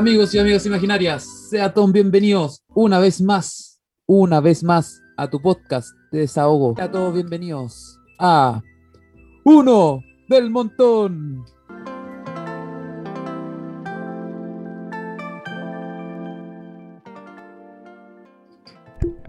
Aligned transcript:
Amigos 0.00 0.34
y 0.34 0.38
amigas 0.38 0.64
imaginarias, 0.64 1.24
sean 1.50 1.74
todos 1.74 1.92
bienvenidos 1.92 2.62
una 2.68 2.98
vez 2.98 3.20
más, 3.20 3.82
una 4.06 4.40
vez 4.40 4.64
más 4.64 5.02
a 5.14 5.28
tu 5.28 5.42
podcast 5.42 5.90
de 6.10 6.20
desahogo. 6.20 6.74
Sean 6.74 6.90
todos 6.90 7.12
bienvenidos 7.12 7.98
a 8.18 8.62
Uno 9.44 10.02
del 10.26 10.48
Montón. 10.48 11.44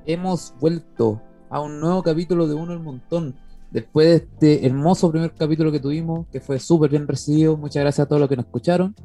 Hemos 0.05 0.53
vuelto 0.57 1.21
a 1.49 1.59
un 1.59 1.81
nuevo 1.81 2.01
capítulo 2.01 2.47
de 2.47 2.53
Uno 2.53 2.71
del 2.71 2.81
Montón. 2.81 3.35
Después 3.71 4.07
de 4.07 4.15
este 4.15 4.65
hermoso 4.65 5.11
primer 5.11 5.33
capítulo 5.33 5.69
que 5.69 5.81
tuvimos, 5.81 6.27
que 6.27 6.39
fue 6.39 6.59
súper 6.59 6.91
bien 6.91 7.09
recibido. 7.09 7.57
Muchas 7.57 7.83
gracias 7.83 8.05
a 8.05 8.07
todos 8.07 8.21
los 8.21 8.29
que 8.29 8.37
nos 8.37 8.45
escucharon. 8.45 8.95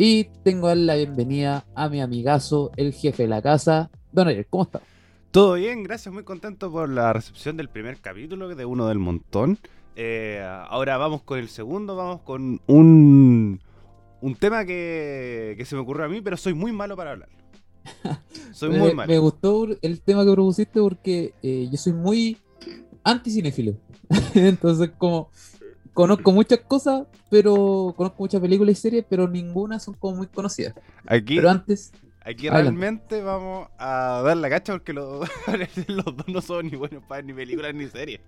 Y 0.00 0.28
tengo 0.44 0.72
la 0.76 0.94
bienvenida 0.94 1.66
a 1.74 1.88
mi 1.88 2.00
amigazo, 2.00 2.70
el 2.76 2.92
jefe 2.92 3.24
de 3.24 3.28
la 3.28 3.42
casa, 3.42 3.90
Don 4.12 4.28
Ariel. 4.28 4.46
¿Cómo 4.48 4.62
está? 4.62 4.80
Todo 5.32 5.54
bien, 5.54 5.82
gracias, 5.82 6.14
muy 6.14 6.22
contento 6.22 6.70
por 6.70 6.88
la 6.88 7.12
recepción 7.12 7.56
del 7.56 7.68
primer 7.68 8.00
capítulo 8.00 8.48
de 8.54 8.64
Uno 8.64 8.86
del 8.86 9.00
Montón. 9.00 9.58
Eh, 9.96 10.40
ahora 10.68 10.98
vamos 10.98 11.22
con 11.22 11.40
el 11.40 11.48
segundo, 11.48 11.96
vamos 11.96 12.20
con 12.20 12.60
un, 12.68 13.60
un 14.20 14.34
tema 14.36 14.64
que, 14.64 15.56
que 15.58 15.64
se 15.64 15.74
me 15.74 15.80
ocurrió 15.80 16.04
a 16.04 16.08
mí, 16.08 16.20
pero 16.20 16.36
soy 16.36 16.54
muy 16.54 16.70
malo 16.70 16.96
para 16.96 17.10
hablar. 17.10 17.28
Soy 18.52 18.68
muy 18.68 18.90
me, 18.90 18.94
malo. 18.94 19.12
me 19.12 19.18
gustó 19.18 19.66
el 19.82 20.00
tema 20.02 20.24
que 20.24 20.30
propusiste 20.30 20.80
porque 20.80 21.34
eh, 21.42 21.68
yo 21.72 21.76
soy 21.76 21.94
muy 21.94 22.36
anti-cinéfilo. 23.02 23.74
Entonces, 24.34 24.90
como 24.96 25.30
conozco 25.98 26.30
muchas 26.32 26.60
cosas, 26.60 27.06
pero 27.28 27.92
conozco 27.96 28.22
muchas 28.22 28.40
películas 28.40 28.72
y 28.78 28.80
series, 28.80 29.04
pero 29.08 29.26
ninguna 29.26 29.80
son 29.80 29.94
como 29.94 30.18
muy 30.18 30.28
conocidas. 30.28 30.74
Aquí, 31.06 31.34
Pero 31.36 31.50
antes, 31.50 31.90
aquí 32.20 32.46
adelante. 32.46 32.62
realmente 32.78 33.20
vamos 33.22 33.68
a 33.78 34.22
dar 34.24 34.36
la 34.36 34.48
cacha 34.48 34.74
porque 34.74 34.92
los, 34.92 35.28
los 35.88 36.04
dos 36.16 36.28
no 36.28 36.40
son 36.40 36.66
ni 36.70 36.76
buenos 36.76 37.02
para 37.02 37.22
ni 37.22 37.32
películas 37.32 37.74
ni 37.74 37.88
series. 37.88 38.20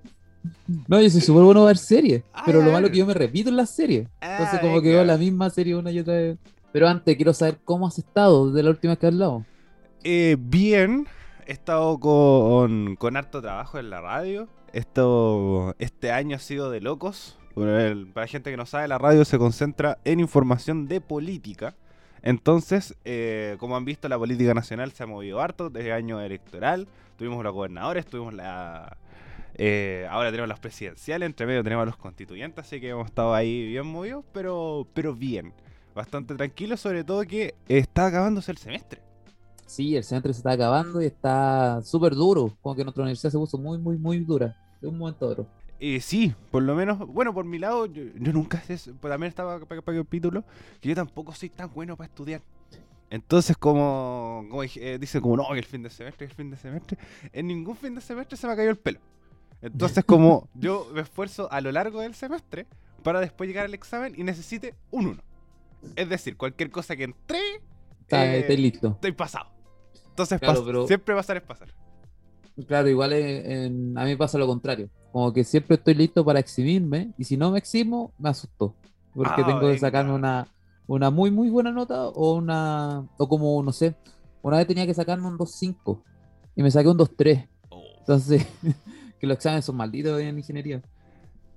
no, 0.88 1.00
yo 1.00 1.08
soy 1.10 1.20
súper 1.20 1.44
bueno 1.44 1.62
a 1.62 1.66
ver 1.66 1.78
series, 1.78 2.24
Ah, 2.32 2.42
pero 2.44 2.60
lo 2.60 2.72
malo 2.72 2.86
es 2.86 2.92
que 2.92 2.98
yo 2.98 3.06
me 3.06 3.14
repito 3.14 3.50
en 3.50 3.56
las 3.56 3.70
series. 3.70 4.08
Entonces, 4.20 4.58
Ah, 4.58 4.60
como 4.60 4.82
que 4.82 4.88
veo 4.88 5.04
la 5.04 5.16
misma 5.16 5.48
serie 5.50 5.76
una 5.76 5.92
y 5.92 6.00
otra 6.00 6.14
vez. 6.14 6.38
Pero 6.72 6.88
antes, 6.88 7.16
quiero 7.16 7.32
saber 7.32 7.58
cómo 7.64 7.86
has 7.86 7.98
estado 7.98 8.48
desde 8.48 8.62
la 8.64 8.70
última 8.70 8.92
vez 8.92 8.98
que 8.98 9.06
hablamos. 9.06 9.44
Eh, 10.02 10.36
bien, 10.40 11.06
he 11.46 11.52
estado 11.52 11.98
con, 12.00 12.96
con 12.96 13.16
harto 13.16 13.40
trabajo 13.40 13.78
en 13.78 13.90
la 13.90 14.00
radio. 14.00 14.48
Esto, 14.72 15.74
este 15.78 16.10
año 16.12 16.36
ha 16.36 16.38
sido 16.40 16.70
de 16.70 16.80
locos. 16.80 17.36
El- 17.56 18.06
para 18.08 18.24
la 18.24 18.28
gente 18.28 18.50
que 18.50 18.56
no 18.56 18.66
sabe, 18.66 18.88
la 18.88 18.98
radio 18.98 19.24
se 19.24 19.38
concentra 19.38 19.98
en 20.04 20.20
información 20.20 20.86
de 20.88 21.00
política. 21.00 21.74
Entonces, 22.22 22.94
eh, 23.04 23.56
como 23.58 23.76
han 23.76 23.84
visto, 23.84 24.08
la 24.08 24.18
política 24.18 24.54
nacional 24.54 24.92
se 24.92 25.02
ha 25.02 25.06
movido 25.06 25.40
harto 25.40 25.70
desde 25.70 25.92
año 25.92 26.20
electoral. 26.20 26.86
Tuvimos 27.16 27.42
los 27.44 27.52
gobernadores, 27.54 28.06
tuvimos 28.06 28.34
la... 28.34 28.96
eh, 29.54 30.06
ahora 30.10 30.30
tenemos 30.30 30.48
las 30.48 30.60
presidenciales, 30.60 31.26
entre 31.26 31.46
medio 31.46 31.62
tenemos 31.64 31.86
los 31.86 31.96
constituyentes, 31.96 32.64
así 32.64 32.80
que 32.80 32.90
hemos 32.90 33.06
estado 33.06 33.34
ahí 33.34 33.66
bien 33.68 33.86
movidos, 33.86 34.24
pero, 34.32 34.86
pero 34.94 35.14
bien. 35.14 35.52
Bastante 35.94 36.34
tranquilo, 36.34 36.76
sobre 36.76 37.04
todo 37.04 37.22
que 37.24 37.54
está 37.68 38.06
acabándose 38.06 38.52
el 38.52 38.58
semestre. 38.58 39.00
Sí, 39.66 39.96
el 39.96 40.04
semestre 40.04 40.32
se 40.32 40.38
está 40.40 40.52
acabando 40.52 41.00
y 41.00 41.06
está 41.06 41.80
súper 41.82 42.14
duro. 42.14 42.56
Como 42.60 42.74
que 42.74 42.84
nuestra 42.84 43.02
universidad 43.02 43.30
se 43.30 43.38
puso 43.38 43.56
muy, 43.58 43.78
muy, 43.78 43.96
muy 43.98 44.18
dura. 44.18 44.56
De 44.80 44.88
un 44.88 44.98
momento 44.98 45.26
a 45.26 45.28
otro. 45.30 45.46
Eh, 45.82 46.00
sí, 46.00 46.34
por 46.50 46.62
lo 46.62 46.74
menos, 46.74 46.98
bueno, 46.98 47.32
por 47.32 47.44
mi 47.46 47.58
lado, 47.58 47.86
yo, 47.86 48.02
yo 48.14 48.32
nunca 48.34 48.60
sé, 48.60 48.76
también 49.00 49.28
estaba 49.30 49.58
para 49.60 49.80
el 49.80 49.84
capítulo, 50.04 50.44
que 50.80 50.90
yo 50.90 50.94
tampoco 50.94 51.32
soy 51.34 51.48
tan 51.48 51.72
bueno 51.72 51.96
para 51.96 52.06
estudiar. 52.08 52.42
Entonces, 53.08 53.56
como, 53.56 54.44
como 54.50 54.62
eh, 54.62 54.98
dice, 55.00 55.20
como 55.20 55.36
no, 55.38 55.48
que 55.52 55.58
el 55.58 55.64
fin 55.64 55.82
de 55.82 55.90
semestre, 55.90 56.26
el 56.26 56.32
fin 56.32 56.50
de 56.50 56.56
semestre, 56.56 56.98
en 57.32 57.46
ningún 57.46 57.76
fin 57.76 57.94
de 57.94 58.00
semestre 58.02 58.36
se 58.36 58.46
me 58.46 58.52
ha 58.52 58.56
caído 58.56 58.70
el 58.70 58.76
pelo. 58.78 59.00
Entonces, 59.62 60.04
como 60.04 60.48
yo 60.54 60.86
me 60.94 61.00
esfuerzo 61.00 61.50
a 61.50 61.60
lo 61.60 61.72
largo 61.72 62.00
del 62.02 62.14
semestre 62.14 62.66
para 63.02 63.18
después 63.20 63.48
llegar 63.48 63.64
al 63.64 63.74
examen 63.74 64.12
y 64.16 64.22
necesite 64.22 64.74
un 64.90 65.06
1. 65.06 65.22
Es 65.96 66.08
decir, 66.10 66.36
cualquier 66.36 66.70
cosa 66.70 66.94
que 66.94 67.04
entré, 67.04 67.38
eh, 67.38 67.60
está 68.40 68.52
listo. 68.54 68.88
estoy 68.90 69.12
pasado. 69.12 69.48
Entonces, 70.10 70.38
Claro, 70.38 70.60
pas- 70.60 70.66
pero- 70.66 70.86
siempre 70.86 71.14
pasar 71.14 71.38
es 71.38 71.42
pasar. 71.42 71.68
Claro, 72.66 72.88
igual 72.88 73.12
en- 73.12 73.50
en- 73.50 73.98
a 73.98 74.04
mí 74.04 74.16
pasa 74.16 74.38
lo 74.38 74.46
contrario. 74.46 74.88
Como 75.12 75.32
que 75.32 75.44
siempre 75.44 75.76
estoy 75.76 75.94
listo 75.94 76.24
para 76.24 76.38
eximirme 76.40 77.12
y 77.18 77.24
si 77.24 77.36
no 77.36 77.50
me 77.50 77.58
eximo, 77.58 78.12
me 78.18 78.28
asustó. 78.28 78.74
Porque 79.14 79.42
Ah, 79.42 79.46
tengo 79.46 79.60
que 79.60 79.78
sacarme 79.78 80.12
una, 80.12 80.46
una 80.86 81.10
muy, 81.10 81.30
muy 81.30 81.50
buena 81.50 81.72
nota 81.72 82.08
o 82.08 82.34
una, 82.34 83.04
o 83.18 83.28
como, 83.28 83.62
no 83.62 83.72
sé, 83.72 83.94
una 84.42 84.56
vez 84.58 84.66
tenía 84.66 84.86
que 84.86 84.94
sacarme 84.94 85.26
un 85.26 85.36
2.5 85.36 86.02
y 86.54 86.62
me 86.62 86.70
saqué 86.70 86.88
un 86.88 86.96
2.3. 86.96 87.48
Oh. 87.70 87.82
Entonces, 88.00 88.46
que 89.20 89.26
los 89.26 89.36
exámenes 89.36 89.64
son 89.64 89.76
malditos 89.76 90.20
en 90.20 90.38
ingeniería. 90.38 90.80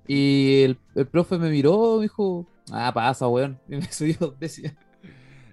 Y 0.08 0.64
el, 0.64 0.78
el 0.96 1.08
profe 1.08 1.38
me 1.38 1.50
miró, 1.50 1.98
me 1.98 2.04
dijo, 2.04 2.46
ah, 2.72 2.92
pasa, 2.94 3.28
weón. 3.28 3.60
Y 3.70 3.76
me 3.78 3.92
subió 3.92 4.16
dos 4.20 4.40
veces. 4.40 4.74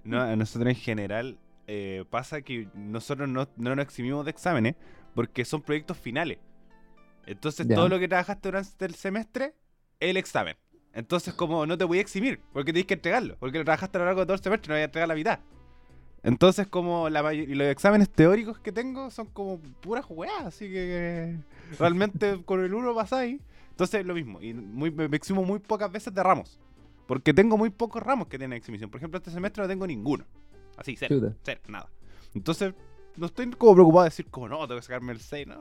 No, 0.05 0.21
a 0.21 0.34
nosotros 0.34 0.69
en 0.71 0.77
general 0.77 1.38
eh, 1.67 2.05
pasa 2.11 2.41
que 2.41 2.67
nosotros 2.75 3.28
no, 3.28 3.47
no 3.56 3.77
nos 3.77 3.84
eximimos 3.84 4.25
de 4.25 4.31
exámenes 4.31 4.75
porque 5.15 5.44
son 5.44 5.62
proyectos 5.62 5.97
finales. 5.98 6.38
Entonces 7.26 7.66
todo 7.76 7.88
lo 7.88 7.98
que 7.98 8.09
trabajaste 8.09 8.48
durante 8.48 8.84
el 8.84 8.94
semestre 8.94 9.54
es 9.98 10.10
el 10.10 10.16
examen. 10.16 10.56
Entonces 10.93 11.34
como 11.34 11.66
no 11.66 11.78
te 11.78 11.84
voy 11.84 11.98
a 11.98 12.00
eximir 12.00 12.41
porque 12.53 12.72
tienes 12.72 12.87
que 12.87 12.94
entregarlo. 12.94 13.37
Porque 13.38 13.59
lo 13.59 13.65
trabajaste 13.65 13.99
a 13.99 14.00
lo 14.00 14.04
largo 14.06 14.20
de 14.20 14.26
todo 14.26 14.34
el 14.34 14.43
semestre, 14.43 14.69
no 14.70 14.75
voy 14.75 14.82
a 14.82 14.84
entregar 14.84 15.09
la 15.09 15.15
mitad. 15.15 15.38
Entonces 16.22 16.66
como 16.66 17.09
la 17.09 17.22
may- 17.22 17.41
y 17.41 17.54
los 17.54 17.69
exámenes 17.69 18.10
teóricos 18.10 18.59
que 18.59 18.72
tengo 18.72 19.10
son 19.10 19.26
como 19.28 19.59
puras 19.81 20.04
jugadas, 20.04 20.47
así 20.47 20.69
que 20.69 21.37
realmente 21.78 22.43
con 22.44 22.62
el 22.65 22.75
uno 22.75 22.94
pasáis. 22.94 23.41
Entonces 23.70 24.04
lo 24.04 24.15
mismo, 24.15 24.41
y 24.43 24.53
muy, 24.53 24.91
me 24.91 25.04
eximo 25.16 25.43
muy 25.44 25.59
pocas 25.60 25.91
veces 25.91 26.12
de 26.15 26.22
ramos. 26.22 26.59
Porque 27.06 27.32
tengo 27.34 27.56
muy 27.56 27.70
pocos 27.70 28.03
ramos 28.03 28.28
que 28.28 28.38
tienen 28.38 28.56
exhibición. 28.56 28.91
Por 28.91 28.99
ejemplo, 28.99 29.19
este 29.19 29.31
semestre 29.31 29.62
no 29.62 29.69
tengo 29.69 29.87
ninguno. 29.87 30.25
Así, 30.76 30.94
cero, 30.97 31.16
cero, 31.43 31.60
nada. 31.66 31.88
Entonces, 32.34 32.72
no 33.16 33.26
estoy 33.26 33.50
como 33.50 33.75
preocupado 33.75 34.04
de 34.04 34.10
decir, 34.10 34.26
como 34.31 34.48
no, 34.48 34.66
tengo 34.66 34.81
que 34.81 34.87
sacarme 34.87 35.12
el 35.12 35.21
6, 35.21 35.47
no. 35.47 35.54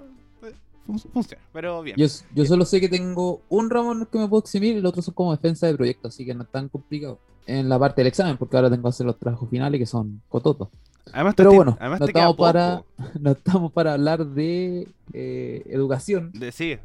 Eh, 0.48 0.54
fun- 0.86 1.00
funciona, 1.00 1.44
pero 1.54 1.82
bien. 1.82 1.96
Yo, 1.98 2.06
yo 2.34 2.46
solo 2.46 2.66
sé 2.66 2.80
que 2.82 2.90
tengo 2.90 3.42
un 3.50 3.70
ramo 3.70 3.92
en 3.94 4.02
el 4.02 4.08
que 4.08 4.18
me 4.20 4.28
puedo 4.28 4.42
eximir 4.42 4.76
y 4.76 4.80
el 4.80 4.86
otro 4.86 5.02
son 5.02 5.14
como 5.14 5.32
defensa 5.32 5.68
de 5.68 5.76
proyecto, 5.76 6.08
así 6.08 6.26
que 6.26 6.34
no 6.34 6.44
es 6.44 6.50
tan 6.50 6.70
complicado. 6.70 7.20
En 7.46 7.68
la 7.68 7.80
parte 7.80 8.02
del 8.02 8.08
examen, 8.08 8.38
porque 8.38 8.56
ahora 8.58 8.70
tengo 8.70 8.84
que 8.84 8.90
hacer 8.90 9.06
los 9.08 9.18
trabajos 9.18 9.50
finales 9.50 9.80
que 9.80 9.86
son 9.88 10.22
cototos. 10.30 10.68
Además, 11.12 11.34
Pero 11.36 11.50
te- 11.50 11.56
bueno, 11.56 11.78
además 11.80 12.00
no 12.02 12.06
te 12.06 12.12
estamos 12.12 12.36
para-. 12.38 12.84
No 13.20 13.32
estamos 13.32 13.72
para 13.72 13.94
hablar 13.94 14.24
de 14.28 14.88
eh, 15.14 15.64
educación, 15.66 16.32
De, 16.34 16.52
sí, 16.52 16.74
eh, 16.74 16.80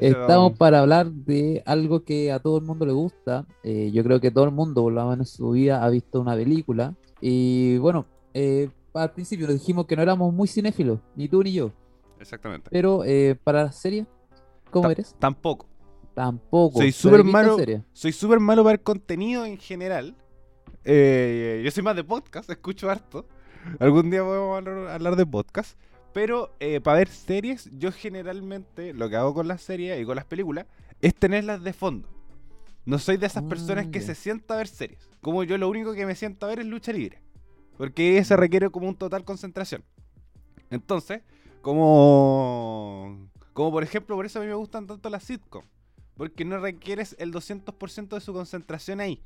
estamos 0.00 0.56
para 0.56 0.78
hablar 0.80 1.10
de 1.10 1.62
algo 1.66 2.02
que 2.04 2.32
a 2.32 2.38
todo 2.38 2.56
el 2.56 2.64
mundo 2.64 2.86
le 2.86 2.92
gusta. 2.92 3.44
Eh, 3.62 3.90
yo 3.92 4.02
creo 4.02 4.18
que 4.20 4.30
todo 4.30 4.44
el 4.44 4.52
mundo, 4.52 4.80
por 4.82 4.92
lo 4.94 5.02
menos 5.10 5.28
en 5.30 5.36
su 5.36 5.50
vida, 5.50 5.84
ha 5.84 5.90
visto 5.90 6.20
una 6.20 6.34
película. 6.34 6.94
Y 7.20 7.76
bueno, 7.78 8.06
eh, 8.32 8.70
al 8.94 9.12
principio 9.12 9.46
nos 9.46 9.58
dijimos 9.58 9.86
que 9.86 9.96
no 9.96 10.02
éramos 10.02 10.32
muy 10.32 10.48
cinéfilos, 10.48 11.00
ni 11.16 11.28
tú 11.28 11.42
ni 11.42 11.52
yo. 11.52 11.72
Exactamente. 12.20 12.68
Pero 12.70 13.04
eh, 13.04 13.36
para 13.42 13.64
la 13.64 13.72
serie, 13.72 14.06
¿cómo 14.70 14.90
eres? 14.90 15.14
Tampoco. 15.18 15.66
Tampoco. 16.14 16.78
Soy 16.78 16.92
súper 16.92 17.20
¿has 17.20 17.24
visto 17.24 17.32
malo. 17.38 17.56
Soy 17.92 18.12
súper 18.12 18.40
malo 18.40 18.62
para 18.62 18.74
el 18.74 18.80
contenido 18.82 19.44
en 19.46 19.56
general. 19.58 20.14
Eh, 20.84 21.62
yo 21.64 21.70
soy 21.70 21.82
más 21.82 21.96
de 21.96 22.04
podcast, 22.04 22.48
escucho 22.50 22.90
harto. 22.90 23.26
Algún 23.78 24.10
día 24.10 24.22
podemos 24.22 24.56
hablar, 24.56 24.88
hablar 24.88 25.16
de 25.16 25.24
podcast. 25.26 25.78
Pero 26.12 26.54
eh, 26.60 26.80
para 26.80 26.98
ver 26.98 27.08
series, 27.08 27.70
yo 27.78 27.90
generalmente 27.90 28.92
lo 28.92 29.08
que 29.08 29.16
hago 29.16 29.32
con 29.32 29.48
las 29.48 29.62
series 29.62 29.98
y 30.00 30.04
con 30.04 30.16
las 30.16 30.26
películas 30.26 30.66
es 31.00 31.14
tenerlas 31.14 31.62
de 31.62 31.72
fondo. 31.72 32.08
No 32.84 32.98
soy 32.98 33.16
de 33.16 33.26
esas 33.26 33.44
Ah, 33.44 33.48
personas 33.48 33.86
que 33.86 34.00
ya. 34.00 34.06
se 34.06 34.14
sienta 34.14 34.54
a 34.54 34.56
ver 34.58 34.66
series. 34.68 35.08
Como 35.22 35.42
yo 35.44 35.56
lo 35.56 35.68
único 35.70 35.94
que 35.94 36.04
me 36.04 36.14
siento 36.14 36.44
a 36.44 36.50
ver 36.50 36.60
es 36.60 36.66
lucha 36.66 36.92
libre. 36.92 37.21
Porque 37.82 38.22
se 38.22 38.36
requiere 38.36 38.70
como 38.70 38.86
un 38.86 38.94
total 38.94 39.24
concentración. 39.24 39.82
Entonces, 40.70 41.22
como... 41.62 43.28
Como 43.54 43.72
por 43.72 43.82
ejemplo, 43.82 44.14
por 44.14 44.24
eso 44.24 44.38
a 44.38 44.42
mí 44.42 44.46
me 44.46 44.54
gustan 44.54 44.86
tanto 44.86 45.10
las 45.10 45.24
sitcoms. 45.24 45.66
Porque 46.16 46.44
no 46.44 46.60
requieres 46.60 47.16
el 47.18 47.32
200% 47.32 48.08
de 48.10 48.20
su 48.20 48.32
concentración 48.32 49.00
ahí. 49.00 49.20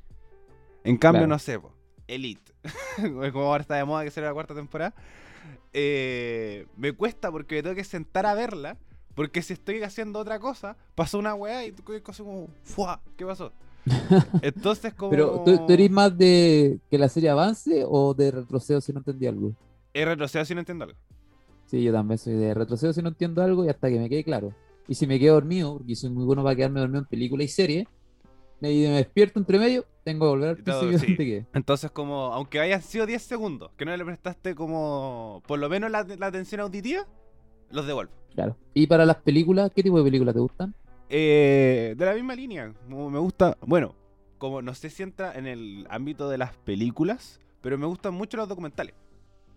En 0.83 0.97
cambio, 0.97 1.19
Claro. 1.19 1.27
no 1.27 1.37
sé, 1.37 1.59
po, 1.59 1.71
Elite. 2.07 2.51
como 3.31 3.45
ahora 3.45 3.61
está 3.61 3.75
de 3.75 3.85
moda 3.85 4.03
que 4.03 4.09
será 4.09 4.25
la 4.29 4.33
cuarta 4.33 4.55
temporada. 4.55 4.95
eh, 5.71 6.65
me 6.77 6.93
cuesta 6.93 7.31
porque 7.31 7.57
me 7.57 7.61
tengo 7.61 7.75
que 7.75 7.83
sentar 7.83 8.25
a 8.25 8.33
verla. 8.33 8.75
Porque 9.13 9.43
si 9.43 9.53
estoy 9.53 9.83
haciendo 9.83 10.17
otra 10.17 10.39
cosa, 10.39 10.77
pasó 10.95 11.19
una 11.19 11.35
weá 11.35 11.63
y 11.63 11.73
tú 11.73 11.83
cosas 12.01 12.25
como, 12.25 12.47
¡fua! 12.63 13.01
¿Qué 13.17 13.23
pasó? 13.23 13.53
Entonces, 14.41 14.93
como. 14.93 15.11
Pero 15.11 15.43
¿tú, 15.45 15.65
tú 15.65 15.73
eres 15.73 15.91
más 15.91 16.17
de 16.17 16.79
que 16.89 16.97
la 16.97 17.09
serie 17.09 17.29
avance 17.29 17.83
o 17.87 18.13
de 18.13 18.31
retrocedo 18.31 18.81
si 18.81 18.91
no 18.93 18.99
entendí 18.99 19.27
algo. 19.27 19.53
Es 19.93 20.05
retrocedo 20.05 20.45
si 20.45 20.53
no 20.53 20.61
entiendo 20.61 20.85
algo. 20.85 20.97
Sí, 21.65 21.83
yo 21.83 21.91
también 21.91 22.17
soy 22.17 22.33
de 22.33 22.53
retrocedo 22.53 22.93
si 22.93 23.01
no 23.01 23.09
entiendo 23.09 23.41
algo 23.41 23.65
y 23.65 23.69
hasta 23.69 23.89
que 23.89 23.99
me 23.99 24.09
quede 24.09 24.23
claro. 24.23 24.53
Y 24.87 24.95
si 24.95 25.05
me 25.05 25.19
quedo 25.19 25.33
dormido, 25.35 25.77
porque 25.77 25.95
soy 25.95 26.09
muy 26.09 26.23
bueno 26.23 26.43
para 26.43 26.55
quedarme 26.55 26.79
dormido 26.79 26.99
en 26.99 27.05
películas 27.05 27.45
y 27.45 27.49
series, 27.49 27.87
me, 28.61 28.69
me 28.69 28.97
despierto 28.97 29.39
entre 29.39 29.59
medio, 29.59 29.85
tengo 30.03 30.25
que 30.25 30.29
volver 30.29 30.49
al 30.49 30.57
principio 30.57 30.99
sí. 30.99 31.45
Entonces, 31.53 31.91
como, 31.91 32.33
aunque 32.33 32.61
hayan 32.61 32.81
sido 32.81 33.05
10 33.05 33.21
segundos, 33.21 33.71
que 33.75 33.83
no 33.83 33.95
le 33.95 34.05
prestaste 34.05 34.55
como, 34.55 35.43
por 35.45 35.59
lo 35.59 35.67
menos 35.67 35.91
la, 35.91 36.03
la 36.03 36.27
atención 36.27 36.61
auditiva, 36.61 37.05
los 37.69 37.85
devuelvo. 37.85 38.13
Claro. 38.33 38.55
Y 38.73 38.87
para 38.87 39.05
las 39.05 39.17
películas, 39.17 39.71
¿qué 39.75 39.83
tipo 39.83 39.97
de 39.97 40.05
películas 40.05 40.33
te 40.33 40.39
gustan? 40.39 40.73
Eh, 41.09 41.95
de 41.97 42.05
la 42.05 42.13
misma 42.13 42.35
línea, 42.35 42.73
como 42.89 43.09
me 43.09 43.19
gusta, 43.19 43.57
bueno, 43.61 43.95
como 44.37 44.61
no 44.61 44.73
sé 44.73 44.89
si 44.89 45.03
entra 45.03 45.33
en 45.37 45.47
el 45.47 45.87
ámbito 45.89 46.29
de 46.29 46.37
las 46.37 46.55
películas, 46.57 47.39
pero 47.61 47.77
me 47.77 47.85
gustan 47.85 48.13
mucho 48.13 48.37
los 48.37 48.49
documentales. 48.49 48.93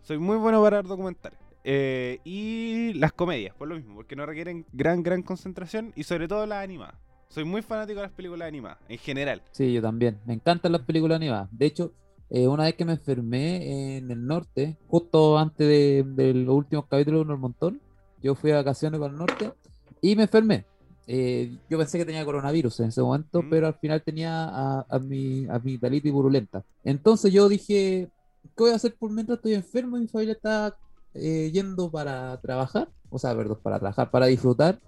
Soy 0.02 0.18
muy 0.18 0.36
bueno 0.36 0.62
para 0.62 0.78
ver 0.78 0.86
documentales. 0.86 1.38
Eh, 1.62 2.20
y 2.24 2.94
las 2.94 3.12
comedias, 3.12 3.54
por 3.54 3.68
lo 3.68 3.74
mismo, 3.74 3.94
porque 3.94 4.16
no 4.16 4.24
requieren 4.24 4.64
gran, 4.72 5.02
gran 5.02 5.22
concentración 5.22 5.92
y 5.94 6.04
sobre 6.04 6.26
todo 6.26 6.46
las 6.46 6.64
animadas. 6.64 6.94
Soy 7.28 7.44
muy 7.44 7.62
fanático 7.62 8.00
de 8.00 8.06
las 8.06 8.12
películas 8.12 8.48
animadas, 8.48 8.78
en 8.88 8.98
general. 8.98 9.42
Sí, 9.52 9.72
yo 9.72 9.82
también. 9.82 10.18
Me 10.26 10.34
encantan 10.34 10.72
las 10.72 10.82
películas 10.82 11.16
animadas. 11.16 11.48
De 11.52 11.66
hecho, 11.66 11.92
eh, 12.30 12.48
una 12.48 12.64
vez 12.64 12.74
que 12.74 12.84
me 12.84 12.92
enfermé 12.92 13.96
en 13.96 14.10
el 14.10 14.26
norte, 14.26 14.78
justo 14.88 15.38
antes 15.38 15.66
de, 15.68 16.32
los 16.34 16.54
últimos 16.54 16.86
capítulos 16.86 17.26
de 17.26 17.32
al 17.32 17.38
Montón, 17.38 17.80
yo 18.22 18.34
fui 18.34 18.50
a 18.52 18.56
vacaciones 18.56 18.98
para 18.98 19.12
el 19.12 19.18
norte 19.18 19.52
y 20.00 20.16
me 20.16 20.22
enfermé. 20.22 20.64
Eh, 21.12 21.56
yo 21.68 21.76
pensé 21.76 21.98
que 21.98 22.04
tenía 22.04 22.24
coronavirus 22.24 22.78
en 22.80 22.88
ese 22.90 23.02
momento, 23.02 23.42
Mm. 23.42 23.50
pero 23.50 23.66
al 23.66 23.74
final 23.74 24.00
tenía 24.00 24.44
a, 24.44 24.86
a 24.88 24.98
mi 25.00 25.44
amigdalitis 25.48 26.12
purulenta. 26.12 26.62
Entonces 26.84 27.32
yo 27.32 27.48
dije, 27.48 28.08
¿qué 28.56 28.62
voy 28.62 28.70
a 28.70 28.76
hacer 28.76 28.94
por 28.94 29.10
mientras 29.10 29.38
estoy 29.38 29.54
enfermo 29.54 29.96
y 29.96 30.02
mi 30.02 30.06
familia 30.06 30.34
está 30.34 30.76
eh, 31.14 31.50
yendo 31.52 31.90
para 31.90 32.40
trabajar? 32.40 32.88
O 33.10 33.18
sea, 33.18 33.34
perdón, 33.34 33.58
para 33.60 33.80
trabajar, 33.80 34.08
para 34.08 34.26
disfrutar, 34.26 34.78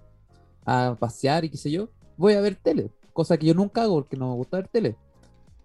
a 0.65 0.95
pasear 0.97 1.43
y 1.43 1.49
qué 1.49 1.57
sé 1.57 1.69
yo. 1.71 1.89
Voy 2.15 2.33
a 2.35 2.41
ver 2.41 2.55
tele, 2.55 2.89
cosa 3.11 3.35
que 3.37 3.47
yo 3.47 3.53
nunca 3.53 3.81
hago 3.83 3.95
porque 3.95 4.15
no 4.15 4.29
me 4.29 4.35
gusta 4.35 4.57
ver 4.57 4.69
tele. 4.69 4.95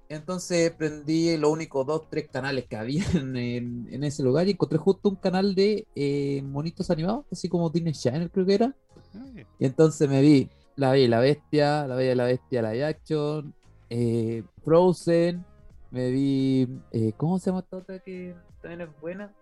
Entonces 0.09 0.71
prendí 0.71 1.37
los 1.37 1.51
únicos 1.51 1.87
dos, 1.87 2.09
tres 2.09 2.29
canales 2.29 2.67
que 2.67 2.77
había 2.77 3.05
en, 3.15 3.87
en 3.91 4.05
ese 4.05 4.23
lugar 4.23 4.49
y 4.49 4.53
encontré 4.53 4.79
justo 4.79 5.09
un 5.11 5.17
canal 5.17 5.55
de 5.55 5.87
eh, 5.95 6.43
monitos 6.43 6.91
animados, 6.91 7.27
así 7.31 7.49
como 7.49 7.69
Disney 7.71 7.93
Channel 7.93 8.31
creo 8.31 8.47
que 8.47 8.55
era. 8.55 8.75
Y 9.59 9.67
entonces 9.67 10.09
me 10.09 10.21
vi 10.21 10.49
La 10.77 10.93
Bella 10.93 11.05
y 11.05 11.09
la 11.09 11.21
Bestia, 11.21 11.87
La 11.87 11.95
Bella 11.95 12.13
y 12.13 12.15
la 12.15 12.25
Bestia 12.25 12.63
Live 12.63 12.85
Action, 12.85 13.55
eh, 13.91 14.43
Frozen, 14.65 15.45
me 15.91 16.11
vi, 16.11 16.69
eh, 16.93 17.13
¿cómo 17.17 17.39
se 17.39 17.51
llama 17.51 17.61
esta 17.61 17.77
otra 17.79 17.99
que 17.99 18.35
también 18.63 18.83
es 18.83 19.01
buena? 19.01 19.33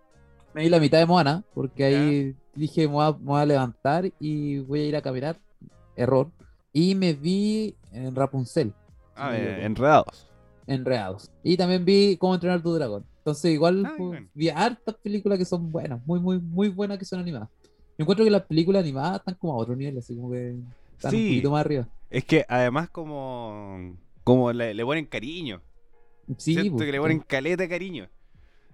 Me 0.54 0.62
vi 0.62 0.68
la 0.68 0.80
mitad 0.80 0.98
de 0.98 1.06
Moana, 1.06 1.44
porque 1.54 1.84
ahí 1.84 2.34
dije, 2.54 2.88
me 2.88 2.94
voy, 2.94 3.04
a, 3.04 3.12
me 3.12 3.24
voy 3.24 3.40
a 3.40 3.46
levantar 3.46 4.10
y 4.18 4.58
voy 4.60 4.80
a 4.80 4.84
ir 4.86 4.96
a 4.96 5.02
caminar, 5.02 5.38
error. 5.96 6.30
Y 6.72 6.94
me 6.94 7.12
vi 7.12 7.76
en 7.92 8.14
Rapunzel, 8.14 8.72
Ah, 9.14 9.36
enredados. 9.36 10.28
Enredados. 10.66 11.30
Y 11.42 11.56
también 11.56 11.84
vi 11.84 12.16
Cómo 12.16 12.34
entrenar 12.34 12.62
tu 12.62 12.72
dragón. 12.74 13.04
Entonces 13.18 13.52
igual 13.52 13.84
Ah, 13.84 13.94
pues, 13.96 14.08
bueno. 14.08 14.28
vi 14.34 14.48
hartas 14.48 14.94
películas 14.96 15.38
que 15.38 15.44
son 15.44 15.70
buenas, 15.70 16.04
muy, 16.06 16.20
muy, 16.20 16.38
muy 16.38 16.68
buenas 16.68 16.98
que 16.98 17.04
son 17.04 17.20
animadas. 17.20 17.48
Yo 17.98 18.02
encuentro 18.02 18.24
que 18.24 18.30
las 18.30 18.42
películas 18.42 18.82
animadas 18.82 19.18
están 19.18 19.34
como 19.36 19.54
a 19.54 19.56
otro 19.56 19.74
nivel, 19.74 19.98
así 19.98 20.14
como 20.14 20.30
que 20.30 20.54
están 20.96 21.14
un 21.14 21.20
poquito 21.22 21.50
más 21.50 21.60
arriba. 21.60 21.88
Es 22.10 22.24
que 22.24 22.44
además 22.48 22.88
como, 22.90 23.96
como 24.22 24.52
le, 24.52 24.74
le 24.74 24.84
ponen 24.84 25.06
cariño. 25.06 25.60
Sí, 26.36 26.70
pues, 26.70 26.84
que 26.84 26.92
le 26.92 27.00
ponen 27.00 27.20
caleta 27.20 27.68
cariño. 27.68 28.08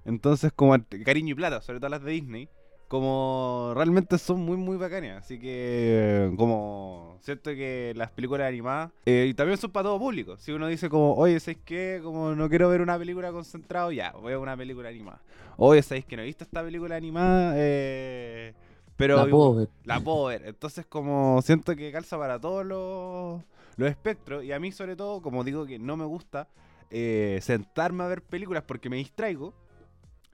Entonces, 0.05 0.53
como 0.53 0.75
cariño 1.05 1.33
y 1.33 1.35
plata, 1.35 1.61
sobre 1.62 1.79
todo 1.79 1.91
las 1.91 2.03
de 2.03 2.12
Disney, 2.12 2.49
como 2.93 3.73
realmente 3.75 4.19
son 4.19 4.41
muy, 4.41 4.59
muy 4.59 4.77
bacanas. 4.77 5.25
Así 5.25 5.39
que, 5.39 6.31
como 6.37 7.17
siento 7.23 7.50
que 7.53 7.94
las 7.97 8.11
películas 8.11 8.47
animadas 8.47 8.93
eh, 9.06 9.29
y 9.31 9.33
también 9.33 9.56
son 9.56 9.71
para 9.71 9.85
todo 9.85 9.99
público. 9.99 10.37
Si 10.37 10.53
uno 10.53 10.67
dice, 10.67 10.91
como, 10.91 11.15
oye, 11.15 11.41
¿sabes 11.41 11.56
qué? 11.65 12.03
Como 12.05 12.35
no 12.35 12.50
quiero 12.50 12.69
ver 12.69 12.83
una 12.83 12.99
película 12.99 13.33
concentrado, 13.33 13.93
ya, 13.93 14.12
voy 14.12 14.35
a 14.35 14.39
una 14.39 14.55
película 14.59 14.91
animada. 14.91 15.23
Oye, 15.56 15.83
¿sabéis 15.83 16.05
que 16.05 16.17
no 16.17 16.23
he 16.23 16.27
visto 16.27 16.44
esta 16.44 16.62
película 16.62 16.94
animada? 16.94 17.55
Eh, 17.56 18.53
pero 18.94 19.17
la 19.17 19.27
puedo 19.27 19.55
ver. 19.55 19.69
la 19.85 20.00
puedo 20.00 20.25
ver. 20.27 20.43
Entonces, 20.44 20.85
como 20.85 21.41
siento 21.41 21.75
que 21.75 21.91
calza 21.93 22.19
para 22.19 22.39
todos 22.39 22.67
los, 22.67 23.41
los 23.77 23.89
espectros. 23.89 24.44
Y 24.44 24.53
a 24.53 24.61
mí, 24.61 24.71
sobre 24.71 24.97
todo, 24.97 25.23
como 25.23 25.44
digo 25.44 25.65
que 25.65 25.79
no 25.79 25.97
me 25.97 26.05
gusta 26.05 26.47
eh, 26.91 27.39
sentarme 27.41 28.05
a 28.05 28.09
ver 28.09 28.21
películas 28.21 28.65
porque 28.67 28.91
me 28.91 28.97
distraigo, 28.97 29.55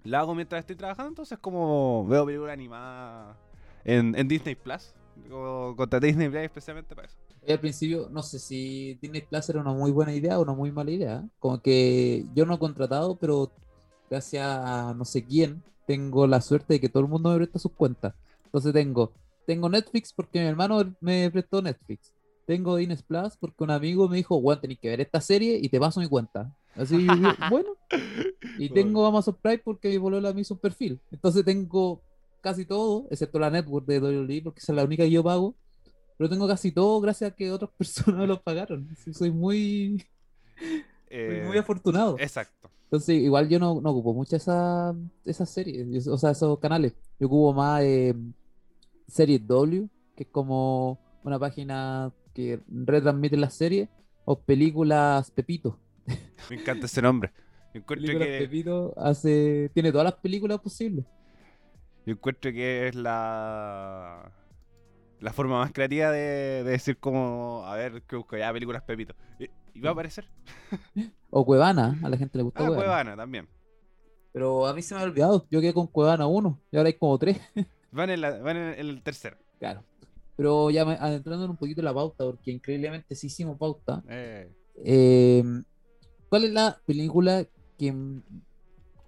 la 0.09 0.21
hago 0.21 0.35
mientras 0.35 0.61
estoy 0.61 0.77
trabajando. 0.77 1.11
Entonces, 1.11 1.39
como 1.39 2.07
veo 2.07 2.27
películas 2.27 2.53
animadas 2.53 3.37
en, 3.85 4.15
en 4.17 4.29
Disney 4.29 4.55
Plus. 4.55 4.95
Como 5.29 5.75
Contraté 5.77 6.09
Disney 6.09 6.29
Plus 6.29 6.43
especialmente 6.43 6.95
para 6.95 7.09
eso. 7.09 7.17
Al 7.49 7.61
principio 7.61 8.09
no 8.11 8.23
sé 8.23 8.39
si 8.39 8.99
Disney 9.01 9.23
Plus 9.23 9.49
era 9.49 9.61
una 9.61 9.73
muy 9.73 9.91
buena 9.91 10.13
idea 10.13 10.39
o 10.39 10.43
una 10.43 10.53
muy 10.53 10.71
mala 10.71 10.91
idea. 10.91 11.25
Como 11.39 11.61
que 11.61 12.27
yo 12.35 12.45
no 12.45 12.55
he 12.55 12.59
contratado, 12.59 13.17
pero 13.17 13.51
gracias 14.11 14.45
a 14.47 14.95
no 14.95 15.05
sé 15.05 15.25
quién, 15.25 15.63
tengo 15.87 16.27
la 16.27 16.41
suerte 16.41 16.75
de 16.75 16.81
que 16.81 16.89
todo 16.89 17.03
el 17.03 17.09
mundo 17.09 17.31
me 17.31 17.37
presta 17.37 17.59
sus 17.59 17.73
cuentas. 17.73 18.15
Entonces 18.45 18.73
tengo, 18.73 19.13
tengo 19.47 19.69
Netflix 19.69 20.13
porque 20.13 20.41
mi 20.41 20.47
hermano 20.47 20.95
me 21.01 21.31
prestó 21.31 21.63
Netflix. 21.63 22.13
Tengo 22.49 22.77
Disney 22.77 22.97
Plus 23.06 23.37
porque 23.37 23.62
un 23.62 23.71
amigo 23.71 24.09
me 24.09 24.17
dijo, 24.17 24.41
bueno, 24.41 24.59
tenés 24.59 24.79
que 24.79 24.89
ver 24.89 25.03
esta 25.03 25.21
serie 25.21 25.59
y 25.61 25.69
te 25.69 25.79
paso 25.79 26.00
mi 26.00 26.09
cuenta. 26.09 26.50
Así, 26.75 26.97
bueno. 27.50 27.73
Y 28.59 28.71
tengo 28.71 29.05
Amazon 29.05 29.37
Prime 29.43 29.59
porque 29.59 29.91
mi 29.91 29.99
polola 29.99 30.33
me 30.33 30.41
hizo 30.41 30.55
un 30.55 30.61
perfil. 30.61 30.99
Entonces 31.12 31.45
tengo 31.45 32.00
casi 32.41 32.65
todo, 32.65 33.06
excepto 33.11 33.39
la 33.39 33.50
network 33.50 33.85
de 33.87 34.00
WWE, 34.00 34.41
porque 34.45 34.61
esa 34.61 34.73
es 34.73 34.77
la 34.77 34.85
única 34.85 35.03
que 35.05 35.11
yo 35.11 35.23
pago. 35.23 35.55
Pero 36.17 36.31
tengo 36.31 36.49
casi 36.49 36.73
todo 36.73 36.99
gracias 37.03 37.31
a 37.33 37.35
que 37.37 37.50
otras 37.53 37.71
personas 37.77 38.27
lo 38.27 38.41
pagaron. 38.41 38.89
Soy 39.12 39.31
muy, 39.31 40.03
soy 40.59 40.83
Eh, 41.11 41.45
muy 41.47 41.59
afortunado. 41.59 42.17
exacto. 42.19 42.71
Entonces, 42.85 43.17
igual 43.21 43.47
yo 43.50 43.59
no, 43.59 43.79
no 43.83 43.91
ocupo 43.91 44.15
mucho 44.15 44.37
esa, 44.37 44.95
esas 45.27 45.50
series, 45.50 45.87
yo- 46.06 46.15
o 46.15 46.17
sea, 46.17 46.31
esos 46.31 46.59
canales. 46.59 46.95
Yo 47.21 47.27
ocupo 47.27 47.53
más 47.53 47.83
eh, 47.83 48.15
Series 49.06 49.47
W, 49.47 49.87
que 50.17 50.23
es 50.23 50.29
como 50.31 50.99
una 51.25 51.39
página 51.39 52.11
que 52.38 52.61
retransmite 52.69 53.37
las 53.37 53.52
series, 53.55 53.88
o 54.25 54.38
películas 54.38 55.29
Pepito. 55.32 55.76
Me 56.49 56.55
encanta 56.56 56.87
ese 56.87 57.02
nombre. 57.02 57.32
Encuentro 57.75 58.06
Películas 58.06 58.29
que, 58.29 58.38
Pepito 58.38 58.94
hace, 58.96 59.70
tiene 59.75 59.90
todas 59.90 60.05
las 60.05 60.14
películas 60.14 60.61
posibles. 60.61 61.05
yo 62.06 62.12
encuentro 62.12 62.52
que 62.52 62.87
es 62.88 62.94
la 62.94 64.32
la 65.20 65.32
forma 65.32 65.58
más 65.58 65.73
creativa 65.73 66.12
de, 66.12 66.62
de 66.62 66.70
decir 66.70 66.96
como, 66.99 67.64
a 67.67 67.75
ver, 67.75 68.02
que 68.02 68.14
busco 68.14 68.37
ya 68.37 68.52
películas 68.52 68.83
Pepito. 68.85 69.14
Y, 69.40 69.47
y 69.75 69.80
va 69.80 69.90
a 69.90 69.92
aparecer. 69.92 70.25
O 71.30 71.45
Cuevana, 71.45 71.99
a 72.04 72.09
la 72.09 72.16
gente 72.16 72.38
le 72.38 72.45
gusta 72.45 72.61
Ah, 72.62 72.66
Cuevana. 72.68 72.85
Cuevana 72.85 73.16
también. 73.16 73.49
Pero 74.33 74.66
a 74.66 74.73
mí 74.75 74.80
se 74.80 74.95
me 74.95 75.00
ha 75.00 75.04
olvidado, 75.04 75.45
yo 75.50 75.61
quedé 75.61 75.75
con 75.75 75.88
Cuevana 75.88 76.26
1 76.28 76.61
y 76.71 76.76
ahora 76.76 76.87
hay 76.87 76.95
como 76.95 77.18
3. 77.18 77.37
Van 77.90 78.09
en, 78.11 78.21
la- 78.21 78.38
van 78.38 78.57
en 78.57 78.78
el 78.78 79.02
tercero. 79.02 79.37
Claro. 79.59 79.83
Pero 80.38 80.71
ya 80.71 80.83
en 80.83 81.50
un 81.50 81.57
poquito 81.57 81.80
en 81.80 81.85
la 81.85 81.92
pauta, 81.92 82.25
porque 82.25 82.52
increíblemente 82.52 83.14
sí 83.16 83.26
hicimos 83.26 83.59
pauta. 83.59 84.02
Eh, 84.09 84.49
Eh, 84.85 85.42
¿Cuál 86.30 86.45
es 86.45 86.52
la 86.52 86.80
película 86.87 87.45
que. 87.76 87.92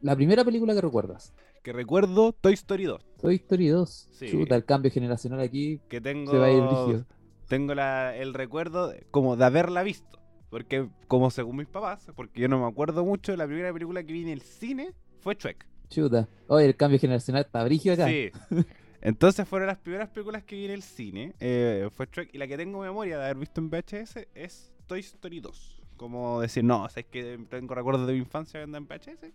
La 0.03 0.17
primera 0.17 0.45
película 0.45 0.75
que 0.75 0.81
recuerdas? 0.83 1.33
que 1.63 1.73
recuerdo 1.75 2.33
Toy 2.33 2.55
Story 2.55 2.85
2. 2.85 3.05
Toy 3.21 3.35
Story 3.37 3.69
2. 3.69 4.09
Sí. 4.13 4.31
Chuta, 4.31 4.57
el 4.57 4.65
cambio 4.65 4.91
generacional 4.91 5.41
aquí 5.41 5.79
Que 5.91 6.01
tengo, 6.01 6.33
se 6.33 6.39
va 6.39 6.47
a 6.47 6.51
ir 6.51 6.63
rígido. 6.63 7.07
tengo 7.49 7.75
la- 7.75 8.17
el 8.17 8.33
recuerdo 8.35 8.89
de- 8.89 9.07
como 9.11 9.37
de 9.37 9.45
haberla 9.45 9.83
visto. 9.83 10.19
Porque, 10.49 10.89
como 11.07 11.31
según 11.31 11.59
mis 11.59 11.69
papás, 11.69 12.07
porque 12.17 12.41
yo 12.41 12.49
no 12.49 12.59
me 12.59 12.67
acuerdo 12.67 13.05
mucho, 13.05 13.37
la 13.37 13.47
primera 13.47 13.73
película 13.73 14.03
que 14.03 14.13
vi 14.13 14.23
en 14.23 14.31
el 14.31 14.41
cine 14.43 14.95
fue 15.21 15.35
Shrek. 15.35 15.65
Chuta. 15.91 16.29
Oye, 16.49 16.65
el 16.67 16.77
cambio 16.77 16.99
generacional 16.99 17.43
está 17.45 17.63
brígido 17.63 17.93
acá. 17.95 18.09
Sí. 18.09 18.31
Entonces 19.03 19.49
fueron 19.49 19.67
las 19.67 19.79
primeras 19.79 20.09
películas 20.11 20.45
que 20.45 20.57
vi 20.57 20.67
en 20.67 20.71
el 20.73 20.83
cine. 20.83 21.35
eh, 21.41 21.89
fue 21.93 22.07
Shrek. 22.07 22.35
Y 22.35 22.39
la 22.39 22.47
que 22.47 22.57
tengo 22.57 22.81
memoria 22.81 23.19
de 23.19 23.25
haber 23.25 23.39
visto 23.39 23.61
en 23.61 23.71
VHS 23.71 24.29
es 24.35 24.73
Toy 24.87 25.01
Story 25.01 25.41
2. 25.41 25.83
Como 25.97 26.41
decir, 26.41 26.65
no, 26.65 26.89
¿sabes 26.89 27.07
que 27.07 27.39
tengo 27.49 27.75
recuerdos 27.75 28.07
de 28.07 28.13
mi 28.15 28.19
infancia 28.21 28.61
viendo 28.61 28.79
en 28.79 28.87
VHS? 28.87 29.33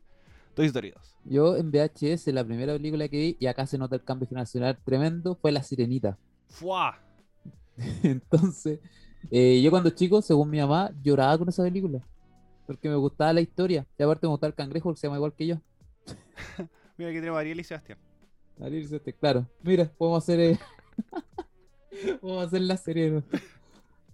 Toy 0.55 0.67
Story 0.67 0.91
2. 0.91 1.17
Yo 1.25 1.57
en 1.57 1.71
VHS, 1.71 2.27
la 2.27 2.43
primera 2.43 2.73
película 2.73 3.07
que 3.07 3.17
vi, 3.17 3.37
y 3.39 3.47
acá 3.47 3.65
se 3.67 3.77
nota 3.77 3.95
el 3.95 4.03
cambio 4.03 4.27
generacional 4.27 4.77
tremendo, 4.83 5.35
fue 5.35 5.51
La 5.51 5.61
Sirenita. 5.61 6.17
¡Fua! 6.47 6.99
Entonces, 8.03 8.79
eh, 9.31 9.61
yo 9.61 9.69
cuando 9.71 9.89
chico, 9.89 10.21
según 10.21 10.49
mi 10.49 10.59
mamá, 10.59 10.91
lloraba 11.03 11.37
con 11.37 11.49
esa 11.49 11.63
película. 11.63 11.99
Porque 12.65 12.89
me 12.89 12.95
gustaba 12.95 13.33
la 13.33 13.41
historia. 13.41 13.85
Y 13.97 14.03
aparte 14.03 14.25
me 14.25 14.31
gustaba 14.31 14.49
el 14.49 14.55
cangrejo, 14.55 14.93
que 14.93 14.99
se 14.99 15.07
llama 15.07 15.17
igual 15.17 15.33
que 15.33 15.47
yo. 15.47 15.57
Mira, 16.97 17.09
aquí 17.09 17.19
tenemos 17.19 17.37
a 17.37 17.41
Ariel 17.41 17.59
y 17.59 17.63
Sebastián. 17.63 17.99
Ariel 18.61 18.87
Sete, 18.87 19.13
claro. 19.13 19.45
Mira, 19.63 19.85
podemos 19.97 20.23
hacer. 20.23 20.39
eh, 20.39 20.59
podemos 22.21 22.45
hacer 22.47 22.61
la 22.61 22.77
serie. 22.77 23.11
¿no? 23.11 23.23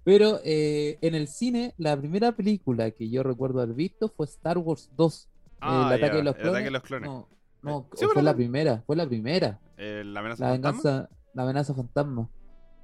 Pero 0.03 0.39
eh, 0.43 0.97
en 1.01 1.15
el 1.15 1.27
cine, 1.27 1.73
la 1.77 1.97
primera 1.97 2.31
película 2.31 2.89
que 2.91 3.09
yo 3.09 3.23
recuerdo 3.23 3.61
haber 3.61 3.75
visto 3.75 4.09
fue 4.09 4.25
Star 4.25 4.57
Wars 4.57 4.89
2. 4.97 5.29
Ah, 5.61 5.87
el 5.89 5.93
ataque 6.03 6.13
ya, 6.13 6.17
de 6.17 6.23
los 6.23 6.35
el 6.35 6.41
clones. 6.41 6.53
ataque 6.55 6.65
de 6.65 6.71
los 6.71 6.81
clones. 6.83 7.09
No, 7.09 7.27
no, 7.61 7.87
Sí, 7.93 8.05
fue 8.05 8.15
la- 8.23 8.31
la 8.31 8.35
primera, 8.35 8.83
fue 8.87 8.95
la 8.95 9.07
primera. 9.07 9.59
Eh, 9.77 10.03
la 10.05 10.19
amenaza 10.21 10.43
La 10.45 10.51
fantasma. 10.53 10.71
venganza, 10.91 11.09
la 11.33 11.43
amenaza 11.43 11.73
fantasma. 11.75 12.29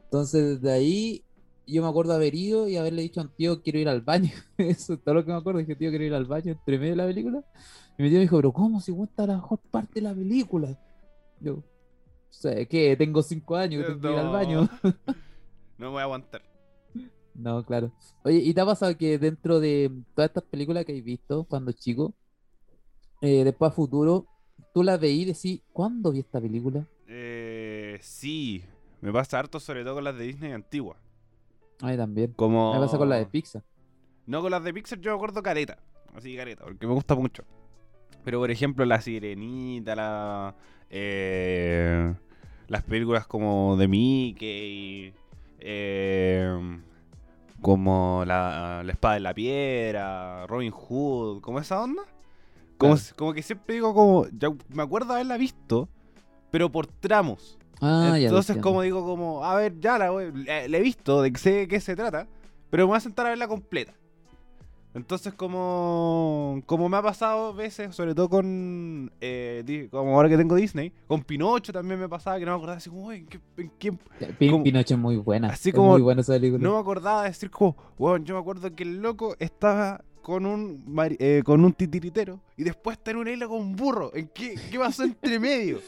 Entonces, 0.04 0.62
desde 0.62 0.72
ahí 0.76 1.24
yo 1.66 1.82
me 1.82 1.90
acuerdo 1.90 2.14
haber 2.14 2.34
ido 2.36 2.68
y 2.70 2.78
haberle 2.78 3.02
dicho 3.02 3.20
a 3.20 3.24
un 3.24 3.30
tío, 3.36 3.62
quiero 3.64 3.80
ir 3.80 3.90
al 3.90 4.02
baño. 4.02 4.32
Eso 4.58 4.94
es 4.94 5.04
todo 5.04 5.16
lo 5.16 5.26
que 5.26 5.32
me 5.32 5.38
acuerdo. 5.38 5.60
Dije, 5.60 5.76
tío, 5.76 5.90
quiero 5.90 6.06
ir 6.06 6.14
al 6.14 6.26
baño 6.26 6.52
entre 6.52 6.78
medio 6.78 6.92
de 6.92 6.98
la 6.98 7.06
película. 7.08 7.44
Y 7.98 8.04
mi 8.04 8.10
tío 8.10 8.18
me 8.20 8.22
dijo, 8.22 8.36
pero 8.38 8.54
¿cómo? 8.54 8.80
Si 8.80 8.92
cuenta 8.92 9.26
la 9.26 9.36
mejor 9.36 9.58
parte 9.72 9.96
de 9.96 10.02
la 10.02 10.14
película. 10.14 10.78
Yo, 11.40 11.54
o 11.56 11.64
sea, 12.30 12.66
¿qué? 12.66 12.96
Tengo 12.98 13.22
cinco 13.24 13.56
años, 13.56 13.86
tengo 13.86 14.00
que 14.02 14.12
ir 14.12 14.18
al 14.20 14.26
No. 14.26 14.32
baño. 14.32 14.70
No 15.80 15.86
me 15.88 15.92
voy 15.92 16.00
a 16.00 16.04
aguantar. 16.06 16.42
No, 17.36 17.64
claro. 17.64 17.92
Oye, 18.24 18.38
¿y 18.38 18.52
te 18.56 18.62
ha 18.62 18.66
pasado 18.66 18.98
que 18.98 19.20
dentro 19.20 19.60
de 19.60 19.92
todas 20.16 20.30
estas 20.30 20.44
películas 20.46 20.86
que 20.86 20.98
has 20.98 21.04
visto 21.04 21.44
cuando 21.44 21.72
chico, 21.72 22.16
eh, 23.22 23.44
después 23.44 23.72
a 23.72 23.76
futuro, 23.76 24.26
tú 24.74 24.82
las 24.82 25.00
veís 25.00 25.22
y 25.22 25.26
decís, 25.26 25.62
¿cuándo 25.72 26.12
vi 26.12 26.20
esta 26.22 26.42
película? 26.42 26.88
Eh, 27.06 28.00
sí, 28.02 28.64
me 29.02 29.14
pasa 29.14 29.38
harto 29.38 29.60
sobre 29.60 29.84
todo 29.84 29.94
con 29.96 30.04
las 30.04 30.18
de 30.18 30.24
Disney 30.24 30.52
antiguas. 30.52 30.98
A 31.82 31.92
mí 31.92 31.98
también. 31.98 32.34
Como... 32.34 32.74
Me 32.74 32.80
pasa 32.80 32.98
con 32.98 33.10
la 33.10 33.18
de 33.18 33.28
Pixar. 33.28 33.64
No, 34.26 34.42
con 34.42 34.50
las 34.50 34.64
de 34.64 34.74
Pixar 34.74 35.00
yo 35.00 35.12
me 35.12 35.16
acuerdo 35.18 35.44
careta. 35.44 35.78
Así 36.16 36.36
careta, 36.36 36.64
porque 36.64 36.88
me 36.88 36.94
gusta 36.94 37.14
mucho. 37.14 37.44
Pero 38.24 38.40
por 38.40 38.50
ejemplo, 38.50 38.84
La 38.84 39.00
Sirenita, 39.00 39.96
la. 39.96 40.56
Eh, 40.90 42.14
las 42.68 42.84
películas 42.84 43.28
como 43.28 43.76
de 43.78 43.88
Mickey. 43.88 45.14
eh, 45.60 46.80
como 47.62 48.24
la, 48.26 48.84
la 48.86 48.92
Espada 48.92 49.16
de 49.16 49.20
la 49.22 49.34
Piedra, 49.34 50.46
Robin 50.48 50.72
Hood, 50.72 51.42
como 51.42 51.60
esa 51.60 51.82
onda. 51.82 52.04
Como, 52.78 52.94
Claro. 52.96 53.16
como 53.16 53.34
que 53.34 53.42
siempre 53.42 53.76
digo 53.76 53.94
como. 53.94 54.28
Ya 54.38 54.50
me 54.70 54.84
acuerdo 54.84 55.14
haberla 55.14 55.38
visto, 55.38 55.90
pero 56.52 56.72
por 56.72 56.86
tramos. 56.88 57.58
Ah, 57.82 58.14
Entonces, 58.18 58.58
como 58.58 58.82
digo, 58.84 59.04
como, 59.06 59.44
a 59.44 59.56
ver, 59.56 59.80
ya 59.80 59.98
la, 59.98 60.12
voy- 60.12 60.32
la- 60.46 60.68
la 60.68 60.78
he 60.78 60.82
visto, 60.82 61.22
de 61.22 61.32
que 61.32 61.38
sé 61.40 61.52
de 61.52 61.68
qué 61.68 61.80
se 61.80 61.96
trata, 61.96 62.28
pero 62.70 62.84
me 62.84 62.90
voy 62.90 62.98
a 62.98 63.02
sentar 63.02 63.26
a 63.26 63.30
verla 63.30 63.48
completa. 63.48 63.94
Entonces, 64.94 65.34
como, 65.34 66.62
como 66.66 66.90
me 66.90 66.98
ha 66.98 67.02
pasado 67.04 67.54
veces, 67.54 67.96
sobre 67.96 68.16
todo 68.16 68.30
con, 68.30 69.12
eh, 69.22 69.88
como 69.92 70.16
ahora 70.16 70.28
que 70.30 70.38
tengo 70.38 70.56
Disney, 70.56 70.92
con 71.08 71.24
Pinocho 71.24 71.72
también 71.72 72.00
me 72.00 72.10
pasaba 72.10 72.40
que 72.40 72.46
no 72.46 72.52
me 72.52 72.58
acordaba 72.58 72.78
así 72.78 72.90
como, 72.90 73.06
"Uy, 73.08 73.18
¿en 73.18 73.28
qué, 73.28 73.40
en 73.58 73.72
qué-?" 73.78 74.50
Como- 74.50 74.64
Pinocho 74.64 74.96
es 74.96 75.00
muy 75.00 75.18
buena. 75.18 75.50
así 75.50 75.70
es 75.70 75.76
como- 75.76 75.92
muy 75.92 76.02
buena 76.02 76.22
esa 76.22 76.34
película. 76.34 76.64
No 76.64 76.74
me 76.74 76.80
acordaba 76.80 77.24
de 77.24 77.30
decir 77.30 77.52
como, 77.52 77.76
bueno, 77.98 78.26
yo 78.26 78.34
me 78.36 78.42
acuerdo 78.42 78.74
que 78.76 78.84
el 78.84 79.02
loco 79.02 79.36
estaba 79.40 80.04
con 80.24 80.46
un, 80.46 80.84
eh, 81.20 81.42
con 81.46 81.64
un 81.64 81.74
titiritero 81.74 82.40
y 82.58 82.64
después 82.64 82.98
está 82.98 83.12
en 83.12 83.18
una 83.18 83.32
isla 83.32 83.48
con 83.48 83.60
un 83.60 83.76
burro. 83.76 84.14
¿En 84.16 84.28
qué, 84.34 84.56
qué 84.72 84.80
pasó 84.80 85.04
entre 85.04 85.40
medio? 85.40 85.80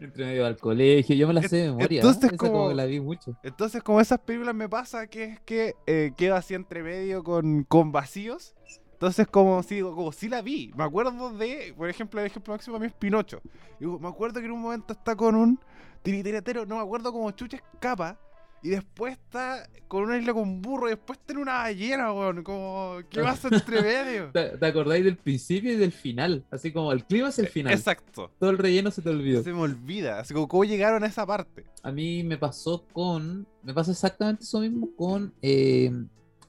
Entre 0.00 0.24
medio 0.24 0.46
al 0.46 0.56
colegio, 0.56 1.14
yo 1.16 1.26
me 1.28 1.34
la 1.34 1.42
sé 1.42 1.56
de 1.56 1.70
memoria. 1.72 2.00
Entonces, 2.00 2.32
¿eh? 2.32 2.36
Como- 2.36 2.72
la 2.72 2.84
vi 2.86 3.00
mucho. 3.00 3.36
Entonces, 3.42 3.82
como 3.82 4.00
esas 4.00 4.18
películas 4.20 4.54
me 4.54 4.68
pasa 4.68 5.06
que 5.06 5.24
es 5.24 5.40
que 5.40 5.74
eh, 5.86 6.12
quedo 6.16 6.34
así 6.36 6.54
entre 6.54 6.82
medio 6.82 7.22
con, 7.22 7.64
con 7.64 7.92
vacíos. 7.92 8.54
Entonces, 8.92 9.26
como 9.26 9.62
si 9.62 9.76
digo, 9.76 9.94
como 9.94 10.10
si 10.12 10.28
la 10.28 10.40
vi. 10.40 10.72
Me 10.74 10.84
acuerdo 10.84 11.30
de, 11.36 11.74
por 11.76 11.88
ejemplo, 11.90 12.20
el 12.20 12.26
ejemplo 12.26 12.54
máximo 12.54 12.76
para 12.76 12.80
mí 12.80 12.86
es 12.86 12.94
Pinocho. 12.98 13.42
Digo, 13.78 13.98
me 13.98 14.08
acuerdo 14.08 14.40
que 14.40 14.46
en 14.46 14.52
un 14.52 14.60
momento 14.62 14.94
está 14.94 15.14
con 15.14 15.34
un 15.34 15.60
tiritetero, 16.02 16.64
no 16.64 16.76
me 16.76 16.82
acuerdo 16.82 17.12
como 17.12 17.30
chucha 17.32 17.58
escapa. 17.58 18.18
Y 18.62 18.70
después 18.70 19.12
está 19.12 19.68
con 19.86 20.02
una 20.04 20.18
isla 20.18 20.32
con 20.34 20.60
burro 20.60 20.88
y 20.88 20.90
después 20.90 21.18
está 21.18 21.32
en 21.34 21.38
una 21.38 21.52
ballena, 21.58 22.12
weón. 22.12 22.42
Como, 22.42 22.98
¿qué 23.10 23.20
pasa 23.22 23.48
entre 23.52 23.80
medio? 23.82 24.30
¿Te, 24.34 24.56
te 24.58 24.66
acordáis 24.66 25.04
del 25.04 25.16
principio 25.16 25.72
y 25.72 25.76
del 25.76 25.92
final? 25.92 26.44
Así 26.50 26.72
como 26.72 26.90
el 26.92 27.04
clima 27.04 27.28
es 27.28 27.38
el 27.38 27.46
final. 27.48 27.72
Exacto. 27.72 28.30
Todo 28.40 28.50
el 28.50 28.58
relleno 28.58 28.90
se 28.90 29.02
te 29.02 29.10
olvidó. 29.10 29.42
Se 29.42 29.52
me 29.52 29.60
olvida. 29.60 30.18
Así 30.18 30.34
como, 30.34 30.48
¿cómo 30.48 30.64
llegaron 30.64 31.04
a 31.04 31.06
esa 31.06 31.24
parte? 31.26 31.64
A 31.82 31.92
mí 31.92 32.24
me 32.24 32.38
pasó 32.38 32.84
con. 32.92 33.46
Me 33.62 33.72
pasa 33.72 33.92
exactamente 33.92 34.42
eso 34.42 34.60
mismo 34.60 34.88
con 34.96 35.32
eh, 35.42 35.92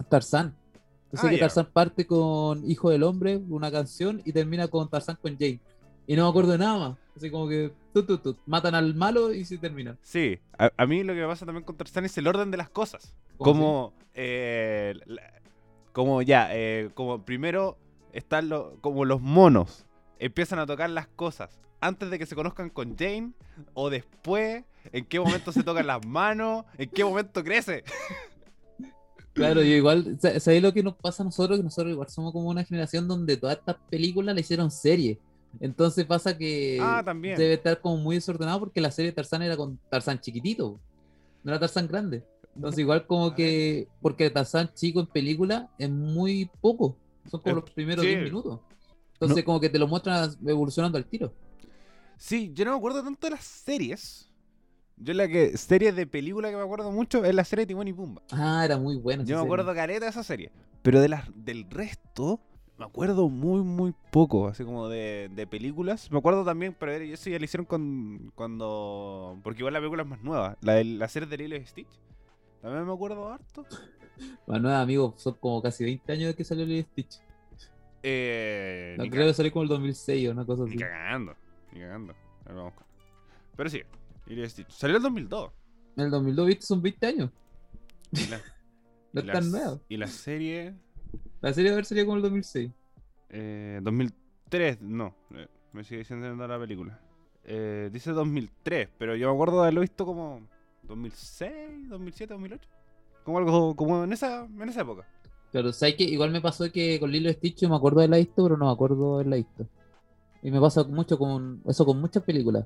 Tarzán. 0.09 0.55
Yo 1.11 1.19
sé 1.21 1.27
Ah, 1.27 1.29
que 1.29 1.35
ya. 1.35 1.41
Tarzán 1.41 1.67
parte 1.71 2.07
con 2.07 2.69
Hijo 2.69 2.89
del 2.89 3.03
Hombre, 3.03 3.37
una 3.37 3.71
canción, 3.71 4.21
y 4.25 4.33
termina 4.33 4.67
con 4.67 4.89
Tarzán 4.89 5.17
con 5.21 5.33
Jane. 5.37 5.59
Y 6.07 6.15
no 6.15 6.23
me 6.23 6.29
acuerdo 6.29 6.53
de 6.53 6.57
nada 6.57 6.77
más. 6.79 6.97
Así 7.15 7.29
como 7.29 7.47
que 7.49 7.71
tut, 7.93 8.07
tut, 8.07 8.23
tut, 8.23 8.37
matan 8.45 8.73
al 8.75 8.95
malo 8.95 9.33
y 9.33 9.43
se 9.45 9.57
termina. 9.57 9.97
Sí, 10.01 10.39
a, 10.57 10.71
a 10.77 10.85
mí 10.85 11.03
lo 11.03 11.13
que 11.13 11.19
me 11.21 11.27
pasa 11.27 11.45
también 11.45 11.63
con 11.65 11.75
Tarzán 11.75 12.05
es 12.05 12.17
el 12.17 12.27
orden 12.27 12.49
de 12.51 12.57
las 12.57 12.69
cosas. 12.69 13.13
¿Cómo 13.37 13.91
Como, 13.91 13.93
eh, 14.13 14.93
la- 15.05 15.33
como 15.93 16.21
ya, 16.21 16.49
eh, 16.55 16.89
como 16.93 17.23
primero 17.25 17.77
están 18.13 18.49
lo- 18.49 18.77
como 18.81 19.03
los 19.03 19.19
monos, 19.19 19.85
empiezan 20.19 20.59
a 20.59 20.65
tocar 20.65 20.89
las 20.89 21.07
cosas 21.07 21.59
antes 21.81 22.09
de 22.09 22.17
que 22.19 22.25
se 22.25 22.35
conozcan 22.35 22.69
con 22.69 22.95
Jane 22.97 23.31
o 23.73 23.89
después, 23.89 24.63
en 24.91 25.05
qué 25.05 25.19
momento 25.19 25.51
se 25.51 25.63
tocan 25.63 25.87
las 25.87 26.05
manos, 26.05 26.65
en 26.77 26.89
qué 26.89 27.03
momento 27.03 27.43
crece. 27.43 27.83
Claro, 29.33 29.63
y 29.63 29.73
igual, 29.73 30.17
sa- 30.19 30.39
¿sabéis 30.39 30.63
lo 30.63 30.73
que 30.73 30.81
nos 30.81 30.95
pasa 30.95 31.21
a 31.21 31.25
nosotros? 31.25 31.57
Que 31.59 31.63
nosotros 31.63 31.91
igual 31.91 32.09
somos 32.09 32.31
como 32.33 32.49
una 32.49 32.63
generación 32.63 33.07
donde 33.07 33.37
todas 33.37 33.57
estas 33.57 33.75
películas 33.89 34.33
la 34.33 34.41
hicieron 34.41 34.71
serie. 34.71 35.19
Entonces 35.59 36.05
pasa 36.05 36.37
que 36.37 36.77
Ah, 36.81 37.01
también. 37.03 37.37
debe 37.37 37.53
estar 37.55 37.79
como 37.81 37.97
muy 37.97 38.15
desordenado 38.15 38.59
porque 38.59 38.81
la 38.81 38.91
serie 38.91 39.11
de 39.11 39.15
Tarzán 39.15 39.41
era 39.41 39.57
con 39.57 39.77
Tarzán 39.89 40.19
chiquitito, 40.19 40.79
no 41.43 41.51
era 41.51 41.59
Tarzán 41.59 41.87
grande. 41.87 42.23
Entonces 42.55 42.79
igual 42.79 43.05
como 43.07 43.27
A 43.27 43.35
que, 43.35 43.87
porque 44.01 44.29
Tarzán 44.29 44.71
chico 44.73 44.99
en 44.99 45.07
película 45.07 45.69
es 45.77 45.89
muy 45.89 46.49
poco, 46.61 46.95
son 47.29 47.41
como 47.41 47.55
los 47.55 47.69
primeros 47.71 48.03
sí. 48.03 48.09
10 48.09 48.23
minutos. 48.23 48.59
Entonces 49.13 49.43
como 49.43 49.59
que 49.59 49.69
te 49.69 49.79
lo 49.79 49.87
muestran 49.87 50.31
evolucionando 50.45 50.97
al 50.97 51.05
tiro. 51.05 51.33
Sí, 52.17 52.51
yo 52.53 52.65
no 52.65 52.71
me 52.71 52.77
acuerdo 52.77 53.03
tanto 53.03 53.27
de 53.27 53.31
las 53.31 53.43
series. 53.43 54.29
Yo 54.99 55.13
la 55.13 55.27
que 55.27 55.55
serie 55.57 55.91
de 55.91 56.07
película 56.07 56.49
que 56.49 56.55
me 56.55 56.63
acuerdo 56.63 56.91
mucho 56.91 57.23
es 57.23 57.33
la 57.35 57.43
serie 57.43 57.63
de 57.63 57.67
Timón 57.67 57.87
y 57.87 57.93
Pumba. 57.93 58.21
Ah, 58.31 58.63
era 58.65 58.77
muy 58.77 58.95
buena. 58.97 59.21
esa 59.23 59.29
Yo 59.29 59.35
me 59.37 59.41
serie. 59.41 59.47
acuerdo 59.53 59.75
careta 59.75 60.05
de 60.05 60.09
esa 60.11 60.23
serie. 60.23 60.51
Pero 60.81 60.99
de 61.01 61.09
las, 61.09 61.25
del 61.35 61.69
resto, 61.69 62.39
me 62.77 62.85
acuerdo 62.85 63.29
muy, 63.29 63.61
muy 63.63 63.93
poco. 64.11 64.47
Así 64.47 64.63
como 64.63 64.87
de, 64.87 65.29
de 65.33 65.47
películas. 65.47 66.11
Me 66.11 66.19
acuerdo 66.19 66.43
también, 66.45 66.75
pero 66.79 66.91
eso 66.91 67.29
ya 67.29 67.39
lo 67.39 67.45
hicieron 67.45 67.65
con, 67.65 68.31
cuando. 68.35 69.39
Porque 69.43 69.59
igual 69.61 69.73
la 69.73 69.79
película 69.79 70.03
es 70.03 70.09
más 70.09 70.21
nueva. 70.23 70.57
La, 70.61 70.83
la 70.83 71.07
serie 71.07 71.27
de 71.27 71.37
Lilo 71.37 71.55
y 71.55 71.65
Stitch. 71.65 71.89
También 72.61 72.85
me 72.85 72.93
acuerdo 72.93 73.29
harto. 73.31 73.65
Bueno, 74.47 74.75
amigos, 74.75 75.13
son 75.21 75.35
como 75.35 75.61
casi 75.61 75.83
20 75.83 76.11
años 76.11 76.27
de 76.29 76.35
que 76.35 76.43
salió 76.43 76.65
Lilo 76.65 76.79
y 76.79 76.83
Stitch. 76.83 77.19
Eh, 78.01 78.95
No, 78.97 79.03
ni, 79.03 79.09
creo 79.11 79.27
que 79.27 79.33
salió 79.35 79.51
como 79.51 79.61
el 79.63 79.69
2006 79.69 80.27
o 80.27 80.31
una 80.31 80.43
cosa 80.45 80.63
ni 80.63 80.69
así. 80.69 80.77
cagando. 80.79 81.35
Ni 81.71 81.81
cagando. 81.81 82.13
A 82.13 82.47
ver, 82.47 82.55
vamos 82.55 82.73
con- 82.73 82.85
Pero 83.55 83.69
sí, 83.69 83.81
Lilo 84.25 84.43
y 84.43 84.49
Stitch. 84.49 84.69
Salió 84.71 84.95
en 84.95 85.01
el 85.01 85.03
2002. 85.03 85.51
En 85.97 86.03
el 86.05 86.09
2002, 86.09 86.47
viste, 86.47 86.65
son 86.65 86.81
20 86.81 87.05
años. 87.05 87.29
Y 88.11 88.25
la, 88.27 88.41
No 89.13 89.21
es 89.21 89.27
tan 89.27 89.51
nuevo. 89.51 89.81
Y 89.87 89.97
la 89.97 90.07
serie. 90.07 90.73
La 91.41 91.53
serie 91.53 91.69
de 91.69 91.75
haber 91.75 91.85
salido 91.85 92.05
como 92.07 92.17
el 92.17 92.23
2006. 92.23 92.71
Eh, 93.29 93.79
2003, 93.83 94.81
no, 94.81 95.13
eh, 95.35 95.47
me 95.73 95.83
sigue 95.83 95.99
diciendo 95.99 96.47
la 96.47 96.59
película. 96.59 96.99
Eh, 97.43 97.89
dice 97.93 98.11
2003, 98.11 98.89
pero 98.97 99.15
yo 99.15 99.27
me 99.29 99.33
acuerdo 99.33 99.57
de 99.57 99.61
haberlo 99.63 99.81
visto 99.81 100.05
como 100.05 100.41
2006, 100.83 101.89
2007, 101.89 102.33
2008. 102.33 102.69
Como 103.23 103.37
algo, 103.37 103.75
como 103.75 104.03
en 104.03 104.13
esa, 104.13 104.45
en 104.45 104.69
esa 104.69 104.81
época. 104.81 105.05
Pero 105.51 105.71
sabes 105.71 105.95
que 105.95 106.03
igual 106.03 106.31
me 106.31 106.41
pasó 106.41 106.69
que 106.71 106.99
con 106.99 107.11
Lilo 107.11 107.31
Stitch 107.31 107.63
me 107.67 107.75
acuerdo 107.75 108.01
de 108.01 108.07
la 108.07 108.17
visto, 108.17 108.43
pero 108.43 108.57
no 108.57 108.65
me 108.65 108.71
acuerdo 108.71 109.09
de 109.09 109.13
haberla 109.15 109.35
visto. 109.37 109.67
Y 110.41 110.51
me 110.51 110.59
pasa 110.59 110.83
mucho 110.83 111.17
con 111.17 111.61
eso 111.67 111.85
con 111.85 112.01
muchas 112.01 112.23
películas. 112.23 112.65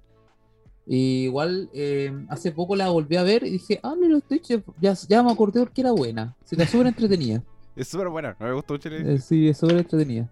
Y 0.87 1.25
igual 1.25 1.69
eh, 1.73 2.11
hace 2.29 2.51
poco 2.51 2.75
la 2.75 2.89
volví 2.89 3.15
a 3.17 3.23
ver 3.23 3.43
y 3.43 3.51
dije, 3.51 3.79
ah, 3.83 3.95
Lilo 3.99 4.19
Stitch, 4.19 4.61
ya, 4.79 4.93
ya 4.93 5.21
me 5.21 5.31
acordé 5.31 5.59
porque 5.59 5.81
era 5.81 5.91
buena. 5.91 6.35
Se 6.43 6.55
la 6.55 6.65
súper 6.65 6.87
entretenida. 6.87 7.43
Es 7.75 7.87
súper 7.87 8.09
buena, 8.09 8.35
me 8.39 8.51
gustó 8.53 8.73
mucho. 8.73 8.89
Eh, 8.89 9.17
sí, 9.19 9.47
es 9.49 9.57
súper 9.57 9.77
entretenida. 9.77 10.29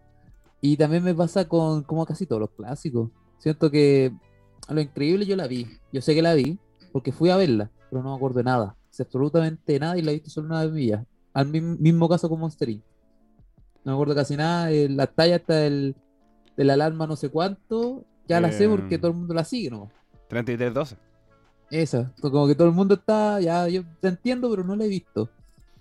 Y 0.62 0.76
también 0.78 1.04
me 1.04 1.14
pasa 1.16 1.48
con 1.48 1.84
como 1.84 2.06
casi 2.06 2.26
todos 2.26 2.42
los 2.42 2.50
clásicos. 2.52 3.10
Siento 3.38 3.72
que 3.72 4.12
lo 4.70 4.82
increíble 4.82 5.26
yo 5.26 5.36
la 5.36 5.48
vi. 5.48 5.68
Yo 5.94 6.02
sé 6.02 6.14
que 6.14 6.22
la 6.22 6.34
vi 6.34 6.60
porque 6.92 7.12
fui 7.12 7.30
a 7.30 7.38
verla, 7.38 7.72
pero 7.90 8.04
no 8.04 8.10
me 8.12 8.16
acuerdo 8.18 8.38
de 8.40 8.44
nada. 8.44 8.76
absolutamente 9.00 9.80
nada 9.80 9.98
y 9.98 10.02
la 10.02 10.12
he 10.12 10.16
visto 10.16 10.30
solo 10.30 10.48
una 10.48 10.60
vez 10.60 10.68
en 10.70 10.74
mi 10.76 10.82
vida. 10.82 11.06
Al 11.34 11.48
mi- 11.48 11.62
mismo 11.62 12.10
caso 12.10 12.28
con 12.28 12.40
Monster 12.42 12.68
Inc. 12.70 12.84
No 13.86 13.92
me 13.92 13.94
acuerdo 13.94 14.14
casi 14.16 14.36
nada. 14.36 14.70
eh, 14.72 14.90
la 14.90 15.08
talla 15.08 15.38
hasta 15.38 15.56
del, 15.56 15.96
de 16.58 16.64
la 16.66 16.74
alarma 16.74 17.08
no 17.08 17.16
sé 17.16 17.30
cuánto. 17.30 18.04
Ya 18.28 18.42
la 18.42 18.52
sé 18.52 18.68
porque 18.68 18.96
Eh. 18.96 18.98
todo 18.98 19.12
el 19.12 19.18
mundo 19.18 19.34
la 19.34 19.46
sigue, 19.46 19.70
¿no? 19.70 19.90
33-12. 20.30 20.98
Esa, 21.72 22.12
como 22.20 22.48
que 22.48 22.56
todo 22.56 22.68
el 22.68 22.74
mundo 22.74 22.96
está, 22.96 23.40
ya 23.40 23.68
yo 23.70 23.84
te 24.02 24.10
entiendo, 24.10 24.50
pero 24.50 24.64
no 24.66 24.76
la 24.76 24.84
he 24.86 24.90
visto. 24.90 25.30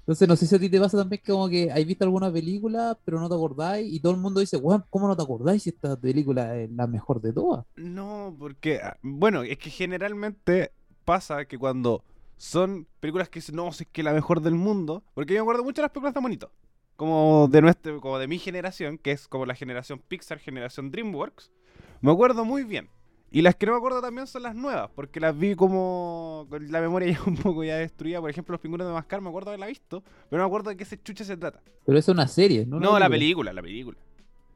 Entonces 0.09 0.27
no 0.27 0.37
sé 0.37 0.47
si 0.47 0.55
a 0.55 0.59
ti 0.59 0.71
te 0.71 0.81
pasa 0.81 0.97
también 0.97 1.21
que 1.23 1.33
como 1.33 1.51
que 1.51 1.71
has 1.71 1.85
visto 1.85 2.03
alguna 2.03 2.33
película, 2.33 2.99
pero 3.05 3.21
no 3.21 3.29
te 3.29 3.35
acordáis, 3.35 3.93
y 3.93 4.01
todo 4.01 4.13
el 4.13 4.19
mundo 4.19 4.41
dice, 4.41 4.57
weón, 4.57 4.83
¿cómo 4.89 5.07
no 5.07 5.15
te 5.15 5.23
acordáis 5.23 5.65
si 5.65 5.69
esta 5.69 6.01
película 6.01 6.57
es 6.57 6.71
la 6.71 6.87
mejor 6.87 7.21
de 7.21 7.35
todas? 7.35 7.67
No, 7.77 8.35
porque, 8.39 8.81
ah, 8.83 8.97
bueno, 9.03 9.43
es 9.43 9.59
que 9.59 9.69
generalmente 9.69 10.73
pasa 11.05 11.45
que 11.45 11.59
cuando 11.59 12.03
son 12.39 12.87
películas 13.01 13.29
que 13.29 13.43
no, 13.53 13.71
si 13.71 13.85
es 13.85 13.91
que 13.93 14.03
la 14.03 14.15
mejor 14.15 14.41
del 14.41 14.55
mundo, 14.55 15.05
porque 15.13 15.35
yo 15.35 15.41
me 15.41 15.43
acuerdo 15.43 15.63
mucho 15.63 15.83
de 15.83 15.85
las 15.85 15.91
películas 15.91 16.15
de 16.15 16.21
Monito, 16.23 16.53
como 16.97 17.47
de 17.49 17.61
nuestro, 17.61 18.01
como 18.01 18.19
de 18.19 18.29
mi 18.29 18.39
generación, 18.39 18.97
que 18.97 19.13
es 19.13 19.29
como 19.29 19.45
la 19.45 19.55
generación 19.55 20.03
Pixar, 20.09 20.39
generación 20.39 20.91
DreamWorks, 20.91 21.53
me 22.01 22.11
acuerdo 22.11 22.47
muy 22.47 22.65
bien. 22.65 22.89
Y 23.31 23.43
las 23.43 23.57
que 23.57 23.67
no 23.67 23.73
me 23.73 23.79
acuerdo 23.79 24.01
también 24.01 24.27
son 24.27 24.43
las 24.43 24.55
nuevas, 24.55 24.91
porque 24.95 25.21
las 25.21 25.37
vi 25.37 25.55
como 25.55 26.47
con 26.49 26.71
la 26.73 26.81
memoria 26.81 27.13
ya 27.13 27.23
un 27.27 27.37
poco 27.37 27.63
ya 27.63 27.77
destruida. 27.77 28.21
Por 28.21 28.31
ejemplo, 28.31 28.53
Los 28.53 28.61
Pingüinos 28.61 28.87
de 28.87 28.93
Mascar, 28.95 29.21
me 29.21 29.29
acuerdo 29.29 29.51
haberla 29.51 29.67
visto, 29.67 30.03
pero 30.31 30.43
no 30.43 30.45
me 30.45 30.47
acuerdo 30.47 30.71
de 30.71 30.77
qué 30.77 30.85
se 30.85 31.01
chucha 31.03 31.25
se 31.25 31.37
trata. 31.37 31.61
Pero 31.85 31.99
es 31.99 32.09
una 32.09 32.27
serie, 32.27 32.65
¿no? 32.65 32.81
No, 32.81 32.99
la 32.99 33.09
película, 33.09 33.53
la 33.53 33.63
película. 33.63 33.99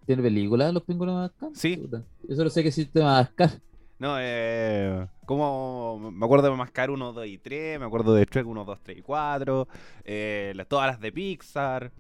¿Tiene 0.07 0.23
película 0.23 0.73
los 0.73 0.83
pingüinos 0.83 1.14
de 1.14 1.17
Madagascar? 1.17 1.50
Sí. 1.55 1.88
Yo 2.29 2.37
solo 2.37 2.50
sé 2.50 2.62
que 2.62 2.69
existe 2.69 3.00
Madagascar. 3.00 3.50
No, 3.99 4.17
eh, 4.19 5.07
como 5.26 6.11
me 6.11 6.25
acuerdo 6.25 6.50
de 6.50 6.57
Mascar 6.57 6.91
1, 6.91 7.12
2 7.12 7.26
y 7.26 7.38
3, 7.38 7.79
me 7.79 7.87
acuerdo 7.87 8.14
de 8.14 8.25
Shrek 8.25 8.47
1, 8.47 8.64
2, 8.64 8.79
3 8.83 8.99
y 8.99 9.02
4, 9.02 9.69
eh, 10.05 10.64
todas 10.69 10.88
las 10.88 11.00
de 11.00 11.12
Pixar. 11.12 11.93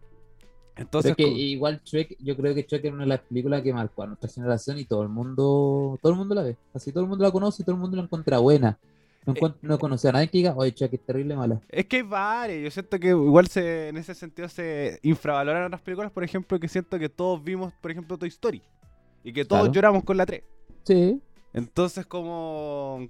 Entonces, 0.76 1.10
es 1.10 1.16
que 1.16 1.28
igual 1.28 1.80
Shrek, 1.84 2.16
yo 2.18 2.36
creo 2.36 2.54
que 2.54 2.62
Shrek 2.62 2.84
es 2.86 2.92
una 2.92 3.02
de 3.02 3.08
las 3.08 3.20
películas 3.20 3.62
que 3.62 3.72
marcó 3.74 4.02
a 4.02 4.06
nuestra 4.06 4.28
generación 4.30 4.78
y 4.78 4.84
todo 4.84 5.02
el 5.02 5.08
mundo, 5.08 5.98
todo 6.00 6.12
el 6.12 6.18
mundo 6.18 6.34
la 6.34 6.42
ve. 6.42 6.56
Así 6.72 6.92
todo 6.92 7.02
el 7.04 7.08
mundo 7.10 7.24
la 7.24 7.30
conoce 7.30 7.62
y 7.62 7.64
todo 7.64 7.74
el 7.74 7.80
mundo 7.80 7.96
la 7.96 8.04
encuentra 8.04 8.38
buena. 8.38 8.78
No, 9.24 9.34
Eh, 9.36 9.54
no 9.62 9.74
a 9.74 10.12
nadie 10.12 10.28
que 10.28 10.38
diga, 10.38 10.54
oye, 10.56 10.72
Shrek 10.72 10.94
es 10.94 11.00
terrible 11.06 11.36
mala. 11.36 11.60
Es 11.68 11.86
que 11.86 11.96
hay 11.96 12.02
varias. 12.02 12.62
Yo 12.64 12.70
siento 12.70 12.98
que 12.98 13.08
igual 13.08 13.46
se, 13.46 13.88
en 13.88 13.96
ese 13.96 14.14
sentido 14.14 14.48
se 14.48 14.98
infravaloran 15.02 15.64
otras 15.64 15.80
películas, 15.82 16.10
por 16.10 16.24
ejemplo, 16.24 16.58
que 16.58 16.68
siento 16.68 16.98
que 16.98 17.08
todos 17.08 17.42
vimos, 17.42 17.72
por 17.80 17.90
ejemplo, 17.90 18.18
Toy 18.18 18.28
Story. 18.30 18.62
Y 19.22 19.32
que 19.32 19.44
todos 19.44 19.62
Claro. 19.62 19.72
lloramos 19.74 20.04
con 20.04 20.16
la 20.16 20.26
3. 20.26 20.42
Sí, 20.84 21.20
Entonces, 21.52 22.06
como, 22.06 23.08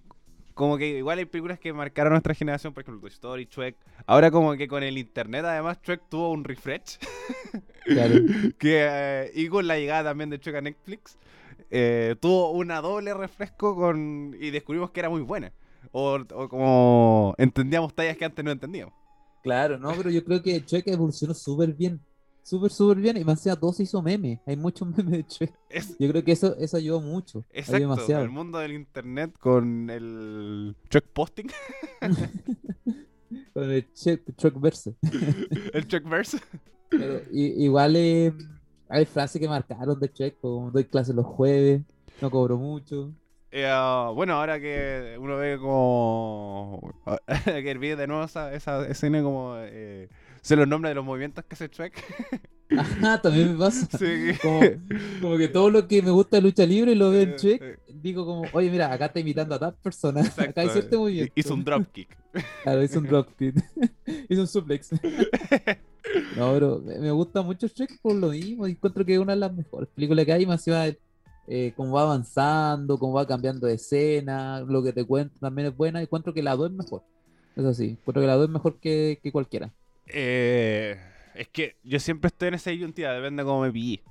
como 0.55 0.77
que 0.77 0.99
igual 0.99 1.19
hay 1.19 1.25
películas 1.25 1.59
que 1.59 1.73
marcaron 1.73 2.13
a 2.13 2.15
nuestra 2.15 2.35
generación, 2.35 2.73
por 2.73 2.83
ejemplo, 2.83 3.01
Toy 3.01 3.11
Story, 3.11 3.49
Shrek. 3.51 3.77
Ahora 4.07 4.31
como 4.31 4.55
que 4.55 4.69
con 4.69 4.83
el 4.83 4.99
internet, 4.99 5.45
además, 5.45 5.79
Shrek 5.83 6.09
tuvo 6.09 6.31
un 6.31 6.45
refresh. 6.45 6.99
claro. 7.85 8.15
que, 8.59 8.87
eh, 8.89 9.31
y 9.35 9.49
con 9.49 9.67
la 9.67 9.79
llegada 9.79 10.11
también 10.11 10.31
de 10.31 10.39
Shrek 10.39 10.57
a 10.57 10.61
Netflix, 10.61 11.19
eh, 11.71 12.17
tuvo 12.21 12.51
una 12.51 12.81
doble 12.81 13.15
refresco 13.15 13.75
con 13.75 14.37
y 14.39 14.51
descubrimos 14.51 14.91
que 14.91 15.01
era 15.01 15.11
muy 15.11 15.23
buena. 15.23 15.53
O, 15.91 16.19
o 16.35 16.49
como 16.49 17.35
entendíamos 17.39 17.95
tallas 17.95 18.17
que 18.17 18.25
antes 18.25 18.45
no 18.45 18.51
entendíamos. 18.51 18.95
Claro, 19.43 19.79
no, 19.79 19.93
pero 19.97 20.11
yo 20.11 20.23
creo 20.25 20.43
que 20.43 20.61
Shrek 20.61 20.87
evolucionó 20.89 21.35
súper 21.35 21.73
bien. 21.73 22.01
Súper, 22.43 22.71
súper 22.71 22.97
bien. 22.99 23.17
Y 23.17 23.25
más 23.25 23.39
encima 23.39 23.57
todo 23.57 23.73
se 23.73 23.85
hizo 23.85 24.03
meme. 24.03 24.41
Hay 24.47 24.57
muchos 24.57 24.87
memes 24.97 25.11
de 25.13 25.23
Shrek. 25.29 25.55
Es, 25.69 25.97
Yo 25.99 26.09
creo 26.09 26.25
que 26.25 26.33
eso, 26.33 26.57
eso 26.59 26.77
ayudó 26.77 27.01
mucho. 27.01 27.39
Ayudó 27.39 27.59
exacto, 27.61 27.79
demasiado. 27.81 28.23
el 28.25 28.31
mundo 28.31 28.59
del 28.59 28.73
internet 28.73 29.37
con 29.39 29.89
el 29.91 30.77
Shrek 30.91 31.07
posting, 31.13 31.47
Con 33.55 33.71
el 33.71 33.87
Shrek, 33.95 34.23
Shrekverse. 34.37 34.95
el 35.73 35.87
Shrekverse. 35.87 36.39
Pero 36.91 37.21
i- 37.33 37.65
igual 37.65 37.97
eh, 37.97 38.33
hay 38.89 39.05
frases 39.07 39.41
que 39.41 39.49
marcaron 39.49 39.99
de 39.99 40.09
Shrek, 40.09 40.39
como 40.41 40.71
doy 40.71 40.85
clases 40.85 41.15
los 41.15 41.27
jueves, 41.27 41.83
no 42.21 42.31
cobro 42.31 42.57
mucho. 42.59 43.13
Eh, 43.51 43.67
ah, 43.69 44.11
bueno, 44.15 44.35
ahora 44.35 44.59
que 44.61 45.17
uno 45.21 45.37
ve 45.37 45.59
como. 45.59 46.95
que 47.45 47.75
vi 47.79 47.89
de 47.91 48.07
nuevo 48.07 48.25
esa, 48.25 48.53
esa 48.55 48.87
escena 48.87 49.23
como. 49.23 49.55
Eh, 49.59 50.09
sé 50.43 50.57
los 50.57 50.69
nombres 50.69 50.91
de 50.91 50.95
los 50.97 51.05
movimientos 51.05 51.45
que 51.45 51.55
hace 51.55 51.69
Shrek. 51.69 51.95
Ajá, 52.79 53.21
también 53.21 53.53
me 53.53 53.59
pasa. 53.59 53.87
Sí, 53.99 54.33
Como, 54.41 54.61
como 55.21 55.37
que 55.37 55.49
todo 55.49 55.71
lo 55.71 55.87
que 55.87 56.03
me 56.03 56.11
gusta 56.11 56.37
de 56.37 56.43
lucha 56.43 56.65
libre 56.67 56.95
lo 56.95 57.11
veo 57.11 57.23
en 57.23 57.37
Shrek. 57.37 57.81
Digo 57.89 58.25
como, 58.27 58.45
oye, 58.53 58.71
mira, 58.71 58.93
acá 58.93 59.07
está 59.07 59.21
imitando 59.21 59.55
a 59.55 59.59
tal 59.59 59.75
persona. 59.75 60.21
Exacto, 60.23 60.51
Acá 60.51 60.61
hay 60.63 60.69
cierto 60.71 60.97
eh, 60.97 60.99
movimiento. 60.99 61.33
Hizo 61.37 61.55
un 61.55 61.65
dropkick. 61.65 62.19
Claro, 62.63 62.83
hizo 62.83 62.99
un 62.99 63.07
drop 63.07 63.29
kick. 63.37 63.55
hizo 64.27 64.41
un 64.41 64.47
suplex. 64.47 64.93
no, 66.35 66.53
pero 66.55 66.81
me 66.81 67.11
gusta 67.11 67.43
mucho 67.43 67.67
Shrek 67.67 68.01
por 68.01 68.15
lo 68.15 68.29
mismo. 68.31 68.67
y 68.67 68.71
Encuentro 68.71 69.05
que 69.05 69.13
es 69.13 69.19
una 69.19 69.35
de 69.35 69.41
las 69.41 69.53
mejores 69.53 69.91
películas 69.95 70.25
que 70.25 70.33
hay. 70.33 70.47
Más 70.47 70.67
encima, 70.67 70.87
eh, 71.47 71.75
cómo 71.77 71.93
va 71.93 72.03
avanzando, 72.05 72.99
cómo 72.99 73.13
va 73.13 73.27
cambiando 73.27 73.67
de 73.67 73.75
escena, 73.75 74.61
lo 74.61 74.83
que 74.83 74.95
te 74.95 75.05
cuenta 75.05 75.39
también 75.41 75.69
es 75.69 75.77
buena. 75.77 76.01
Encuentro 76.01 76.33
que 76.33 76.43
la 76.43 76.57
2 76.57 76.71
es 76.71 76.77
mejor. 76.77 77.03
Eso 77.55 77.75
sí, 77.75 77.99
encuentro 78.01 78.23
que 78.23 78.27
la 78.27 78.37
2 78.37 78.45
es 78.47 78.51
mejor 78.51 78.81
que, 78.81 79.21
que 79.23 79.31
cualquiera. 79.31 79.71
Eh, 80.13 80.99
es 81.35 81.49
que 81.49 81.77
yo 81.83 81.99
siempre 82.01 82.29
estoy 82.29 82.49
en 82.49 82.55
esa 82.55 82.71
disyuntiva, 82.71 83.13
depende 83.13 83.43
de 83.43 83.47
cómo 83.47 83.63
me 83.63 83.73
pillé. 83.73 84.03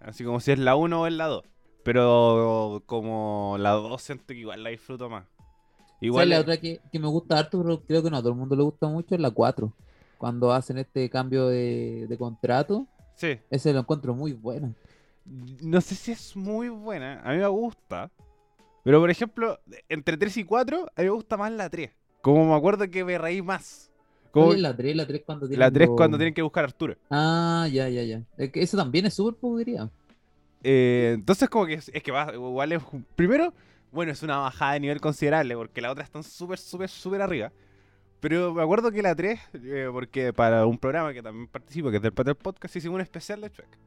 Así 0.00 0.24
como 0.24 0.40
si 0.40 0.52
es 0.52 0.58
la 0.58 0.76
1 0.76 1.00
o 1.02 1.06
es 1.06 1.12
la 1.12 1.26
2. 1.26 1.44
Pero 1.82 2.82
como 2.86 3.56
la 3.58 3.70
2 3.72 4.00
siento 4.02 4.26
que 4.28 4.34
igual 4.34 4.62
la 4.62 4.70
disfruto 4.70 5.08
más. 5.10 5.24
Igual 6.02 6.26
Igual 6.26 6.28
la 6.30 6.36
es- 6.36 6.42
otra 6.42 6.56
que, 6.58 6.80
que 6.90 6.98
me 6.98 7.08
gusta 7.08 7.38
harto, 7.38 7.62
pero 7.62 7.82
creo 7.84 8.02
que 8.02 8.10
no 8.10 8.16
a 8.16 8.20
todo 8.20 8.30
el 8.32 8.38
mundo 8.38 8.56
le 8.56 8.62
gusta 8.62 8.86
mucho, 8.88 9.14
es 9.14 9.20
la 9.20 9.30
4. 9.30 9.72
Cuando 10.18 10.52
hacen 10.52 10.78
este 10.78 11.08
cambio 11.10 11.48
de, 11.48 12.06
de 12.08 12.18
contrato, 12.18 12.86
Sí. 13.16 13.38
ese 13.50 13.72
lo 13.72 13.80
encuentro 13.80 14.14
muy 14.14 14.32
bueno. 14.32 14.74
No 15.24 15.80
sé 15.80 15.94
si 15.94 16.12
es 16.12 16.34
muy 16.36 16.68
buena. 16.70 17.20
A 17.22 17.32
mí 17.32 17.38
me 17.38 17.46
gusta. 17.48 18.10
Pero 18.82 18.98
por 19.00 19.10
ejemplo, 19.10 19.58
entre 19.90 20.16
3 20.16 20.36
y 20.38 20.44
4, 20.44 20.86
a 20.96 21.00
mí 21.00 21.04
me 21.04 21.10
gusta 21.10 21.36
más 21.36 21.52
la 21.52 21.68
3. 21.68 21.90
Como 22.22 22.46
me 22.46 22.54
acuerdo 22.54 22.90
que 22.90 23.04
me 23.04 23.18
reí 23.18 23.42
más. 23.42 23.89
Como 24.30 24.46
¿Cuál 24.46 24.56
es 24.56 24.62
la 24.62 24.76
3? 24.76 24.96
La 24.96 25.06
3 25.06 25.22
cuando 25.26 25.46
tienen 25.48 25.60
la 25.60 25.70
3 25.70 25.88
los- 25.88 25.96
cuando 25.96 26.16
tienen 26.18 26.34
que 26.34 26.42
buscar 26.42 26.64
a 26.64 26.68
Arturo. 26.68 26.96
Ah, 27.10 27.68
ya, 27.70 27.88
ya, 27.88 28.02
ya. 28.02 28.22
Es 28.36 28.50
que 28.50 28.62
eso 28.62 28.76
también 28.76 29.06
es 29.06 29.14
súper 29.14 29.34
podría. 29.40 29.90
Eh, 30.62 31.12
entonces 31.14 31.48
como 31.48 31.66
que 31.66 31.74
es, 31.74 31.90
es 31.92 32.02
que 32.02 32.12
va, 32.12 32.30
igual 32.34 32.72
es... 32.72 32.82
Primero, 33.16 33.52
bueno, 33.92 34.12
es 34.12 34.22
una 34.22 34.38
bajada 34.38 34.74
de 34.74 34.80
nivel 34.80 35.00
considerable 35.00 35.56
porque 35.56 35.80
las 35.80 35.92
otras 35.92 36.06
están 36.08 36.22
súper, 36.22 36.58
súper, 36.58 36.88
súper 36.88 37.22
arriba. 37.22 37.50
Pero 38.20 38.52
me 38.52 38.62
acuerdo 38.62 38.90
que 38.92 39.00
la 39.02 39.14
3, 39.14 39.40
eh, 39.54 39.88
porque 39.90 40.32
para 40.34 40.66
un 40.66 40.76
programa 40.78 41.12
que 41.14 41.22
también 41.22 41.48
participo, 41.48 41.90
que 41.90 41.96
es 41.96 42.02
del 42.02 42.12
Pater 42.12 42.36
Podcast, 42.36 42.76
hicimos 42.76 42.96
un 42.96 43.00
especial 43.00 43.40
de 43.40 43.48
Shrek. 43.48 43.78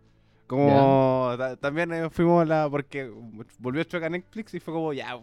Como 0.48 1.34
ta- 1.38 1.56
también 1.56 1.94
eh, 1.94 2.10
fuimos 2.10 2.42
a 2.42 2.46
la... 2.46 2.68
porque 2.70 3.12
volvió 3.60 3.84
Shrek 3.84 4.04
a 4.04 4.10
Netflix 4.10 4.54
y 4.56 4.60
fue 4.60 4.74
como, 4.74 4.92
ya, 4.94 5.20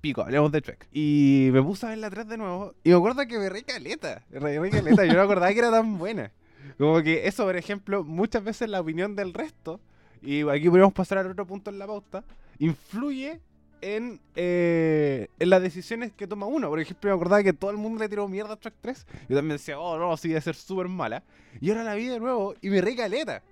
pico, 0.00 0.22
hablemos 0.22 0.50
de 0.52 0.60
Shrek. 0.60 0.86
Y 0.92 1.50
me 1.52 1.62
puse 1.62 1.86
a 1.86 1.90
ver 1.90 1.98
la 1.98 2.10
3 2.10 2.28
de 2.28 2.36
nuevo 2.38 2.74
y 2.84 2.90
me 2.90 2.96
acuerdo 2.96 3.26
que 3.26 3.38
me 3.38 3.48
reí 3.48 3.62
caleta. 3.62 4.22
Reí 4.30 4.70
caleta, 4.70 5.04
yo 5.04 5.14
no 5.14 5.22
acordaba 5.22 5.52
que 5.52 5.58
era 5.58 5.70
tan 5.70 5.98
buena. 5.98 6.30
Como 6.78 7.02
que 7.02 7.26
eso, 7.28 7.44
por 7.44 7.56
ejemplo, 7.56 8.04
muchas 8.04 8.42
veces 8.42 8.68
la 8.68 8.80
opinión 8.80 9.14
del 9.14 9.34
resto, 9.34 9.80
y 10.22 10.48
aquí 10.48 10.68
podemos 10.70 10.92
pasar 10.92 11.18
al 11.18 11.30
otro 11.30 11.46
punto 11.46 11.70
en 11.70 11.78
la 11.78 11.86
pauta, 11.86 12.24
influye 12.58 13.40
en, 13.80 14.18
eh, 14.34 15.28
en 15.38 15.50
las 15.50 15.60
decisiones 15.62 16.10
que 16.12 16.26
toma 16.26 16.46
uno. 16.46 16.68
Por 16.70 16.80
ejemplo, 16.80 17.10
me 17.10 17.14
acordaba 17.14 17.42
que 17.42 17.52
todo 17.52 17.70
el 17.70 17.76
mundo 17.76 17.98
le 18.00 18.08
tiró 18.08 18.26
mierda 18.28 18.54
a 18.54 18.56
Track 18.56 18.74
3. 18.80 19.06
Yo 19.28 19.36
también 19.36 19.56
decía, 19.58 19.78
oh 19.78 19.98
no, 19.98 20.16
sí, 20.16 20.28
debe 20.28 20.40
ser 20.40 20.54
súper 20.54 20.88
mala. 20.88 21.22
Y 21.60 21.68
ahora 21.70 21.84
la 21.84 21.94
vi 21.94 22.06
de 22.06 22.18
nuevo 22.18 22.54
y 22.62 22.70
me 22.70 22.80
reí 22.80 22.96
caleta. 22.96 23.42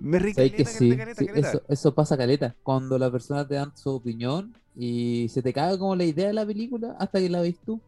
Me 0.00 0.18
reí 0.18 0.32
¿Sabes 0.32 0.52
caleta, 0.52 0.70
que 0.70 0.78
caleta, 0.78 0.78
sí? 0.78 0.96
caleta, 0.96 1.18
Sí, 1.20 1.26
caleta. 1.26 1.48
eso, 1.50 1.62
eso 1.68 1.94
pasa 1.94 2.16
caleta. 2.16 2.54
Cuando 2.62 2.98
las 2.98 3.10
personas 3.10 3.46
te 3.46 3.56
dan 3.56 3.76
su 3.76 3.90
opinión 3.90 4.54
y 4.78 5.28
se 5.30 5.42
te 5.42 5.52
caga 5.52 5.78
como 5.78 5.96
la 5.96 6.04
idea 6.06 6.28
de 6.28 6.34
la 6.34 6.46
película 6.46 6.96
hasta 7.00 7.20
que 7.20 7.30
la 7.30 7.42
ves 7.42 7.56
tú. 7.66 7.82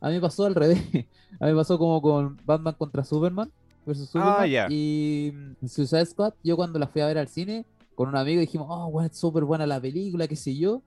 A 0.00 0.08
mí 0.08 0.14
me 0.16 0.22
pasó 0.22 0.46
al 0.46 0.54
revés. 0.56 0.80
A 1.40 1.46
mí 1.46 1.52
me 1.52 1.56
pasó 1.56 1.78
como 1.78 2.00
con 2.02 2.38
Batman 2.46 2.74
contra 2.78 3.04
Superman 3.04 3.52
versus 3.86 4.10
Ah, 4.16 4.46
Superman. 4.46 4.50
ya. 4.50 4.66
Y 4.70 5.32
mm, 5.62 5.66
Suicide 5.68 6.06
Squad, 6.06 6.34
yo 6.44 6.56
cuando 6.56 6.78
la 6.78 6.88
fui 6.88 7.02
a 7.02 7.06
ver 7.08 7.18
al 7.18 7.28
cine 7.28 7.66
con 7.96 8.08
un 8.10 8.16
amigo 8.16 8.40
dijimos, 8.40 8.68
oh, 8.70 8.90
bueno, 8.92 9.08
es 9.10 9.18
súper 9.18 9.44
buena 9.44 9.66
la 9.66 9.80
película, 9.80 10.28
qué 10.28 10.36
sé 10.36 10.56
yo. 10.56 10.82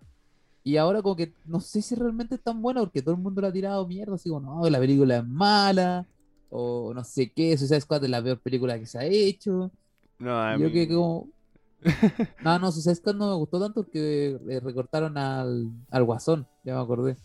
Y 0.63 0.77
ahora 0.77 1.01
como 1.01 1.15
que 1.17 1.33
no 1.45 1.59
sé 1.61 1.81
si 1.81 1.95
realmente 1.95 2.35
es 2.35 2.41
tan 2.43 2.61
buena 2.61 2.81
porque 2.81 3.01
todo 3.01 3.15
el 3.15 3.21
mundo 3.21 3.41
la 3.41 3.49
ha 3.49 3.53
tirado 3.53 3.87
mierda, 3.87 4.15
así 4.15 4.29
como, 4.29 4.41
no, 4.63 4.69
la 4.69 4.79
película 4.79 5.17
es 5.19 5.25
mala, 5.27 6.07
o 6.49 6.93
no 6.93 7.03
sé 7.03 7.31
qué, 7.31 7.57
Suicide 7.57 7.81
Squad 7.81 8.03
es 8.05 8.09
la 8.09 8.23
peor 8.23 8.39
película 8.39 8.77
que 8.79 8.85
se 8.85 8.99
ha 8.99 9.05
hecho. 9.05 9.71
No, 10.19 10.31
a 10.39 10.57
Yo 10.57 10.71
que 10.71 10.87
como... 10.87 11.27
No, 12.43 12.59
no, 12.59 12.71
Suicide 12.71 12.95
Squad 12.95 13.15
no 13.15 13.29
me 13.29 13.35
gustó 13.35 13.59
tanto 13.59 13.85
eh, 13.93 14.59
recortaron 14.63 15.17
al, 15.17 15.69
al 15.89 16.03
Guasón, 16.03 16.47
ya 16.63 16.75
me 16.75 16.81
acordé. 16.81 17.15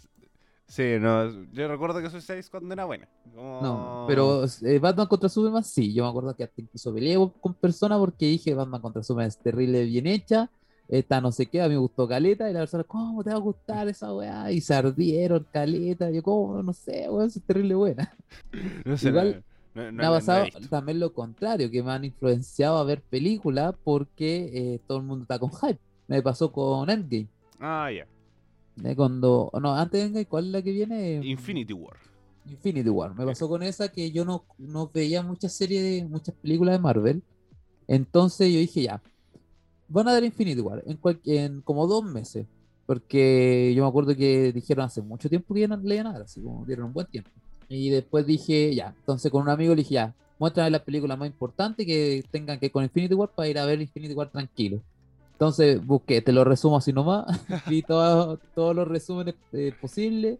Sí, 0.67 0.97
no, 0.99 1.31
yo 1.53 1.69
recuerdo 1.69 2.01
que 2.01 2.09
Suicide 2.11 2.43
Squad 2.43 2.63
no 2.63 2.73
era 2.73 2.85
buena. 2.85 3.09
Como- 3.35 3.61
No, 3.61 4.05
pero 4.09 4.45
eh, 4.63 4.79
Batman 4.79 5.07
contra 5.07 5.29
Superman 5.29 5.65
sí, 5.65 5.93
yo 5.93 6.05
me 6.05 6.11
acuerdo 6.11 6.35
que 6.35 6.45
hasta 6.45 6.61
incluso 6.61 6.93
peleé 6.95 7.17
con 7.41 7.55
personas 7.55 7.99
porque 7.99 8.27
dije 8.27 8.55
Batman 8.55 8.81
contra 8.81 9.03
Superman 9.03 9.29
es 9.29 9.39
terrible 9.39 9.85
bien 9.85 10.07
hecha, 10.07 10.51
esta 10.89 11.21
no 11.21 11.33
sé 11.33 11.47
qué, 11.47 11.61
a 11.63 11.69
mí 11.69 11.75
me 11.75 11.81
gustó 11.81 12.07
Caleta 12.09 12.49
y 12.49 12.53
la 12.53 12.61
persona, 12.61 12.85
¿cómo 12.85 13.23
te 13.25 13.31
va 13.31 13.37
a 13.37 13.41
gustar 13.41 13.89
esa 13.89 14.13
weá? 14.15 14.51
Y 14.53 14.61
se 14.61 14.75
ardieron 14.75 15.47
Caleta, 15.53 16.11
yo 16.11 16.23
como, 16.23 16.63
no 16.63 16.73
sé, 16.73 17.09
weón, 17.11 17.27
es 17.29 17.41
terrible 17.45 17.75
buena. 17.75 18.15
No 18.85 18.97
sé, 18.97 19.09
igual 19.09 19.43
no- 19.75 19.83
no- 19.83 19.93
no- 19.93 19.97
Me 19.99 20.05
ha 20.07 20.09
no 20.09 20.15
pasado 20.15 20.47
también 20.71 21.01
lo 21.01 21.13
contrario, 21.13 21.71
que 21.71 21.83
me 21.83 21.91
han 21.93 22.05
influenciado 22.05 22.79
a 22.79 22.85
ver 22.85 23.03
películas 23.03 23.75
porque 23.85 24.51
eh, 24.75 24.81
todo 24.87 24.99
el 24.99 25.05
mundo 25.05 25.23
está 25.23 25.39
con 25.39 25.51
hype. 25.51 25.79
Me 26.09 26.23
pasó 26.23 26.53
con 26.53 26.89
Endgame. 26.91 27.29
Ah, 27.59 27.91
ya. 27.91 28.07
Eh, 28.89 28.97
Cuando, 28.97 29.51
no, 29.61 29.75
antes 29.75 30.01
de 30.01 30.07
Endgame, 30.07 30.27
¿cuál 30.27 30.47
es 30.47 30.51
la 30.53 30.63
que 30.63 30.73
viene? 30.73 31.21
Infinity 31.25 31.73
War. 31.73 31.97
Infinity 32.47 32.89
War. 32.91 33.15
Me 33.15 33.25
pasó 33.25 33.49
con 33.49 33.63
esa 33.63 33.89
que 33.89 34.11
yo 34.11 34.25
no, 34.25 34.45
no 34.59 34.91
veía 34.93 35.23
muchas 35.23 35.53
series, 35.55 35.83
de, 35.83 36.05
muchas 36.09 36.35
películas 36.35 36.75
de 36.75 36.79
Marvel. 36.81 37.23
Entonces 37.87 38.53
yo 38.53 38.59
dije, 38.59 38.83
ya, 38.83 39.03
van 39.89 40.09
a 40.09 40.13
dar 40.13 40.25
Infinity 40.25 40.61
War 40.61 40.83
en, 40.87 40.97
cual- 40.97 41.21
en 41.25 41.61
como 41.63 41.87
dos 41.87 42.05
meses. 42.05 42.47
Porque 42.87 43.73
yo 43.75 43.83
me 43.83 43.89
acuerdo 43.89 44.15
que 44.15 44.53
dijeron 44.53 44.85
hace 44.85 45.01
mucho 45.01 45.29
tiempo 45.31 45.55
que 45.55 45.61
ya 45.61 45.69
no 45.69 45.77
le 45.79 45.95
iban 45.95 46.09
a 46.09 46.13
dar, 46.13 46.23
así 46.23 46.43
como 46.43 46.67
dieron 46.67 46.87
un 46.87 46.93
buen 46.93 47.07
tiempo. 47.07 47.31
Y 47.69 47.91
después 47.91 48.27
dije, 48.27 48.75
ya, 48.75 48.95
entonces 48.99 49.31
con 49.31 49.43
un 49.43 49.49
amigo 49.49 49.75
le 49.75 49.83
dije, 49.83 49.95
ya, 49.95 50.15
muéstrame 50.39 50.71
las 50.71 50.83
películas 50.83 51.19
más 51.19 51.29
importantes 51.29 51.87
que 51.87 52.23
tengan 52.31 52.59
que 52.59 52.67
ver 52.67 52.73
con 52.73 52.85
Infinity 52.85 53.15
War 53.15 53.31
para 53.35 53.49
ir 53.49 53.59
a 53.59 53.65
ver 53.65 53.81
Infinity 53.81 54.15
War 54.15 54.31
tranquilo. 54.31 54.81
Entonces 55.33 55.85
busqué, 55.85 56.21
te 56.23 56.33
lo 56.33 56.45
resumo 56.45 56.77
así 56.77 56.93
nomás. 56.93 57.25
vi 57.69 57.83
todo- 57.83 58.39
todos 58.55 58.75
los 58.77 58.87
resúmenes 58.87 59.35
eh, 59.53 59.73
posibles. 59.81 60.39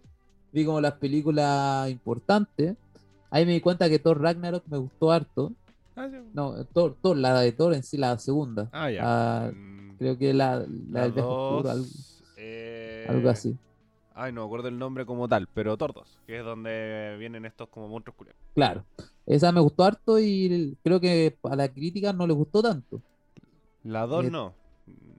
Vi 0.53 0.65
como 0.65 0.81
las 0.81 0.95
películas 0.95 1.91
importantes. 1.91 2.77
Ahí 3.31 3.45
me 3.45 3.53
di 3.53 3.61
cuenta 3.61 3.89
que 3.89 3.99
Thor 3.99 4.21
Ragnarok 4.21 4.63
me 4.69 4.79
gustó 4.79 5.11
harto. 5.11 5.53
Ah, 5.97 6.09
sí. 6.09 6.17
No, 6.33 6.65
Thor, 6.67 6.97
Thor, 7.03 7.17
la 7.17 7.41
de 7.41 7.51
Thor 7.53 7.75
en 7.75 7.83
sí, 7.83 7.97
la 7.97 8.17
segunda. 8.19 8.69
Ah, 8.73 8.91
ya. 8.91 9.01
Ah, 9.03 9.51
Mm, 9.53 9.97
creo 9.99 10.17
que 10.19 10.33
la, 10.35 10.59
la 10.61 10.67
la 10.91 11.03
del 11.03 11.13
viaje 11.13 11.29
oscuro, 11.29 11.71
algo, 11.71 11.85
dos, 11.85 12.23
eh, 12.37 13.05
algo 13.09 13.29
así. 13.29 13.57
Ay, 14.15 14.33
no 14.33 14.43
me 14.43 14.47
acuerdo 14.47 14.69
el 14.69 14.79
nombre 14.79 15.05
como 15.05 15.29
tal, 15.29 15.49
pero 15.53 15.77
Tordos, 15.77 16.21
que 16.27 16.39
es 16.39 16.45
donde 16.45 17.17
vienen 17.19 17.45
estos 17.45 17.69
como 17.69 17.89
monstruos 17.89 18.17
culiados. 18.17 18.41
Claro. 18.55 18.85
Esa 19.27 19.51
me 19.51 19.61
gustó 19.61 19.85
harto 19.85 20.21
y 20.21 20.79
creo 20.85 21.01
que 21.01 21.37
a 21.43 21.57
la 21.57 21.69
crítica 21.69 22.13
no 22.13 22.27
le 22.27 22.33
gustó 22.33 22.63
tanto. 22.63 23.03
La 23.83 24.07
2 24.07 24.27
Eh, 24.27 24.31
no. 24.31 24.55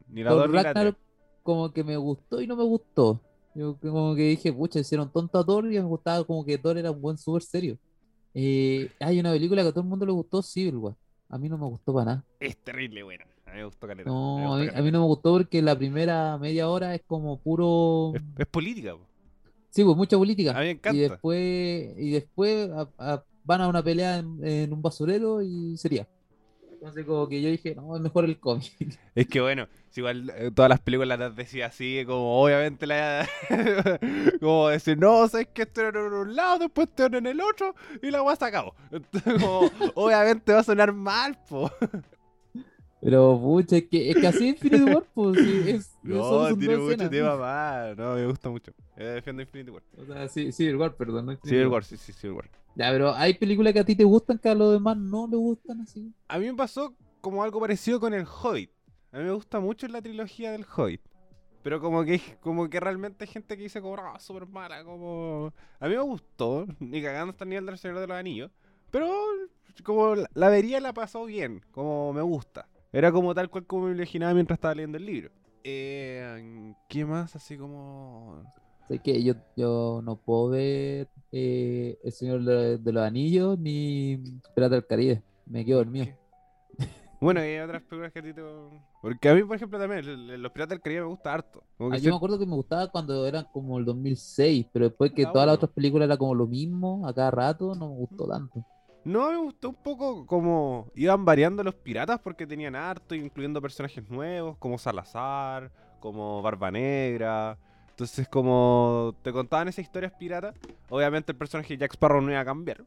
Ni 0.08 0.24
la 0.24 0.30
Thor 0.30 0.40
2 0.44 0.48
ni 0.50 0.54
la 0.56 0.62
3. 0.62 0.74
Ragnarok 0.74 0.98
como 1.44 1.72
que 1.74 1.84
me 1.84 1.98
gustó 1.98 2.42
y 2.42 2.48
no 2.48 2.56
me 2.56 2.64
gustó. 2.64 3.20
Yo 3.54 3.78
como 3.80 4.16
que 4.16 4.24
dije, 4.30 4.52
pucha, 4.54 4.80
hicieron 4.80 5.12
tonto 5.12 5.40
a 5.40 5.46
Thor 5.46 5.66
y 5.66 5.76
me 5.76 5.82
gustaba 5.82 6.24
como 6.24 6.46
que 6.46 6.58
Thor 6.58 6.78
era 6.78 6.92
un 6.92 7.02
buen 7.02 7.18
súper 7.18 7.42
serio. 7.42 7.78
Eh, 8.34 8.90
hay 9.00 9.20
una 9.20 9.32
película 9.32 9.62
que 9.62 9.70
a 9.70 9.72
todo 9.72 9.82
el 9.82 9.90
mundo 9.90 10.06
le 10.06 10.12
gustó, 10.14 10.42
Civil 10.42 10.78
War. 10.78 10.96
A 11.30 11.38
mí 11.38 11.50
no 11.50 11.58
me 11.58 11.66
gustó 11.66 11.94
para 11.94 12.06
nada. 12.06 12.24
Es 12.40 12.58
terrible 12.58 13.04
buena. 13.04 13.26
A 13.46 13.52
mí 13.52 13.58
me 13.58 13.66
gustó 13.66 13.88
caleta. 13.88 14.10
No, 14.10 14.38
me 14.58 14.70
a 14.70 14.82
mí, 14.82 14.90
a 14.90 14.92
no 14.92 15.00
me 15.02 15.06
gustó 15.06 15.34
porque 15.34 15.62
la 15.62 15.78
primera 15.78 16.38
media 16.38 16.68
hora 16.70 16.96
es 16.96 17.02
como 17.06 17.40
puro... 17.40 18.14
Es, 18.16 18.22
es 18.40 18.46
política. 18.48 18.94
po. 18.94 19.08
Sí, 19.70 19.84
pues 19.84 19.96
mucha 19.98 20.18
política. 20.18 20.52
A 20.52 20.60
mí 20.60 20.66
me 20.66 20.72
encanta. 20.72 20.98
Y 20.98 21.02
después, 21.02 21.94
y 21.98 22.12
después 22.12 22.70
a- 22.72 22.90
a- 22.98 23.24
van 23.44 23.62
a 23.62 23.68
una 23.68 23.84
pelea 23.84 24.18
en, 24.18 24.46
en 24.46 24.74
un 24.74 24.82
basurero 24.82 25.42
y 25.42 25.78
sería. 25.78 26.08
Entonces 26.72 27.06
como 27.06 27.28
que 27.28 27.42
yo 27.42 27.50
dije, 27.50 27.74
no, 27.76 27.96
es 27.96 28.02
mejor 28.02 28.26
el 28.26 28.40
cómic. 28.40 28.72
Es 29.16 29.28
que 29.28 29.40
bueno, 29.42 29.68
si 29.90 30.02
igual 30.02 30.30
eh, 30.36 30.52
todas 30.54 30.70
las 30.70 30.80
películas 30.82 31.18
las 31.18 31.36
decía 31.36 31.68
así, 31.68 32.04
como 32.06 32.42
obviamente 32.44 32.86
la. 32.86 33.28
como 34.40 34.68
decir, 34.70 34.98
no, 34.98 35.28
sabes 35.28 35.48
que 35.54 35.64
esto 35.64 35.82
era 35.82 36.00
en 36.00 36.14
un 36.14 36.36
lado, 36.36 36.60
después 36.60 36.88
esto 36.90 37.06
era 37.06 37.18
en 37.18 37.28
el 37.28 37.40
otro, 37.42 37.76
y 38.02 38.12
la 38.12 38.22
weá 38.24 38.36
se 38.36 38.46
acabó. 38.46 38.76
Entonces, 38.92 39.34
como, 39.42 39.70
obviamente 39.96 40.54
va 40.54 40.60
a 40.60 40.64
sonar 40.64 40.92
mal, 40.94 41.38
po. 41.50 41.72
Pero 43.06 43.40
pucha, 43.40 43.78
es 43.78 43.84
que, 43.84 44.10
es 44.10 44.16
que 44.18 44.26
así 44.26 44.48
Infinity 44.50 44.82
War, 44.92 45.04
pues 45.14 45.38
sí, 45.38 45.62
es, 45.70 45.96
No, 46.04 46.48
tiene 46.58 46.76
mucho 46.78 46.92
escenas. 46.92 47.12
tema 47.12 47.36
más. 47.38 47.96
No, 47.96 48.16
me 48.16 48.26
gusta 48.26 48.50
mucho. 48.50 48.72
Yo 48.98 49.06
defiendo 49.06 49.44
Infinity 49.44 49.70
War. 49.70 49.84
O 49.96 50.06
sea, 50.06 50.28
sí, 50.28 50.52
Civil 50.52 50.78
War, 50.78 50.96
perdón. 50.96 51.28
no 51.28 51.36
Civil 51.44 51.68
War, 51.68 51.84
sí, 51.84 51.98
sí, 51.98 52.12
Civil 52.14 52.38
War. 52.38 52.50
Ya, 52.76 52.90
pero 52.92 53.14
hay 53.14 53.36
películas 53.36 53.74
que 53.74 53.80
a 53.80 53.86
ti 53.86 53.96
te 53.96 54.04
gustan 54.04 54.40
que 54.40 54.50
a 54.50 54.56
los 54.56 54.74
demás 54.74 54.98
no 54.98 55.28
le 55.28 55.38
gustan 55.38 55.82
así. 55.82 56.12
A 56.28 56.40
mí 56.40 56.48
me 56.48 56.56
pasó 56.56 56.96
como 57.22 57.44
algo 57.44 57.60
parecido 57.60 58.00
con 58.00 58.12
el 58.16 58.26
Hobbit. 58.26 58.72
A 59.12 59.20
mí 59.20 59.24
me 59.26 59.32
gusta 59.34 59.60
mucho 59.60 59.88
la 59.88 60.02
trilogía 60.02 60.52
del 60.52 60.66
Hobbit. 60.76 61.02
Pero 61.62 61.80
como 61.80 62.04
que 62.04 62.20
como 62.42 62.70
que 62.72 62.80
realmente 62.80 63.26
hay 63.26 63.32
gente 63.32 63.56
que 63.56 63.64
dice 63.64 63.82
como, 63.82 63.98
ah, 63.98 64.20
súper 64.20 64.48
mala, 64.48 64.84
como... 64.84 65.54
A 65.80 65.88
mí 65.88 65.94
me 65.96 66.02
gustó, 66.02 66.66
ni 66.80 67.04
cagando 67.04 67.32
hasta 67.32 67.44
el 67.44 67.50
nivel 67.52 67.66
del 67.68 67.78
Señor 67.78 68.00
de 68.00 68.08
los 68.08 68.18
Anillos. 68.18 68.52
Pero 68.90 69.08
como 69.84 70.16
la- 70.16 70.30
la 70.34 70.50
vería 70.50 70.80
la 70.80 70.92
pasó 70.94 71.26
bien, 71.26 71.62
como 71.72 72.12
me 72.12 72.22
gusta. 72.24 72.68
Era 72.96 73.12
como 73.12 73.36
tal 73.36 73.50
cual 73.50 73.66
como 73.66 73.88
me 73.88 73.92
imaginaba 73.92 74.34
mientras 74.34 74.56
estaba 74.58 74.74
leyendo 74.74 74.98
el 74.98 75.06
libro. 75.06 75.30
Eh, 75.66 76.74
¿Qué 76.88 77.04
más? 77.04 77.36
Así 77.36 77.58
como... 77.58 78.42
Sé 78.88 79.00
que 79.00 79.22
yo, 79.22 79.34
yo 79.58 80.00
no 80.02 80.16
puedo 80.16 80.50
ver 80.50 81.10
eh, 81.34 81.98
El 82.04 82.12
Señor 82.14 82.44
de, 82.46 82.78
de 82.78 82.92
los 82.94 83.04
Anillos 83.04 83.60
ni 83.60 84.18
Pirata 84.56 84.76
del 84.76 84.86
Caribe. 84.86 85.22
Me 85.46 85.66
quedo 85.66 85.80
dormido. 85.80 86.08
Bueno, 87.20 87.40
y 87.42 87.48
hay 87.50 87.60
otras 87.60 87.82
películas 87.82 88.14
que 88.14 88.20
a 88.20 88.24
ti 88.24 88.34
te... 88.34 88.42
Porque 89.02 89.30
a 89.30 89.34
mí, 89.34 89.44
por 89.44 89.56
ejemplo, 89.56 89.78
también, 89.80 90.42
Los 90.42 90.52
Piratas 90.52 90.70
del 90.70 90.82
Caribe 90.82 91.02
me 91.02 91.08
gusta 91.08 91.34
harto. 91.34 91.64
Como 91.78 91.90
que 91.90 91.98
Ah, 91.98 92.00
yo 92.00 92.12
me 92.12 92.16
acuerdo 92.18 92.40
que 92.40 92.46
me 92.46 92.56
gustaba 92.56 92.88
cuando 92.88 93.26
eran 93.28 93.46
como 93.52 93.78
el 93.78 93.86
2006, 93.86 94.68
pero 94.72 94.86
después 94.90 95.12
que 95.12 95.26
Ah, 95.26 95.32
todas 95.34 95.48
las 95.48 95.56
otras 95.56 95.72
películas 95.72 96.06
era 96.06 96.18
como 96.18 96.34
lo 96.36 96.48
mismo 96.48 97.08
a 97.08 97.14
cada 97.14 97.32
rato, 97.32 97.76
no 97.76 97.90
me 97.90 97.96
gustó 97.96 98.28
tanto. 98.28 98.64
No, 99.06 99.32
me 99.32 99.38
gustó 99.38 99.70
un 99.70 99.76
poco 99.76 100.26
como 100.26 100.88
iban 100.96 101.24
variando 101.26 101.64
los 101.64 101.76
piratas 101.76 102.20
porque 102.20 102.48
tenían 102.48 102.76
harto, 102.76 103.14
incluyendo 103.16 103.62
personajes 103.62 104.10
nuevos, 104.10 104.58
como 104.58 104.78
Salazar, 104.80 105.72
como 106.00 106.42
Barba 106.42 106.72
Negra. 106.72 107.58
Entonces, 107.92 108.28
como 108.28 109.16
te 109.22 109.32
contaban 109.32 109.68
esas 109.68 109.86
historias 109.86 110.12
piratas, 110.12 110.56
obviamente 110.90 111.32
el 111.32 111.38
personaje 111.38 111.76
de 111.76 111.78
Jack 111.78 111.94
Sparrow 111.94 112.20
no 112.20 112.32
iba 112.32 112.42
a 112.42 112.46
cambiar. 112.46 112.84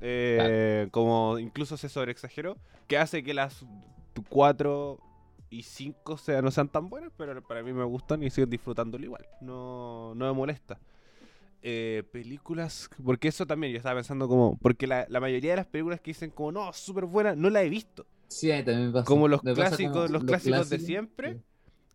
Eh, 0.00 0.88
Como 0.92 1.38
incluso 1.38 1.76
se 1.76 1.88
sobreexageró, 1.88 2.56
que 2.86 2.96
hace 2.96 3.22
que 3.22 3.34
las 3.34 3.66
4 4.28 4.98
y 5.50 5.62
5 5.62 6.16
sea, 6.16 6.42
no 6.42 6.50
sean 6.50 6.68
tan 6.68 6.88
buenas, 6.88 7.12
pero 7.16 7.42
para 7.42 7.62
mí 7.62 7.72
me 7.72 7.84
gustan 7.84 8.22
y 8.22 8.30
siguen 8.30 8.50
disfrutándolo 8.50 9.04
igual. 9.04 9.26
No, 9.40 10.14
no 10.14 10.26
me 10.26 10.32
molesta. 10.32 10.78
Eh, 11.68 12.04
películas, 12.12 12.88
porque 13.04 13.26
eso 13.26 13.44
también 13.44 13.72
yo 13.72 13.78
estaba 13.78 13.96
pensando 13.96 14.28
como, 14.28 14.56
porque 14.58 14.86
la, 14.86 15.04
la 15.08 15.18
mayoría 15.18 15.50
de 15.50 15.56
las 15.56 15.66
películas 15.66 16.00
que 16.00 16.10
dicen 16.12 16.30
como, 16.30 16.52
no, 16.52 16.72
súper 16.72 17.06
buena, 17.06 17.34
no 17.34 17.50
la 17.50 17.60
he 17.64 17.68
visto. 17.68 18.06
Sí, 18.28 18.48
también 18.64 18.92
pasa. 18.92 19.04
Como 19.06 19.26
los 19.26 19.42
clásicos- 19.42 20.06
como 20.06 20.14
los 20.14 20.22
clásicos 20.24 20.70
de 20.70 20.78
siempre. 20.78 21.32
sí. 21.32 21.40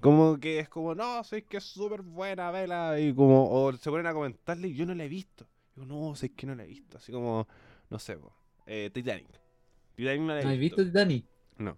Como 0.01 0.37
que 0.39 0.59
es 0.59 0.67
como, 0.67 0.93
no, 0.93 1.23
sé 1.23 1.43
que 1.43 1.57
es 1.57 1.63
súper 1.63 2.01
buena, 2.01 2.51
vela, 2.51 2.99
y 2.99 3.13
como, 3.13 3.49
o 3.49 3.71
se 3.71 3.89
ponen 3.89 4.07
a 4.07 4.13
comentarle 4.13 4.67
y 4.67 4.73
yo 4.73 4.85
no 4.85 4.93
la 4.95 5.05
he 5.05 5.09
visto. 5.09 5.47
Digo, 5.75 5.85
no, 5.87 6.15
sé 6.15 6.33
que 6.33 6.45
no 6.47 6.55
la 6.55 6.63
he 6.63 6.67
visto. 6.67 6.97
Así 6.97 7.11
como, 7.13 7.47
no 7.89 7.97
sé, 7.99 8.17
eh, 8.65 8.89
Titanic. 8.93 9.27
Titanic 9.95 10.21
no 10.21 10.33
la 10.33 10.41
he 10.41 10.43
¿No 10.43 10.49
has 10.49 10.57
visto. 10.57 10.75
visto 10.75 10.91
Titanic? 10.91 11.25
No. 11.59 11.77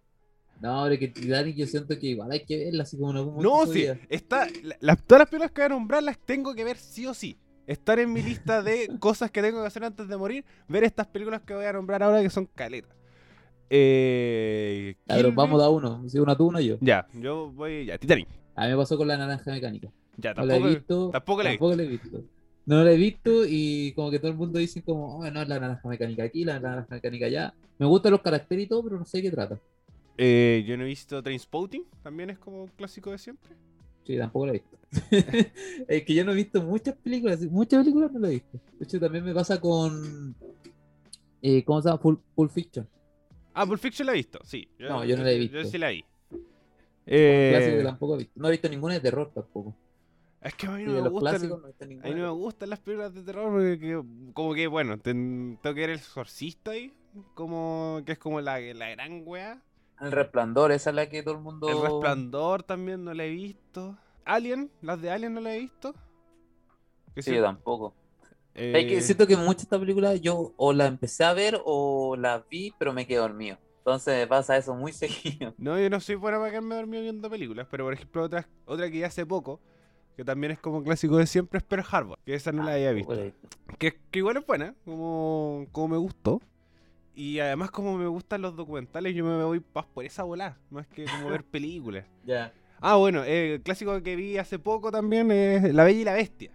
No, 0.62 0.84
pero 0.86 0.99
que 0.99 1.08
Titanic 1.10 1.56
yo 1.58 1.67
siento 1.67 1.99
que 1.99 2.08
igual 2.08 2.32
hay 2.32 2.45
que 2.45 2.58
verla 2.58 2.84
así 2.84 2.97
como 2.97 3.12
en 3.12 3.17
algún 3.17 3.34
No, 3.43 3.65
momento 3.65 3.69
de 3.71 3.73
sí, 3.73 3.86
está, 4.10 4.47
la- 4.79 4.95
todas 4.95 5.19
las 5.19 5.29
películas 5.29 5.51
que 5.51 5.62
voy 5.62 5.65
a 5.65 5.69
nombrar 5.69 6.03
las 6.03 6.17
tengo 6.19 6.53
que 6.56 6.63
ver 6.63 6.77
sí 6.77 7.06
o 7.06 7.13
sí. 7.13 7.38
Estar 7.67 7.99
en 7.99 8.12
mi 8.12 8.21
lista 8.21 8.62
de 8.62 8.89
cosas 8.99 9.32
que 9.32 9.41
tengo 9.41 9.62
que 9.62 9.67
hacer 9.67 9.84
antes 9.84 10.08
de 10.08 10.17
morir, 10.17 10.43
ver 10.67 10.84
estas 10.84 11.08
películas 11.08 11.41
que 11.41 11.54
voy 11.56 11.65
a 11.65 11.73
nombrar 11.73 12.04
ahora 12.04 12.21
que 12.21 12.30
son 12.30 12.45
caletas. 12.45 12.95
Eh, 13.69 14.95
Kill 15.08 15.32
vamos 15.32 15.62
a 15.63 15.69
uno, 15.69 16.08
si 16.08 16.19
una 16.19 16.36
tú, 16.36 16.47
una 16.47 16.62
yo. 16.62 16.78
Ya, 16.82 17.08
yo 17.13 17.52
voy, 17.52 17.86
ya, 17.86 17.97
Titanic. 17.97 18.28
A 18.56 18.65
mí 18.65 18.71
me 18.71 18.78
pasó 18.78 18.97
con 18.97 19.08
la 19.08 19.17
naranja 19.17 19.49
mecánica. 19.52 19.89
Ya, 20.17 20.34
No 20.34 20.45
la 20.45 20.56
he 20.56 20.60
tampoco, 20.60 20.76
visto. 20.76 21.10
tampoco 21.12 21.43
la 21.43 21.49
he 21.49 21.54
tampoco 21.54 21.76
la 21.76 21.84
he 21.84 21.88
visto. 21.88 22.21
No 22.65 22.84
la 22.84 22.91
he 22.91 22.97
visto 22.97 23.45
y 23.47 23.91
como 23.93 24.12
que 24.12 24.19
todo 24.19 24.32
el 24.32 24.38
mundo 24.38 24.60
dice 24.60 24.84
como, 24.84 25.17
oh, 25.17 25.32
no, 25.32 25.41
es 25.41 25.47
la 25.47 25.60
naranja 25.60 25.88
mecánica 25.88 26.23
aquí, 26.23 26.45
la 26.45 26.60
naranja 26.60 26.88
mecánica 26.95 27.26
allá. 27.26 27.54
Me 27.80 27.86
gustan 27.88 28.12
los 28.12 28.21
caracteres 28.21 28.65
y 28.65 28.67
todo, 28.67 28.84
pero 28.84 28.99
no 28.99 29.06
sé 29.06 29.17
de 29.17 29.23
qué 29.23 29.32
trata. 29.32 29.60
Eh, 30.17 30.63
yo 30.67 30.78
no 30.78 30.84
he 30.84 30.88
visto 30.88 31.21
Trainspotting, 31.23 31.86
también 32.04 32.30
es 32.30 32.38
como 32.38 32.62
un 32.63 32.67
clásico 32.69 33.10
de 33.12 33.17
siempre. 33.17 33.56
Sí, 34.06 34.17
tampoco 34.17 34.45
la 34.45 34.52
he 34.52 34.54
visto. 34.54 34.78
es 35.88 36.03
que 36.03 36.13
yo 36.13 36.23
no 36.25 36.32
he 36.32 36.36
visto 36.36 36.62
muchas 36.62 36.95
películas, 36.95 37.41
muchas 37.43 37.79
películas 37.84 38.12
no 38.12 38.19
la 38.19 38.27
he 38.29 38.32
visto. 38.32 38.60
De 38.79 38.86
hecho, 38.86 38.99
también 38.99 39.23
me 39.25 39.34
pasa 39.34 39.60
con, 39.60 40.36
eh, 41.41 41.63
¿cómo 41.63 41.82
se 41.82 41.89
llama? 41.89 41.99
Full, 42.01 42.15
Pulp 42.36 42.51
Fiction. 42.51 42.88
Ah, 43.53 43.65
Pulp 43.65 43.79
Fiction 43.79 44.06
la 44.06 44.13
he 44.13 44.15
visto, 44.15 44.39
sí. 44.43 44.67
No, 44.79 45.03
yo 45.06 45.17
no 45.17 45.23
la 45.23 45.32
he 45.32 45.39
visto. 45.39 45.58
Yo 45.62 45.65
sí 45.65 45.77
la 45.77 45.89
vi. 45.89 46.03
Eh, 47.06 47.82
tampoco 47.84 48.15
he 48.15 48.17
visto. 48.19 48.34
No 48.36 48.47
he 48.47 48.51
visto 48.51 48.69
ninguna 48.69 48.93
de 48.95 48.99
terror 49.01 49.32
tampoco. 49.34 49.75
es 50.41 50.56
que 50.56 50.67
a 50.67 50.71
mí 50.71 50.84
no 50.84 50.93
me 51.03 51.10
gustan. 51.10 51.32
clásicos 51.34 51.62
no 51.62 51.67
A 51.67 52.08
mí 52.08 52.15
no 52.15 52.21
me 52.23 52.29
gustan 52.29 52.69
las 52.69 52.79
películas 52.79 53.13
de 53.13 53.23
terror 53.23 53.51
porque 53.51 53.79
que- 53.79 54.03
como 54.34 54.53
que, 54.53 54.67
bueno, 54.67 54.97
ten- 54.99 55.58
tengo 55.62 55.73
que 55.73 55.82
ver 55.82 55.89
el 55.91 55.97
exorcista 55.99 56.71
ahí, 56.71 56.93
como 57.34 58.01
que 58.06 58.13
es 58.13 58.17
como 58.19 58.41
la, 58.41 58.60
la 58.60 58.89
gran 58.89 59.23
wea. 59.25 59.62
El 60.01 60.12
Resplandor, 60.12 60.71
esa 60.71 60.89
es 60.89 60.95
la 60.95 61.08
que 61.08 61.23
todo 61.23 61.36
el 61.36 61.41
mundo... 61.41 61.69
El 61.69 61.82
resplandor 61.82 62.63
también 62.63 63.03
no 63.06 63.13
la 63.13 63.23
he 63.25 63.29
visto. 63.29 63.97
Alien, 64.25 64.71
las 64.81 65.01
de 65.01 65.12
Alien 65.12 65.33
no 65.33 65.41
la 65.41 65.55
he 65.55 65.59
visto. 65.59 65.93
Que 67.15 67.21
Sí, 67.21 67.31
sí, 67.31 67.36
yo 67.38 67.43
tampoco. 67.43 67.93
eh, 68.55 68.73
Es 68.79 68.86
que 68.88 69.01
siento 69.01 69.27
que 69.27 69.36
muchas 69.38 69.57
de 69.57 69.63
estas 69.63 69.79
películas 69.79 70.21
yo 70.21 70.53
o 70.57 70.73
las 70.73 70.88
empecé 70.88 71.23
a 71.23 71.33
ver 71.33 71.62
o 71.65 72.15
las 72.17 72.47
vi, 72.49 72.73
pero 72.77 72.93
me 72.93 73.05
quedé 73.05 73.17
dormido. 73.17 73.57
Entonces 73.79 74.17
me 74.17 74.27
pasa 74.27 74.57
eso 74.57 74.73
muy 74.75 74.91
seguido. 74.93 75.53
No, 75.57 75.79
yo 75.79 75.89
no 75.89 75.99
soy 75.99 76.15
bueno 76.15 76.38
para 76.39 76.49
quedarme 76.49 76.75
dormido 76.75 77.03
viendo 77.03 77.29
películas, 77.29 77.67
pero 77.69 77.83
por 77.86 77.93
ejemplo 77.93 78.23
otra, 78.23 78.47
otra 78.65 78.89
que 78.89 78.99
ya 78.99 79.07
hace 79.07 79.25
poco, 79.25 79.59
que 80.15 80.23
también 80.23 80.51
es 80.51 80.59
como 80.59 80.83
clásico 80.83 81.17
de 81.17 81.27
siempre, 81.27 81.57
es 81.57 81.63
Pearl 81.63 81.86
Harbor, 81.89 82.19
que 82.25 82.33
esa 82.36 82.51
no 82.51 82.63
la 82.63 82.73
había 82.73 82.91
visto. 82.93 83.13
Que, 83.77 83.99
que 84.12 84.19
igual 84.19 84.38
es 84.38 84.45
buena, 84.45 84.75
como, 84.86 85.65
como 85.71 85.88
me 85.89 85.97
gustó. 85.97 86.41
Y 87.15 87.38
además 87.39 87.69
como 87.69 87.95
me 87.95 88.07
gustan 88.07 88.41
los 88.41 88.55
documentales, 88.55 89.13
yo 89.13 89.23
me 89.23 89.43
voy 89.43 89.62
más 89.75 89.86
por 89.86 90.03
esa 90.03 90.23
bola, 90.23 90.57
más 90.71 90.88
que 90.88 91.05
como 91.05 91.29
ver 91.29 91.43
películas. 91.43 92.05
Ya. 92.25 92.51
Ah, 92.86 92.98
bueno, 92.98 93.24
el 93.24 93.62
clásico 93.62 94.04
que 94.04 94.15
vi 94.17 94.38
hace 94.38 94.60
poco 94.60 94.91
también 94.91 95.32
es 95.32 95.74
La 95.74 95.86
Bella 95.86 96.02
y 96.02 96.04
la 96.04 96.13
Bestia. 96.13 96.52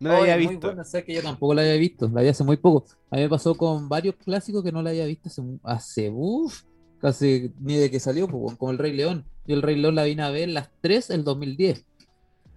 No 0.00 0.08
la 0.08 0.18
Oye, 0.20 0.32
había 0.32 0.46
muy 0.46 0.54
visto. 0.56 0.66
buena, 0.66 0.82
sé 0.82 1.04
que 1.04 1.14
yo 1.14 1.22
tampoco 1.22 1.54
la 1.54 1.62
había 1.62 1.76
visto, 1.76 2.08
la 2.12 2.22
vi 2.22 2.28
hace 2.28 2.42
muy 2.42 2.56
poco. 2.56 2.84
A 3.10 3.14
mí 3.16 3.22
me 3.22 3.28
pasó 3.28 3.54
con 3.54 3.88
varios 3.88 4.16
clásicos 4.16 4.64
que 4.64 4.72
no 4.72 4.82
la 4.82 4.90
había 4.90 5.06
visto 5.06 5.28
hace, 5.28 5.42
hace 5.62 6.10
uf, 6.12 6.62
casi 7.00 7.52
ni 7.60 7.76
de 7.76 7.88
que 7.92 8.00
salió, 8.00 8.26
pues, 8.26 8.56
como 8.56 8.72
el 8.72 8.78
Rey 8.78 8.92
León. 8.92 9.24
Yo 9.46 9.54
el 9.54 9.62
Rey 9.62 9.76
León 9.76 9.94
la 9.94 10.02
vine 10.02 10.22
a 10.24 10.30
ver 10.30 10.48
las 10.48 10.68
3 10.80 11.10
el 11.10 11.22
2010. 11.22 11.84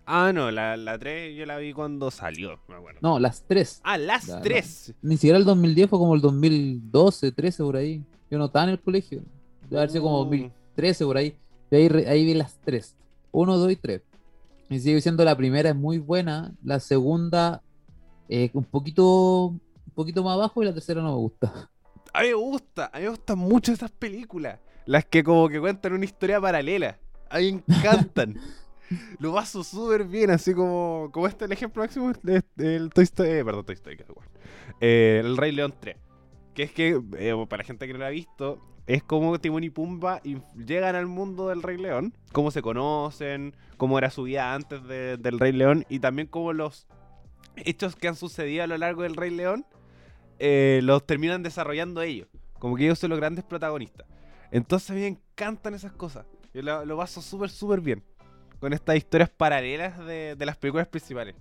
Ah, 0.07 0.31
no, 0.33 0.49
la, 0.49 0.75
la 0.75 0.97
3 0.97 1.35
yo 1.35 1.45
la 1.45 1.57
vi 1.57 1.73
cuando 1.73 2.09
salió, 2.09 2.59
me 2.67 2.75
acuerdo. 2.75 2.99
No, 3.03 3.19
las 3.19 3.43
3. 3.47 3.81
Ah, 3.83 3.99
las 3.99 4.27
no. 4.27 4.41
3. 4.41 4.95
Ni 5.03 5.17
siquiera 5.17 5.37
el 5.37 5.45
2010 5.45 5.89
fue 5.89 5.99
como 5.99 6.15
el 6.15 6.21
2012, 6.21 7.31
13 7.31 7.63
por 7.63 7.75
ahí. 7.75 8.03
Yo 8.31 8.39
no 8.39 8.45
estaba 8.45 8.65
en 8.65 8.71
el 8.71 8.79
colegio. 8.79 9.21
Debe 9.69 9.77
haber 9.77 9.89
sido 9.91 10.03
como 10.03 10.21
Uh. 10.21 10.25
2013 10.25 11.05
por 11.05 11.17
ahí. 11.17 11.35
Y 11.71 11.75
ahí, 11.75 12.05
ahí 12.07 12.25
vi 12.25 12.33
las 12.33 12.57
tres. 12.59 12.95
Uno, 13.31 13.57
dos 13.57 13.71
y 13.71 13.75
tres. 13.75 14.01
Y 14.69 14.79
sigue 14.79 15.01
siendo 15.01 15.23
la 15.23 15.35
primera 15.35 15.69
es 15.69 15.75
muy 15.75 15.99
buena. 15.99 16.53
La 16.63 16.79
segunda, 16.79 17.61
eh, 18.29 18.49
un 18.53 18.63
poquito, 18.63 19.47
un 19.47 19.61
poquito 19.93 20.23
más 20.23 20.33
abajo. 20.33 20.61
Y 20.61 20.65
la 20.65 20.73
tercera 20.73 21.01
no 21.01 21.09
me 21.09 21.17
gusta. 21.17 21.69
A 22.13 22.21
mí 22.21 22.27
me 22.27 22.33
gusta, 22.33 22.89
a 22.93 22.97
mí 22.97 23.03
me 23.03 23.09
gustan 23.09 23.37
mucho 23.37 23.73
esas 23.73 23.91
películas. 23.91 24.59
Las 24.85 25.05
que 25.05 25.23
como 25.23 25.49
que 25.49 25.59
cuentan 25.59 25.93
una 25.93 26.05
historia 26.05 26.39
paralela. 26.39 26.97
A 27.29 27.39
mí 27.39 27.61
me 27.65 27.75
encantan. 27.75 28.39
Lo 29.19 29.33
paso 29.33 29.63
súper 29.63 30.05
bien, 30.05 30.29
así 30.29 30.53
como, 30.53 31.09
como 31.11 31.27
este 31.27 31.45
el 31.45 31.51
ejemplo 31.51 31.81
máximo 31.81 32.13
del 32.55 32.89
Toy 32.93 33.03
Story, 33.03 33.29
eh, 33.29 33.45
perdón, 33.45 33.65
Toy 33.65 33.75
Story. 33.75 33.97
Eh, 34.79 35.21
el 35.23 35.37
Rey 35.37 35.51
León 35.51 35.73
3. 35.79 35.97
Que 36.53 36.63
es 36.63 36.71
que, 36.71 37.01
eh, 37.17 37.45
para 37.49 37.63
la 37.63 37.67
gente 37.67 37.87
que 37.87 37.93
no 37.93 37.99
lo 37.99 38.05
ha 38.05 38.09
visto, 38.09 38.61
es 38.87 39.03
como 39.03 39.39
Timón 39.39 39.63
y 39.63 39.69
Pumba 39.69 40.21
llegan 40.55 40.95
al 40.95 41.07
mundo 41.07 41.49
del 41.49 41.63
Rey 41.63 41.77
León, 41.77 42.13
cómo 42.31 42.51
se 42.51 42.61
conocen, 42.61 43.55
cómo 43.77 43.97
era 43.97 44.09
su 44.09 44.23
vida 44.23 44.53
antes 44.53 44.83
de- 44.87 45.17
del 45.17 45.39
Rey 45.39 45.51
León 45.51 45.85
y 45.89 45.99
también 45.99 46.27
cómo 46.27 46.53
los 46.53 46.87
hechos 47.57 47.95
que 47.95 48.07
han 48.07 48.15
sucedido 48.15 48.63
a 48.63 48.67
lo 48.67 48.77
largo 48.77 49.03
del 49.03 49.15
Rey 49.15 49.31
León 49.31 49.65
eh, 50.39 50.81
los 50.83 51.05
terminan 51.05 51.43
desarrollando 51.43 52.01
ellos. 52.01 52.27
Como 52.59 52.75
que 52.75 52.85
ellos 52.85 52.99
son 52.99 53.09
los 53.09 53.19
grandes 53.19 53.43
protagonistas. 53.43 54.05
Entonces 54.51 54.89
a 54.91 54.93
mí 54.93 55.01
me 55.01 55.07
encantan 55.07 55.73
esas 55.73 55.93
cosas. 55.93 56.25
Yo 56.53 56.61
lo, 56.61 56.97
paso 56.97 57.21
súper, 57.21 57.49
súper 57.49 57.81
bien. 57.81 58.03
Con 58.59 58.73
estas 58.73 58.95
historias 58.95 59.29
paralelas 59.29 59.97
de, 60.05 60.35
de 60.35 60.45
las 60.45 60.57
películas 60.57 60.87
principales. 60.87 61.35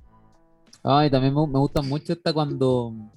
Ay, 0.82 1.10
también 1.10 1.34
me, 1.34 1.40
gustan 1.40 1.88
mucho 1.88 2.12
esta 2.12 2.32
cuando. 2.32 2.88
A 2.88 2.90
mí 2.90 3.10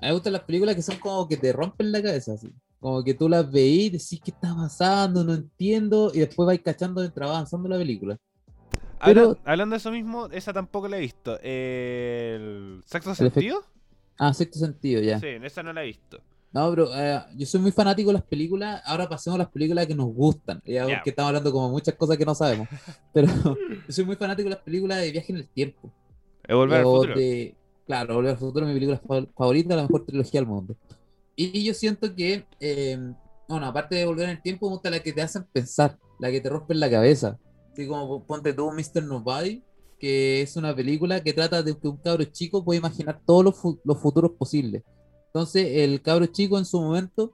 me 0.00 0.12
gustan 0.12 0.32
las 0.32 0.42
películas 0.42 0.74
que 0.74 0.82
son 0.82 0.96
como 0.96 1.28
que 1.28 1.36
te 1.36 1.52
rompen 1.52 1.92
la 1.92 2.02
cabeza, 2.02 2.34
así. 2.34 2.52
Como 2.80 3.02
que 3.02 3.14
tú 3.14 3.28
las 3.28 3.50
veís 3.50 3.90
decís 3.92 4.20
qué 4.24 4.30
está 4.30 4.54
pasando, 4.54 5.24
no 5.24 5.34
entiendo, 5.34 6.12
y 6.14 6.20
después 6.20 6.46
vais 6.46 6.60
cachando 6.62 7.00
mientras 7.00 7.28
va 7.28 7.34
avanzando 7.34 7.68
la 7.68 7.76
película. 7.76 8.16
Pero- 9.04 9.22
Habla- 9.30 9.38
hablando 9.44 9.74
de 9.74 9.78
eso 9.78 9.90
mismo, 9.90 10.26
esa 10.26 10.52
tampoco 10.52 10.88
la 10.88 10.98
he 10.98 11.00
visto. 11.00 11.38
Eh, 11.42 12.36
¿El 12.36 12.82
sexto 12.86 13.14
sentido? 13.14 13.62
Ah, 14.18 14.32
sexto 14.34 14.58
sentido, 14.58 15.00
ya. 15.00 15.18
Sí, 15.20 15.26
esa 15.42 15.62
no 15.62 15.72
la 15.72 15.82
he 15.82 15.86
visto. 15.86 16.20
No, 16.52 16.70
pero 16.70 16.88
eh, 16.94 17.20
yo 17.36 17.46
soy 17.46 17.60
muy 17.60 17.72
fanático 17.72 18.08
de 18.08 18.14
las 18.14 18.22
películas. 18.24 18.80
Ahora 18.86 19.08
pasemos 19.08 19.34
a 19.34 19.38
las 19.42 19.50
películas 19.50 19.86
que 19.86 19.94
nos 19.94 20.06
gustan. 20.14 20.62
Ya, 20.64 20.86
porque 20.96 21.10
estamos 21.10 21.28
hablando 21.28 21.52
como 21.52 21.68
muchas 21.68 21.94
cosas 21.94 22.16
que 22.16 22.24
no 22.24 22.34
sabemos. 22.34 22.66
Pero 23.12 23.28
yo 23.28 23.56
soy 23.92 24.04
muy 24.06 24.16
fanático 24.16 24.48
de 24.48 24.54
las 24.54 24.64
películas 24.64 24.98
de 25.00 25.12
viaje 25.12 25.32
en 25.32 25.38
el 25.38 25.48
tiempo. 25.48 25.92
Es 26.46 26.56
volver 26.56 26.78
al 26.78 26.84
futuro. 26.84 27.14
de- 27.16 27.54
claro, 27.86 28.14
Volver 28.14 28.30
al 28.32 28.38
futuro 28.38 28.66
es 28.66 28.72
mi 28.74 28.80
película 28.80 28.98
fa- 29.06 29.30
favorita, 29.36 29.76
la 29.76 29.82
mejor 29.82 30.06
trilogía 30.06 30.40
del 30.40 30.48
mundo. 30.48 30.74
Y 31.40 31.62
yo 31.62 31.72
siento 31.72 32.12
que, 32.16 32.44
eh, 32.58 32.98
bueno, 33.48 33.66
aparte 33.66 33.94
de 33.94 34.04
volver 34.04 34.24
en 34.24 34.30
el 34.30 34.42
tiempo, 34.42 34.66
me 34.66 34.72
gusta 34.72 34.90
la 34.90 34.98
que 35.00 35.12
te 35.12 35.22
hacen 35.22 35.44
pensar, 35.52 35.96
la 36.18 36.32
que 36.32 36.40
te 36.40 36.48
rompen 36.48 36.80
la 36.80 36.90
cabeza. 36.90 37.38
Así 37.72 37.86
como 37.86 38.24
ponte 38.26 38.52
tú 38.52 38.72
Mr. 38.72 39.04
Nobody, 39.04 39.62
que 40.00 40.42
es 40.42 40.56
una 40.56 40.74
película 40.74 41.22
que 41.22 41.32
trata 41.32 41.62
de 41.62 41.78
que 41.78 41.86
un 41.86 41.96
cabro 41.98 42.24
chico 42.24 42.64
puede 42.64 42.78
imaginar 42.80 43.20
todos 43.24 43.44
los, 43.44 43.56
fu- 43.56 43.78
los 43.84 43.98
futuros 43.98 44.32
posibles. 44.32 44.82
Entonces, 45.26 45.64
el 45.76 46.02
cabro 46.02 46.26
chico 46.26 46.58
en 46.58 46.64
su 46.64 46.80
momento 46.80 47.30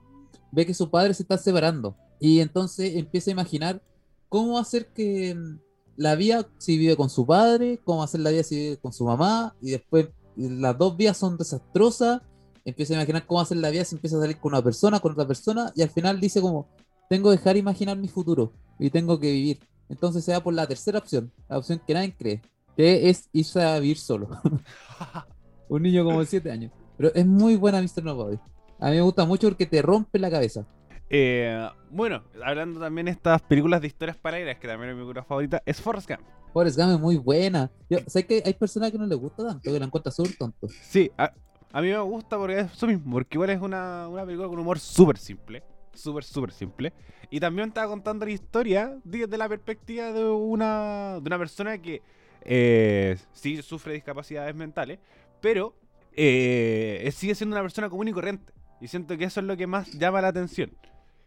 ve 0.52 0.66
que 0.66 0.74
su 0.74 0.90
padre 0.90 1.14
se 1.14 1.22
está 1.22 1.38
separando 1.38 1.96
y 2.20 2.40
entonces 2.40 2.96
empieza 2.96 3.30
a 3.30 3.32
imaginar 3.32 3.82
cómo 4.28 4.58
hacer 4.58 4.88
que 4.92 5.34
mm, 5.34 5.58
la 5.96 6.14
vida 6.14 6.46
si 6.58 6.76
vive 6.76 6.94
con 6.96 7.08
su 7.08 7.24
padre, 7.26 7.80
cómo 7.84 8.02
hacer 8.02 8.20
la 8.20 8.30
vida 8.30 8.42
si 8.42 8.56
vive 8.56 8.76
con 8.76 8.92
su 8.92 9.04
mamá, 9.06 9.56
y 9.62 9.70
después 9.70 10.08
las 10.36 10.76
dos 10.76 10.94
vías 10.96 11.16
son 11.16 11.38
desastrosas, 11.38 12.20
empieza 12.64 12.94
a 12.94 12.96
imaginar 12.96 13.26
cómo 13.26 13.40
hacer 13.40 13.58
la 13.58 13.70
vida 13.70 13.84
si 13.84 13.94
empieza 13.94 14.16
a 14.16 14.20
salir 14.20 14.38
con 14.38 14.52
una 14.52 14.62
persona, 14.62 15.00
con 15.00 15.12
otra 15.12 15.26
persona, 15.26 15.72
y 15.74 15.82
al 15.82 15.90
final 15.90 16.20
dice 16.20 16.40
como, 16.40 16.68
tengo 17.08 17.30
que 17.30 17.36
dejar 17.36 17.56
imaginar 17.56 17.96
mi 17.96 18.08
futuro, 18.08 18.52
y 18.78 18.90
tengo 18.90 19.18
que 19.18 19.30
vivir. 19.30 19.60
Entonces 19.88 20.24
se 20.24 20.32
va 20.32 20.40
por 20.40 20.54
la 20.54 20.66
tercera 20.66 20.98
opción, 20.98 21.30
la 21.48 21.58
opción 21.58 21.80
que 21.86 21.94
nadie 21.94 22.14
cree, 22.16 22.42
que 22.76 23.08
es 23.10 23.28
irse 23.32 23.62
a 23.62 23.78
vivir 23.78 23.98
solo. 23.98 24.28
Un 25.68 25.82
niño 25.82 26.04
como 26.04 26.20
de 26.20 26.26
7 26.26 26.50
años. 26.50 26.72
Pero 26.96 27.12
es 27.14 27.26
muy 27.26 27.56
buena 27.56 27.80
Mr. 27.80 28.04
Nobody. 28.04 28.38
A 28.78 28.90
mí 28.90 28.96
me 28.96 29.02
gusta 29.02 29.24
mucho 29.24 29.48
porque 29.48 29.66
te 29.66 29.82
rompe 29.82 30.18
la 30.18 30.30
cabeza. 30.30 30.66
Eh, 31.10 31.68
bueno, 31.90 32.24
hablando 32.44 32.80
también 32.80 33.06
de 33.06 33.12
estas 33.12 33.42
películas 33.42 33.80
de 33.80 33.88
historias 33.88 34.16
paralelas, 34.16 34.58
que 34.58 34.66
también 34.66 34.90
es 34.90 34.96
mi 34.96 35.02
película 35.02 35.24
favorita, 35.24 35.62
es 35.64 35.80
Forrest 35.80 36.08
Gump. 36.08 36.22
Forrest 36.52 36.76
Gump 36.76 36.92
es 36.92 37.00
muy 37.00 37.16
buena. 37.16 37.70
Yo 37.88 37.98
sé 38.06 38.26
que 38.26 38.42
hay 38.44 38.54
personas 38.54 38.90
que 38.90 38.98
no 38.98 39.06
les 39.06 39.18
gusta 39.18 39.44
tanto, 39.44 39.72
que 39.72 39.78
la 39.78 39.86
encuentran 39.86 40.12
súper 40.12 40.36
tonto. 40.36 40.68
Sí, 40.68 41.10
a, 41.18 41.32
a 41.74 41.82
mí 41.82 41.88
me 41.88 41.98
gusta 41.98 42.38
porque 42.38 42.60
es 42.60 42.72
eso 42.72 42.86
mismo, 42.86 43.14
porque 43.14 43.34
igual 43.34 43.50
es 43.50 43.60
una, 43.60 44.06
una 44.06 44.24
película 44.24 44.46
con 44.46 44.60
humor 44.60 44.78
súper 44.78 45.18
simple, 45.18 45.60
súper, 45.92 46.22
súper 46.22 46.52
simple. 46.52 46.92
Y 47.30 47.40
también 47.40 47.66
estaba 47.66 47.88
contando 47.88 48.24
la 48.24 48.30
historia 48.30 48.96
desde 49.02 49.36
la 49.36 49.48
perspectiva 49.48 50.12
de 50.12 50.24
una, 50.24 51.14
de 51.14 51.26
una 51.26 51.36
persona 51.36 51.76
que 51.78 52.00
eh, 52.42 53.16
sí 53.32 53.60
sufre 53.60 53.92
discapacidades 53.92 54.54
mentales, 54.54 55.00
pero 55.40 55.74
eh, 56.12 57.10
sigue 57.12 57.34
siendo 57.34 57.56
una 57.56 57.62
persona 57.62 57.90
común 57.90 58.06
y 58.06 58.12
corriente. 58.12 58.52
Y 58.80 58.86
siento 58.86 59.18
que 59.18 59.24
eso 59.24 59.40
es 59.40 59.46
lo 59.46 59.56
que 59.56 59.66
más 59.66 59.90
llama 59.98 60.20
la 60.20 60.28
atención. 60.28 60.70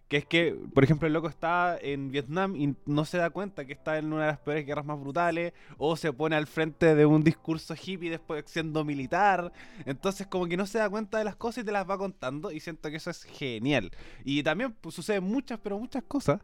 Que 0.07 0.17
es 0.17 0.25
que, 0.25 0.57
por 0.73 0.85
ejemplo, 0.85 1.05
el 1.05 1.13
loco 1.13 1.27
está 1.27 1.77
en 1.81 2.11
Vietnam 2.11 2.55
y 2.55 2.75
no 2.85 3.03
se 3.03 3.17
da 3.17 3.29
cuenta 3.29 3.65
que 3.65 3.73
está 3.73 3.97
en 3.97 4.13
una 4.13 4.21
de 4.21 4.27
las 4.27 4.39
peores 4.39 4.65
guerras 4.65 4.85
más 4.85 4.99
brutales, 4.99 5.53
o 5.77 5.97
se 5.97 6.13
pone 6.13 6.35
al 6.35 6.47
frente 6.47 6.95
de 6.95 7.05
un 7.05 7.23
discurso 7.23 7.75
hippie 7.75 8.09
después 8.09 8.43
siendo 8.47 8.85
militar. 8.85 9.51
Entonces, 9.85 10.25
como 10.27 10.47
que 10.47 10.55
no 10.55 10.65
se 10.65 10.77
da 10.77 10.89
cuenta 10.89 11.17
de 11.17 11.25
las 11.25 11.35
cosas 11.35 11.63
y 11.63 11.65
te 11.65 11.71
las 11.73 11.89
va 11.89 11.97
contando, 11.97 12.51
y 12.51 12.59
siento 12.61 12.89
que 12.89 12.97
eso 12.97 13.09
es 13.09 13.23
genial. 13.23 13.91
Y 14.23 14.43
también 14.43 14.73
pues, 14.79 14.95
suceden 14.95 15.23
muchas, 15.23 15.59
pero 15.61 15.77
muchas 15.77 16.03
cosas 16.03 16.39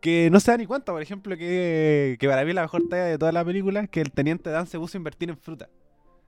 que 0.00 0.30
no 0.30 0.40
se 0.40 0.50
da 0.50 0.56
ni 0.56 0.66
cuenta. 0.66 0.92
Por 0.92 1.02
ejemplo, 1.02 1.36
que, 1.36 2.16
que 2.18 2.28
para 2.28 2.44
mí 2.44 2.52
la 2.52 2.62
mejor 2.62 2.88
talla 2.88 3.04
de 3.04 3.18
toda 3.18 3.32
la 3.32 3.44
película 3.44 3.80
es 3.80 3.90
que 3.90 4.00
el 4.00 4.10
teniente 4.10 4.50
Dan 4.50 4.66
se 4.66 4.78
puso 4.78 4.96
a 4.96 4.98
invertir 4.98 5.28
en 5.28 5.36
fruta. 5.36 5.68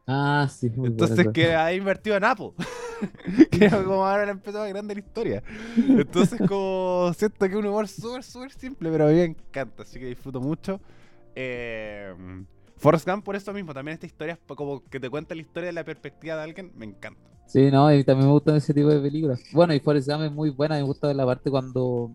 Ah, 0.06 0.48
sí. 0.50 0.70
Entonces 0.84 1.28
que 1.32 1.54
ha 1.54 1.72
invertido 1.72 2.16
en 2.16 2.24
Apple. 2.24 2.52
que 3.50 3.64
era 3.64 3.82
como 3.82 4.06
ahora 4.06 4.24
le 4.24 4.32
empezó 4.32 4.62
a 4.62 4.68
grande 4.68 4.94
la 4.94 5.00
historia. 5.00 5.42
Entonces 5.76 6.40
como 6.46 7.12
siento 7.14 7.46
que 7.46 7.52
es 7.52 7.58
un 7.58 7.66
humor 7.66 7.88
súper, 7.88 8.22
súper 8.22 8.52
simple, 8.52 8.90
pero 8.90 9.06
a 9.06 9.08
mí 9.08 9.14
me 9.14 9.24
encanta, 9.24 9.82
así 9.82 9.98
que 9.98 10.06
disfruto 10.06 10.40
mucho. 10.40 10.80
Eh, 11.34 12.14
Forrest 12.76 13.08
Gump 13.08 13.24
por 13.24 13.36
eso 13.36 13.52
mismo, 13.52 13.74
también 13.74 13.94
esta 13.94 14.06
historia 14.06 14.34
es 14.34 14.56
como 14.56 14.82
que 14.84 15.00
te 15.00 15.10
cuenta 15.10 15.34
la 15.34 15.40
historia 15.40 15.66
de 15.66 15.72
la 15.72 15.84
perspectiva 15.84 16.36
de 16.36 16.42
alguien, 16.42 16.72
me 16.76 16.86
encanta. 16.86 17.20
Sí, 17.46 17.70
no, 17.70 17.92
y 17.92 18.04
también 18.04 18.26
me 18.26 18.32
gustan 18.32 18.56
ese 18.56 18.74
tipo 18.74 18.88
de 18.88 19.00
películas. 19.00 19.40
Bueno, 19.52 19.72
y 19.74 19.80
Forrest 19.80 20.08
Gump 20.08 20.24
es 20.24 20.32
muy 20.32 20.50
buena, 20.50 20.76
me 20.76 20.82
gusta 20.82 21.12
la 21.14 21.24
parte 21.24 21.50
cuando 21.50 22.10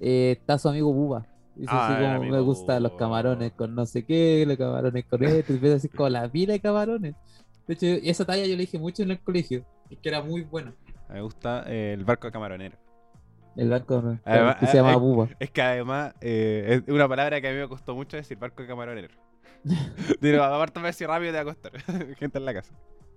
eh, 0.00 0.36
está 0.38 0.58
su 0.58 0.68
amigo 0.68 0.92
Buba. 0.92 1.26
Dice 1.56 1.70
Ah, 1.72 1.88
así 1.88 2.04
el 2.04 2.18
como 2.18 2.30
me 2.30 2.40
gustan 2.40 2.82
los 2.84 2.92
camarones 2.92 3.52
con 3.52 3.74
no 3.74 3.84
sé 3.84 4.04
qué, 4.04 4.44
los 4.46 4.56
camarones 4.56 5.04
con 5.06 5.24
esto, 5.24 5.52
y 5.52 5.56
empieza 5.56 5.76
así 5.76 5.88
como 5.88 6.08
la 6.08 6.30
pila 6.30 6.52
de 6.52 6.60
camarones. 6.60 7.14
De 7.66 7.74
hecho, 7.74 7.86
esa 7.86 8.24
talla 8.24 8.46
yo 8.46 8.54
le 8.54 8.60
dije 8.60 8.78
mucho 8.78 9.02
en 9.02 9.10
el 9.10 9.20
colegio, 9.20 9.64
que 9.96 10.08
era 10.08 10.22
muy 10.22 10.42
buena. 10.42 10.74
Me 11.08 11.20
gusta 11.22 11.64
eh, 11.66 11.94
el 11.94 12.04
barco 12.04 12.30
camaronero. 12.30 12.76
El 13.56 13.70
banco 13.70 14.18
Además, 14.24 14.56
que 14.56 14.66
se 14.66 14.76
llama 14.76 14.92
eh, 14.92 14.96
Buba. 14.96 15.28
Es 15.40 15.50
que 15.50 15.62
además 15.62 16.14
eh, 16.20 16.82
es 16.86 16.92
una 16.94 17.08
palabra 17.08 17.40
que 17.40 17.48
a 17.48 17.52
mí 17.52 17.58
me 17.58 17.68
costó 17.68 17.94
mucho 17.94 18.16
decir, 18.16 18.38
barco 18.38 18.64
camaronero. 18.66 19.08
Digo, 20.20 20.42
aparte 20.42 20.78
me 20.78 20.86
decir 20.88 21.08
rápido 21.08 21.32
te 21.32 21.36
va 21.36 21.50
a 21.50 21.54
costar. 21.54 21.72
Gente 22.16 22.38
en 22.38 22.44
la 22.44 22.54
casa. 22.54 22.74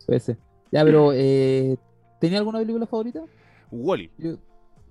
Ese. 0.07 0.37
Ya, 0.71 0.83
pero 0.83 1.11
eh, 1.13 1.77
¿tenía 2.19 2.39
alguna 2.39 2.59
película 2.59 2.87
favorita? 2.87 3.21
Wally. 3.69 4.09
Yo- 4.17 4.37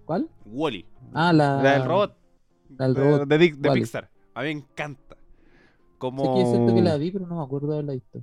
¿Cuál? 0.04 0.28
Wally. 0.44 0.86
Ah, 1.12 1.32
la, 1.32 1.62
La 1.62 1.72
del 1.72 1.84
robot. 1.84 2.16
la 2.76 2.86
del 2.86 2.94
de- 2.94 3.00
robot. 3.02 3.28
De, 3.28 3.38
de. 3.38 3.70
Pixar. 3.72 4.10
A 4.34 4.42
mí 4.42 4.46
me 4.54 4.60
encanta. 4.60 5.16
Como... 5.98 6.22
Sé 6.24 6.30
que 6.32 6.40
yo 6.40 6.50
siento 6.50 6.74
que 6.74 6.82
la 6.82 6.96
vi, 6.96 7.10
pero 7.10 7.26
no 7.26 7.36
me 7.36 7.42
acuerdo 7.42 7.68
de 7.68 7.74
haberla 7.74 7.92
visto. 7.94 8.22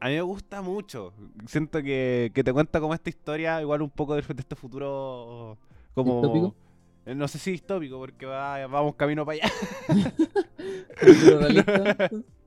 A 0.00 0.08
mí 0.08 0.14
me 0.14 0.22
gusta 0.22 0.62
mucho. 0.62 1.12
Siento 1.46 1.82
que, 1.82 2.30
que 2.34 2.44
te 2.44 2.52
cuenta 2.52 2.80
como 2.80 2.94
esta 2.94 3.10
historia, 3.10 3.60
igual 3.60 3.82
un 3.82 3.90
poco 3.90 4.14
de, 4.14 4.22
de 4.22 4.40
este 4.40 4.56
futuro 4.56 5.58
como... 5.94 6.14
¿Distópico? 6.20 6.54
Eh, 7.06 7.14
No 7.14 7.28
sé 7.28 7.38
si 7.38 7.50
distópico, 7.52 7.98
porque 7.98 8.26
va- 8.26 8.66
vamos 8.66 8.94
camino 8.96 9.24
para 9.26 9.38
allá. 9.38 9.52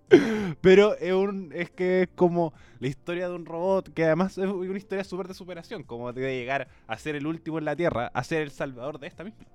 Pero 0.62 0.96
es, 0.98 1.14
un, 1.14 1.52
es 1.54 1.70
que 1.70 2.04
es 2.04 2.10
como 2.16 2.54
la 2.80 2.88
historia 2.88 3.28
de 3.28 3.36
un 3.36 3.46
robot, 3.46 3.94
que 3.94 4.06
además 4.06 4.38
es 4.38 4.48
una 4.48 4.78
historia 4.78 5.04
súper 5.04 5.28
de 5.28 5.34
superación, 5.34 5.84
como 5.84 6.14
de 6.14 6.38
llegar 6.40 6.70
a 6.88 6.98
ser 6.98 7.16
el 7.16 7.28
último 7.28 7.60
en 7.60 7.66
la 7.66 7.76
Tierra, 7.76 8.10
a 8.14 8.24
ser 8.24 8.42
el 8.42 8.52
salvador 8.52 9.00
de 9.00 9.08
esta 9.08 9.26
misma. 9.26 9.46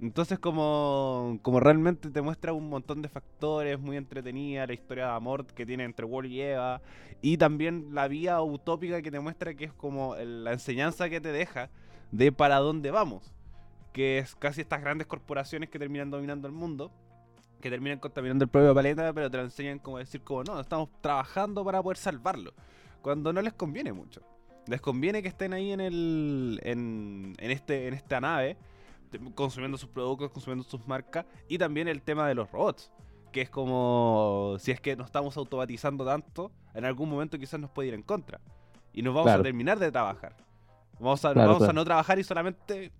Entonces 0.00 0.38
como, 0.38 1.38
como 1.40 1.58
realmente 1.58 2.10
te 2.10 2.20
muestra 2.20 2.52
un 2.52 2.68
montón 2.68 3.00
de 3.00 3.08
factores, 3.08 3.78
muy 3.78 3.96
entretenida, 3.96 4.66
la 4.66 4.74
historia 4.74 5.06
de 5.06 5.12
amor 5.12 5.46
que 5.46 5.64
tiene 5.64 5.84
entre 5.84 6.04
Wall 6.04 6.26
y 6.26 6.42
Eva, 6.42 6.82
y 7.22 7.38
también 7.38 7.88
la 7.92 8.06
vía 8.06 8.42
utópica 8.42 9.00
que 9.00 9.10
te 9.10 9.20
muestra 9.20 9.54
que 9.54 9.64
es 9.64 9.72
como 9.72 10.14
la 10.16 10.52
enseñanza 10.52 11.08
que 11.08 11.20
te 11.20 11.32
deja 11.32 11.70
de 12.12 12.30
para 12.30 12.58
dónde 12.58 12.90
vamos, 12.90 13.32
que 13.94 14.18
es 14.18 14.34
casi 14.34 14.60
estas 14.60 14.82
grandes 14.82 15.06
corporaciones 15.06 15.70
que 15.70 15.78
terminan 15.78 16.10
dominando 16.10 16.46
el 16.46 16.52
mundo, 16.52 16.92
que 17.62 17.70
terminan 17.70 17.98
contaminando 17.98 18.44
el 18.44 18.50
propio 18.50 18.74
planeta, 18.74 19.14
pero 19.14 19.30
te 19.30 19.38
lo 19.38 19.44
enseñan 19.44 19.78
como 19.78 19.96
decir 19.96 20.20
como 20.20 20.44
no, 20.44 20.60
estamos 20.60 20.90
trabajando 21.00 21.64
para 21.64 21.82
poder 21.82 21.96
salvarlo, 21.96 22.52
cuando 23.00 23.32
no 23.32 23.40
les 23.40 23.54
conviene 23.54 23.94
mucho. 23.94 24.20
Les 24.66 24.80
conviene 24.80 25.22
que 25.22 25.28
estén 25.28 25.52
ahí 25.52 25.70
en 25.70 25.80
el 25.80 26.60
en, 26.64 27.34
en 27.38 27.50
este 27.52 27.86
en 27.86 27.94
esta 27.94 28.20
nave 28.20 28.56
consumiendo 29.34 29.78
sus 29.78 29.88
productos, 29.88 30.30
consumiendo 30.30 30.64
sus 30.64 30.86
marcas, 30.86 31.26
y 31.48 31.58
también 31.58 31.88
el 31.88 32.02
tema 32.02 32.26
de 32.28 32.34
los 32.34 32.50
robots, 32.50 32.90
que 33.32 33.42
es 33.42 33.50
como 33.50 34.56
si 34.58 34.70
es 34.72 34.80
que 34.80 34.96
nos 34.96 35.06
estamos 35.06 35.36
automatizando 35.36 36.04
tanto, 36.04 36.50
en 36.74 36.84
algún 36.84 37.08
momento 37.10 37.38
quizás 37.38 37.60
nos 37.60 37.70
puede 37.70 37.88
ir 37.88 37.94
en 37.94 38.02
contra, 38.02 38.40
y 38.92 39.02
nos 39.02 39.14
vamos 39.14 39.26
Claro. 39.28 39.40
a 39.40 39.42
terminar 39.44 39.78
de 39.78 39.90
trabajar. 39.92 40.36
Vamos 40.98 41.24
a, 41.24 41.32
Claro, 41.32 41.52
vamos 41.52 41.68
a 41.68 41.72
no 41.72 41.84
trabajar 41.84 42.18
y 42.18 42.24
solamente 42.24 42.92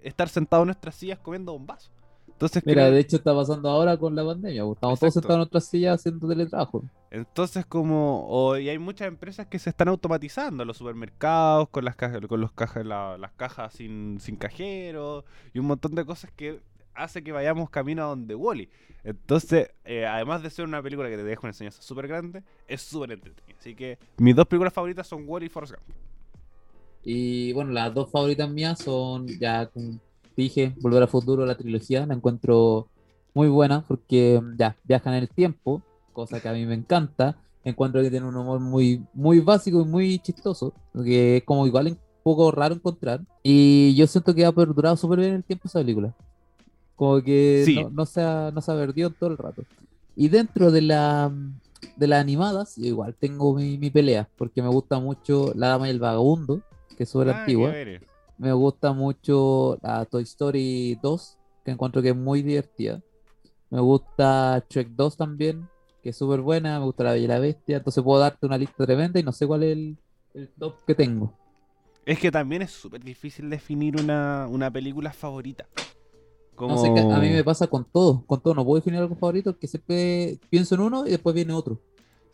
estar 0.00 0.28
sentados 0.28 0.62
en 0.64 0.68
nuestras 0.68 0.94
sillas 0.94 1.18
comiendo 1.18 1.52
bombazos. 1.52 1.92
Entonces, 2.36 2.62
Mira, 2.66 2.82
creo- 2.82 2.94
de 2.94 3.00
hecho 3.00 3.16
está 3.16 3.34
pasando 3.34 3.66
ahora 3.70 3.96
con 3.96 4.14
la 4.14 4.22
pandemia. 4.22 4.62
pues, 4.64 4.76
Estamos 4.76 5.00
todos 5.00 5.14
sentados 5.14 5.34
en 5.36 5.38
nuestras 5.38 5.64
sillas 5.68 5.94
haciendo 6.00 6.28
teletrabajo. 6.28 6.84
Entonces, 7.10 7.64
como. 7.64 8.26
o- 8.28 8.58
y 8.58 8.68
hay 8.68 8.78
muchas 8.78 9.08
empresas 9.08 9.46
que 9.46 9.58
se 9.58 9.70
están 9.70 9.88
automatizando 9.88 10.62
los 10.66 10.76
supermercados, 10.76 11.70
con 11.70 11.86
las 11.86 11.96
cajas, 11.96 12.20
con 12.28 12.40
los 12.42 12.52
cajas, 12.52 12.84
la- 12.84 13.16
las 13.16 13.32
cajas 13.32 13.72
sin, 13.72 14.18
sin 14.20 14.36
cajero, 14.36 15.24
y 15.54 15.60
un 15.60 15.66
montón 15.66 15.94
de 15.94 16.04
cosas 16.04 16.30
que 16.36 16.60
hace 16.94 17.22
que 17.24 17.32
vayamos 17.32 17.70
camino 17.70 18.02
a 18.04 18.06
donde 18.08 18.34
Wally. 18.34 18.68
Entonces, 19.02 19.70
eh, 19.86 20.04
además 20.04 20.42
de 20.42 20.50
ser 20.50 20.66
una 20.66 20.82
película 20.82 21.08
que 21.08 21.16
te 21.16 21.24
deja 21.24 21.40
una 21.42 21.50
enseñanza 21.50 21.80
súper 21.80 22.06
grande, 22.06 22.42
es 22.68 22.82
súper 22.82 23.12
entretenida. 23.12 23.56
Así 23.58 23.74
que 23.74 23.98
mis 24.18 24.36
dos 24.36 24.46
películas 24.46 24.74
favoritas 24.74 25.06
son 25.06 25.24
Wally 25.26 25.46
y 25.46 25.48
Forrest 25.48 25.74
Gump. 25.74 25.96
Y 27.02 27.52
bueno, 27.52 27.70
las 27.70 27.94
dos 27.94 28.10
favoritas 28.10 28.50
mías 28.50 28.78
son, 28.80 29.28
ya 29.38 29.70
dije, 30.42 30.74
Volver 30.80 31.02
al 31.02 31.08
Futuro, 31.08 31.44
la 31.46 31.56
trilogía. 31.56 32.06
La 32.06 32.14
encuentro 32.14 32.88
muy 33.34 33.48
buena 33.48 33.84
porque 33.86 34.40
ya 34.58 34.76
viajan 34.84 35.14
en 35.14 35.22
el 35.22 35.28
tiempo, 35.28 35.82
cosa 36.12 36.40
que 36.40 36.48
a 36.48 36.52
mí 36.52 36.64
me 36.66 36.74
encanta. 36.74 37.36
Encuentro 37.64 38.00
que 38.00 38.10
tiene 38.10 38.26
un 38.26 38.36
humor 38.36 38.60
muy, 38.60 39.04
muy 39.12 39.40
básico 39.40 39.80
y 39.80 39.84
muy 39.84 40.18
chistoso, 40.20 40.72
que 41.04 41.38
es 41.38 41.44
como 41.44 41.66
igual 41.66 41.88
un 41.88 41.98
poco 42.22 42.50
raro 42.52 42.74
encontrar. 42.74 43.20
Y 43.42 43.94
yo 43.96 44.06
siento 44.06 44.34
que 44.34 44.44
ha 44.44 44.52
perdurado 44.52 44.96
súper 44.96 45.18
bien 45.20 45.32
el 45.34 45.44
tiempo 45.44 45.66
esa 45.68 45.80
película. 45.80 46.14
Como 46.94 47.20
que 47.22 47.62
Sí. 47.66 47.74
no, 47.82 47.90
no 47.90 48.06
se 48.06 48.22
ha, 48.22 48.50
no 48.54 48.60
se 48.60 48.70
ha 48.72 48.74
perdido 48.76 49.10
todo 49.10 49.30
el 49.30 49.36
rato. 49.38 49.64
Y 50.14 50.28
dentro 50.28 50.70
de 50.70 50.82
la 50.82 51.30
de 51.96 52.06
las 52.06 52.20
animadas, 52.20 52.76
yo 52.76 52.86
igual 52.86 53.14
tengo 53.18 53.54
mi, 53.54 53.76
mi 53.78 53.90
pelea, 53.90 54.28
porque 54.38 54.62
me 54.62 54.68
gusta 54.68 54.98
mucho 54.98 55.52
La 55.54 55.68
Dama 55.68 55.88
y 55.88 55.90
el 55.90 55.98
Vagabundo, 55.98 56.62
que 56.96 57.02
es 57.02 57.08
súper 57.08 57.30
Ah, 57.30 57.40
antigua. 57.40 57.70
Me 58.38 58.52
gusta 58.52 58.92
mucho 58.92 59.78
la 59.82 60.04
Toy 60.04 60.24
Story 60.24 60.98
2, 61.02 61.38
que 61.64 61.70
encuentro 61.70 62.02
que 62.02 62.10
es 62.10 62.16
muy 62.16 62.42
divertida. 62.42 63.02
Me 63.70 63.80
gusta 63.80 64.64
Shrek 64.68 64.90
2 64.90 65.16
también, 65.16 65.68
que 66.02 66.10
es 66.10 66.16
súper 66.16 66.40
buena. 66.40 66.78
Me 66.78 66.84
gusta 66.84 67.04
La 67.04 67.12
Bella 67.12 67.24
y 67.24 67.28
la 67.28 67.38
Bestia. 67.38 67.78
Entonces 67.78 68.04
puedo 68.04 68.20
darte 68.20 68.46
una 68.46 68.58
lista 68.58 68.84
tremenda 68.84 69.18
y 69.18 69.22
no 69.22 69.32
sé 69.32 69.46
cuál 69.46 69.62
es 69.62 69.72
el, 69.72 69.96
el 70.34 70.48
top 70.50 70.74
que 70.86 70.94
tengo. 70.94 71.32
Es 72.04 72.18
que 72.20 72.30
también 72.30 72.62
es 72.62 72.70
súper 72.70 73.02
difícil 73.02 73.50
definir 73.50 74.00
una, 74.00 74.46
una 74.48 74.70
película 74.70 75.12
favorita. 75.12 75.66
Como... 76.54 76.76
No 76.76 76.80
sé, 76.80 76.94
que 76.94 77.00
a 77.00 77.18
mí 77.18 77.30
me 77.30 77.42
pasa 77.42 77.66
con 77.66 77.84
todo. 77.84 78.24
Con 78.26 78.40
todo, 78.40 78.54
no 78.54 78.64
puedo 78.64 78.76
definir 78.76 79.00
algo 79.00 79.16
favorito 79.16 79.52
porque 79.52 79.66
siempre 79.66 80.38
pienso 80.48 80.74
en 80.76 80.82
uno 80.82 81.06
y 81.06 81.10
después 81.10 81.34
viene 81.34 81.52
otro. 81.52 81.80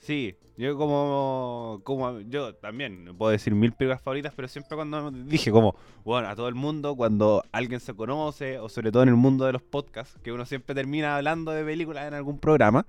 Sí, 0.03 0.35
yo 0.57 0.77
como, 0.77 1.81
como 1.85 2.19
yo 2.23 2.57
también 2.57 3.05
no 3.05 3.17
puedo 3.17 3.31
decir 3.31 3.55
mil 3.55 3.71
películas 3.71 4.03
favoritas, 4.03 4.33
pero 4.35 4.49
siempre 4.49 4.75
cuando 4.75 5.13
dije 5.13 5.53
como, 5.53 5.77
bueno, 6.05 6.29
a 6.29 6.35
todo 6.35 6.49
el 6.49 6.57
mundo, 6.57 6.97
cuando 6.97 7.45
alguien 7.53 7.79
se 7.79 7.95
conoce, 7.95 8.59
o 8.59 8.69
sobre 8.69 8.91
todo 8.91 9.05
en 9.05 9.11
el 9.11 9.15
mundo 9.15 9.45
de 9.45 9.53
los 9.53 9.63
podcasts, 9.63 10.19
que 10.25 10.33
uno 10.33 10.45
siempre 10.45 10.75
termina 10.75 11.15
hablando 11.15 11.53
de 11.53 11.65
películas 11.65 12.09
en 12.09 12.15
algún 12.15 12.41
programa, 12.41 12.85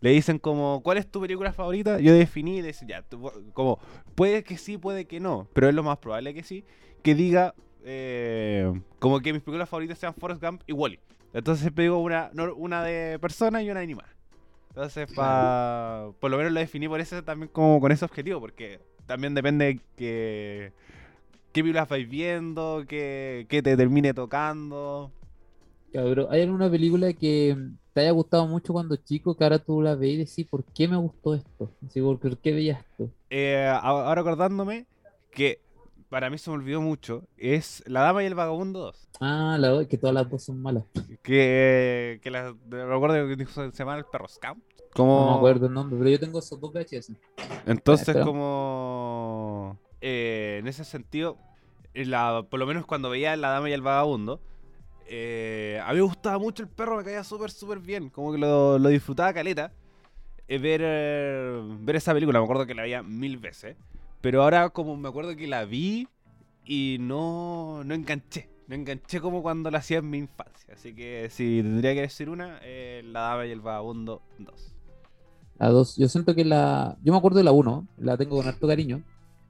le 0.00 0.10
dicen 0.10 0.38
como, 0.38 0.80
¿cuál 0.84 0.98
es 0.98 1.10
tu 1.10 1.20
película 1.20 1.52
favorita? 1.52 1.98
Yo 1.98 2.14
definí 2.14 2.62
le 2.62 2.72
ya, 2.86 3.04
como, 3.52 3.80
puede 4.14 4.44
que 4.44 4.56
sí, 4.56 4.78
puede 4.78 5.06
que 5.06 5.18
no, 5.18 5.48
pero 5.54 5.68
es 5.68 5.74
lo 5.74 5.82
más 5.82 5.98
probable 5.98 6.34
que 6.34 6.44
sí, 6.44 6.64
que 7.02 7.16
diga 7.16 7.52
eh, 7.82 8.72
como 9.00 9.18
que 9.18 9.32
mis 9.32 9.42
películas 9.42 9.68
favoritas 9.68 9.98
sean 9.98 10.14
Forrest 10.14 10.40
Gump 10.40 10.62
y 10.68 10.72
Wally. 10.72 11.00
Entonces 11.32 11.62
siempre 11.62 11.82
digo 11.82 11.98
una, 11.98 12.30
una 12.56 12.84
de 12.84 13.18
persona 13.18 13.60
y 13.60 13.68
una 13.68 13.80
de 13.80 13.84
animada. 13.84 14.13
Entonces, 14.74 15.06
pa, 15.14 16.10
por 16.18 16.32
lo 16.32 16.36
menos 16.36 16.52
lo 16.52 16.58
definí 16.58 16.88
por 16.88 17.00
ese 17.00 17.22
también 17.22 17.48
como 17.52 17.80
con 17.80 17.92
ese 17.92 18.04
objetivo, 18.04 18.40
porque 18.40 18.80
también 19.06 19.32
depende 19.32 19.78
que 19.96 20.72
qué 21.52 21.62
películas 21.62 21.88
vais 21.88 22.08
viendo, 22.08 22.84
qué, 22.88 23.46
qué 23.48 23.62
te 23.62 23.76
termine 23.76 24.12
tocando. 24.12 25.12
Cabrón, 25.92 26.26
¿hay 26.28 26.42
alguna 26.42 26.68
película 26.68 27.12
que 27.12 27.56
te 27.92 28.00
haya 28.00 28.10
gustado 28.10 28.48
mucho 28.48 28.72
cuando 28.72 28.96
chico 28.96 29.36
que 29.36 29.44
ahora 29.44 29.60
tú 29.60 29.80
la 29.80 29.94
ves 29.94 30.10
y 30.10 30.16
decís, 30.16 30.46
¿por 30.48 30.64
qué 30.64 30.88
me 30.88 30.96
gustó 30.96 31.36
esto? 31.36 31.70
Así, 31.86 32.00
¿por 32.00 32.18
qué 32.38 32.52
veías 32.52 32.80
esto? 32.80 33.08
Eh, 33.30 33.72
ahora 33.80 34.22
acordándome 34.22 34.86
que 35.30 35.60
para 36.14 36.30
mí 36.30 36.38
se 36.38 36.48
me 36.48 36.54
olvidó 36.54 36.80
mucho, 36.80 37.24
es 37.36 37.82
La 37.88 38.02
Dama 38.02 38.22
y 38.22 38.26
el 38.26 38.36
Vagabundo 38.36 38.78
2. 38.78 39.08
Ah, 39.20 39.56
la 39.58 39.84
que 39.84 39.98
todas 39.98 40.14
las 40.14 40.30
dos 40.30 40.44
son 40.44 40.62
malas. 40.62 40.84
Que, 41.24 42.20
que 42.22 42.30
la, 42.30 42.52
de- 42.66 42.86
recuerdo 42.86 43.26
que 43.26 43.34
dijo- 43.34 43.68
se 43.72 43.76
llama 43.76 43.96
el 43.98 44.04
perro 44.04 44.28
Scout. 44.28 44.58
Como, 44.92 45.18
No 45.26 45.30
me 45.32 45.36
acuerdo 45.38 45.66
el 45.66 45.72
nombre, 45.74 45.98
pero 45.98 46.10
yo 46.10 46.20
tengo 46.20 46.38
esos 46.38 46.60
dos 46.60 46.72
VHS. 46.72 47.10
Entonces, 47.66 48.14
como 48.24 49.76
eh, 50.00 50.58
en 50.60 50.68
ese 50.68 50.84
sentido, 50.84 51.36
en 51.94 52.10
la, 52.12 52.44
por 52.48 52.60
lo 52.60 52.66
menos 52.66 52.86
cuando 52.86 53.10
veía 53.10 53.34
La 53.36 53.48
Dama 53.48 53.68
y 53.68 53.72
el 53.72 53.82
Vagabundo, 53.82 54.40
eh, 55.08 55.80
a 55.84 55.88
mí 55.90 55.96
me 55.96 56.02
gustaba 56.02 56.38
mucho 56.38 56.62
el 56.62 56.68
perro, 56.68 56.96
me 56.96 57.02
caía 57.02 57.24
súper, 57.24 57.50
súper 57.50 57.80
bien. 57.80 58.08
Como 58.08 58.30
que 58.30 58.38
lo, 58.38 58.78
lo 58.78 58.88
disfrutaba 58.88 59.32
caleta. 59.34 59.72
eh, 60.46 60.58
ver, 60.58 60.80
ver 61.80 61.96
esa 61.96 62.12
película, 62.14 62.38
me 62.38 62.44
acuerdo 62.44 62.66
que 62.66 62.74
la 62.74 62.82
veía 62.82 63.02
mil 63.02 63.36
veces. 63.38 63.76
Pero 64.24 64.42
ahora, 64.42 64.70
como 64.70 64.96
me 64.96 65.06
acuerdo 65.10 65.36
que 65.36 65.46
la 65.46 65.66
vi 65.66 66.08
y 66.64 66.96
no, 66.98 67.84
no 67.84 67.94
enganché. 67.94 68.48
No 68.66 68.74
enganché 68.74 69.20
como 69.20 69.42
cuando 69.42 69.70
la 69.70 69.80
hacía 69.80 69.98
en 69.98 70.08
mi 70.08 70.16
infancia. 70.16 70.72
Así 70.72 70.94
que 70.94 71.28
si 71.28 71.60
tendría 71.62 71.92
que 71.92 72.00
decir 72.00 72.30
una, 72.30 72.58
eh, 72.62 73.02
La 73.04 73.20
Dama 73.20 73.44
y 73.44 73.50
el 73.50 73.60
Vagabundo 73.60 74.22
2. 74.38 74.74
La 75.58 75.68
dos, 75.68 75.96
yo 75.98 76.08
siento 76.08 76.34
que 76.34 76.44
la. 76.44 76.96
Yo 77.02 77.12
me 77.12 77.18
acuerdo 77.18 77.36
de 77.36 77.44
la 77.44 77.52
1, 77.52 77.86
la 77.98 78.16
tengo 78.16 78.36
con 78.36 78.48
harto 78.48 78.66
cariño. 78.66 79.02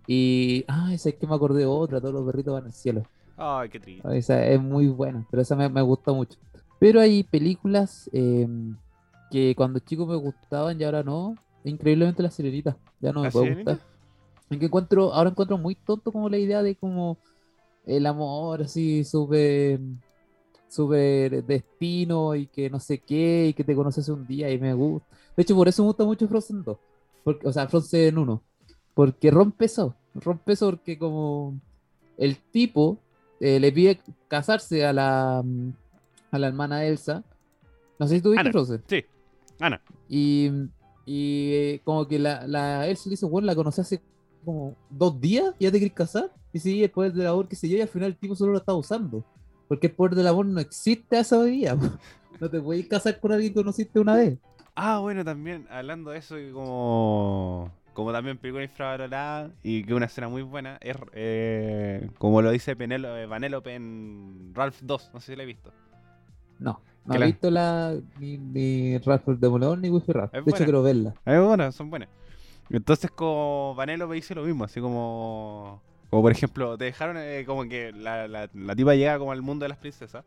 Y. 0.08 0.64
Ah, 0.66 0.90
esa 0.92 1.10
es 1.10 1.14
que 1.14 1.26
me 1.28 1.36
acordé 1.36 1.60
de 1.60 1.66
otra, 1.66 2.00
todos 2.00 2.12
los 2.12 2.26
perritos 2.26 2.52
van 2.52 2.64
al 2.64 2.72
cielo. 2.72 3.04
Ay, 3.36 3.68
qué 3.68 3.78
triste. 3.78 4.18
Esa 4.18 4.44
es 4.44 4.60
muy 4.60 4.88
buena, 4.88 5.24
pero 5.30 5.42
esa 5.42 5.54
me, 5.54 5.68
me 5.68 5.82
gusta 5.82 6.12
mucho. 6.12 6.36
Pero 6.80 7.00
hay 7.00 7.22
películas 7.22 8.10
eh, 8.12 8.48
que 9.30 9.54
cuando 9.54 9.78
chico 9.78 10.04
me 10.06 10.16
gustaban 10.16 10.80
y 10.80 10.84
ahora 10.84 11.02
no. 11.04 11.36
Increíblemente 11.64 12.22
la 12.22 12.30
sirenita. 12.30 12.76
Ya 13.00 13.12
no 13.12 13.20
me 13.20 13.28
¿La 13.28 13.30
puede 13.30 13.46
Sirenita? 13.46 13.72
gustar. 13.72 13.93
En 14.54 14.60
que 14.60 14.66
encuentro, 14.66 15.12
ahora 15.12 15.30
encuentro 15.30 15.58
muy 15.58 15.74
tonto 15.74 16.12
como 16.12 16.28
la 16.28 16.38
idea 16.38 16.62
de 16.62 16.76
como 16.76 17.18
el 17.86 18.06
amor 18.06 18.62
así 18.62 19.04
súper 19.04 19.80
súper 20.68 21.44
destino 21.44 22.34
y 22.36 22.46
que 22.46 22.70
no 22.70 22.78
sé 22.78 22.98
qué 22.98 23.48
y 23.48 23.52
que 23.52 23.64
te 23.64 23.74
conoces 23.74 24.08
un 24.08 24.26
día 24.26 24.50
y 24.50 24.58
me 24.58 24.72
gusta. 24.74 25.08
De 25.36 25.42
hecho, 25.42 25.56
por 25.56 25.66
eso 25.68 25.82
me 25.82 25.88
gusta 25.88 26.04
mucho 26.04 26.28
Frozen 26.28 26.62
2. 26.62 26.78
Porque, 27.24 27.48
o 27.48 27.52
sea, 27.52 27.68
Frozen 27.68 28.16
1. 28.16 28.42
Porque 28.94 29.30
rompe 29.30 29.64
eso. 29.64 29.96
Rompe 30.14 30.52
eso 30.52 30.70
porque 30.70 30.98
como 30.98 31.58
el 32.16 32.36
tipo 32.36 32.98
eh, 33.40 33.58
le 33.58 33.72
pide 33.72 34.00
casarse 34.28 34.84
a 34.84 34.92
la 34.92 35.44
a 36.30 36.38
la 36.38 36.46
hermana 36.46 36.84
Elsa. 36.84 37.24
No 37.98 38.06
sé 38.06 38.16
si 38.16 38.20
tú 38.20 38.30
viste 38.30 38.40
Ana. 38.40 38.52
Frozen. 38.52 38.82
Sí, 38.86 39.04
Ana. 39.58 39.80
Y, 40.08 40.48
y 41.06 41.50
eh, 41.52 41.80
como 41.84 42.06
que 42.06 42.20
la, 42.20 42.46
la 42.46 42.86
Elsa 42.86 43.04
le 43.06 43.14
dice, 43.14 43.26
bueno, 43.26 43.46
la 43.46 43.54
conocí 43.54 43.80
hace 43.80 44.00
como 44.44 44.76
dos 44.90 45.20
días 45.20 45.54
y 45.58 45.64
ya 45.64 45.72
te 45.72 45.78
querés 45.78 45.94
casar. 45.94 46.30
Y 46.52 46.58
sí, 46.60 46.82
el 46.84 46.90
poder 46.90 47.12
del 47.12 47.26
amor, 47.26 47.48
que 47.48 47.56
sé 47.56 47.68
yo, 47.68 47.76
y 47.76 47.80
al 47.80 47.88
final 47.88 48.08
el 48.10 48.16
tipo 48.16 48.36
solo 48.36 48.52
lo 48.52 48.58
está 48.58 48.74
usando. 48.74 49.24
Porque 49.68 49.88
el 49.88 49.92
poder 49.94 50.14
del 50.14 50.26
amor 50.28 50.46
no 50.46 50.60
existe 50.60 51.16
a 51.16 51.20
esa 51.20 51.42
día. 51.42 51.76
No 52.40 52.50
te 52.50 52.60
puedes 52.60 52.86
casar 52.88 53.20
con 53.20 53.30
alguien 53.30 53.52
que 53.54 53.60
conociste 53.60 54.00
una 54.00 54.16
vez. 54.16 54.38
Ah, 54.74 54.98
bueno, 54.98 55.24
también, 55.24 55.68
hablando 55.70 56.10
de 56.10 56.18
eso, 56.18 56.34
como, 56.52 57.70
como 57.92 58.12
también 58.12 58.38
película 58.38 58.64
infravalorada 58.64 59.52
y 59.62 59.84
que 59.84 59.94
una 59.94 60.06
escena 60.06 60.28
muy 60.28 60.42
buena, 60.42 60.76
es 60.82 60.96
eh, 61.12 62.10
como 62.18 62.42
lo 62.42 62.50
dice 62.50 62.74
Penélope, 62.74 63.26
Vanellope 63.26 63.72
en 63.76 64.50
Ralph 64.52 64.80
2, 64.82 65.10
no 65.14 65.20
sé 65.20 65.32
si 65.32 65.36
la 65.36 65.44
he 65.44 65.46
visto. 65.46 65.70
No, 66.58 66.80
no 67.06 67.14
he 67.14 67.18
la- 67.20 67.26
visto 67.26 67.50
la, 67.52 67.94
ni, 68.18 68.36
ni 68.36 68.98
Ralph 68.98 69.28
el 69.28 69.80
ni 69.80 69.88
Wifi 69.90 70.12
Ralph. 70.12 70.32
De 70.32 70.38
Es 70.38 70.42
hecho, 70.42 70.50
buena. 70.50 70.64
quiero 70.66 70.82
verla. 70.82 71.14
A 71.24 71.32
mí, 71.32 71.38
bueno, 71.46 71.70
son 71.70 71.88
buenas. 71.88 72.08
Entonces, 72.70 73.10
como 73.10 73.74
Vanellope 73.74 74.14
dice 74.14 74.34
lo 74.34 74.42
mismo, 74.42 74.64
así 74.64 74.80
como, 74.80 75.82
como 76.10 76.22
por 76.22 76.32
ejemplo, 76.32 76.78
te 76.78 76.84
dejaron 76.84 77.16
eh, 77.18 77.44
como 77.46 77.64
que 77.64 77.92
la, 77.92 78.26
la, 78.28 78.48
la 78.52 78.76
tipa 78.76 78.94
llega 78.94 79.18
como 79.18 79.32
al 79.32 79.42
mundo 79.42 79.64
de 79.64 79.68
las 79.68 79.78
princesas 79.78 80.24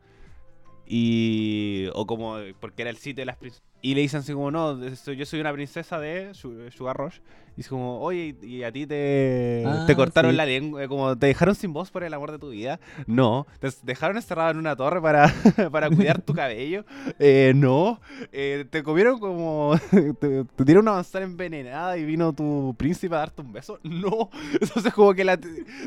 Y. 0.88 1.88
O 1.94 2.06
como. 2.08 2.38
Porque 2.60 2.84
era 2.84 2.92
el 2.92 2.98
sitio 2.98 3.22
de 3.22 3.26
las 3.26 3.38
princesas. 3.38 3.66
Y 3.82 3.94
le 3.96 4.02
dicen 4.02 4.22
así 4.22 4.34
como, 4.34 4.50
no, 4.52 4.80
yo 4.84 5.26
soy 5.26 5.40
una 5.40 5.54
princesa 5.54 6.00
de 6.00 6.34
Su- 6.34 6.70
Sugar 6.72 6.98
Rush. 6.98 7.20
Y 7.56 7.62
es 7.62 7.70
como, 7.70 8.00
oye, 8.02 8.36
y 8.44 8.62
a 8.64 8.72
ti 8.72 8.86
te, 8.86 9.64
Ah, 9.66 9.84
te 9.88 9.96
cortaron 9.96 10.32
sí. 10.32 10.38
la 10.38 10.46
lengua, 10.46 10.84
eh, 10.84 10.88
como 10.88 11.18
te 11.18 11.26
dejaron 11.28 11.56
sin 11.56 11.74
voz 11.74 11.90
por 11.90 12.04
el 12.04 12.14
amor 12.14 12.32
de 12.32 12.38
tu 12.38 12.50
vida. 12.52 12.80
No, 13.08 13.48
te 13.60 13.70
dejaron 13.84 14.16
encerrado 14.18 14.52
en 14.52 14.58
una 14.58 14.76
torre 14.76 15.02
para, 15.02 15.34
para 15.72 15.90
cuidar 15.90 16.22
tu 16.22 16.34
cabello. 16.34 16.86
Eh, 17.18 17.54
no, 17.56 18.00
Eh, 18.32 18.66
te 18.70 18.84
comieron 18.84 19.20
como, 19.20 19.74
te, 20.20 20.44
te 20.44 20.64
dieron 20.64 20.84
una 20.84 20.94
manzana 20.94 21.26
envenenada 21.26 21.98
y 21.98 22.06
vino 22.06 22.32
tu 22.34 22.76
príncipe 22.78 23.16
a 23.16 23.20
darte 23.20 23.42
un 23.42 23.52
beso. 23.54 23.80
No, 23.84 24.30
entonces 24.62 24.94
como 24.94 25.14
que 25.16 25.24
la, 25.24 25.38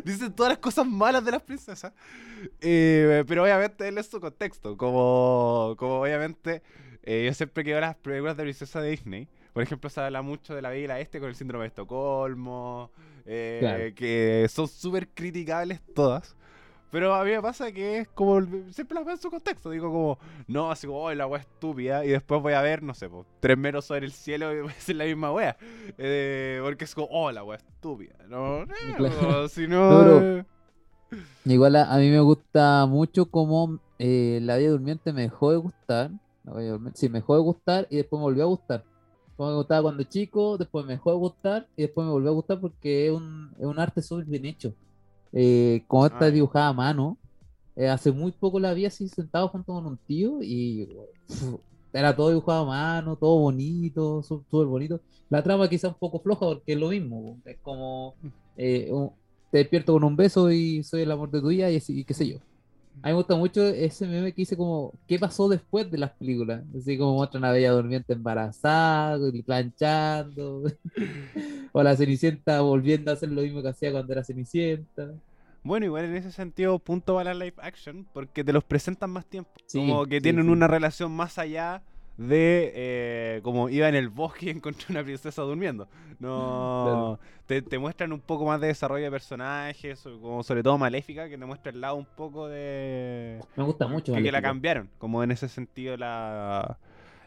dicen 0.05 0.33
todas 0.33 0.51
las 0.51 0.59
cosas 0.59 0.87
malas 0.87 1.25
de 1.25 1.31
las 1.33 1.43
princesas. 1.43 1.93
Eh, 2.61 3.25
pero 3.29 3.43
obviamente 3.45 3.87
él 3.87 3.99
es 3.99 4.07
su 4.07 4.21
contexto, 4.21 4.77
como, 4.77 5.75
como 5.77 6.01
obviamente 6.01 6.63
eh, 7.03 7.25
yo 7.27 7.35
siempre 7.35 7.65
que 7.65 7.71
veo 7.73 7.81
las 7.81 7.97
películas 7.97 8.37
de 8.37 8.43
princesa 8.45 8.81
de 8.81 8.91
Disney, 8.91 9.29
por 9.53 9.63
ejemplo, 9.63 9.91
se 9.91 10.01
habla 10.01 10.23
mucho 10.23 10.55
de 10.55 10.63
la 10.63 10.71
Bella 10.71 11.01
Este 11.01 11.19
con 11.21 11.29
el 11.29 11.35
síndrome 11.35 11.65
de 11.65 11.69
Estocolmo, 11.69 12.91
eh, 13.27 13.59
Claro. 13.61 13.95
que 13.95 14.47
son 14.51 14.69
súper 14.69 15.09
criticables 15.09 15.81
todas. 15.95 16.37
Pero 16.93 17.15
a 17.15 17.23
mí 17.25 17.31
me 17.31 17.41
pasa 17.41 17.71
que 17.71 17.99
es 17.99 18.09
como, 18.09 18.41
siempre 18.73 18.97
las 18.97 19.05
veo 19.05 19.15
en 19.15 19.21
su 19.21 19.31
contexto, 19.31 19.71
digo 19.71 19.93
como, 19.93 20.19
no, 20.49 20.73
así 20.73 20.89
como, 20.89 21.05
oh, 21.05 21.15
la 21.15 21.25
wea 21.29 21.41
estúpida, 21.41 22.05
y 22.05 22.09
después 22.09 22.43
voy 22.43 22.53
a 22.55 22.63
ver, 22.63 22.83
no 22.83 22.95
sé, 22.95 23.09
pues, 23.09 23.27
tres 23.39 23.57
meros 23.57 23.85
sobre 23.85 24.07
el 24.07 24.13
cielo 24.13 24.53
y 24.53 24.61
voy 24.63 24.71
a 24.73 24.75
decir 24.75 24.97
la 24.97 25.05
misma 25.05 25.33
wea. 25.33 25.57
Eh, 25.99 26.59
porque 26.65 26.85
es 26.85 26.95
como, 26.95 27.07
oh, 27.13 27.31
la 27.31 27.45
wea 27.45 27.59
estúpida. 27.59 28.15
No, 28.29 28.67
no, 28.67 28.75
Claro. 28.97 29.49
si 29.49 29.69
no... 29.69 30.45
Igual 31.45 31.77
a, 31.77 31.93
a 31.93 31.99
mí 31.99 32.09
me 32.11 32.21
gusta 32.21 32.87
mucho 32.87 33.27
como 33.27 33.79
eh, 33.99 34.39
La 34.43 34.57
Bella 34.57 34.71
Durmiente 34.71 35.13
me 35.13 35.23
dejó 35.23 35.51
de 35.51 35.57
gustar. 35.59 36.11
Durmiente, 36.55 36.99
sí, 36.99 37.09
me 37.09 37.19
dejó 37.21 37.35
de 37.37 37.43
gustar 37.43 37.87
y 37.91 37.97
después 37.97 38.19
me 38.19 38.25
volvió 38.25 38.43
a 38.45 38.47
gustar. 38.47 38.85
Como 39.37 39.51
me 39.51 39.57
gustaba 39.57 39.83
cuando 39.83 40.03
chico, 40.05 40.59
después 40.59 40.85
me 40.87 40.93
dejó 40.95 41.11
de 41.13 41.17
gustar 41.19 41.69
y 41.77 41.83
después 41.83 42.05
me 42.07 42.13
volvió 42.13 42.31
a 42.31 42.35
gustar 42.35 42.61
porque 42.61 43.07
es 43.07 43.13
un, 43.13 43.51
es 43.59 43.67
un 43.67 43.79
arte 43.79 44.03
súper 44.03 44.27
bien 44.27 44.45
hecho. 44.47 44.75
Eh, 45.33 45.85
como 45.87 46.07
esta 46.07 46.27
Ah, 46.27 46.29
ya. 46.29 46.35
dibujada 46.35 46.69
a 46.69 46.73
mano, 46.73 47.19
eh, 47.77 47.89
hace 47.89 48.11
muy 48.13 48.33
poco 48.33 48.61
la 48.61 48.75
vi 48.75 48.87
así 48.87 49.09
sentado 49.09 49.49
junto 49.49 49.73
con 49.73 49.87
un 49.87 49.99
tío 50.07 50.43
y 50.43 50.89
uf, 51.29 51.61
era 51.93 52.15
todo 52.15 52.29
dibujado 52.31 52.65
a 52.65 52.67
mano, 52.67 53.17
todo 53.17 53.39
bonito, 53.41 54.23
súper 54.23 54.67
bonito. 54.67 55.01
La 55.29 55.43
trama 55.43 55.69
quizá 55.69 55.89
un 55.89 55.95
poco 55.99 56.21
floja 56.21 56.41
porque 56.47 56.73
es 56.73 56.79
lo 56.79 56.89
mismo, 56.89 57.39
es 57.45 57.59
como 57.63 58.15
eh, 58.57 58.89
un- 58.93 59.11
te 59.51 59.59
despierto 59.59 59.93
con 59.95 60.05
un 60.05 60.17
beso 60.17 60.51
y 60.53 60.83
soy 60.85 61.03
el 61.03 61.11
amor 61.11 61.31
de 61.31 61.41
tu 61.41 61.49
vida 61.49 61.71
y, 61.71 61.79
y 61.89 62.05
qué 62.05 62.15
sé 62.15 62.29
yo. 62.29 62.39
A 63.03 63.09
mí 63.09 63.13
me 63.13 63.15
gusta 63.15 63.35
mucho 63.35 63.67
ese 63.67 64.07
meme 64.07 64.33
que 64.33 64.43
dice 64.43 64.57
como, 64.57 64.93
¿qué 65.07 65.19
pasó 65.19 65.49
después 65.49 65.91
de 65.91 65.97
las 65.97 66.11
películas? 66.11 66.63
Así 66.77 66.99
como 66.99 67.15
muestran 67.15 67.45
a 67.45 67.53
Bella 67.53 67.73
Durmiente 67.73 68.13
embarazada, 68.13 69.19
planchando, 69.45 70.65
o 71.73 71.83
la 71.83 71.97
Cenicienta 71.97 72.61
volviendo 72.61 73.11
a 73.11 73.15
hacer 73.15 73.31
lo 73.31 73.41
mismo 73.43 73.63
que 73.63 73.69
hacía 73.69 73.91
cuando 73.91 74.13
era 74.13 74.23
Cenicienta. 74.23 75.13
Bueno, 75.63 75.87
igual 75.87 76.07
en 76.07 76.17
ese 76.17 76.33
sentido, 76.33 76.79
punto 76.79 77.15
para 77.15 77.33
la 77.33 77.45
live 77.45 77.57
action, 77.63 78.07
porque 78.13 78.45
te 78.45 78.53
los 78.53 78.65
presentan 78.65 79.11
más 79.11 79.25
tiempo. 79.27 79.51
Sí, 79.67 79.79
como 79.79 80.05
que 80.07 80.17
sí, 80.17 80.23
tienen 80.23 80.47
sí. 80.47 80.51
una 80.51 80.69
relación 80.69 81.13
más 81.13 81.39
allá 81.39 81.83
de 82.17 82.73
eh, 82.75 83.41
como 83.43 83.69
iba 83.69 83.89
en 83.89 83.95
el 83.95 84.09
bosque 84.09 84.47
y 84.47 84.51
encontré 84.51 84.87
una 84.91 85.03
princesa 85.03 85.43
durmiendo. 85.43 85.89
No, 86.19 87.19
te, 87.47 87.63
te 87.63 87.79
muestran 87.79 88.13
un 88.13 88.21
poco 88.21 88.45
más 88.45 88.61
de 88.61 88.69
desarrollo 88.69 89.05
de 89.05 89.11
personajes, 89.11 90.03
como 90.21 90.43
sobre 90.43 90.63
todo 90.63 90.77
Maléfica, 90.77 91.29
que 91.29 91.39
te 91.39 91.47
muestra 91.47 91.73
el 91.73 91.81
lado 91.81 91.97
un 91.97 92.05
poco 92.05 92.47
de... 92.49 93.41
Me 93.57 93.65
gusta 93.65 93.89
mucho. 93.89 94.13
que, 94.13 94.23
que 94.23 94.33
la 94.33 94.43
cambiaron, 94.43 94.91
como 94.99 95.23
en 95.23 95.31
ese 95.31 95.49
sentido 95.49 95.97
la... 95.97 96.79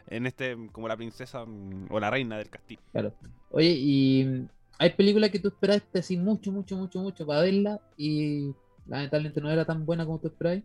En 0.06 0.26
este, 0.26 0.56
como 0.70 0.86
la 0.86 0.96
princesa 0.96 1.44
mm, 1.44 1.86
o 1.90 1.98
la 1.98 2.10
reina 2.10 2.36
del 2.36 2.50
castillo. 2.50 2.82
Claro. 2.92 3.12
Oye, 3.50 3.74
y 3.76 4.24
mm, 4.24 4.48
hay 4.78 4.90
películas 4.90 5.30
que 5.30 5.38
tú 5.38 5.48
esperaste 5.48 5.98
así 5.98 6.16
mucho, 6.16 6.52
mucho, 6.52 6.76
mucho, 6.76 7.00
mucho 7.00 7.26
para 7.26 7.40
verla 7.40 7.80
y 7.96 8.54
lamentablemente 8.86 9.40
no 9.40 9.50
era 9.50 9.64
tan 9.64 9.86
buena 9.86 10.04
como 10.04 10.18
tú 10.18 10.28
esperabas. 10.28 10.62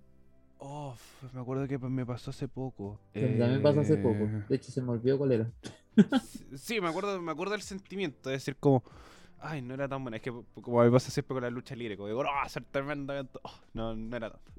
Oh, 0.59 0.95
me 1.33 1.41
acuerdo 1.41 1.67
que 1.67 1.77
me 1.77 2.05
pasó 2.05 2.31
hace 2.31 2.47
poco. 2.47 2.99
También 3.19 3.61
pasó 3.61 3.81
hace 3.81 3.97
poco. 3.97 4.27
Eh, 4.27 4.43
De 4.47 4.55
hecho, 4.55 4.71
se 4.71 4.81
me 4.81 4.91
olvidó 4.91 5.17
cuál 5.17 5.31
era. 5.33 5.51
Sí, 6.55 6.81
me 6.81 6.87
acuerdo, 6.87 7.21
me 7.21 7.31
acuerdo 7.31 7.53
del 7.53 7.61
sentimiento 7.61 8.29
de 8.29 8.35
decir 8.35 8.55
como, 8.57 8.83
ay, 9.39 9.61
no 9.61 9.73
era 9.73 9.87
tan 9.87 10.03
buena. 10.03 10.17
Es 10.17 10.23
que 10.23 10.31
como 10.61 10.83
me 10.83 10.91
pasa 10.91 11.11
siempre 11.11 11.33
con 11.35 11.43
la 11.43 11.49
lucha 11.49 11.75
libre, 11.75 11.97
como 11.97 12.09
digo, 12.09 12.23
a 12.23 12.49
ser 12.49 12.63
tremendamente. 12.65 13.39
oh, 13.43 13.51
no, 13.73 13.95
no 13.95 14.17
era 14.17 14.31
tanto. 14.31 14.51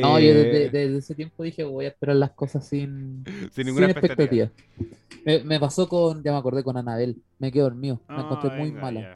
No, 0.00 0.18
yo 0.18 0.34
desde, 0.34 0.60
Eh, 0.64 0.70
desde 0.70 0.96
ese 0.98 1.14
tiempo 1.14 1.42
dije 1.42 1.64
voy 1.64 1.84
a 1.84 1.88
esperar 1.88 2.16
las 2.16 2.32
cosas 2.32 2.66
sin, 2.66 3.26
sin 3.52 3.66
ninguna 3.66 3.86
sin 3.86 3.88
expectativa. 3.88 4.38
expectativa. 4.46 4.50
Me, 5.24 5.44
me 5.44 5.60
pasó 5.60 5.88
con, 5.88 6.22
ya 6.24 6.32
me 6.32 6.38
acordé 6.38 6.64
con 6.64 6.76
Anabel, 6.78 7.22
me 7.38 7.52
quedé 7.52 7.62
dormido, 7.64 8.00
me 8.14 8.22
Ah, 8.22 8.22
encontré 8.22 8.50
muy 8.50 8.72
venga, 8.72 8.72
mala, 8.72 9.08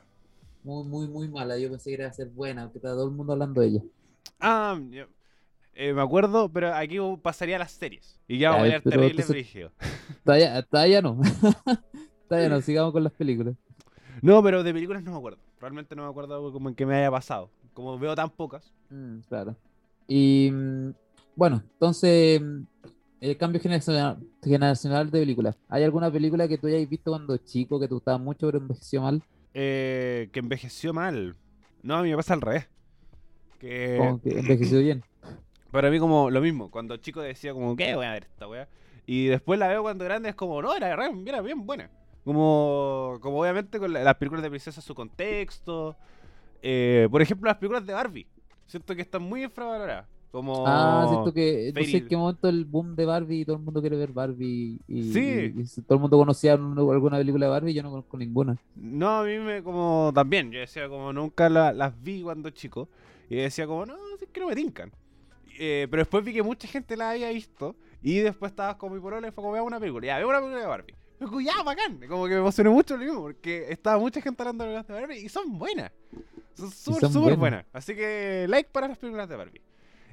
muy, 0.62 0.84
muy, 0.88 1.08
muy 1.08 1.28
mala. 1.28 1.58
Yo 1.58 1.70
pensé 1.70 1.90
que 1.90 1.96
iba 2.02 2.08
a 2.08 2.12
ser 2.14 2.28
buena, 2.30 2.64
porque 2.66 2.78
estaba 2.78 2.94
todo 2.96 3.08
el 3.08 3.14
mundo 3.16 3.34
hablando 3.34 3.60
de 3.62 3.68
ella. 3.68 3.82
Ah, 4.40 4.78
ya. 4.90 5.08
Eh, 5.76 5.92
me 5.92 6.02
acuerdo, 6.02 6.48
pero 6.48 6.72
aquí 6.74 6.98
pasaría 7.20 7.56
a 7.56 7.58
las 7.58 7.72
series. 7.72 8.20
Y 8.28 8.38
ya 8.38 8.52
voy 8.52 8.68
a 8.68 8.72
ver 8.72 8.82
terrible 8.82 9.24
brígido. 9.28 9.72
Todavía, 10.24 10.62
todavía 10.62 11.02
no, 11.02 11.20
todavía 12.28 12.48
no, 12.48 12.60
sigamos 12.60 12.92
con 12.92 13.02
las 13.04 13.12
películas. 13.12 13.54
No, 14.22 14.42
pero 14.42 14.62
de 14.62 14.72
películas 14.72 15.02
no 15.02 15.10
me 15.10 15.18
acuerdo. 15.18 15.38
Realmente 15.60 15.94
no 15.94 16.04
me 16.04 16.08
acuerdo 16.08 16.52
como 16.52 16.68
en 16.68 16.74
que 16.74 16.86
me 16.86 16.96
haya 16.96 17.10
pasado. 17.10 17.50
Como 17.74 17.98
veo 17.98 18.14
tan 18.14 18.30
pocas. 18.30 18.72
Mm, 18.88 19.18
claro. 19.28 19.56
Y 20.06 20.50
mm, 20.52 20.90
bueno, 21.36 21.62
entonces, 21.72 22.40
mm, 22.40 22.62
el 23.20 23.36
cambio 23.36 23.60
generacional, 23.60 24.18
generacional 24.42 25.10
de 25.10 25.20
películas. 25.20 25.56
¿Hay 25.68 25.82
alguna 25.82 26.10
película 26.10 26.46
que 26.46 26.58
tú 26.58 26.68
hayas 26.68 26.88
visto 26.88 27.10
cuando 27.10 27.36
chico 27.38 27.80
que 27.80 27.88
te 27.88 27.94
gustaba 27.94 28.18
mucho 28.18 28.46
pero 28.46 28.58
envejeció 28.58 29.02
mal? 29.02 29.22
Eh, 29.52 30.28
que 30.32 30.40
envejeció 30.40 30.94
mal. 30.94 31.36
No, 31.82 31.96
a 31.96 32.02
mí 32.02 32.10
me 32.10 32.16
pasa 32.16 32.34
al 32.34 32.40
revés. 32.40 32.68
Que 33.58 34.18
que 34.22 34.38
envejeció 34.38 34.78
bien. 34.80 35.02
Para 35.74 35.90
mí 35.90 35.98
como 35.98 36.30
lo 36.30 36.40
mismo, 36.40 36.70
cuando 36.70 36.96
chico 36.98 37.20
decía 37.20 37.52
como, 37.52 37.74
¿qué 37.74 37.96
voy 37.96 38.06
a 38.06 38.12
ver 38.12 38.22
esta 38.30 38.46
weá? 38.46 38.68
Y 39.06 39.26
después 39.26 39.58
la 39.58 39.66
veo 39.66 39.82
cuando 39.82 40.04
grande 40.04 40.28
es 40.28 40.36
como, 40.36 40.62
no, 40.62 40.72
era, 40.72 40.92
era 40.92 41.40
bien 41.42 41.66
buena. 41.66 41.90
Como, 42.24 43.18
como 43.20 43.40
obviamente 43.40 43.80
con 43.80 43.92
la- 43.92 44.04
las 44.04 44.14
películas 44.14 44.44
de 44.44 44.50
princesa 44.50 44.80
su 44.80 44.94
contexto. 44.94 45.96
Eh, 46.62 47.08
por 47.10 47.20
ejemplo, 47.22 47.48
las 47.48 47.56
películas 47.58 47.84
de 47.84 47.92
Barbie. 47.92 48.24
Siento 48.66 48.94
que 48.94 49.02
están 49.02 49.22
muy 49.22 49.42
infravaloradas. 49.42 50.06
Como... 50.30 50.64
Ah, 50.64 51.06
siento 51.10 51.32
que 51.34 51.72
no 51.74 51.82
sé 51.84 51.96
en 51.96 52.08
qué 52.08 52.16
momento 52.16 52.48
el 52.48 52.64
boom 52.66 52.94
de 52.94 53.06
Barbie 53.06 53.40
y 53.40 53.44
todo 53.44 53.56
el 53.56 53.62
mundo 53.62 53.80
quiere 53.80 53.96
ver 53.96 54.12
Barbie 54.12 54.78
y, 54.86 55.12
Sí. 55.12 55.52
y- 55.56 55.60
y 55.62 55.66
si 55.66 55.82
todo 55.82 55.96
el 55.96 56.02
mundo 56.02 56.16
conocía 56.18 56.54
un- 56.54 56.78
alguna 56.78 57.18
película 57.18 57.46
de 57.46 57.50
Barbie 57.50 57.72
y 57.72 57.74
yo 57.74 57.82
no 57.82 57.90
conozco 57.90 58.16
ninguna. 58.16 58.56
No, 58.76 59.18
a 59.18 59.24
mí 59.24 59.38
me 59.40 59.60
como 59.64 60.12
también, 60.14 60.52
yo 60.52 60.60
decía 60.60 60.88
como 60.88 61.12
nunca 61.12 61.48
la- 61.48 61.72
las 61.72 62.00
vi 62.00 62.22
cuando 62.22 62.50
chico 62.50 62.88
y 63.28 63.34
decía 63.36 63.66
como, 63.66 63.84
no, 63.86 63.94
es 64.20 64.28
que 64.32 64.38
no 64.40 64.46
me 64.46 64.54
tincan. 64.54 64.92
Eh, 65.58 65.86
pero 65.90 66.02
después 66.02 66.24
vi 66.24 66.32
que 66.32 66.42
mucha 66.42 66.66
gente 66.68 66.96
la 66.96 67.10
había 67.10 67.30
visto 67.30 67.76
y 68.02 68.18
después 68.18 68.52
estabas 68.52 68.76
con 68.76 68.92
mi 68.92 69.00
polola 69.00 69.28
y 69.28 69.30
fue 69.30 69.42
como, 69.42 69.52
veamos 69.52 69.68
una 69.68 69.80
película, 69.80 70.06
ya, 70.06 70.18
veo 70.18 70.28
una 70.28 70.38
película 70.38 70.60
de 70.60 70.66
Barbie. 70.66 70.94
Y 71.20 71.24
como, 71.24 71.40
ya, 71.40 71.62
bacán, 71.62 72.00
como 72.08 72.24
que 72.24 72.32
me 72.32 72.40
emocioné 72.40 72.70
mucho 72.70 72.96
lo 72.96 73.04
mismo 73.04 73.20
porque 73.22 73.66
estaba 73.70 73.98
mucha 73.98 74.20
gente 74.20 74.42
hablando 74.42 74.64
de 74.64 74.70
películas 74.70 74.86
de 74.86 74.94
Barbie 74.94 75.24
y 75.24 75.28
son 75.28 75.58
buenas. 75.58 75.92
Son 76.54 76.70
súper, 76.70 77.08
súper 77.08 77.20
buenas. 77.20 77.38
buenas. 77.38 77.66
Así 77.72 77.94
que 77.94 78.46
like 78.48 78.70
para 78.70 78.88
las 78.88 78.98
películas 78.98 79.28
de 79.28 79.36
Barbie. 79.36 79.62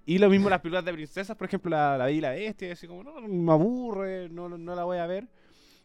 Y 0.06 0.18
lo 0.18 0.30
mismo 0.30 0.50
las 0.50 0.62
películas 0.62 0.86
de 0.86 0.94
princesas, 0.94 1.38
por 1.38 1.48
ejemplo, 1.48 1.70
la, 1.70 1.98
la 1.98 2.06
Bella 2.06 2.18
y 2.18 2.22
la 2.22 2.30
Bestia, 2.32 2.70
y 2.70 2.72
así 2.72 2.88
como, 2.88 3.04
no, 3.04 3.22
me 3.22 3.52
aburre, 3.52 4.30
no, 4.30 4.50
no 4.50 4.76
la 4.76 4.84
voy 4.84 4.98
a 4.98 5.06
ver. 5.06 5.28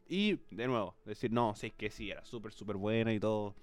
Y 0.09 0.39
de 0.51 0.67
nuevo, 0.67 0.95
decir, 1.05 1.33
no, 1.33 1.55
sé 1.55 1.73
que 1.73 1.91
sí, 1.91 2.11
era 2.11 2.25
súper, 2.25 2.53
súper 2.53 2.77
buena 2.77 3.13
y 3.13 3.21
todo. 3.21 3.55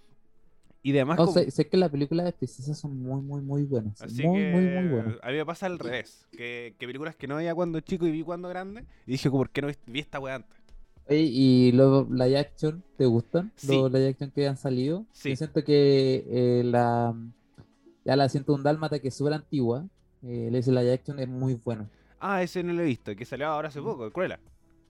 Y 0.86 0.92
demás, 0.92 1.18
No, 1.18 1.26
como- 1.26 1.38
sé, 1.40 1.50
sé 1.50 1.68
que 1.70 1.78
las 1.78 1.90
películas 1.90 2.26
de 2.26 2.34
princesas 2.34 2.78
son 2.78 3.02
muy, 3.02 3.22
muy, 3.22 3.42
muy 3.42 3.64
buenas. 3.64 4.02
así 4.02 4.22
muy, 4.28 4.40
que 4.42 4.52
muy, 4.52 4.62
muy 4.66 4.88
buenas. 4.90 5.16
a 5.24 5.28
mí 5.30 5.38
me 5.38 5.46
pasa 5.46 5.66
al 5.66 5.80
revés. 5.80 6.28
Que, 6.32 6.76
que 6.78 6.86
películas 6.86 7.16
que 7.16 7.26
no 7.28 7.38
veía 7.38 7.56
cuando 7.56 7.80
chico 7.80 8.06
y 8.06 8.12
vi 8.12 8.22
cuando 8.22 8.50
grande. 8.50 8.84
Y 9.08 9.14
dije, 9.14 9.32
¿por 9.32 9.50
qué 9.50 9.62
no 9.62 9.70
vi, 9.88 10.00
esta 10.00 10.20
weá 10.20 10.36
antes? 10.36 10.60
Oye, 11.08 11.22
¿y 11.22 11.72
los 11.72 12.10
live 12.10 12.38
action 12.38 12.84
te 12.98 13.06
gustan? 13.06 13.52
Sí. 13.56 13.68
Los 13.76 13.92
live 13.92 14.10
action 14.10 14.32
que 14.32 14.48
han 14.48 14.58
salido. 14.58 15.06
Sí. 15.14 15.30
Yo 15.32 15.36
siento 15.38 15.64
que 15.64 16.26
eh, 16.28 16.64
la 16.66 17.14
ya 18.06 18.16
la 18.18 18.28
siento 18.28 18.54
un 18.54 18.64
dálmata 18.64 19.00
que 19.00 19.08
es 19.08 19.14
súper 19.16 19.34
antigua. 19.34 19.86
Eh, 20.22 20.50
ese 20.54 20.72
live 20.72 20.92
action 20.94 21.18
es 21.20 21.28
muy 21.30 21.56
bueno. 21.56 21.88
Ah, 22.20 22.42
ese 22.44 22.62
no 22.64 22.72
lo 22.74 22.82
he 22.82 22.86
visto, 22.86 23.16
que 23.16 23.24
salió 23.26 23.48
ahora 23.48 23.68
hace 23.70 23.80
Mm. 23.82 23.86
poco, 23.86 24.12
Cruella. 24.12 24.40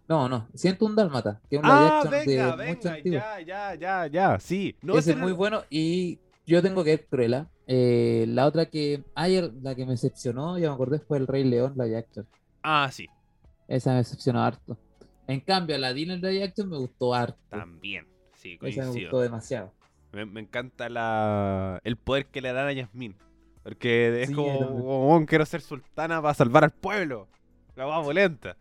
No, 0.07 0.27
no, 0.27 0.47
siento 0.53 0.85
un 0.85 0.95
dálmata, 0.95 1.41
que 1.49 1.55
es 1.55 1.61
un 1.61 1.67
live 1.69 1.79
Ah, 1.87 1.97
action 2.01 2.11
venga, 2.11 2.57
de 2.57 2.67
mucho 2.67 2.81
venga, 2.83 2.93
antiguo. 2.95 3.19
ya, 3.19 3.41
ya, 3.41 3.75
ya, 3.75 4.07
ya, 4.07 4.39
sí. 4.39 4.75
No, 4.81 4.93
Ese 4.93 4.99
ese 4.99 5.11
es 5.11 5.17
muy 5.17 5.31
bueno 5.31 5.63
y 5.69 6.19
yo 6.45 6.61
tengo 6.61 6.83
que 6.83 6.91
ver 6.91 7.07
Cruella. 7.07 7.47
Eh, 7.67 8.25
la 8.27 8.45
otra 8.45 8.65
que 8.65 9.03
ayer, 9.15 9.51
la 9.61 9.73
que 9.75 9.85
me 9.85 9.91
decepcionó, 9.91 10.57
ya 10.57 10.67
me 10.67 10.73
acordé, 10.73 10.99
fue 10.99 11.17
el 11.17 11.27
Rey 11.27 11.45
León 11.45 11.73
live 11.77 11.97
action. 11.97 12.27
Ah, 12.61 12.89
sí, 12.91 13.07
Esa 13.67 13.91
me 13.91 13.97
decepcionó 13.97 14.43
harto. 14.43 14.77
En 15.27 15.39
cambio, 15.39 15.77
la 15.77 15.93
Disney 15.93 16.17
live 16.19 16.43
action 16.43 16.69
me 16.69 16.77
gustó 16.77 17.13
harto. 17.13 17.39
también. 17.49 18.05
Sí, 18.35 18.55
Esa 18.55 18.65
me 18.65 18.71
coincido. 18.87 18.91
gustó 18.91 19.21
demasiado. 19.21 19.73
Me, 20.11 20.25
me 20.25 20.41
encanta 20.41 20.89
la, 20.89 21.79
el 21.85 21.95
poder 21.95 22.25
que 22.25 22.41
le 22.41 22.51
dan 22.51 22.67
a 22.67 22.73
Yasmín. 22.73 23.15
Porque 23.63 24.21
es 24.21 24.27
Sí, 24.27 24.35
como, 24.35 25.15
"Oh, 25.15 25.25
quiero 25.25 25.45
ser 25.45 25.61
sultana 25.61 26.21
para 26.21 26.33
salvar 26.33 26.65
al 26.65 26.71
pueblo. 26.71 27.29
La 27.77 27.85
guapa 27.85 28.03
polenta. 28.03 28.57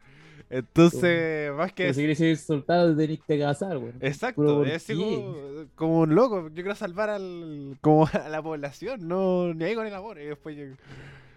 Entonces, 0.52 1.52
más 1.54 1.72
que... 1.72 1.84
Pero 1.84 1.94
si 1.94 2.00
quieres 2.00 2.18
ser 2.18 2.36
soltado, 2.36 2.94
tenés 2.96 3.20
que 3.20 3.38
casar, 3.38 3.78
güey. 3.78 3.92
Exacto, 4.00 4.42
¿por 4.58 4.68
es 4.68 4.86
como, 4.86 5.66
como 5.74 6.00
un 6.00 6.14
loco. 6.14 6.48
Yo 6.48 6.54
quiero 6.54 6.74
salvar 6.74 7.10
al, 7.10 7.78
como 7.80 8.06
a 8.12 8.28
la 8.28 8.42
población, 8.42 9.08
no 9.08 9.52
ni 9.54 9.64
ahí 9.64 9.74
con 9.74 9.86
el 9.86 9.94
amor. 9.94 10.20
Y 10.20 10.26
después 10.26 10.56
yo- 10.56 10.64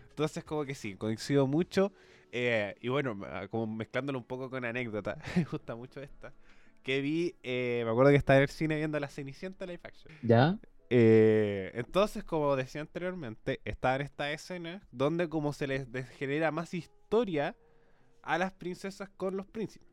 Entonces, 0.10 0.44
como 0.44 0.66
que 0.66 0.76
sí, 0.76 0.96
coincido 0.96 1.48
mucho. 1.48 1.92
eh, 2.32 2.76
y 2.82 2.90
bueno, 2.90 3.16
ma- 3.16 3.48
como 3.48 3.68
mezclándolo 3.68 4.20
un 4.20 4.26
poco 4.26 4.50
con 4.50 4.66
anécdota, 4.66 5.18
me 5.36 5.44
gusta 5.46 5.76
mucho 5.76 6.02
esta. 6.02 6.34
Que 6.84 7.02
vi, 7.02 7.36
eh, 7.42 7.82
me 7.86 7.92
acuerdo 7.92 8.12
que 8.12 8.18
estaba 8.18 8.38
en 8.38 8.44
el 8.44 8.50
cine 8.50 8.76
viendo 8.76 9.00
la 9.00 9.08
Cenicienta 9.08 9.66
Live 9.66 9.80
Action. 9.84 10.14
¿Ya? 10.22 10.58
Eh, 10.90 11.72
entonces, 11.74 12.24
como 12.24 12.56
decía 12.56 12.82
anteriormente, 12.82 13.60
está 13.66 13.96
en 13.96 14.02
esta 14.04 14.32
escena 14.32 14.82
donde 14.92 15.28
como 15.30 15.52
se 15.52 15.66
les 15.68 15.88
genera 16.18 16.52
más 16.52 16.74
historia 16.76 17.56
a 18.26 18.38
las 18.38 18.52
princesas 18.52 19.10
con 19.16 19.38
los 19.38 19.46
príncipes. 19.46 19.88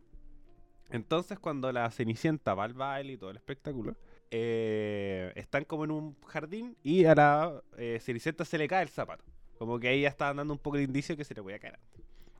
Entonces, 0.90 1.38
cuando 1.38 1.72
la 1.72 1.90
Cenicienta 1.90 2.54
va 2.54 2.64
al 2.64 2.74
baile 2.74 3.14
y 3.14 3.16
todo 3.16 3.30
el 3.30 3.36
espectáculo, 3.36 3.96
eh, 4.30 5.32
están 5.36 5.64
como 5.64 5.84
en 5.84 5.90
un 5.90 6.16
jardín 6.26 6.76
y 6.82 7.04
a 7.04 7.14
la 7.14 7.62
eh, 7.78 7.98
Cenicienta 8.00 8.44
se 8.44 8.58
le 8.58 8.68
cae 8.68 8.82
el 8.82 8.88
zapato. 8.88 9.24
Como 9.58 9.78
que 9.78 9.88
ahí 9.88 10.02
ya 10.02 10.08
estaban 10.08 10.36
dando 10.36 10.52
un 10.52 10.58
poco 10.58 10.76
de 10.76 10.82
indicio 10.82 11.16
que 11.16 11.24
se 11.24 11.34
le 11.34 11.40
voy 11.40 11.54
a 11.54 11.58
caer. 11.58 11.78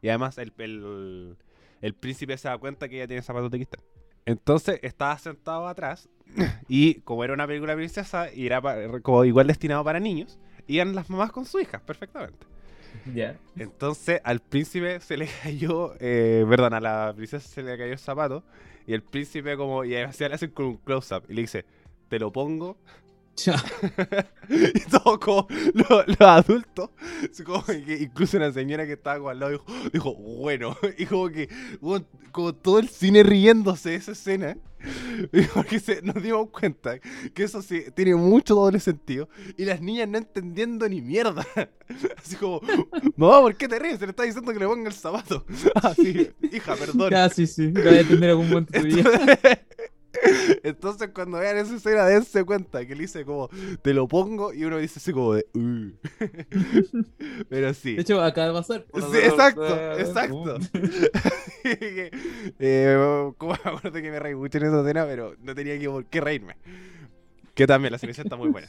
Y 0.02 0.08
además 0.08 0.36
el, 0.38 0.52
el, 1.80 1.94
príncipe 1.94 2.36
se 2.36 2.48
da 2.48 2.58
cuenta 2.58 2.88
que 2.88 2.96
ella 2.96 3.06
tiene 3.06 3.22
zapatos 3.22 3.50
de 3.50 3.58
cristal. 3.58 3.80
Entonces 4.26 4.80
estaba 4.82 5.16
sentado 5.18 5.66
atrás 5.68 6.08
y 6.68 6.96
como 7.02 7.24
era 7.24 7.32
una 7.34 7.46
película 7.46 7.74
princesa 7.74 8.32
y 8.32 8.46
era 8.46 8.60
pa- 8.60 9.00
como 9.00 9.24
igual 9.24 9.46
destinado 9.46 9.84
para 9.84 10.00
niños, 10.00 10.38
iban 10.66 10.94
las 10.94 11.08
mamás 11.08 11.32
con 11.32 11.44
sus 11.44 11.62
hijas 11.62 11.80
perfectamente. 11.82 12.46
Entonces 13.56 14.20
al 14.24 14.40
príncipe 14.40 15.00
se 15.00 15.16
le 15.16 15.28
cayó, 15.42 15.94
eh, 16.00 16.44
perdón, 16.48 16.74
a 16.74 16.80
la 16.80 17.12
princesa 17.14 17.46
se 17.46 17.62
le 17.62 17.76
cayó 17.76 17.92
el 17.92 17.98
zapato 17.98 18.42
y 18.86 18.94
el 18.94 19.02
príncipe 19.02 19.56
como, 19.56 19.84
y 19.84 19.94
así 19.96 20.24
le 20.26 20.34
hacen 20.34 20.50
con 20.50 20.66
un 20.66 20.76
close-up 20.78 21.24
y 21.28 21.34
le 21.34 21.42
dice, 21.42 21.64
te 22.08 22.18
lo 22.18 22.32
pongo. 22.32 22.76
y 24.48 24.80
todos 24.90 25.18
como 25.18 25.48
los, 25.74 26.06
los 26.06 26.20
adultos, 26.20 26.90
así 27.30 27.42
como 27.42 27.64
que 27.64 27.98
incluso 28.02 28.36
una 28.36 28.52
señora 28.52 28.86
que 28.86 28.92
estaba 28.92 29.18
como 29.18 29.30
al 29.30 29.40
lado 29.40 29.52
dijo, 29.52 29.64
dijo 29.92 30.14
bueno, 30.14 30.76
y 30.98 31.06
como 31.06 31.28
que 31.28 31.48
como 32.30 32.54
todo 32.54 32.78
el 32.78 32.88
cine 32.88 33.22
riéndose 33.22 33.90
de 33.90 33.96
esa 33.96 34.12
escena, 34.12 34.56
porque 35.54 35.80
se, 35.80 36.02
nos 36.02 36.22
dimos 36.22 36.50
cuenta 36.50 36.98
que 36.98 37.42
eso 37.42 37.62
sí 37.62 37.84
tiene 37.94 38.14
mucho 38.14 38.54
doble 38.54 38.80
sentido, 38.80 39.28
y 39.56 39.64
las 39.64 39.80
niñas 39.80 40.08
no 40.08 40.18
entendiendo 40.18 40.88
ni 40.88 41.00
mierda, 41.00 41.46
así 42.16 42.36
como, 42.36 42.60
mamá, 43.16 43.40
¿por 43.40 43.56
qué 43.56 43.66
te 43.66 43.78
ríes? 43.78 43.98
Se 43.98 44.06
le 44.06 44.10
está 44.10 44.24
diciendo 44.24 44.52
que 44.52 44.58
le 44.58 44.66
ponga 44.66 44.88
el 44.88 44.94
zapato. 44.94 45.44
Ah, 45.74 45.94
sí, 45.94 46.30
hija, 46.52 46.76
perdón. 46.76 47.10
Ya, 47.10 47.28
sí, 47.28 47.46
sí. 47.46 47.68
Voy 47.68 47.86
a 47.86 48.00
entender 48.00 48.30
algún 48.30 48.48
momento 48.48 48.72
tu 48.72 48.86
vida. 48.86 49.10
Entonces, 50.62 51.10
cuando 51.14 51.38
vean 51.38 51.56
esa 51.56 51.74
escena, 51.76 52.04
dense 52.06 52.44
cuenta 52.44 52.86
que 52.86 52.94
le 52.94 53.02
dice 53.02 53.24
como, 53.24 53.48
te 53.82 53.92
lo 53.94 54.06
pongo, 54.08 54.52
y 54.52 54.64
uno 54.64 54.78
dice 54.78 54.98
así 54.98 55.12
como 55.12 55.34
de, 55.34 55.46
"Uh". 55.54 55.90
Pero 57.48 57.74
sí. 57.74 57.94
De 57.94 58.02
hecho, 58.02 58.20
acaba 58.22 58.48
de 58.48 58.52
pasar. 58.52 58.86
Sí, 58.94 59.18
exacto, 59.18 59.98
exacto. 59.98 60.56
eh, 62.58 63.32
como 63.38 63.52
me 63.52 63.70
acuerdo 63.70 63.92
que 63.92 64.10
me 64.10 64.18
reí 64.18 64.34
mucho 64.34 64.58
en 64.58 64.64
esa 64.64 64.80
escena, 64.80 65.04
pero 65.06 65.34
no 65.42 65.54
tenía 65.54 65.78
que 65.78 65.88
por 65.88 66.04
qué 66.06 66.20
reírme. 66.20 66.56
Que 67.54 67.66
también 67.66 67.92
la 67.92 67.98
selección 67.98 68.26
está 68.26 68.36
muy 68.36 68.48
buena. 68.48 68.68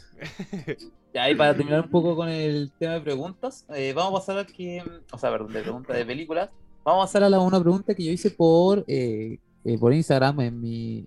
Ya, 1.13 1.29
y 1.29 1.35
para 1.35 1.55
terminar 1.55 1.81
un 1.85 1.89
poco 1.89 2.15
con 2.15 2.27
el 2.27 2.71
tema 2.77 2.95
de 2.95 3.01
preguntas, 3.01 3.65
eh, 3.73 3.93
vamos 3.93 4.11
a 4.11 4.25
pasar 4.25 4.39
a 4.39 4.45
que, 4.45 4.83
o 5.11 5.17
sea, 5.17 5.31
perdón, 5.31 5.53
de 5.53 5.61
preguntas 5.61 5.95
de 5.95 6.05
películas, 6.05 6.49
vamos 6.83 7.03
a 7.03 7.07
pasar 7.07 7.23
a 7.23 7.29
la 7.29 7.39
una 7.39 7.59
pregunta 7.61 7.95
que 7.95 8.03
yo 8.03 8.11
hice 8.11 8.31
por, 8.31 8.83
eh, 8.87 9.37
eh, 9.63 9.77
por 9.77 9.93
Instagram 9.93 10.41
en 10.41 10.59
mi, 10.59 11.05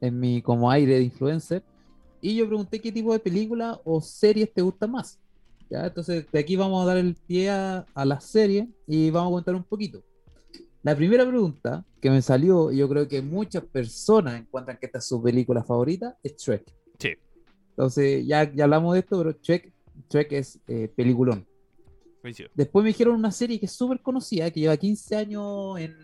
en 0.00 0.18
mi 0.18 0.42
como 0.42 0.70
aire 0.70 0.96
de 0.96 1.02
influencer, 1.02 1.62
y 2.20 2.36
yo 2.36 2.46
pregunté 2.46 2.80
qué 2.80 2.92
tipo 2.92 3.12
de 3.12 3.18
película 3.18 3.80
o 3.84 4.00
series 4.00 4.52
te 4.52 4.62
gusta 4.62 4.86
más. 4.86 5.18
¿ya? 5.70 5.86
Entonces, 5.86 6.26
de 6.30 6.38
aquí 6.38 6.56
vamos 6.56 6.82
a 6.82 6.86
dar 6.86 6.98
el 6.98 7.14
pie 7.14 7.50
a, 7.50 7.86
a 7.94 8.04
la 8.04 8.20
serie 8.20 8.68
y 8.86 9.10
vamos 9.10 9.30
a 9.30 9.34
contar 9.36 9.54
un 9.54 9.64
poquito. 9.64 10.02
La 10.82 10.96
primera 10.96 11.26
pregunta 11.26 11.84
que 12.00 12.10
me 12.10 12.22
salió, 12.22 12.72
y 12.72 12.78
yo 12.78 12.88
creo 12.88 13.06
que 13.06 13.20
muchas 13.20 13.62
personas 13.64 14.40
encuentran 14.40 14.78
que 14.78 14.86
esta 14.86 14.98
es 14.98 15.06
su 15.06 15.22
película 15.22 15.62
favorita, 15.62 16.16
es 16.22 16.36
Shrek. 16.36 16.64
Sí. 16.98 17.10
Entonces, 17.70 18.26
ya, 18.26 18.50
ya 18.50 18.64
hablamos 18.64 18.94
de 18.94 19.00
esto, 19.00 19.18
pero 19.18 19.32
Shrek, 19.42 19.72
Shrek 20.08 20.32
es 20.32 20.58
eh, 20.66 20.90
peliculón. 20.94 21.46
Coincido. 22.22 22.48
Después 22.54 22.82
me 22.82 22.88
dijeron 22.88 23.14
una 23.14 23.30
serie 23.30 23.60
que 23.60 23.66
es 23.66 23.72
súper 23.72 24.00
conocida, 24.00 24.50
que 24.50 24.60
lleva 24.60 24.76
15 24.76 25.16
años 25.16 25.78
en, 25.78 25.94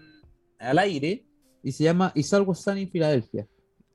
al 0.58 0.78
aire, 0.78 1.24
y 1.62 1.72
se 1.72 1.84
llama 1.84 2.12
Is 2.14 2.32
Always 2.34 2.58
Sunny 2.58 2.82
in 2.82 2.90
Philadelphia. 2.90 3.46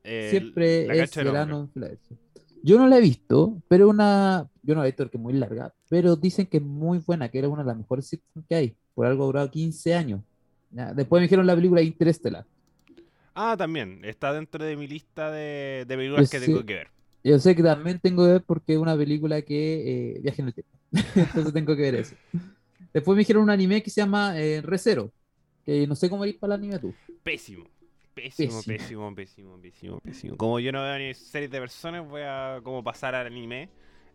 Siempre 0.04 0.86
la 0.86 0.94
es 0.94 1.14
verano 1.14 1.60
en 1.60 1.70
Filadelfia. 1.70 2.16
Yo 2.62 2.78
no 2.78 2.86
la 2.86 2.98
he 2.98 3.00
visto, 3.00 3.60
pero 3.68 3.88
una. 3.88 4.48
Yo 4.62 4.74
no 4.74 4.80
la 4.80 4.86
he 4.86 4.90
visto 4.90 5.04
porque 5.04 5.16
es 5.16 5.22
muy 5.22 5.32
larga, 5.32 5.72
pero 5.88 6.14
dicen 6.16 6.46
que 6.46 6.58
es 6.58 6.62
muy 6.62 6.98
buena, 6.98 7.28
que 7.28 7.38
era 7.38 7.48
una 7.48 7.62
de 7.62 7.68
las 7.68 7.76
mejores 7.76 8.06
sitcoms 8.06 8.46
que 8.48 8.54
hay. 8.54 8.76
Por 8.94 9.06
algo 9.06 9.24
ha 9.24 9.26
durado 9.26 9.50
15 9.50 9.94
años. 9.94 10.20
Después 10.94 11.20
me 11.20 11.24
dijeron 11.24 11.46
la 11.46 11.54
película 11.54 11.82
Interstellar. 11.82 12.46
Ah, 13.34 13.56
también. 13.56 14.04
Está 14.04 14.32
dentro 14.32 14.64
de 14.64 14.76
mi 14.76 14.86
lista 14.86 15.30
de, 15.30 15.84
de 15.86 15.96
películas 15.96 16.30
que 16.30 16.40
tengo 16.40 16.64
que 16.64 16.74
ver. 16.74 16.88
Yo 17.24 17.38
sé 17.38 17.54
que 17.54 17.62
también 17.62 18.00
tengo 18.00 18.24
que 18.24 18.32
ver 18.32 18.42
porque 18.42 18.72
es 18.74 18.78
una 18.78 18.96
película 18.96 19.42
que 19.42 20.14
eh, 20.16 20.20
viaja 20.20 20.42
en 20.42 20.48
el 20.48 20.54
tiempo. 20.54 20.72
Entonces 21.14 21.52
tengo 21.52 21.76
que 21.76 21.82
ver 21.82 21.94
eso. 21.96 22.16
Después 22.92 23.14
me 23.16 23.20
dijeron 23.20 23.44
un 23.44 23.50
anime 23.50 23.82
que 23.82 23.90
se 23.90 24.00
llama 24.00 24.38
eh, 24.38 24.60
Recero. 24.60 25.12
Que 25.64 25.86
no 25.86 25.94
sé 25.94 26.10
cómo 26.10 26.24
ir 26.24 26.38
para 26.38 26.54
el 26.54 26.60
anime 26.60 26.78
tú. 26.78 26.92
Pésimo. 27.22 27.64
Pésimo, 28.14 28.62
Pésimo. 28.62 28.62
pésimo, 28.62 29.14
pésimo, 29.60 30.00
pésimo. 30.00 30.36
Como 30.36 30.60
yo 30.60 30.70
no 30.72 30.82
veo 30.82 30.98
ni 30.98 31.14
series 31.14 31.50
de 31.50 31.60
personas, 31.60 32.06
voy 32.06 32.22
a 32.22 32.60
como 32.62 32.84
pasar 32.84 33.14
al 33.14 33.26
anime. 33.26 33.70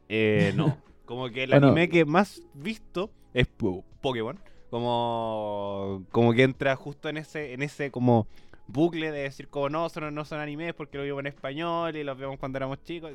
Eh, 0.09 0.51
no. 0.55 0.77
Como 1.05 1.29
que 1.29 1.43
el 1.43 1.51
Bueno. 1.51 1.67
anime 1.67 1.87
que 1.89 2.03
más 2.05 2.43
visto 2.53 3.09
es 3.33 3.47
Po- 3.47 3.83
Pokémon. 4.01 4.37
Como, 4.69 6.03
como 6.11 6.33
que 6.33 6.43
entra 6.43 6.75
justo 6.75 7.07
en 7.07 7.17
ese, 7.17 7.53
en 7.53 7.61
ese 7.63 7.89
como 7.89 8.27
bucle 8.67 9.11
de 9.11 9.19
decir 9.21 9.47
como 9.47 9.69
no, 9.69 9.87
son, 9.87 10.13
no 10.13 10.25
son 10.25 10.41
animes 10.41 10.73
porque 10.73 10.97
lo 10.97 11.05
vimos 11.05 11.21
en 11.21 11.27
español 11.27 11.95
y 11.95 12.03
los 12.03 12.17
vemos 12.17 12.37
cuando 12.37 12.57
éramos 12.57 12.83
chicos. 12.83 13.13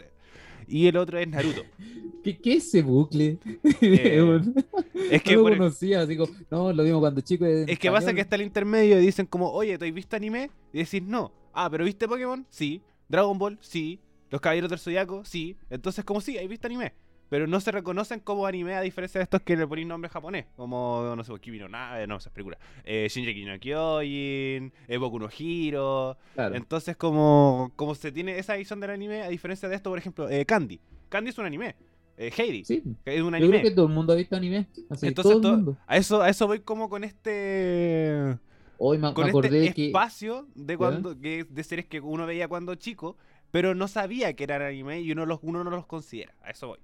Y 0.67 0.87
el 0.87 0.97
otro 0.97 1.19
es 1.19 1.29
Naruto. 1.29 1.63
¿Qué, 2.23 2.39
qué 2.39 2.55
es 2.55 2.69
ese 2.69 2.83
bucle? 2.83 3.39
Eh, 3.81 4.41
Es 5.11 5.23
que, 5.23 5.35
no 5.35 5.49
lo 5.49 5.57
conocía, 5.59 6.07
como, 6.17 6.33
no, 6.51 6.73
lo 6.73 6.85
vimos 6.85 7.01
cuando 7.01 7.21
chico. 7.21 7.45
en 7.45 7.69
es 7.69 7.79
que 7.79 7.91
pasa 7.91 8.15
que 8.15 8.21
está 8.21 8.37
el 8.37 8.43
intermedio 8.43 8.99
y 8.99 9.05
dicen 9.05 9.27
como, 9.27 9.51
oye, 9.51 9.77
¿te 9.77 9.87
has 9.87 9.93
visto 9.93 10.17
anime? 10.17 10.51
Y 10.73 10.79
decís 10.79 11.03
no. 11.03 11.33
Ah, 11.53 11.69
pero 11.71 11.85
¿viste 11.85 12.09
Pokémon? 12.09 12.47
Sí. 12.49 12.81
Dragon 13.09 13.37
Ball, 13.37 13.59
sí. 13.61 14.01
Los 14.31 14.41
Caballeros 14.41 14.71
del 14.71 14.79
Zodiaco, 14.79 15.25
sí. 15.25 15.57
Entonces, 15.69 16.05
como 16.05 16.21
sí, 16.21 16.39
¿has 16.39 16.49
visto 16.49 16.67
anime? 16.67 16.95
Pero 17.33 17.47
no 17.47 17.61
se 17.61 17.73
reconocen 17.73 18.21
como 18.21 18.45
anime 18.45 18.75
a 18.75 18.83
diferencia 18.83 19.19
de 19.19 19.23
estos 19.23 19.41
que 19.41 19.57
le 19.57 19.67
ponen 19.67 19.89
nombre 19.89 20.11
japonés. 20.11 20.45
Como, 20.55 21.15
no 21.17 21.25
sé, 21.25 21.33
Kimi 21.41 21.59
no 21.59 21.67
Na, 21.67 21.99
eh, 22.03 22.07
no, 22.07 22.19
esa 22.19 22.29
es 22.29 22.33
película. 22.35 22.59
Eh, 22.85 23.09
Shinji 23.09 23.47
no 23.47 23.59
Kyojin, 23.59 24.71
eh, 24.87 24.97
Boku 24.99 25.19
no 25.19 25.31
Hiro. 25.35 26.19
Claro. 26.35 26.55
Entonces, 26.57 26.95
como, 26.95 27.73
como 27.75 27.95
se 27.95 28.13
tiene 28.13 28.39
esa 28.39 28.55
visión 28.57 28.81
del 28.81 28.91
anime, 28.91 29.23
a 29.23 29.31
diferencia 29.31 29.67
de 29.67 29.77
esto, 29.77 29.89
por 29.89 29.99
ejemplo, 29.99 30.29
eh, 30.29 30.45
Candy. 30.45 30.79
Candy 31.09 31.31
es 31.31 31.39
un 31.39 31.47
anime. 31.47 31.75
Eh, 32.19 32.31
Heidi, 32.37 32.67
Sí. 32.67 32.83
es 33.07 33.23
un 33.23 33.31
Yo 33.31 33.37
anime. 33.37 33.49
creo 33.49 33.63
que 33.63 33.71
todo 33.71 33.87
el 33.87 33.93
mundo 33.95 34.13
ha 34.13 34.17
visto 34.17 34.37
anime. 34.37 34.67
Así, 34.91 35.07
Entonces, 35.07 35.33
todo 35.33 35.37
el 35.37 35.41
to- 35.41 35.53
mundo. 35.57 35.77
a, 35.87 35.97
eso, 35.97 36.21
a 36.21 36.29
eso 36.29 36.47
voy 36.47 36.61
como 36.61 36.91
con 36.91 37.03
este 37.03 38.37
Hoy 38.77 38.99
me, 38.99 39.15
con 39.15 39.25
me 39.25 39.31
acordé 39.31 39.61
este 39.69 39.75
que. 39.75 39.87
espacio 39.87 40.49
de 40.55 40.77
cuando 40.77 41.19
que, 41.19 41.45
de 41.49 41.65
series 41.65 41.87
que 41.87 41.99
uno 42.01 42.27
veía 42.27 42.47
cuando 42.47 42.75
chico, 42.75 43.17
pero 43.51 43.75
no 43.75 43.89
sabía 43.89 44.35
que 44.35 44.45
eran 44.45 44.61
anime 44.61 45.01
y 45.01 45.13
uno 45.13 45.25
los 45.25 45.39
uno 45.41 45.65
no 45.65 45.71
los 45.71 45.87
considera. 45.87 46.35
A 46.43 46.51
eso 46.51 46.67
voy. 46.69 46.79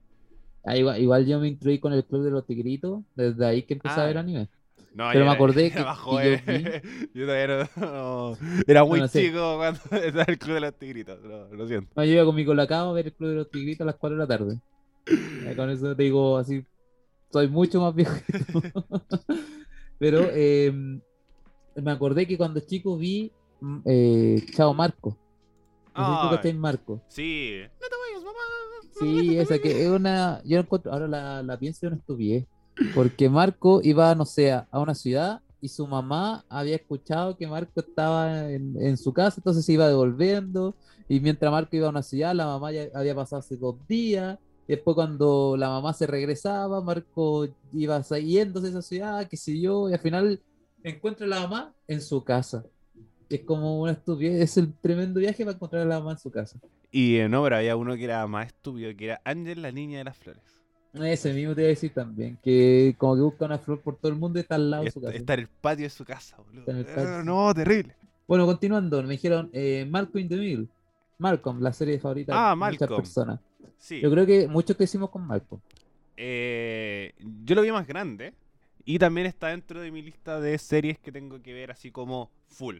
Ah, 0.68 0.76
igual, 0.76 1.00
igual 1.00 1.26
yo 1.26 1.40
me 1.40 1.48
instruí 1.48 1.78
con 1.78 1.92
el 1.92 2.04
Club 2.04 2.24
de 2.24 2.30
los 2.30 2.46
Tigritos. 2.46 3.02
Desde 3.14 3.44
ahí 3.46 3.62
que 3.62 3.74
empecé 3.74 4.00
Ah, 4.00 4.04
a 4.04 4.06
ver 4.06 4.18
anime. 4.18 4.48
No, 4.94 5.08
Pero 5.12 5.20
yo 5.20 5.26
me 5.26 5.32
acordé 5.32 5.62
que- 5.70 5.76
que 5.76 5.82
joven. 5.84 6.42
yo 6.46 6.90
yo 7.14 7.26
todavía 7.26 7.68
no, 7.76 7.80
no- 8.32 8.38
era 8.66 8.82
muy 8.82 8.90
Bueno, 8.90 9.08
sí. 9.08 9.26
chico 9.26 9.56
cuando 9.56 9.80
estaba 10.04 10.24
el 10.28 10.38
club 10.38 10.54
de 10.54 10.60
los 10.60 10.74
tigritos. 10.78 11.20
No, 11.22 11.48
lo 11.54 11.66
siento. 11.68 11.90
No, 11.96 12.04
yo 12.04 12.12
iba 12.12 12.24
con 12.24 12.34
mi 12.34 12.44
colacao 12.44 12.90
a 12.90 12.92
ver 12.92 13.06
el 13.06 13.12
Club 13.14 13.30
de 13.30 13.34
los 13.36 13.50
Tigritos 13.50 13.82
a 13.82 13.86
las 13.86 13.96
4 13.96 14.16
de 14.16 14.22
la 14.22 14.26
tarde. 14.26 14.60
Eh, 15.06 15.54
con 15.56 15.70
eso 15.70 15.94
te 15.96 16.02
digo 16.02 16.36
así. 16.36 16.64
Soy 17.32 17.48
mucho 17.48 17.80
más 17.80 17.94
viejo 17.94 18.14
que 18.26 18.38
tú. 18.38 18.62
Pero 19.98 20.28
eh, 20.32 20.72
me 21.76 21.90
acordé 21.90 22.26
que 22.26 22.36
cuando 22.36 22.60
chico 22.60 22.96
vi 22.96 23.32
mm, 23.60 23.78
eh, 23.84 24.46
Chao 24.54 24.74
Marco. 24.74 25.16
No 25.98 26.22
sé 26.22 26.28
si 26.28 26.36
cachai 26.36 26.54
Marco. 26.54 27.02
sí. 27.08 27.52
No 27.80 27.86
te 27.88 27.96
vayas, 27.96 28.24
mamá. 28.24 28.38
Sí, 28.98 29.38
esa 29.38 29.58
que 29.58 29.84
es 29.84 29.90
una. 29.90 30.40
Yo 30.44 30.58
encuentro, 30.58 30.92
ahora 30.92 31.06
la, 31.06 31.42
la 31.42 31.58
pienso 31.58 31.86
en 31.86 31.92
una 31.92 32.00
estupidez. 32.00 32.46
Porque 32.94 33.28
Marco 33.28 33.80
iba, 33.82 34.14
no 34.14 34.24
sé, 34.24 34.52
a 34.52 34.66
una 34.72 34.94
ciudad 34.94 35.40
y 35.60 35.68
su 35.68 35.86
mamá 35.86 36.44
había 36.48 36.76
escuchado 36.76 37.36
que 37.36 37.46
Marco 37.46 37.80
estaba 37.80 38.50
en, 38.50 38.80
en 38.80 38.96
su 38.96 39.12
casa, 39.12 39.40
entonces 39.40 39.64
se 39.64 39.72
iba 39.72 39.88
devolviendo. 39.88 40.74
Y 41.08 41.20
mientras 41.20 41.50
Marco 41.50 41.74
iba 41.74 41.86
a 41.86 41.90
una 41.90 42.02
ciudad, 42.02 42.34
la 42.34 42.46
mamá 42.46 42.70
ya 42.70 42.88
había 42.94 43.14
pasado 43.14 43.40
hace 43.40 43.56
dos 43.56 43.76
días. 43.88 44.38
Y 44.68 44.72
después, 44.74 44.94
cuando 44.94 45.56
la 45.56 45.68
mamá 45.70 45.94
se 45.94 46.06
regresaba, 46.06 46.80
Marco 46.82 47.48
iba 47.72 48.00
yéndose 48.02 48.66
a 48.66 48.70
esa 48.70 48.82
ciudad, 48.82 49.28
qué 49.28 49.36
sé 49.36 49.58
yo, 49.58 49.88
y 49.88 49.94
al 49.94 49.98
final 49.98 50.40
encuentra 50.84 51.26
a 51.26 51.28
la 51.28 51.40
mamá 51.40 51.74
en 51.88 52.00
su 52.02 52.22
casa. 52.22 52.64
Es 53.30 53.40
como 53.42 53.80
una 53.80 53.92
estupidez, 53.92 54.40
es 54.40 54.56
el 54.56 54.72
tremendo 54.74 55.20
viaje 55.20 55.44
para 55.44 55.54
encontrar 55.56 55.82
a 55.82 55.84
la 55.84 55.98
mamá 55.98 56.12
en 56.12 56.18
su 56.18 56.30
casa. 56.30 56.58
Y 56.90 57.16
en 57.16 57.34
obra 57.34 57.58
había 57.58 57.76
uno 57.76 57.94
que 57.96 58.04
era 58.04 58.26
más 58.26 58.46
estúpido, 58.46 58.94
que 58.96 59.04
era 59.06 59.20
Ángel, 59.24 59.60
la 59.62 59.70
niña 59.70 59.98
de 59.98 60.04
las 60.04 60.16
flores. 60.16 60.42
Ese 60.94 61.34
mismo 61.34 61.54
te 61.54 61.60
iba 61.60 61.66
a 61.66 61.70
decir 61.70 61.92
también, 61.92 62.38
que 62.42 62.94
como 62.96 63.14
que 63.14 63.20
busca 63.20 63.44
una 63.44 63.58
flor 63.58 63.80
por 63.82 63.96
todo 63.98 64.10
el 64.10 64.18
mundo 64.18 64.38
y 64.38 64.42
está 64.42 64.54
al 64.54 64.70
lado 64.70 64.84
de 64.84 64.90
su 64.90 65.00
casa. 65.02 65.14
está 65.16 65.34
en 65.34 65.40
el 65.40 65.48
patio 65.48 65.84
de 65.84 65.90
su 65.90 66.04
casa, 66.04 66.36
boludo. 66.38 66.72
Eh, 66.80 66.84
patio. 66.84 67.24
no, 67.24 67.52
terrible. 67.54 67.94
Bueno, 68.26 68.46
continuando, 68.46 69.02
me 69.02 69.10
dijeron 69.10 69.50
eh, 69.52 69.86
Malcolm 69.88 70.20
in 70.22 70.28
the 70.28 70.36
Middle. 70.36 70.66
Malcolm, 71.18 71.60
la 71.60 71.72
serie 71.72 71.98
favorita 71.98 72.32
Ah, 72.34 72.50
de 72.50 72.56
muchas 72.56 72.80
Malcolm. 72.80 73.00
personas. 73.02 73.40
Sí. 73.76 74.00
Yo 74.00 74.10
creo 74.10 74.24
que 74.24 74.48
muchos 74.48 74.76
crecimos 74.76 75.10
con 75.10 75.26
Malcolm. 75.26 75.60
Eh, 76.16 77.12
yo 77.44 77.54
lo 77.54 77.62
vi 77.62 77.70
más 77.70 77.86
grande. 77.86 78.32
Y 78.84 78.98
también 78.98 79.26
está 79.26 79.48
dentro 79.48 79.80
de 79.82 79.90
mi 79.90 80.00
lista 80.00 80.40
de 80.40 80.56
series 80.56 80.98
que 80.98 81.12
tengo 81.12 81.42
que 81.42 81.52
ver 81.52 81.70
así 81.70 81.90
como 81.90 82.30
full. 82.48 82.78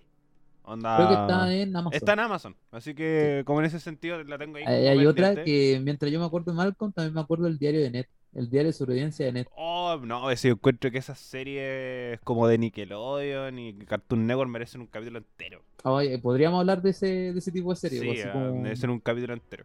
Onda... 0.68 0.96
Creo 0.96 1.08
que 1.08 1.14
está 1.14 1.54
en 1.54 1.76
Amazon. 1.76 1.94
Está 1.94 2.12
en 2.12 2.18
Amazon. 2.20 2.56
Así 2.70 2.94
que 2.94 3.42
como 3.46 3.60
en 3.60 3.66
ese 3.66 3.80
sentido 3.80 4.22
la 4.24 4.38
tengo 4.38 4.58
ahí. 4.58 4.64
Hay, 4.64 5.06
otra 5.06 5.42
que 5.42 5.80
mientras 5.82 6.12
yo 6.12 6.20
me 6.20 6.26
acuerdo 6.26 6.52
de 6.52 6.56
Malcolm, 6.56 6.92
también 6.92 7.14
me 7.14 7.20
acuerdo 7.20 7.44
del 7.44 7.58
diario 7.58 7.80
de 7.80 7.90
Net. 7.90 8.08
El 8.34 8.50
diario 8.50 8.68
de 8.68 8.72
sobrevivencia 8.74 9.24
de 9.24 9.32
Net. 9.32 9.48
Oh, 9.56 9.98
no, 10.04 10.30
ese 10.30 10.50
encuentro 10.50 10.90
que 10.90 10.98
esas 10.98 11.18
series 11.18 12.20
como 12.20 12.46
de 12.46 12.58
Nickelodeon 12.58 13.58
y 13.58 13.72
Cartoon 13.86 14.26
Network 14.26 14.50
merecen 14.50 14.82
un 14.82 14.86
capítulo 14.86 15.18
entero. 15.18 15.62
Oye, 15.84 16.18
podríamos 16.18 16.60
hablar 16.60 16.82
de 16.82 16.90
ese, 16.90 17.32
de 17.32 17.38
ese 17.38 17.50
tipo 17.50 17.70
de 17.70 17.76
serie. 17.76 18.00
Sí, 18.00 18.06
pues, 18.06 18.20
así 18.20 18.28
ah, 18.28 18.32
como- 18.32 18.60
merecen 18.60 18.90
un 18.90 19.00
capítulo 19.00 19.32
entero. 19.32 19.64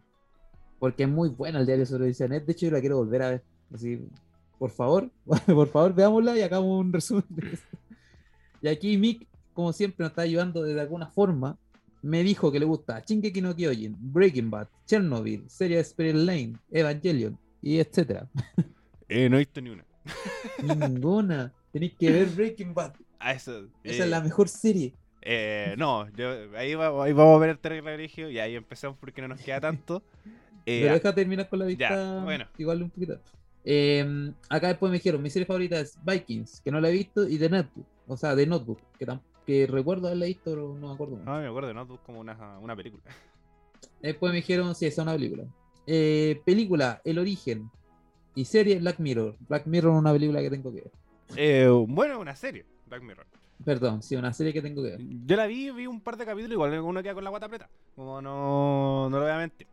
Porque 0.78 1.02
es 1.02 1.08
muy 1.08 1.28
buena 1.28 1.60
el 1.60 1.66
diario 1.66 1.82
de 1.82 1.86
sobrevivencia 1.86 2.26
de 2.26 2.34
Net. 2.38 2.46
De 2.46 2.52
hecho, 2.52 2.66
yo 2.66 2.72
la 2.72 2.80
quiero 2.80 2.96
volver 2.96 3.22
a 3.22 3.30
ver. 3.30 3.42
Así, 3.72 4.00
por 4.58 4.70
favor, 4.70 5.10
por 5.46 5.68
favor, 5.68 5.94
veámosla 5.94 6.38
y 6.38 6.42
hagamos 6.42 6.80
un 6.80 6.92
resumen 6.92 7.24
de 7.28 7.52
eso. 7.52 7.64
Y 8.62 8.68
aquí 8.68 8.96
Mick, 8.96 9.26
como 9.54 9.72
siempre, 9.72 10.02
nos 10.04 10.10
está 10.10 10.22
ayudando 10.22 10.62
de 10.62 10.78
alguna 10.80 11.06
forma. 11.06 11.56
Me 12.02 12.22
dijo 12.22 12.52
que 12.52 12.58
le 12.58 12.66
gusta 12.66 13.02
Shingeki 13.06 13.40
no 13.40 13.56
Kyojin, 13.56 13.96
Breaking 13.98 14.50
Bad, 14.50 14.68
Chernobyl, 14.84 15.48
serie 15.48 15.78
Spirit 15.80 16.16
Lane, 16.16 16.52
Evangelion 16.70 17.38
y 17.62 17.78
etcétera. 17.78 18.28
Eh, 19.08 19.28
no 19.30 19.36
he 19.36 19.38
visto 19.40 19.60
ni 19.62 19.70
una. 19.70 19.84
Ninguna. 20.62 21.52
Tenéis 21.72 21.94
que 21.98 22.10
ver 22.10 22.26
Breaking 22.28 22.74
Bad. 22.74 22.92
Ah, 23.18 23.32
eso. 23.32 23.68
Esa 23.82 24.02
eh, 24.02 24.04
es 24.04 24.08
la 24.10 24.20
mejor 24.20 24.48
serie. 24.48 24.92
eh, 25.22 25.74
no, 25.78 26.06
yo, 26.14 26.28
ahí, 26.56 26.74
va- 26.74 27.04
ahí 27.04 27.12
vamos 27.14 27.36
a 27.36 27.40
ver 27.40 27.50
el 27.50 27.58
terreno 27.58 27.86
religio 27.86 28.28
y 28.30 28.38
ahí 28.38 28.54
empezamos 28.54 28.98
porque 28.98 29.22
no 29.22 29.28
nos 29.28 29.40
queda 29.40 29.60
tanto. 29.60 30.02
Eh, 30.66 30.80
Pero 30.80 30.94
deja 30.94 31.14
terminar 31.14 31.46
con 31.50 31.58
la 31.58 31.66
ya, 31.66 31.70
vista. 31.70 32.24
bueno. 32.24 32.46
Igual 32.56 32.82
un 32.82 32.88
poquito. 32.88 33.20
Eh, 33.66 34.32
acá 34.48 34.68
después 34.68 34.90
me 34.90 34.96
dijeron, 34.96 35.20
mi 35.20 35.28
serie 35.28 35.44
favorita 35.44 35.78
es 35.78 35.98
Vikings, 36.02 36.62
que 36.64 36.70
no 36.70 36.80
la 36.80 36.88
he 36.88 36.92
visto, 36.92 37.28
y 37.28 37.36
The 37.36 37.50
Notebook. 37.50 37.86
O 38.06 38.16
sea, 38.16 38.34
The 38.34 38.46
Notebook, 38.46 38.78
que, 38.98 39.06
tam- 39.06 39.20
que 39.46 39.66
recuerdo 39.66 40.06
haberla 40.08 40.26
visto, 40.26 40.50
pero 40.50 40.74
no 40.74 40.88
me 40.88 40.94
acuerdo. 40.94 41.16
mucho. 41.16 41.30
ah, 41.30 41.40
me 41.40 41.46
acuerdo 41.46 41.74
Notebook 41.74 42.00
como 42.04 42.20
una, 42.20 42.58
una 42.58 42.74
película. 42.76 43.02
Después 44.00 44.30
me 44.32 44.36
dijeron, 44.36 44.74
sí, 44.74 44.86
esa 44.86 45.02
es 45.02 45.06
una 45.06 45.14
película. 45.14 45.44
Eh, 45.86 46.40
película, 46.44 47.00
El 47.04 47.18
Origen. 47.18 47.70
Y 48.34 48.44
serie, 48.46 48.78
Black 48.80 48.98
Mirror. 48.98 49.36
Black 49.48 49.66
Mirror 49.66 49.92
es 49.94 49.98
una 50.00 50.12
película 50.12 50.40
que 50.40 50.50
tengo 50.50 50.72
que 50.72 50.80
ver. 50.80 50.90
Eh, 51.36 51.68
bueno, 51.88 52.18
una 52.20 52.34
serie, 52.34 52.64
Black 52.86 53.02
Mirror. 53.02 53.26
Perdón, 53.64 54.02
sí, 54.02 54.16
una 54.16 54.32
serie 54.32 54.52
que 54.52 54.60
tengo 54.60 54.82
que 54.82 54.90
ver. 54.90 55.00
Yo 55.24 55.36
la 55.36 55.46
vi, 55.46 55.70
vi 55.70 55.86
un 55.86 56.00
par 56.00 56.16
de 56.16 56.26
capítulos, 56.26 56.52
igual 56.52 56.78
uno 56.80 57.02
queda 57.02 57.14
con 57.14 57.24
la 57.24 57.30
guata 57.30 57.48
preta. 57.48 57.70
Como 57.94 58.20
no, 58.20 59.08
no 59.08 59.16
lo 59.18 59.22
voy 59.22 59.32
a 59.32 59.38
mentir. 59.38 59.66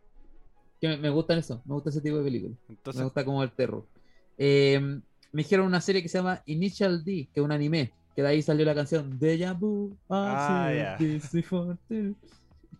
Que 0.80 0.88
me, 0.88 0.96
me 0.96 1.10
gustan 1.10 1.38
eso, 1.38 1.60
me 1.64 1.74
gusta 1.74 1.90
ese 1.90 2.00
tipo 2.00 2.16
de 2.18 2.24
películas. 2.24 2.56
Me 2.94 3.02
gusta 3.02 3.24
como 3.24 3.42
el 3.42 3.50
terror. 3.52 3.84
Eh, 4.38 4.80
me 5.32 5.42
dijeron 5.42 5.66
una 5.66 5.80
serie 5.80 6.02
que 6.02 6.08
se 6.08 6.18
llama 6.18 6.42
Initial 6.46 7.04
D, 7.04 7.28
que 7.32 7.40
es 7.40 7.44
un 7.44 7.52
anime. 7.52 7.92
Que 8.14 8.22
de 8.22 8.28
ahí 8.28 8.42
salió 8.42 8.64
la 8.64 8.74
canción 8.74 9.18
Deja 9.18 9.52
Vu. 9.52 9.96
Ah, 10.08 10.96
too. 10.98 12.14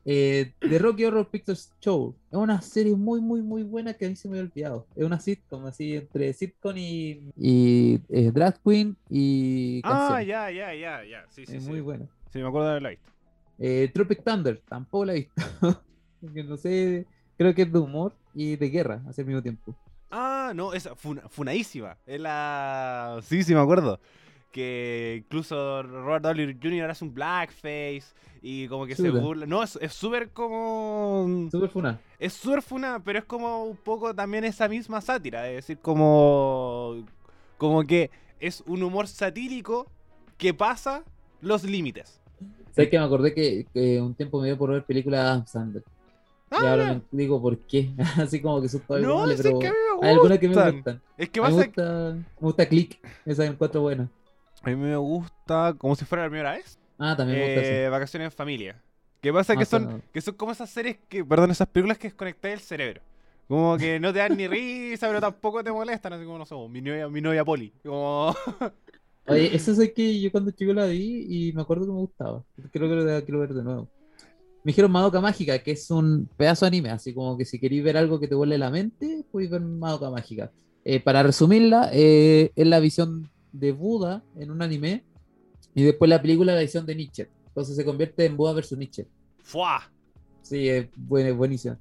Eh, 0.05 0.53
The 0.59 0.78
Rocky 0.78 1.05
Horror 1.05 1.28
Picture 1.28 1.59
Show. 1.80 2.14
Es 2.30 2.37
una 2.37 2.61
serie 2.61 2.95
muy, 2.97 3.20
muy, 3.20 3.41
muy 3.41 3.62
buena 3.62 3.95
que 3.95 4.07
a 4.07 4.09
mí 4.09 4.16
se 4.16 4.28
me 4.28 4.39
había 4.39 4.51
olvidado. 4.51 4.87
Es 4.97 5.05
una 5.05 5.20
sitcom, 5.20 5.66
así 5.66 5.95
entre 5.97 6.33
sitcom 6.33 6.76
y, 6.76 7.30
y 7.37 8.01
eh, 8.09 8.30
drag 8.33 8.61
queen 8.62 8.97
y 9.09 9.80
ah, 9.85 10.22
ya, 10.22 10.51
ya, 10.51 10.74
ya, 10.74 11.05
ya. 11.05 11.24
Sí, 11.30 11.47
sí, 11.47 11.57
es 11.57 11.64
sí. 11.64 11.70
muy 11.70 11.80
buena. 11.80 12.07
Sí, 12.33 12.41
me 12.41 12.49
acuerdo 12.49 12.66
de 12.66 12.70
haberla 12.72 12.91
visto. 12.91 13.11
Eh, 13.59 13.91
Tropic 13.95 14.24
Thunder, 14.24 14.61
tampoco 14.68 15.05
la 15.05 15.12
he 15.14 15.16
visto. 15.16 15.35
No 16.22 16.57
sé, 16.57 17.05
creo 17.37 17.53
que 17.53 17.62
es 17.62 17.72
de 17.72 17.80
humor 17.80 18.14
y 18.33 18.55
de 18.55 18.70
guerra 18.70 19.03
al 19.05 19.26
mismo 19.26 19.43
tiempo. 19.43 19.74
Ah, 20.09 20.53
no, 20.55 20.72
esa 20.72 20.95
funa, 20.95 21.22
funadísima. 21.28 21.97
Es 22.07 22.20
la. 22.20 23.18
Sí, 23.22 23.43
sí, 23.43 23.53
me 23.55 23.61
acuerdo. 23.61 23.99
Que 24.53 25.22
incluso 25.24 25.82
Robert 25.82 26.22
Downey 26.22 26.59
Jr. 26.62 26.90
hace 26.90 27.05
un 27.05 27.14
blackface 27.14 28.05
y 28.42 28.68
como 28.68 28.86
que 28.86 28.94
se 28.94 29.09
burla. 29.11 29.46
No, 29.46 29.62
es 29.62 29.78
es 29.80 29.92
súper 29.92 30.30
como. 30.30 31.48
Super 31.50 31.70
funa. 31.70 32.00
Es 32.18 32.34
súper 32.34 32.61
funa, 32.62 33.00
pero 33.05 33.20
es 33.20 33.24
como 33.24 33.64
un 33.64 33.76
poco 33.76 34.14
también 34.14 34.44
esa 34.44 34.68
misma 34.68 35.00
sátira. 35.00 35.48
Es 35.48 35.66
decir, 35.66 35.78
como. 35.78 37.05
Como 37.57 37.84
que 37.84 38.11
es 38.40 38.62
un 38.66 38.82
humor 38.82 39.07
satírico 39.07 39.86
que 40.36 40.53
pasa 40.53 41.03
los 41.40 41.64
límites. 41.64 42.20
¿Sabes 42.72 42.90
que 42.90 42.98
me 42.98 43.05
acordé 43.05 43.32
que, 43.34 43.66
que 43.72 44.00
un 44.00 44.14
tiempo 44.14 44.40
me 44.40 44.48
dio 44.48 44.59
por 44.59 44.70
ver 44.70 44.84
películas 44.84 45.20
de 45.20 45.26
Adam 45.28 45.46
Sandler? 45.46 45.84
y 46.50 46.55
Ah, 46.55 46.70
ahora 46.70 47.00
me 47.11 47.22
digo 47.22 47.40
por 47.40 47.59
qué. 47.61 47.90
Así 48.18 48.40
como 48.40 48.61
que 48.61 48.68
son 48.68 48.80
todas 48.80 49.03
no, 49.03 49.26
sí, 49.28 49.34
pero 49.36 49.59
que 49.59 49.66
a 49.68 49.70
mí 49.70 49.76
me 50.00 50.07
hay 50.09 50.14
algunas 50.14 50.38
que 50.38 50.48
me 50.48 50.70
gustan. 50.72 51.03
Es 51.16 51.30
que 51.30 51.40
me 51.40 51.50
gusta, 51.50 52.14
me 52.14 52.24
gusta 52.40 52.68
Click, 52.68 52.98
esa 53.24 53.44
que 53.44 53.50
encuentro 53.50 53.80
buena. 53.82 54.09
A 54.62 54.70
mí 54.70 54.76
me 54.76 54.96
gusta 54.96 55.74
como 55.78 55.94
si 55.96 56.04
fuera 56.04 56.24
la 56.24 56.30
primera 56.30 56.52
vez. 56.52 56.78
Ah, 56.98 57.16
también 57.16 57.38
me 57.38 57.44
gusta 57.46 57.60
Eh, 57.74 57.88
vacaciones 57.88 58.26
en 58.26 58.32
familia. 58.32 58.80
Que 59.20 59.32
pasa 59.32 59.54
que 59.56 59.62
Ah, 59.62 59.66
son, 59.66 59.82
suena- 59.84 60.00
que 60.12 60.20
son 60.20 60.34
como 60.34 60.52
esas 60.52 60.70
series 60.70 60.98
que, 61.08 61.24
perdón, 61.24 61.50
esas 61.50 61.68
películas 61.68 61.98
que 61.98 62.08
desconectan 62.08 62.52
el 62.52 62.60
cerebro. 62.60 63.00
Como 63.48 63.76
que 63.76 64.00
no 64.00 64.12
te 64.12 64.20
dan 64.20 64.36
ni 64.36 64.46
risa, 64.48 65.08
pero 65.08 65.20
tampoco 65.20 65.62
te 65.62 65.70
molestan, 65.72 66.12
así 66.14 66.24
como 66.24 66.38
no 66.38 66.46
sé, 66.46 66.54
mi 66.68 66.80
novia, 66.80 67.08
mi 67.08 67.20
novia 67.20 67.44
Poli. 67.44 67.72
Como 67.84 68.34
Oye, 69.26 69.54
eso 69.54 69.70
es 69.80 69.92
que 69.92 70.20
yo 70.20 70.30
cuando 70.32 70.50
chico 70.50 70.72
la 70.72 70.86
vi 70.86 71.26
y 71.48 71.52
me 71.52 71.62
acuerdo 71.62 71.86
que 71.86 71.92
me 71.92 71.98
gustaba. 71.98 72.42
Creo 72.72 72.88
que 72.88 72.94
lo 72.96 73.24
quiero 73.24 73.40
ver 73.40 73.54
de 73.54 73.62
nuevo. 73.62 73.88
Me 74.64 74.70
dijeron 74.70 74.92
Madoka 74.92 75.20
Mágica, 75.20 75.58
que 75.58 75.72
es 75.72 75.90
un 75.90 76.28
pedazo 76.36 76.64
de 76.64 76.68
anime, 76.68 76.90
así 76.90 77.12
como 77.12 77.36
que 77.36 77.44
si 77.44 77.58
queréis 77.58 77.82
ver 77.84 77.96
algo 77.96 78.18
que 78.20 78.28
te 78.28 78.34
vuele 78.34 78.58
la 78.58 78.70
mente, 78.70 79.24
podéis 79.30 79.50
ver 79.50 79.60
Madoka 79.60 80.08
Mágica. 80.10 80.50
Eh, 80.84 81.00
para 81.00 81.22
resumirla, 81.22 81.90
eh, 81.92 82.52
es 82.54 82.66
la 82.66 82.80
visión 82.80 83.28
de 83.53 83.72
Buda 83.72 84.24
en 84.36 84.50
un 84.50 84.62
anime 84.62 85.05
y 85.74 85.82
después 85.82 86.09
la 86.09 86.20
película 86.20 86.55
la 86.55 86.61
visión 86.61 86.86
de 86.86 86.94
Nietzsche. 86.94 87.28
Entonces 87.48 87.76
se 87.76 87.84
convierte 87.84 88.24
en 88.24 88.36
Buda 88.36 88.53
versus 88.55 88.78
Nietzsche. 88.78 89.07
¡Fua! 89.42 89.90
Sí, 90.42 90.68
es 90.68 90.88
buenísima. 90.96 91.78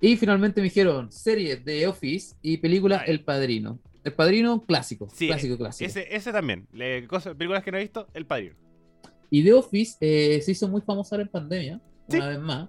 Y 0.00 0.16
finalmente 0.16 0.60
me 0.60 0.64
dijeron 0.64 1.10
serie 1.10 1.56
de 1.56 1.86
Office 1.86 2.36
y 2.42 2.58
película. 2.58 2.98
El 2.98 3.24
Padrino. 3.24 3.78
El 4.04 4.12
Padrino, 4.12 4.64
clásico. 4.64 5.08
Sí, 5.12 5.26
clásico, 5.26 5.56
clásico. 5.56 5.88
Ese, 5.88 6.14
ese 6.14 6.32
también. 6.32 6.66
Le, 6.72 7.06
cosas, 7.08 7.34
películas 7.34 7.64
que 7.64 7.72
no 7.72 7.78
he 7.78 7.82
visto, 7.82 8.06
El 8.14 8.26
Padrino. 8.26 8.54
Y 9.30 9.42
The 9.42 9.54
Office 9.54 9.96
eh, 10.00 10.40
se 10.42 10.52
hizo 10.52 10.68
muy 10.68 10.80
famosa 10.82 11.16
en 11.16 11.28
pandemia, 11.28 11.80
Sí. 12.08 12.18
una 12.18 12.28
vez 12.28 12.40
más. 12.40 12.68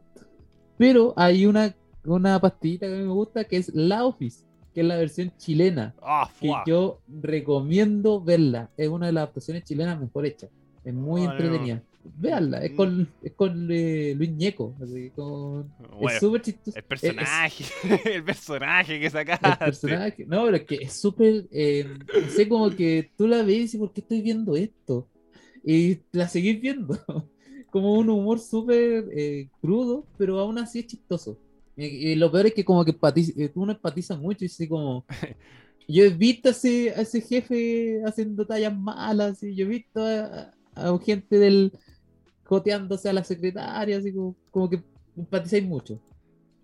Pero 0.77 1.13
hay 1.15 1.45
una, 1.45 1.75
una 2.05 2.39
pastillita 2.39 2.88
que 2.88 2.93
a 2.93 2.97
mí 2.97 3.03
me 3.03 3.11
gusta 3.13 3.43
que 3.43 3.57
es 3.57 3.69
La 3.75 4.05
Office, 4.05 4.45
que 4.78 4.82
es 4.82 4.88
la 4.88 4.97
versión 4.97 5.34
chilena. 5.38 5.95
¡Ah, 6.03 6.30
Que 6.39 6.53
yo 6.67 7.01
recomiendo 7.07 8.21
verla. 8.23 8.69
Es 8.78 8.88
una 8.89 9.07
de 9.07 9.11
las 9.11 9.23
adaptaciones 9.23 9.63
chilenas 9.63 9.99
mejor 9.99 10.28
hechas. 10.28 10.51
Es 10.84 10.93
muy 10.93 11.23
entretenida. 11.23 11.82
Véanla, 12.03 12.63
es 12.63 12.73
con, 12.73 13.11
es 13.23 13.34
con 13.34 13.67
eh, 13.71 14.13
Luis 14.15 14.30
Ñeco. 14.34 14.75
así, 14.80 15.09
con- 15.15 15.67
Bueno, 15.99 16.09
es 16.09 16.19
súper 16.19 16.41
chistoso. 16.43 16.78
el 16.78 16.84
es- 16.84 16.88
personaje, 16.88 17.63
el 18.17 18.23
personaje 18.23 18.99
que 18.99 19.05
el 19.07 19.11
sacaste. 19.11 19.65
personaje. 19.65 20.25
No, 20.28 20.45
pero 20.45 20.57
es 20.57 20.63
que 20.65 20.75
es 20.75 20.93
súper. 20.93 21.47
eh, 21.51 21.84
no 22.21 22.30
sé, 22.30 22.47
como 22.47 22.69
que 22.69 23.09
tú 23.17 23.28
la 23.28 23.41
ves 23.41 23.55
y 23.55 23.59
dices, 23.61 23.80
¿por 23.80 23.91
qué 23.91 24.01
estoy 24.01 24.21
viendo 24.21 24.55
esto? 24.55 25.09
Y 25.65 25.97
la 26.11 26.28
seguís 26.30 26.61
viendo. 26.61 26.95
Como 27.71 27.95
un 27.95 28.09
humor 28.11 28.39
súper 28.39 29.09
eh, 29.11 29.49
crudo, 29.59 30.05
pero 30.17 30.39
aún 30.39 30.59
así 30.59 30.80
es 30.80 30.88
chistoso. 30.88 31.38
Y, 31.78 31.86
y 31.86 32.15
lo 32.15 32.32
peor 32.32 32.47
es 32.47 32.53
que, 32.53 32.65
como 32.65 32.84
que 32.84 32.91
empatiza- 32.99 33.34
eh, 33.38 33.51
uno 33.55 33.71
empatiza 33.71 34.15
mucho 34.17 34.43
y 34.43 34.47
así 34.47 34.67
como. 34.67 35.05
Yo 35.89 36.03
he 36.03 36.09
visto 36.09 36.49
a 36.49 36.51
ese, 36.51 36.89
a 36.89 37.01
ese 37.01 37.21
jefe 37.21 38.01
haciendo 38.05 38.45
tallas 38.45 38.75
malas, 38.78 39.41
y 39.41 39.55
yo 39.55 39.65
he 39.65 39.69
visto 39.69 40.01
a, 40.05 40.51
a- 40.75 40.99
gente 40.99 41.39
del 41.39 41.71
joteándose 42.43 43.07
a 43.07 43.13
la 43.13 43.23
secretaria, 43.23 43.97
así 43.97 44.11
como, 44.13 44.36
como 44.51 44.69
que 44.69 44.82
empatizáis 45.15 45.63
mucho. 45.65 45.97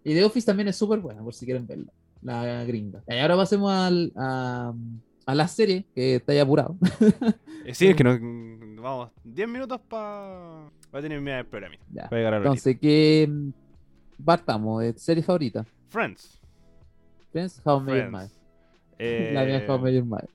Y 0.03 0.13
The 0.13 0.25
Office 0.25 0.45
también 0.45 0.67
es 0.67 0.75
súper 0.75 0.99
buena, 0.99 1.23
por 1.23 1.33
si 1.33 1.45
quieren 1.45 1.65
verla, 1.65 1.93
la 2.21 2.65
gringa. 2.65 3.01
Y 3.07 3.17
ahora 3.17 3.37
pasemos 3.37 3.71
al, 3.71 4.11
a, 4.17 4.73
a 5.25 5.35
la 5.35 5.47
serie, 5.47 5.85
que 5.95 6.15
está 6.15 6.33
ya 6.33 6.41
apurado. 6.41 6.75
Eh, 7.65 7.73
sí, 7.73 7.87
es 7.87 7.95
que 7.95 8.03
no. 8.03 8.19
Vamos, 8.81 9.11
10 9.23 9.47
minutos 9.47 9.79
para. 9.87 10.69
Va 10.93 10.99
a 10.99 11.01
tener 11.01 11.21
mi 11.21 11.31
el 11.31 11.45
programa. 11.45 11.77
Ya. 11.93 12.09
Para 12.09 12.17
llegar 12.17 12.33
a 12.33 12.39
la. 12.39 12.45
Entonces, 12.47 12.77
¿qué 12.77 13.29
partamos? 14.23 14.81
¿De 14.81 14.93
¿Serie 14.97 15.23
favorita? 15.23 15.65
Friends. 15.89 16.39
Friends, 17.31 17.61
How 17.65 17.81
Friends. 17.83 18.11
Mother. 18.11 18.29
La 19.33 19.45
mía 19.45 19.57
Eh, 19.57 19.63
es 19.63 19.69
How 19.69 19.79
Met 19.79 19.93
Your 19.93 20.05
Mother. 20.05 20.29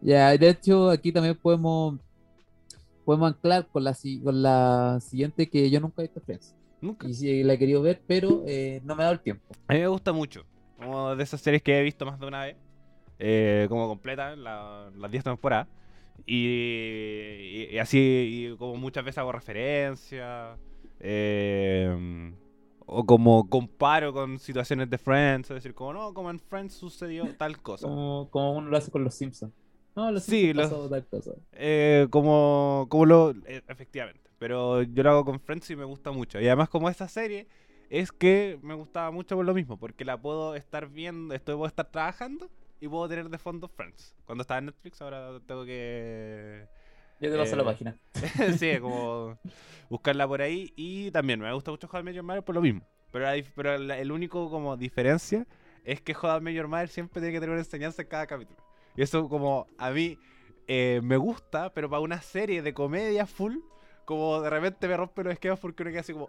Ya, 0.00 0.36
de 0.36 0.48
hecho, 0.48 0.90
aquí 0.90 1.10
también 1.12 1.36
podemos 1.36 1.98
podemos 3.04 3.28
anclar 3.32 3.66
con 3.68 3.84
la, 3.84 3.96
con 4.24 4.42
la 4.42 4.98
siguiente 5.00 5.48
que 5.48 5.70
yo 5.70 5.80
nunca 5.80 6.02
he 6.02 6.06
visto 6.06 6.20
Friends. 6.20 6.54
Nunca. 6.80 7.08
Y 7.08 7.14
sí, 7.14 7.42
la 7.44 7.54
he 7.54 7.58
querido 7.58 7.80
ver, 7.80 8.02
pero 8.06 8.42
eh, 8.46 8.80
no 8.84 8.94
me 8.96 9.02
ha 9.02 9.04
dado 9.06 9.14
el 9.14 9.20
tiempo. 9.20 9.44
A 9.68 9.72
mí 9.74 9.80
me 9.80 9.86
gusta 9.88 10.12
mucho. 10.12 10.44
Como 10.76 11.14
de 11.16 11.22
esas 11.22 11.40
series 11.40 11.62
que 11.62 11.78
he 11.78 11.82
visto 11.82 12.04
más 12.04 12.18
de 12.20 12.26
una 12.26 12.44
vez. 12.44 12.56
eh, 13.18 13.64
como 13.70 13.88
completa, 13.88 14.36
la- 14.36 14.90
las 14.94 15.10
10 15.10 15.24
temporadas. 15.24 15.68
Y, 16.26 16.36
y- 16.36 17.68
y 17.72 17.78
así, 17.78 17.98
y 18.52 18.56
como 18.58 18.76
muchas 18.76 19.04
veces 19.04 19.18
hago 19.18 19.32
referencia. 19.32 20.58
eh, 21.00 22.34
o 22.86 23.04
como 23.06 23.48
comparo 23.50 24.12
con 24.12 24.38
situaciones 24.38 24.90
de 24.90 24.98
Friends. 24.98 25.50
Es 25.50 25.56
decir, 25.56 25.74
como 25.74 25.92
no, 25.92 26.14
como 26.14 26.30
en 26.30 26.40
Friends 26.40 26.74
sucedió 26.74 27.34
tal 27.36 27.60
cosa. 27.62 27.86
Como, 27.86 28.28
como 28.30 28.52
uno 28.56 28.68
lo 28.70 28.76
hace 28.76 28.90
con 28.90 29.04
los 29.04 29.14
Simpsons. 29.14 29.52
No, 29.94 30.10
los 30.10 30.24
Sí, 30.24 30.52
Simpsons 30.52 30.54
pasó 30.54 30.88
tal 30.88 31.06
cosa. 31.06 31.32
Eh, 31.52 32.06
como, 32.10 32.86
como 32.90 33.06
lo. 33.06 33.30
eh, 33.46 33.62
efectivamente. 33.68 34.30
Pero 34.38 34.82
yo 34.82 35.02
lo 35.02 35.10
hago 35.10 35.24
con 35.24 35.40
Friends 35.40 35.70
y 35.70 35.76
me 35.76 35.84
gusta 35.84 36.10
mucho. 36.12 36.40
Y 36.40 36.46
además, 36.46 36.68
como 36.68 36.88
esta 36.90 37.08
serie 37.08 37.48
es 37.88 38.12
que 38.12 38.58
me 38.62 38.74
gustaba 38.74 39.10
mucho 39.10 39.36
por 39.36 39.44
lo 39.46 39.54
mismo. 39.54 39.78
Porque 39.78 40.04
la 40.04 40.20
puedo 40.20 40.54
estar 40.54 40.88
viendo, 40.88 41.34
estoy, 41.34 41.54
puedo 41.54 41.68
estar 41.68 41.90
trabajando 41.90 42.50
y 42.80 42.88
puedo 42.88 43.08
tener 43.08 43.30
de 43.30 43.38
fondo 43.38 43.68
Friends. 43.68 44.14
Cuando 44.26 44.42
estaba 44.42 44.58
en 44.58 44.66
Netflix, 44.66 45.00
ahora 45.00 45.40
tengo 45.46 45.64
que. 45.64 46.68
Yo 47.20 47.30
te 47.30 47.36
paso 47.38 47.56
la 47.56 47.62
Eh, 47.62 47.64
página. 47.64 47.96
sí, 48.58 48.78
como 48.80 49.38
buscarla 49.90 50.26
por 50.28 50.42
ahí. 50.42 50.72
Y 50.76 51.10
también 51.10 51.40
me 51.40 51.52
gusta 51.52 51.70
mucho 51.70 51.88
Met 52.02 52.14
Your 52.14 52.24
Mother 52.24 52.42
por 52.42 52.54
lo 52.54 52.60
mismo. 52.60 52.82
Pero, 53.12 53.24
la 53.24 53.42
pero 53.54 53.78
la- 53.78 53.98
el 53.98 54.12
único 54.12 54.50
como 54.50 54.76
diferencia 54.76 55.46
es 55.84 56.00
que 56.00 56.14
Met 56.42 56.54
Your 56.54 56.68
Mother 56.68 56.88
siempre 56.88 57.20
tiene 57.20 57.32
que 57.32 57.40
tener 57.40 57.50
una 57.52 57.60
enseñanza 57.60 58.02
en 58.02 58.08
cada 58.08 58.26
capítulo. 58.26 58.58
Y 58.96 59.02
eso 59.02 59.28
como 59.28 59.66
a 59.78 59.90
mí 59.90 60.18
eh, 60.68 61.00
me 61.02 61.16
gusta, 61.16 61.72
pero 61.72 61.88
para 61.88 62.00
una 62.00 62.20
serie 62.20 62.60
de 62.62 62.74
comedia 62.74 63.26
full, 63.26 63.56
como 64.04 64.40
de 64.40 64.50
repente 64.50 64.88
me 64.88 64.96
rompe 64.96 65.22
los 65.24 65.32
esquemas 65.32 65.58
porque 65.60 65.82
uno 65.82 65.90
queda 65.92 66.00
así 66.00 66.12
como... 66.12 66.28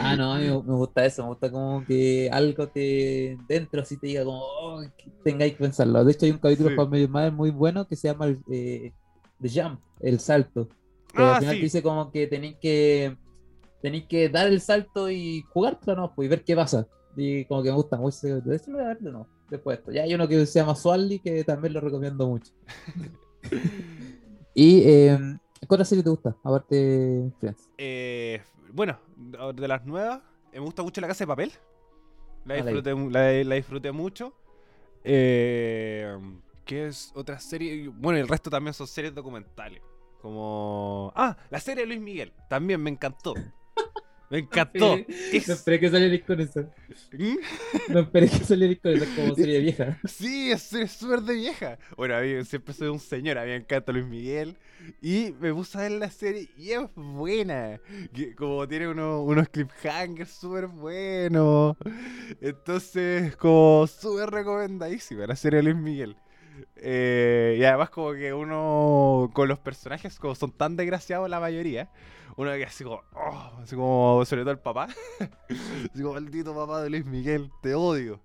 Ah, 0.00 0.16
no, 0.16 0.32
a 0.34 0.38
mí 0.38 0.44
me, 0.66 0.74
gusta 0.74 1.04
eso, 1.06 1.22
me 1.22 1.28
gusta 1.30 1.50
como 1.50 1.84
que 1.84 2.28
algo 2.32 2.68
te 2.68 3.38
dentro 3.48 3.80
así 3.82 3.96
te 3.96 4.06
diga 4.08 4.24
como 4.24 4.40
oh, 4.42 4.82
que 4.96 5.10
tengáis 5.24 5.54
que 5.54 5.60
pensarlo. 5.60 6.04
De 6.04 6.12
hecho, 6.12 6.26
hay 6.26 6.32
un 6.32 6.38
capítulo 6.38 6.70
Sí. 6.70 6.76
para 6.76 6.88
medio 6.88 7.08
madre 7.08 7.30
muy 7.30 7.50
bueno 7.50 7.86
que 7.88 7.96
se 7.96 8.08
llama 8.08 8.26
eh, 8.50 8.92
The 9.42 9.48
Jump, 9.62 9.80
el 10.00 10.18
salto. 10.20 10.68
Que 11.14 11.22
Ah, 11.22 11.32
al 11.36 11.40
final 11.40 11.54
sí. 11.54 11.60
te 11.60 11.64
dice 11.64 11.82
como 11.82 12.10
que 12.10 12.26
tenéis 12.26 12.56
que 12.60 13.16
tenéis 13.82 14.06
que 14.06 14.28
dar 14.28 14.46
el 14.46 14.60
salto 14.60 15.10
y 15.10 15.42
jugártelo, 15.52 15.96
¿no? 15.96 16.14
Pues, 16.14 16.26
y 16.26 16.28
ver 16.30 16.44
qué 16.44 16.54
pasa. 16.56 16.86
Y 17.16 17.44
como 17.46 17.62
que 17.62 17.68
me 17.70 17.74
gusta 17.76 17.96
mucho. 17.96 18.40
De 18.40 18.56
eso 18.56 18.70
lo 18.70 18.78
voy 18.78 18.84
a 18.86 18.88
ver 18.88 18.98
de 19.00 19.10
nuevo, 19.10 19.26
después 19.50 19.76
de 19.76 19.80
esto. 19.80 19.92
Ya 19.92 20.02
hay 20.04 20.14
uno 20.14 20.26
que 20.28 20.46
se 20.46 20.58
llama 20.60 20.74
Swally 20.74 21.18
que 21.18 21.44
también 21.44 21.74
lo 21.74 21.80
recomiendo 21.80 22.26
mucho. 22.26 22.52
y 24.54 24.82
eh, 24.84 25.18
¿qué 25.60 25.66
otra 25.68 25.84
serie 25.84 26.04
te 26.04 26.10
gusta? 26.10 26.36
Aparte 26.42 27.30
Friends. 27.40 27.68
Eh, 27.76 28.40
bueno, 28.72 28.98
de 29.54 29.68
las 29.68 29.84
nuevas, 29.84 30.20
eh, 30.52 30.60
me 30.60 30.64
gusta 30.64 30.82
mucho 30.82 31.00
La 31.00 31.08
Casa 31.08 31.24
de 31.24 31.28
Papel. 31.28 31.52
La 32.44 32.54
Ah, 32.54 32.56
disfruté, 32.62 33.44
la 33.44 33.54
disfruté 33.54 33.92
mucho. 33.92 34.32
Eh, 35.04 36.16
¿Qué 36.72 36.86
es 36.86 37.12
otra 37.14 37.38
serie? 37.38 37.86
Bueno, 37.88 38.18
el 38.18 38.26
resto 38.26 38.48
también 38.48 38.72
son 38.72 38.86
series 38.86 39.14
documentales. 39.14 39.82
Como... 40.22 41.12
Ah, 41.14 41.36
la 41.50 41.60
serie 41.60 41.82
de 41.82 41.88
Luis 41.88 42.00
Miguel. 42.00 42.32
También 42.48 42.80
me 42.82 42.88
encantó. 42.88 43.34
Me 44.30 44.38
encantó. 44.38 44.96
Sí, 45.06 45.36
Es- 45.36 45.48
No 45.48 45.52
esperé 45.52 45.78
que 45.80 45.90
salierais 45.90 46.22
con 46.24 46.40
eso. 46.40 46.60
¿Mm? 47.12 47.36
No 47.92 48.00
esperé 48.00 48.30
que 48.30 48.38
salierais 48.38 48.80
con 48.80 48.92
eso 48.92 49.04
como 49.14 49.34
serie 49.34 49.60
vieja. 49.66 50.00
Sí, 50.08 50.50
es 50.50 50.62
súper 50.92 51.20
de 51.20 51.34
vieja. 51.34 51.78
Bueno, 51.94 52.16
a 52.16 52.22
mí 52.22 52.42
siempre 52.46 52.72
soy 52.72 52.88
un 52.88 52.98
señor, 53.00 53.36
a 53.36 53.42
mí 53.42 53.48
me 53.48 53.56
encanta 53.56 53.92
Luis 53.92 54.06
Miguel. 54.06 54.56
Y 55.02 55.34
me 55.40 55.52
puse 55.52 55.76
a 55.76 55.82
ver 55.82 55.90
la 55.92 56.10
serie 56.10 56.48
y 56.56 56.70
es 56.70 56.80
buena. 56.94 57.78
Como 58.38 58.66
tiene 58.66 58.88
uno- 58.88 59.22
unos 59.24 59.46
cliffhangers 59.50 60.30
súper 60.30 60.68
buenos. 60.68 61.76
Entonces, 62.40 63.36
como 63.36 63.86
súper 63.86 64.30
recomendadísima 64.30 65.26
la 65.26 65.36
serie 65.36 65.58
de 65.58 65.64
Luis 65.64 65.76
Miguel. 65.76 66.16
Eh, 66.76 67.56
y 67.58 67.64
además 67.64 67.90
como 67.90 68.12
que 68.12 68.32
uno 68.32 69.30
con 69.32 69.48
los 69.48 69.58
personajes 69.58 70.18
como 70.18 70.34
son 70.34 70.52
tan 70.52 70.76
desgraciados 70.76 71.28
la 71.30 71.40
mayoría, 71.40 71.90
uno 72.36 72.52
que 72.52 72.64
así 72.64 72.84
como, 72.84 73.02
oh, 73.14 73.52
así 73.62 73.76
como 73.76 74.24
sobre 74.24 74.42
todo 74.42 74.52
el 74.52 74.58
papá, 74.58 74.88
así 75.48 76.02
como 76.02 76.14
maldito 76.14 76.54
papá 76.54 76.82
de 76.82 76.90
Luis 76.90 77.04
Miguel, 77.04 77.50
te 77.62 77.74
odio. 77.74 78.20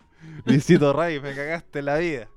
Luisito 0.46 0.94
Rey, 0.94 1.20
me 1.20 1.36
cagaste 1.36 1.82
la 1.82 1.98
vida. 1.98 2.28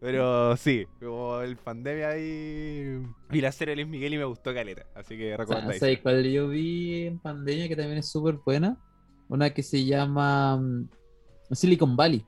Pero 0.00 0.56
sí, 0.56 0.86
como 1.00 1.40
el 1.40 1.56
pandemia 1.56 2.10
ahí 2.10 3.02
vi 3.30 3.40
la 3.40 3.52
serie 3.52 3.72
de 3.72 3.82
Luis 3.82 3.88
Miguel 3.88 4.14
y 4.14 4.18
me 4.18 4.24
gustó 4.24 4.52
caleta, 4.52 4.86
así 4.94 5.16
que 5.16 5.26
O 5.26 5.28
sea, 5.28 5.36
recomendadísimo. 5.38 5.80
¿sabes 5.80 6.00
cuál 6.00 6.24
yo 6.24 6.48
vi 6.48 7.06
en 7.06 7.18
pandemia 7.18 7.68
que 7.68 7.76
también 7.76 7.98
es 7.98 8.10
súper 8.10 8.36
buena? 8.44 8.78
Una 9.28 9.50
que 9.50 9.62
se 9.62 9.84
llama 9.84 10.56
mm, 10.58 10.88
Silicon 11.52 11.96
Valley. 11.96 12.24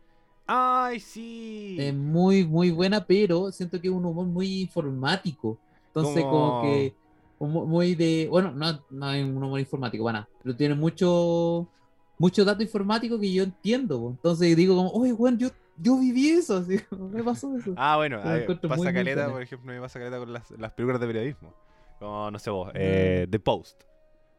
Ay, 0.48 0.98
sí. 0.98 1.76
Es 1.78 1.94
muy, 1.94 2.44
muy 2.46 2.70
buena, 2.70 3.04
pero 3.04 3.52
siento 3.52 3.78
que 3.80 3.88
es 3.88 3.92
un 3.94 4.04
humor 4.04 4.26
muy 4.26 4.62
informático. 4.62 5.58
Entonces, 5.88 6.24
como, 6.24 6.48
Como- 6.50 6.62
que 6.62 6.94
muy 7.38 7.94
de. 7.94 8.26
Bueno, 8.30 8.50
no, 8.52 8.80
no 8.90 9.12
es 9.12 9.24
un 9.24 9.42
humor 9.42 9.60
informático, 9.60 10.02
para 10.04 10.20
nada, 10.20 10.28
pero 10.42 10.56
tiene 10.56 10.74
mucho, 10.74 11.68
mucho 12.18 12.44
dato 12.44 12.62
informático 12.62 13.20
que 13.20 13.30
yo 13.32 13.42
entiendo. 13.44 14.08
Entonces 14.10 14.56
digo, 14.56 14.74
como, 14.74 14.90
oye, 14.90 15.12
bueno, 15.12 15.36
yo, 15.38 15.48
yo 15.76 15.98
viví 15.98 16.30
eso, 16.30 16.56
así, 16.56 16.78
me 16.90 17.22
pasó 17.22 17.54
eso. 17.56 17.74
Ah, 17.76 17.96
bueno, 17.98 18.20
pasa 18.68 18.92
caleta, 18.92 19.30
por 19.30 19.42
ejemplo, 19.42 19.70
me 19.72 19.80
pasa 19.80 19.98
caleta 19.98 20.18
con 20.18 20.32
las, 20.32 20.50
las 20.52 20.72
películas 20.72 21.00
de 21.00 21.06
periodismo. 21.06 21.54
Como, 21.98 22.30
no 22.30 22.38
sé 22.38 22.48
vos, 22.50 22.70
eh, 22.74 23.26
The 23.30 23.38
Post. 23.38 23.82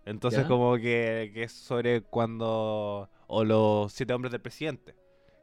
Entonces, 0.06 0.42
Ya. 0.42 0.48
como 0.48 0.76
que, 0.78 1.30
que 1.34 1.44
es 1.44 1.52
sobre 1.52 2.02
cuando. 2.02 3.10
O 3.28 3.44
los 3.44 3.94
siete 3.94 4.12
hombres 4.14 4.32
del 4.32 4.42
presidente. 4.42 4.96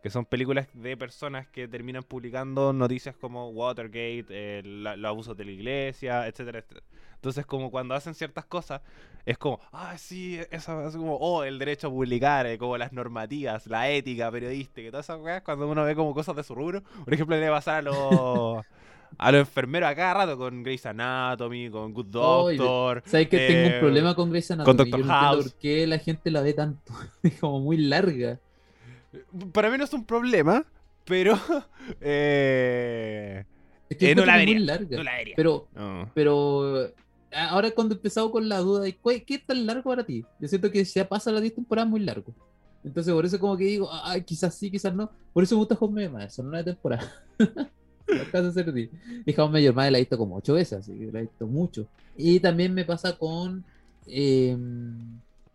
Que 0.02 0.10
son 0.10 0.24
películas 0.24 0.68
de 0.72 0.96
personas 0.96 1.48
que 1.48 1.66
terminan 1.66 2.04
publicando 2.04 2.72
noticias 2.72 3.16
como 3.16 3.48
Watergate, 3.50 4.26
eh, 4.30 4.62
la- 4.64 4.96
los 4.96 5.08
abusos 5.08 5.36
de 5.36 5.44
la 5.44 5.50
iglesia, 5.50 6.26
etcétera, 6.28 6.60
etcétera. 6.60 6.86
Entonces, 7.16 7.44
como 7.44 7.70
cuando 7.72 7.94
hacen 7.94 8.14
ciertas 8.14 8.44
cosas, 8.44 8.82
es 9.24 9.36
como, 9.36 9.58
ah, 9.72 9.98
sí, 9.98 10.38
eso 10.50 10.86
es 10.86 10.94
como, 10.96 11.16
oh, 11.16 11.42
el 11.42 11.58
derecho 11.58 11.88
a 11.88 11.90
publicar, 11.90 12.46
eh, 12.46 12.56
como 12.56 12.76
las 12.78 12.92
normativas, 12.92 13.66
la 13.66 13.90
ética 13.90 14.30
periodística, 14.30 14.90
todas 14.90 15.06
esas 15.06 15.18
cosas, 15.18 15.42
cuando 15.42 15.66
uno 15.68 15.82
ve 15.84 15.96
como 15.96 16.14
cosas 16.14 16.36
de 16.36 16.44
su 16.44 16.54
rubro. 16.54 16.82
Por 17.04 17.12
ejemplo, 17.12 17.34
le 17.36 17.48
va 17.48 17.56
a 17.56 17.58
pasar 17.58 17.78
a 17.78 17.82
los, 17.82 18.64
a 19.18 19.32
los 19.32 19.40
enfermeros 19.40 19.88
a 19.88 19.96
cada 19.96 20.14
rato 20.14 20.38
con 20.38 20.62
Grey's 20.62 20.86
Anatomy, 20.86 21.68
con 21.70 21.92
Good 21.92 22.06
Doctor. 22.06 23.02
¿Sabes 23.06 23.28
que 23.28 23.38
tengo 23.40 23.68
eh, 23.70 23.74
un 23.74 23.80
problema 23.80 24.14
con 24.14 24.30
Grey's 24.30 24.50
Anatomy? 24.52 24.76
con 24.76 24.86
Yo 24.90 24.96
entiendo 24.98 25.12
House. 25.14 25.44
por 25.50 25.54
qué 25.54 25.86
la 25.88 25.98
gente 25.98 26.30
la 26.30 26.42
ve 26.42 26.52
tanto. 26.52 26.92
Es 27.24 27.40
como 27.40 27.58
muy 27.60 27.78
larga. 27.78 28.38
Para 29.52 29.70
mí 29.70 29.78
no 29.78 29.84
es 29.84 29.92
un 29.92 30.04
problema, 30.04 30.64
pero 31.04 31.34
eh, 32.00 33.44
Es 33.88 33.96
que 33.96 34.10
Eh, 34.10 34.14
no 34.14 34.24
la 34.26 34.36
vería, 34.36 34.56
muy 34.56 34.64
larga. 34.64 34.96
no 34.96 35.02
la 35.02 35.14
vería. 35.16 35.34
Pero, 35.36 35.68
No. 35.74 36.10
pero 36.14 36.92
a- 37.32 37.48
ahora 37.50 37.70
cuando 37.70 37.94
he 37.94 37.96
empezado 37.98 38.30
con 38.32 38.48
la 38.48 38.58
duda 38.58 38.80
de 38.82 38.96
¿cuál- 38.96 39.22
qué 39.24 39.34
es 39.36 39.46
tan 39.46 39.64
largo 39.66 39.84
para 39.90 40.04
ti, 40.04 40.24
yo 40.40 40.48
siento 40.48 40.70
que 40.70 40.84
se 40.84 41.04
pasa 41.04 41.30
las 41.32 41.42
10 41.42 41.54
temporadas 41.54 41.88
muy 41.90 42.00
largo. 42.00 42.32
Entonces 42.84 43.12
por 43.12 43.24
eso 43.26 43.38
como 43.40 43.56
que 43.56 43.64
digo, 43.64 43.88
ay, 43.92 44.22
quizás 44.22 44.54
sí, 44.54 44.70
quizás 44.70 44.94
no. 44.94 45.10
Por 45.32 45.42
eso 45.42 45.54
me 45.56 45.60
gusta 45.60 45.76
Home 45.80 46.08
Mayor, 46.08 46.30
son 46.30 46.50
a 48.46 48.52
ser 48.52 48.64
ti. 48.72 48.88
Y 49.26 49.40
Home 49.40 49.52
Mayor 49.54 49.74
Madre 49.74 49.90
la 49.90 49.98
he 49.98 50.02
visto 50.02 50.16
como 50.16 50.36
ocho 50.36 50.54
veces, 50.54 50.78
así 50.78 50.92
que 50.96 51.10
la 51.12 51.18
he 51.18 51.22
visto 51.22 51.46
mucho. 51.46 51.88
Y 52.16 52.38
también 52.40 52.72
me 52.72 52.84
pasa 52.84 53.16
con... 53.18 53.64
Eh, 54.06 54.56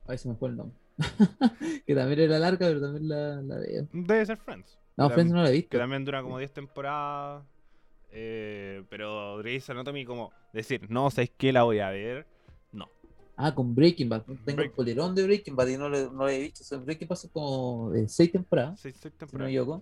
ay, 0.08 0.18
se 0.18 0.28
me 0.28 0.36
fue 0.36 0.50
el 0.50 0.58
nombre. 0.58 0.76
que 1.88 1.96
también 1.96 2.20
era 2.20 2.40
larga, 2.40 2.68
pero 2.68 2.82
también 2.82 3.08
la, 3.10 3.42
la 3.42 3.56
veo. 3.58 3.88
Debe 3.94 4.26
ser 4.26 4.38
Friends. 4.38 4.78
No, 4.98 5.08
Que 5.08 5.14
Friends 5.16 5.34
no 5.34 5.42
la 5.44 5.50
he 5.50 5.54
visto. 5.54 5.70
Que 5.70 5.78
también 5.78 6.04
dura 6.06 6.22
como 6.22 6.38
10 6.38 6.52
temporadas. 6.54 7.44
eh, 8.12 8.84
pero 8.90 9.38
Grey's 9.38 9.70
Anatomy 9.70 10.06
como 10.06 10.32
decir, 10.54 10.90
no, 10.90 11.10
¿sabes 11.10 11.32
qué? 11.38 11.52
La 11.54 11.64
voy 11.64 11.80
a 11.80 11.90
ver. 11.90 12.26
No. 12.72 12.88
Ah, 13.38 13.56
con 13.56 13.74
Breaking 13.74 14.10
Bad. 14.10 14.24
Tengo 14.46 14.62
el 14.62 14.70
Break- 14.70 14.74
polerón 14.76 15.16
de 15.16 15.24
Breaking 15.24 15.56
Bad 15.56 15.68
y 15.68 15.78
no 15.78 15.88
lo, 15.90 16.12
no 16.12 16.24
lo 16.24 16.30
he 16.30 16.40
visto. 16.40 16.62
O 16.62 16.66
sea, 16.66 16.78
Breaking 16.78 17.08
Bad 17.08 17.16
son 17.18 17.30
como 17.32 17.94
eh, 17.96 18.08
seis 18.08 18.32
temporadas, 18.32 18.80
Seis, 18.82 18.96
seis 19.02 19.14
si 19.18 19.26
no 19.38 19.46
temporadas. 19.48 19.82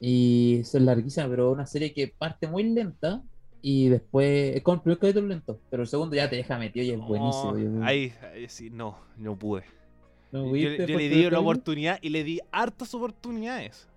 Y 0.00 0.60
es 0.60 0.72
larguísima, 0.74 1.28
pero 1.28 1.52
una 1.52 1.66
serie 1.66 1.92
que 1.92 2.08
parte 2.08 2.46
muy 2.48 2.62
lenta 2.64 3.22
y 3.60 3.90
después 3.90 4.56
es 4.56 4.62
como 4.62 4.76
el 4.76 4.80
primer 4.82 4.98
capítulo 4.98 5.26
lento, 5.28 5.60
pero 5.68 5.82
el 5.82 5.88
segundo 5.88 6.16
ya 6.16 6.30
te 6.30 6.36
deja 6.36 6.56
metido 6.58 6.86
y 6.86 6.90
es 6.92 6.98
buenísimo. 6.98 7.52
No, 7.52 7.58
Yo- 7.80 7.84
ahí, 7.84 8.10
ahí 8.32 8.48
sí, 8.48 8.70
no, 8.70 8.96
no 9.18 9.36
pude. 9.38 9.64
¿No 10.32 10.56
Yo, 10.56 10.70
le 10.70 11.08
di 11.08 11.26
una 11.26 11.40
oportunidad 11.40 11.98
y 12.02 12.10
le 12.10 12.24
di 12.24 12.40
hartas 12.52 12.94
oportunidades. 12.94 13.88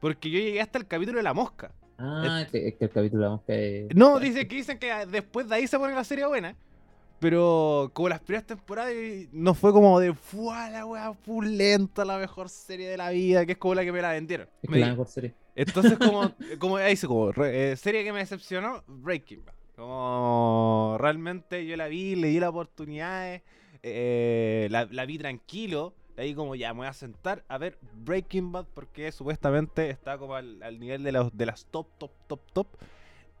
Porque 0.00 0.30
yo 0.30 0.38
llegué 0.38 0.60
hasta 0.60 0.78
el 0.78 0.86
capítulo 0.86 1.18
de 1.18 1.22
la 1.22 1.34
mosca. 1.34 1.72
Ah, 1.98 2.42
es 2.42 2.50
que, 2.50 2.68
es 2.68 2.74
que 2.74 2.84
el 2.86 2.90
capítulo 2.90 3.22
vamos 3.22 3.42
que 3.46 3.88
No, 3.94 4.18
dice 4.18 4.48
que 4.48 4.56
dicen 4.56 4.78
que 4.78 4.92
después 5.06 5.48
de 5.48 5.54
ahí 5.54 5.66
se 5.66 5.78
pone 5.78 5.94
la 5.94 6.04
serie 6.04 6.26
buena. 6.26 6.56
Pero 7.20 7.92
como 7.92 8.08
las 8.08 8.18
primeras 8.18 8.44
temporadas 8.48 8.92
no 9.30 9.54
fue 9.54 9.72
como 9.72 10.00
de 10.00 10.12
¡Fua, 10.12 10.68
la 10.70 10.84
wea 10.84 11.12
pulenta, 11.12 12.04
la 12.04 12.18
mejor 12.18 12.48
serie 12.48 12.88
de 12.88 12.96
la 12.96 13.10
vida! 13.10 13.46
Que 13.46 13.52
es 13.52 13.58
como 13.58 13.76
la 13.76 13.84
que 13.84 13.92
me 13.92 14.02
la 14.02 14.10
vendieron. 14.10 14.48
Es 14.60 14.68
Me 14.68 14.78
que 14.78 14.80
la 14.80 14.88
mejor 14.88 15.06
serie. 15.06 15.32
Entonces 15.54 15.98
como, 15.98 16.32
como 16.58 16.78
ahí 16.78 16.90
dice 16.90 17.06
como 17.06 17.30
eh, 17.44 17.76
serie 17.76 18.02
que 18.02 18.12
me 18.12 18.18
decepcionó, 18.18 18.82
Breaking 18.88 19.44
Bad. 19.44 19.54
Como 19.76 20.96
realmente 20.98 21.64
yo 21.64 21.76
la 21.76 21.86
vi, 21.86 22.16
le 22.16 22.26
di 22.26 22.40
las 22.40 22.50
oportunidades, 22.50 23.40
eh, 23.40 23.44
la, 23.82 24.86
la 24.90 25.06
vi 25.06 25.18
tranquilo. 25.18 25.94
Ahí 26.16 26.34
como 26.34 26.54
ya 26.54 26.72
me 26.74 26.80
voy 26.80 26.86
a 26.88 26.92
sentar 26.92 27.42
a 27.48 27.56
ver 27.56 27.78
Breaking 28.04 28.52
Bad 28.52 28.66
porque 28.74 29.10
supuestamente 29.12 29.88
está 29.88 30.18
como 30.18 30.34
al, 30.34 30.62
al 30.62 30.78
nivel 30.78 31.02
de, 31.02 31.12
los, 31.12 31.34
de 31.36 31.46
las 31.46 31.64
top, 31.66 31.86
top, 31.98 32.10
top, 32.26 32.40
top. 32.52 32.66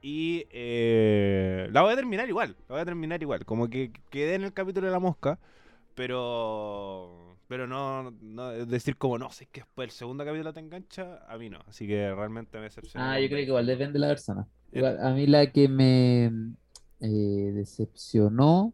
Y 0.00 0.46
eh, 0.50 1.68
la 1.70 1.82
voy 1.82 1.92
a 1.92 1.96
terminar 1.96 2.28
igual, 2.28 2.56
la 2.68 2.74
voy 2.74 2.80
a 2.80 2.84
terminar 2.84 3.22
igual. 3.22 3.44
Como 3.44 3.68
que 3.68 3.92
quedé 4.10 4.34
en 4.34 4.42
el 4.44 4.52
capítulo 4.52 4.86
de 4.86 4.92
la 4.92 4.98
mosca, 4.98 5.38
pero 5.94 7.36
pero 7.46 7.66
no, 7.66 8.10
no 8.22 8.48
decir 8.66 8.96
como 8.96 9.18
no, 9.18 9.30
si 9.30 9.44
es 9.44 9.50
que 9.50 9.60
después 9.60 9.86
el 9.86 9.92
segundo 9.92 10.24
capítulo 10.24 10.52
te 10.54 10.60
engancha, 10.60 11.20
a 11.28 11.36
mí 11.36 11.50
no. 11.50 11.60
Así 11.68 11.86
que 11.86 12.12
realmente 12.14 12.56
me 12.56 12.64
decepcionó. 12.64 13.06
Ah, 13.06 13.20
yo 13.20 13.28
creo 13.28 13.38
que 13.38 13.44
igual 13.44 13.66
depende 13.66 13.92
de 13.94 13.98
la 13.98 14.08
persona. 14.08 14.48
Eh, 14.72 14.78
Igual, 14.78 14.98
a 15.06 15.10
mí 15.12 15.26
la 15.26 15.52
que 15.52 15.68
me 15.68 16.24
eh, 17.00 17.52
decepcionó 17.54 18.72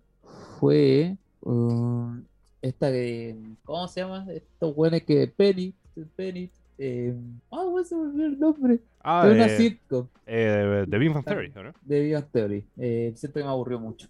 fue 0.60 1.16
um, 1.42 2.22
esta 2.60 2.90
que, 2.90 3.36
¿cómo 3.64 3.86
se 3.88 4.00
llama? 4.00 4.26
Estos 4.32 4.74
buenos 4.74 5.02
que 5.02 5.26
Penny, 5.28 5.74
Penny, 6.16 6.50
eh, 6.78 7.14
ah, 7.50 7.64
bueno, 7.64 7.84
se 7.84 7.94
el 7.94 8.38
nombre. 8.38 8.80
Ah, 9.00 9.28
una 9.30 9.46
eh, 9.46 9.56
sitcom 9.56 10.06
eh, 10.26 10.84
de 10.86 10.98
Big 10.98 11.12
Bang 11.12 11.24
Theory, 11.24 11.52
¿o 11.56 11.62
¿no? 11.62 11.72
de 11.82 12.00
Big 12.00 12.14
Bang 12.14 12.26
Theory. 12.30 12.64
Eh, 12.76 13.12
siento 13.16 13.38
que 13.38 13.44
me 13.44 13.50
aburrió 13.50 13.80
mucho. 13.80 14.08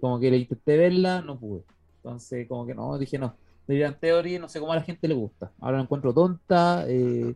Como 0.00 0.18
que 0.20 0.30
le 0.30 0.38
intenté 0.38 0.76
verla, 0.76 1.22
no 1.22 1.38
pude. 1.38 1.62
Entonces, 1.96 2.46
como 2.48 2.66
que 2.66 2.74
no, 2.74 2.96
dije 2.98 3.18
no. 3.18 3.34
De 3.66 3.74
Big 3.74 3.84
Bang 3.84 3.96
Theory, 3.98 4.38
no 4.38 4.48
sé 4.48 4.60
cómo 4.60 4.72
a 4.72 4.76
la 4.76 4.82
gente 4.82 5.08
le 5.08 5.14
gusta. 5.14 5.50
Ahora 5.60 5.78
la 5.78 5.82
encuentro 5.82 6.14
tonta, 6.14 6.84
eh, 6.88 7.34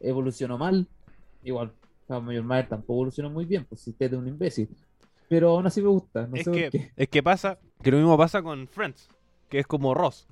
evolucionó 0.00 0.58
mal. 0.58 0.86
Igual, 1.42 1.72
la 2.08 2.20
mayor 2.20 2.44
madre 2.44 2.66
tampoco 2.68 2.94
evolucionó 2.94 3.30
muy 3.30 3.44
bien, 3.44 3.64
pues 3.64 3.80
si 3.80 3.90
usted 3.90 4.12
es 4.12 4.18
un 4.18 4.28
imbécil. 4.28 4.68
Pero 5.28 5.50
aún 5.50 5.66
así 5.66 5.80
me 5.82 5.88
gusta, 5.88 6.26
no 6.26 6.36
es, 6.36 6.44
sé 6.44 6.50
por 6.50 6.58
que, 6.60 6.70
qué. 6.70 6.92
es 6.96 7.08
que 7.08 7.22
pasa, 7.22 7.58
que 7.86 7.92
lo 7.92 7.98
mismo 7.98 8.18
pasa 8.18 8.42
con 8.42 8.66
Friends, 8.66 9.08
que 9.48 9.60
es 9.60 9.66
como 9.68 9.94
Ross. 9.94 10.26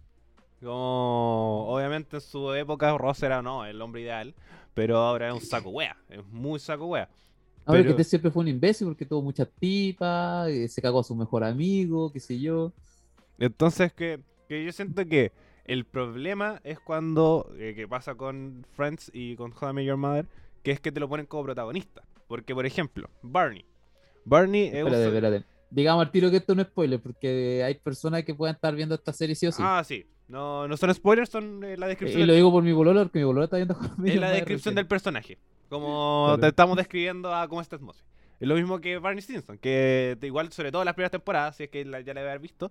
Como, 0.60 1.66
obviamente 1.68 2.16
en 2.16 2.20
su 2.20 2.52
época 2.52 2.98
Ross 2.98 3.22
era 3.22 3.42
no, 3.42 3.64
el 3.64 3.80
hombre 3.80 4.00
ideal, 4.00 4.34
pero 4.74 4.96
ahora 4.96 5.28
es 5.28 5.34
un 5.34 5.40
saco 5.40 5.70
wea, 5.70 5.96
es 6.08 6.26
muy 6.32 6.58
saco 6.58 6.86
wea. 6.86 7.08
Ahora 7.64 7.80
pero- 7.82 7.84
que 7.94 8.02
este 8.02 8.10
siempre 8.10 8.32
fue 8.32 8.42
un 8.42 8.48
imbécil 8.48 8.88
porque 8.88 9.06
tuvo 9.06 9.22
muchas 9.22 9.48
tipas, 9.60 10.48
eh, 10.48 10.66
se 10.66 10.82
cagó 10.82 10.98
a 10.98 11.04
su 11.04 11.14
mejor 11.14 11.44
amigo, 11.44 12.10
qué 12.12 12.18
sé 12.18 12.40
yo. 12.40 12.72
Entonces 13.38 13.92
que, 13.92 14.18
que 14.48 14.64
yo 14.64 14.72
siento 14.72 15.06
que 15.06 15.30
el 15.64 15.84
problema 15.84 16.60
es 16.64 16.80
cuando, 16.80 17.52
eh, 17.56 17.74
que 17.76 17.86
pasa 17.86 18.16
con 18.16 18.66
Friends 18.72 19.12
y 19.14 19.36
con 19.36 19.52
How 19.52 19.70
I 19.70 19.72
Met 19.74 19.86
Your 19.86 19.96
Mother, 19.96 20.26
que 20.64 20.72
es 20.72 20.80
que 20.80 20.90
te 20.90 20.98
lo 20.98 21.08
ponen 21.08 21.26
como 21.26 21.44
protagonista. 21.44 22.02
Porque, 22.26 22.52
por 22.52 22.66
ejemplo, 22.66 23.08
Barney. 23.22 23.64
Barney 24.24 24.64
es 24.64 24.82
un 24.82 24.92
Espérate, 24.92 25.06
espérate. 25.06 25.53
Digamos 25.74 26.04
al 26.06 26.12
tiro 26.12 26.30
que 26.30 26.36
esto 26.36 26.54
no 26.54 26.62
es 26.62 26.68
spoiler, 26.68 27.00
porque 27.00 27.62
hay 27.64 27.74
personas 27.74 28.22
que 28.24 28.34
pueden 28.34 28.54
estar 28.54 28.74
viendo 28.74 28.94
esta 28.94 29.12
serie 29.12 29.34
sí 29.34 29.46
o 29.46 29.52
sí. 29.52 29.62
Ah, 29.64 29.82
sí. 29.84 30.06
No, 30.28 30.66
no 30.68 30.76
son 30.76 30.94
spoilers, 30.94 31.28
son 31.30 31.62
eh, 31.64 31.76
la 31.76 31.86
descripción. 31.88 32.18
y 32.18 32.22
del- 32.22 32.28
lo 32.28 32.34
digo 32.34 32.50
por 32.52 32.62
mi 32.62 32.72
bololo, 32.72 33.02
porque 33.02 33.18
mi 33.18 33.24
bololo 33.24 33.44
está 33.44 33.56
viendo 33.56 33.76
Met 33.98 34.14
Es 34.14 34.20
la 34.20 34.30
descripción 34.30 34.74
del 34.74 34.86
personaje. 34.86 35.36
Como 35.68 36.24
Claro. 36.28 36.40
te 36.40 36.48
estamos 36.48 36.76
describiendo 36.76 37.34
a 37.34 37.48
cómo 37.48 37.60
está 37.60 37.76
atmósfera. 37.76 38.08
Es 38.40 38.48
lo 38.48 38.54
mismo 38.56 38.80
que 38.80 38.98
Barney 38.98 39.22
Stinson, 39.22 39.58
que 39.58 40.16
igual, 40.22 40.52
sobre 40.52 40.70
todo 40.70 40.82
en 40.82 40.86
las 40.86 40.94
primeras 40.94 41.12
temporadas, 41.12 41.56
si 41.56 41.64
es 41.64 41.70
que 41.70 41.84
la- 41.84 42.00
ya 42.00 42.14
la 42.14 42.20
haber 42.20 42.38
visto, 42.38 42.70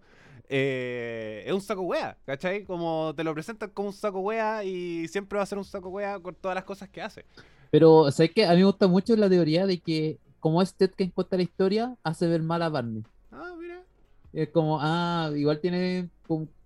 eh, 0.49 1.43
es 1.45 1.53
un 1.53 1.61
saco 1.61 1.81
wea, 1.81 2.17
¿cachai? 2.25 2.63
Como 2.63 3.13
te 3.15 3.23
lo 3.23 3.33
presentan 3.33 3.69
como 3.71 3.89
un 3.89 3.93
saco 3.93 4.19
wea 4.19 4.63
y 4.63 5.07
siempre 5.07 5.37
va 5.37 5.43
a 5.43 5.47
ser 5.47 5.57
un 5.57 5.65
saco 5.65 5.89
wea 5.89 6.19
con 6.19 6.35
todas 6.35 6.55
las 6.55 6.63
cosas 6.63 6.89
que 6.89 7.01
hace. 7.01 7.25
Pero, 7.71 8.11
¿sabes 8.11 8.31
qué? 8.35 8.45
A 8.45 8.51
mí 8.51 8.57
me 8.57 8.65
gusta 8.65 8.87
mucho 8.87 9.15
la 9.15 9.29
teoría 9.29 9.65
de 9.65 9.79
que, 9.79 10.19
como 10.43 10.61
es 10.61 10.73
Ted 10.73 10.91
quien 10.93 11.09
cuenta 11.09 11.37
la 11.37 11.43
historia, 11.43 11.95
hace 12.03 12.27
ver 12.27 12.41
mal 12.43 12.61
a 12.63 12.67
Barney. 12.67 13.01
Ah, 13.31 13.53
mira. 13.57 13.81
Es 14.33 14.49
como, 14.49 14.77
ah, 14.81 15.31
igual 15.33 15.61
tiene, 15.61 16.09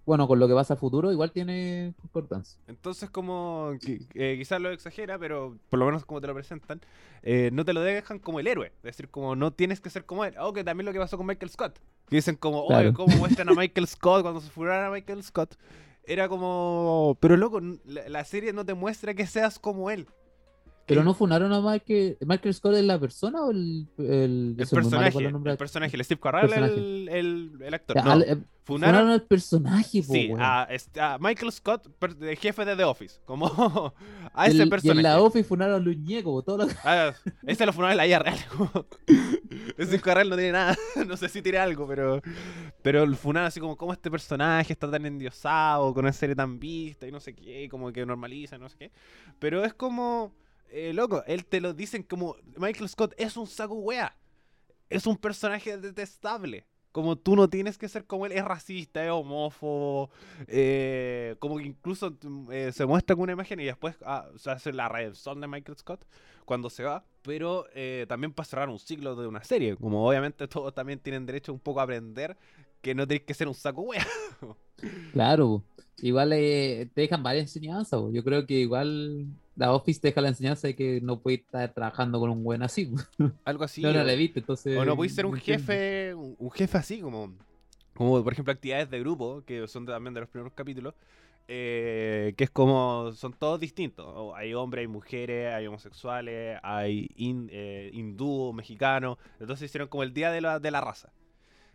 bueno, 0.04 0.28
con 0.28 0.40
lo 0.40 0.48
que 0.48 0.56
pasa 0.56 0.74
a 0.74 0.78
futuro, 0.78 1.12
igual 1.12 1.32
tiene 1.32 1.94
concordancia. 2.02 2.60
Entonces, 2.66 3.12
como 3.12 3.74
quizás 3.80 4.60
lo 4.60 4.72
exagera, 4.72 5.20
pero 5.20 5.60
por 5.70 5.78
lo 5.78 5.86
menos 5.86 6.06
como 6.06 6.20
te 6.20 6.26
lo 6.26 6.34
presentan, 6.34 6.82
eh, 7.22 7.52
no 7.54 7.66
te 7.66 7.74
lo 7.74 7.82
dejan 7.82 8.18
como 8.18 8.40
el 8.40 8.48
héroe. 8.48 8.72
Es 8.78 8.82
decir, 8.84 9.10
como 9.10 9.36
no 9.36 9.52
tienes 9.54 9.80
que 9.80 9.92
ser 9.92 10.06
como 10.06 10.26
él. 10.26 10.34
O 10.40 10.54
que 10.54 10.64
también 10.64 10.88
lo 10.88 10.92
que 10.94 10.98
pasó 10.98 11.16
con 11.16 11.28
Michael 11.28 11.52
Scott. 11.52 11.78
Que 12.10 12.16
dicen 12.16 12.36
como, 12.36 12.62
oye, 12.64 12.68
Claro. 12.70 12.94
¿cómo 12.96 13.16
muestran 13.18 13.50
a 13.50 13.54
Michael 13.54 13.88
Scott 13.88 14.24
cuando 14.24 14.42
se 14.42 14.50
furaron 14.50 14.86
a 14.88 14.90
Michael 14.90 15.22
Scott? 15.22 15.54
Era 16.04 16.28
como, 16.28 17.16
pero 17.20 17.38
loco, 17.38 17.62
la 17.86 18.24
serie 18.24 18.54
no 18.54 18.66
te 18.66 18.74
muestra 18.74 19.14
que 19.14 19.28
seas 19.28 19.60
como 19.60 19.92
él. 19.92 20.08
Pero 20.88 21.04
no 21.04 21.14
funaron 21.14 21.52
a 21.54 21.60
Michael. 21.62 22.18
¿Michael 22.26 22.54
Scott 22.56 22.76
es 22.76 22.84
la 22.86 22.98
persona 23.00 23.44
o 23.44 23.52
el. 23.52 23.88
El, 23.98 24.56
El 24.58 24.68
personaje, 24.68 25.18
el 25.26 25.58
personaje, 25.58 25.96
el 25.98 26.04
Steve 26.06 26.20
Carell, 26.22 26.48
personaje. 26.50 26.74
el, 26.76 27.10
el, 27.10 27.52
el 27.62 27.74
actor. 27.74 27.96
No, 28.04 28.12
al- 28.12 28.22
eh, 28.24 28.38
funaron, 28.64 28.96
funaron 28.96 29.10
al 29.10 29.22
personaje, 29.24 30.02
po, 30.04 30.14
sí, 30.14 30.30
a, 30.38 30.68
este, 30.70 31.00
a 31.02 31.18
Michael 31.20 31.52
Scott, 31.52 31.90
jefe 32.38 32.64
de 32.66 32.76
The 32.76 32.84
Office. 32.86 33.20
Como 33.26 33.46
a 34.34 34.48
ese 34.48 34.58
y 34.58 34.62
en 34.62 34.70
personaje. 34.70 35.02
la 35.02 35.22
Office 35.22 35.44
funaron 35.44 35.76
a 35.76 35.78
po, 36.24 36.42
todo 36.42 36.58
lo 36.58 36.68
Ah, 36.84 37.14
lo 37.66 37.74
funaron 37.74 37.92
en 37.92 37.98
la 37.98 38.06
vida 38.06 38.20
real. 38.20 38.38
ese 39.78 40.00
Carrel 40.00 40.30
no 40.30 40.36
tiene 40.36 40.54
nada. 40.54 40.76
no 41.06 41.18
sé 41.18 41.30
si 41.30 41.42
tiene 41.42 41.58
algo, 41.58 41.88
pero. 41.88 42.22
Pero 42.82 43.04
el 43.04 43.16
funaron 43.16 43.48
así 43.48 43.60
como, 43.60 43.76
¿cómo 43.76 43.94
este 43.94 44.10
personaje 44.10 44.72
está 44.74 44.90
tan 44.90 45.06
endiosado, 45.06 45.94
con 45.94 46.06
una 46.06 46.14
serie 46.14 46.36
tan 46.36 46.60
vista 46.60 47.06
y 47.08 47.12
no 47.12 47.20
sé 47.20 47.34
qué, 47.36 47.68
como 47.70 47.92
que 47.92 48.06
normaliza, 48.06 48.58
no 48.58 48.70
sé 48.70 48.78
qué. 48.78 48.92
Pero 49.40 49.64
es 49.66 49.74
como. 49.74 50.34
Eh, 50.70 50.94
loco, 50.94 51.24
él 51.28 51.46
te 51.46 51.62
lo 51.62 51.74
dicen 51.74 52.04
como. 52.04 52.36
Michael 52.58 52.90
Scott 52.90 53.14
es 53.18 53.38
un 53.38 53.48
saco 53.48 53.76
wea. 53.76 54.16
Es 54.90 55.06
un 55.06 55.18
personaje 55.18 55.78
detestable. 55.78 56.66
Como 56.92 57.16
tú 57.16 57.36
no 57.36 57.48
tienes 57.48 57.78
que 57.78 57.90
ser 57.90 58.06
como 58.06 58.26
él, 58.26 58.32
es 58.32 58.44
racista, 58.44 59.04
es 59.04 59.12
homófobo, 59.12 60.10
eh, 60.48 61.36
como 61.40 61.58
que 61.58 61.66
incluso 61.66 62.18
mm, 62.22 62.52
eh, 62.52 62.72
se 62.72 62.86
muestra 62.86 63.16
con 63.16 63.24
una 63.24 63.34
imagen 63.34 63.60
y 63.60 63.66
después 63.66 63.96
ah, 64.04 64.28
se 64.36 64.50
hace 64.50 64.74
la 64.74 64.90
redención 64.90 65.40
de 65.40 65.48
Michael 65.48 65.78
Scott 65.78 66.04
cuando 66.46 66.70
se 66.70 66.84
va, 66.84 67.04
pero 67.22 67.66
también 68.08 68.32
para 68.32 68.46
cerrar 68.46 68.70
un 68.70 68.80
ciclo 68.80 69.16
de 69.16 69.28
una 69.28 69.44
serie, 69.44 69.76
como 69.76 70.08
obviamente 70.08 70.48
todos 70.48 70.74
también 70.74 70.98
tienen 70.98 71.26
derecho 71.26 71.52
un 71.52 71.60
poco 71.60 71.82
a 71.82 71.84
aprender 71.84 72.38
que 72.82 72.96
no 72.96 73.08
tienes 73.08 73.26
que 73.26 73.34
ser 73.34 73.48
un 73.48 73.54
saco 73.56 73.82
wea. 73.82 74.06
Claro, 75.14 75.64
igual 76.02 76.32
eh, 76.34 76.88
te 76.94 77.02
dejan 77.02 77.24
varias 77.24 77.44
enseñanzas. 77.46 78.00
Yo 78.12 78.24
creo 78.24 78.46
que 78.46 78.54
igual 78.60 79.26
la 79.56 79.74
Office 79.74 80.00
te 80.00 80.10
deja 80.10 80.22
la 80.22 80.28
enseñanza 80.30 80.68
de 80.68 80.76
que 80.76 81.02
no 81.02 81.20
puedes 81.20 81.40
estar 81.40 81.74
trabajando 81.74 82.20
con 82.20 82.30
un 82.30 82.44
buen 82.44 82.62
así. 82.62 82.94
Algo 83.46 83.64
así. 83.64 83.82
No 83.82 83.90
o- 83.90 83.94
la 83.94 84.14
he 84.14 84.16
visto, 84.16 84.40
entonces. 84.40 84.78
O 84.78 84.86
no 84.86 84.96
podéis 84.96 85.16
ser 85.16 85.26
un 85.26 85.34
jefe, 85.34 86.14
un, 86.14 86.52
jefe 86.52 86.78
así, 86.78 87.02
como, 87.02 87.34
como 87.96 88.24
por 88.24 88.34
ejemplo 88.34 88.54
actividades 88.54 88.90
de 88.92 89.00
grupo, 89.00 89.42
que 89.48 89.68
son 89.68 89.86
también 89.88 90.14
de 90.14 90.20
los 90.22 90.30
primeros 90.30 90.54
capítulos, 90.54 90.94
eh, 91.48 92.34
que 92.38 92.44
es 92.44 92.50
como, 92.52 93.12
son 93.14 93.34
todos 93.34 93.60
distintos. 93.60 94.34
Hay 94.36 94.54
hombres, 94.54 94.84
hay 94.84 94.88
mujeres, 94.88 95.54
hay 95.54 95.66
homosexuales, 95.66 96.60
hay 96.62 97.10
hin- 97.16 97.50
eh, 97.52 97.90
hindú, 97.94 98.54
mexicano. 98.54 99.18
Entonces 99.40 99.66
hicieron 99.70 99.88
como 99.88 100.04
el 100.04 100.14
día 100.14 100.30
de 100.32 100.42
la, 100.42 100.60
de 100.60 100.70
la 100.70 100.82
raza. 100.82 101.10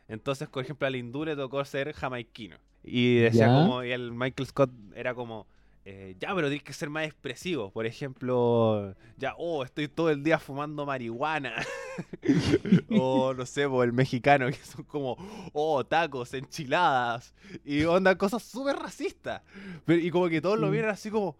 Entonces, 0.08 0.48
por 0.48 0.62
ejemplo, 0.64 0.86
al 0.86 0.96
hindú 0.96 1.24
le 1.24 1.36
tocó 1.36 1.64
ser 1.64 1.92
jamaiquino. 1.92 2.56
Y 2.84 3.16
decía 3.16 3.46
Ya. 3.48 3.52
como, 3.54 3.82
y 3.84 3.92
el 3.92 4.12
Michael 4.12 4.46
Scott 4.48 4.70
era 4.94 5.14
como, 5.14 5.46
eh, 5.84 6.16
ya, 6.20 6.34
pero 6.34 6.48
tienes 6.48 6.64
que 6.64 6.72
ser 6.72 6.90
más 6.90 7.04
expresivo. 7.04 7.70
Por 7.70 7.86
ejemplo, 7.86 8.94
ya, 9.16 9.34
oh, 9.38 9.64
estoy 9.64 9.88
todo 9.88 10.10
el 10.10 10.22
día 10.22 10.38
fumando 10.38 10.84
marihuana. 10.86 11.54
o 12.90 13.34
no 13.34 13.46
sé, 13.46 13.68
po, 13.68 13.82
el 13.82 13.92
mexicano, 13.92 14.46
que 14.48 14.54
son 14.64 14.84
como, 14.84 15.16
oh, 15.52 15.84
tacos, 15.84 16.34
enchiladas. 16.34 17.34
Y 17.64 17.84
onda, 17.84 18.16
cosas 18.16 18.42
súper 18.42 18.76
racistas. 18.76 19.42
Pero, 19.84 20.00
y 20.00 20.10
como 20.10 20.28
que 20.28 20.40
todos 20.40 20.58
lo 20.58 20.68
Mm. 20.68 20.72
vieron 20.72 20.90
así 20.90 21.10
como, 21.10 21.36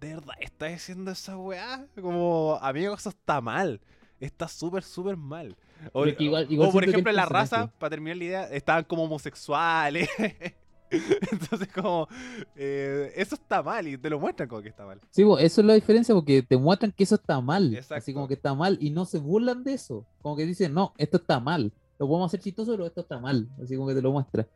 ¿de 0.00 0.14
verdad 0.14 0.34
estás 0.40 0.72
haciendo 0.74 1.10
esa 1.10 1.36
weá? 1.36 1.86
Como, 2.00 2.58
amigo, 2.60 2.94
eso 2.94 3.10
está 3.10 3.40
mal. 3.40 3.80
Está 4.18 4.48
súper, 4.48 4.82
súper 4.82 5.16
mal. 5.16 5.56
O, 5.92 6.02
Pero 6.04 6.16
que 6.16 6.24
igual- 6.24 6.46
igual 6.50 6.68
o, 6.68 6.72
por 6.72 6.84
ejemplo, 6.84 7.10
en 7.10 7.16
la 7.16 7.26
raza, 7.26 7.72
para 7.78 7.90
terminar 7.90 8.16
la 8.16 8.24
idea, 8.24 8.44
estaban 8.50 8.84
como 8.84 9.04
homosexuales. 9.04 10.08
Entonces, 10.90 11.68
como, 11.72 12.08
eh, 12.56 13.12
eso 13.14 13.36
está 13.36 13.62
mal 13.62 13.86
y 13.86 13.96
te 13.96 14.10
lo 14.10 14.18
muestran 14.18 14.48
como 14.48 14.60
que 14.60 14.68
está 14.70 14.84
mal. 14.84 15.00
Sí, 15.10 15.22
po, 15.24 15.38
eso 15.38 15.60
es 15.60 15.66
la 15.66 15.74
diferencia 15.74 16.14
porque 16.14 16.42
te 16.42 16.56
muestran 16.56 16.90
que 16.92 17.04
eso 17.04 17.14
está 17.14 17.40
mal. 17.40 17.66
Así 17.68 17.76
Exacto. 17.76 18.12
como 18.12 18.26
que 18.28 18.34
está 18.34 18.54
mal 18.54 18.76
y 18.80 18.90
no 18.90 19.04
se 19.04 19.18
burlan 19.18 19.62
de 19.62 19.74
eso. 19.74 20.04
Como 20.20 20.36
que 20.36 20.44
dicen, 20.46 20.74
no, 20.74 20.92
esto 20.98 21.18
está 21.18 21.38
mal. 21.38 21.72
Lo 21.98 22.08
podemos 22.08 22.26
hacer 22.30 22.40
chistoso, 22.40 22.72
pero 22.72 22.86
esto 22.86 23.02
está 23.02 23.18
mal. 23.20 23.48
Así 23.62 23.76
como 23.76 23.88
que 23.88 23.94
te 23.94 24.02
lo 24.02 24.10
muestra. 24.12 24.46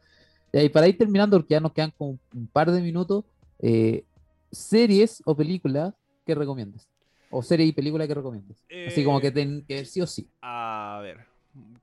Y 0.53 0.69
para 0.69 0.89
ir 0.89 0.99
terminando, 0.99 1.37
porque 1.39 1.55
ya 1.55 1.61
nos 1.61 1.73
quedan 1.73 1.93
como 1.97 2.19
un 2.35 2.47
par 2.49 2.71
de 2.71 2.81
minutos, 2.81 3.25
eh, 3.61 4.05
series 4.51 5.23
o 5.25 5.37
películas 5.37 5.95
que 6.27 6.35
recomiendas. 6.35 6.89
O 7.37 7.43
series 7.43 7.69
y 7.71 7.73
películas 7.73 8.07
que 8.07 8.15
recomiendas. 8.15 8.65
Así 8.87 9.03
como 9.05 9.19
Eh, 9.19 9.23
que 9.23 9.31
ten 9.33 9.65
que 9.67 9.85
sí 9.85 10.01
o 10.01 10.07
sí. 10.07 10.31
A 10.41 11.01
ver, 11.03 11.27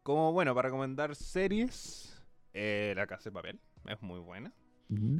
como 0.01 0.31
bueno, 0.31 0.55
para 0.55 0.69
recomendar 0.69 1.13
series, 1.13 2.17
eh, 2.53 2.93
La 2.95 3.05
Casa 3.05 3.25
de 3.29 3.33
Papel 3.33 3.59
es 3.85 4.01
muy 4.01 4.19
buena. 4.19 4.53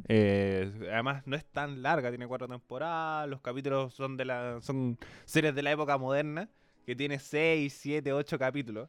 Eh, 0.08 0.72
además 0.90 1.22
no 1.26 1.36
es 1.36 1.44
tan 1.44 1.82
larga, 1.82 2.08
tiene 2.08 2.26
cuatro 2.26 2.48
temporadas, 2.48 3.28
los 3.28 3.42
capítulos 3.42 3.92
son 3.92 4.16
de 4.16 4.24
la 4.24 4.58
son 4.62 4.98
series 5.26 5.54
de 5.54 5.62
la 5.62 5.72
época 5.72 5.98
moderna 5.98 6.48
que 6.86 6.96
tiene 6.96 7.18
seis, 7.18 7.74
siete, 7.74 8.14
ocho 8.14 8.38
capítulos. 8.38 8.88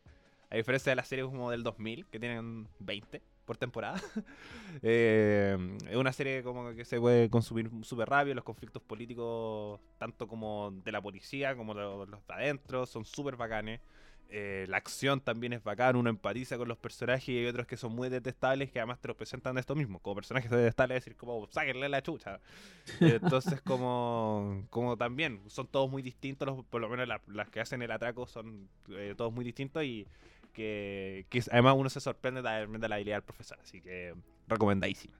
A 0.49 0.55
diferencia 0.55 0.91
de 0.91 0.95
las 0.95 1.09
series 1.09 1.27
como 1.27 1.51
del 1.51 1.63
2000, 1.63 2.05
que 2.05 2.19
tienen 2.19 2.69
20 2.79 3.21
por 3.45 3.57
temporada. 3.57 4.01
Eh, 4.81 5.55
es 5.89 5.95
una 5.95 6.11
serie 6.11 6.41
como 6.43 6.73
que 6.73 6.83
se 6.83 6.99
puede 6.99 7.29
consumir 7.29 7.69
súper 7.83 8.09
rápido. 8.09 8.35
Los 8.35 8.43
conflictos 8.43 8.81
políticos, 8.81 9.79
tanto 9.99 10.27
como 10.27 10.71
de 10.83 10.91
la 10.91 11.01
policía 11.01 11.55
como 11.55 11.73
de 11.75 11.81
los 11.81 12.09
de 12.27 12.33
adentro, 12.33 12.85
son 12.85 13.05
súper 13.05 13.35
bacanes. 13.35 13.81
Eh, 14.29 14.65
la 14.67 14.77
acción 14.77 15.21
también 15.21 15.53
es 15.53 15.63
bacán, 15.63 15.95
uno 15.95 16.09
empatiza 16.09 16.57
con 16.57 16.67
los 16.67 16.77
personajes 16.77 17.29
y 17.29 17.37
hay 17.37 17.45
otros 17.45 17.67
que 17.67 17.77
son 17.77 17.93
muy 17.93 18.09
detestables 18.09 18.71
que 18.71 18.79
además 18.79 18.99
te 18.99 19.07
lo 19.07 19.15
presentan 19.15 19.53
de 19.53 19.61
esto 19.61 19.75
mismo, 19.75 19.99
como 19.99 20.15
personajes 20.15 20.49
detestables, 20.49 20.95
decir 20.95 21.15
como 21.15 21.45
sáquenle 21.51 21.87
la 21.87 22.01
chucha. 22.01 22.39
Entonces 22.99 23.61
como, 23.61 24.65
como 24.71 24.97
también 24.97 25.41
son 25.47 25.67
todos 25.67 25.89
muy 25.91 26.01
distintos, 26.01 26.47
los- 26.47 26.65
por 26.65 26.81
lo 26.81 26.89
menos 26.89 27.07
la- 27.07 27.21
las 27.27 27.49
que 27.49 27.59
hacen 27.59 27.81
el 27.83 27.91
atraco 27.91 28.25
son 28.25 28.67
eh, 28.89 29.13
todos 29.15 29.31
muy 29.31 29.45
distintos 29.45 29.83
y 29.83 30.07
que, 30.53 31.25
que 31.29 31.43
además 31.51 31.75
uno 31.77 31.89
se 31.89 31.99
sorprende 31.99 32.41
de, 32.41 32.67
de 32.67 32.89
la 32.89 32.95
habilidad 32.95 33.17
del 33.17 33.23
profesor, 33.23 33.57
así 33.61 33.81
que 33.81 34.13
recomendadísima. 34.47 35.15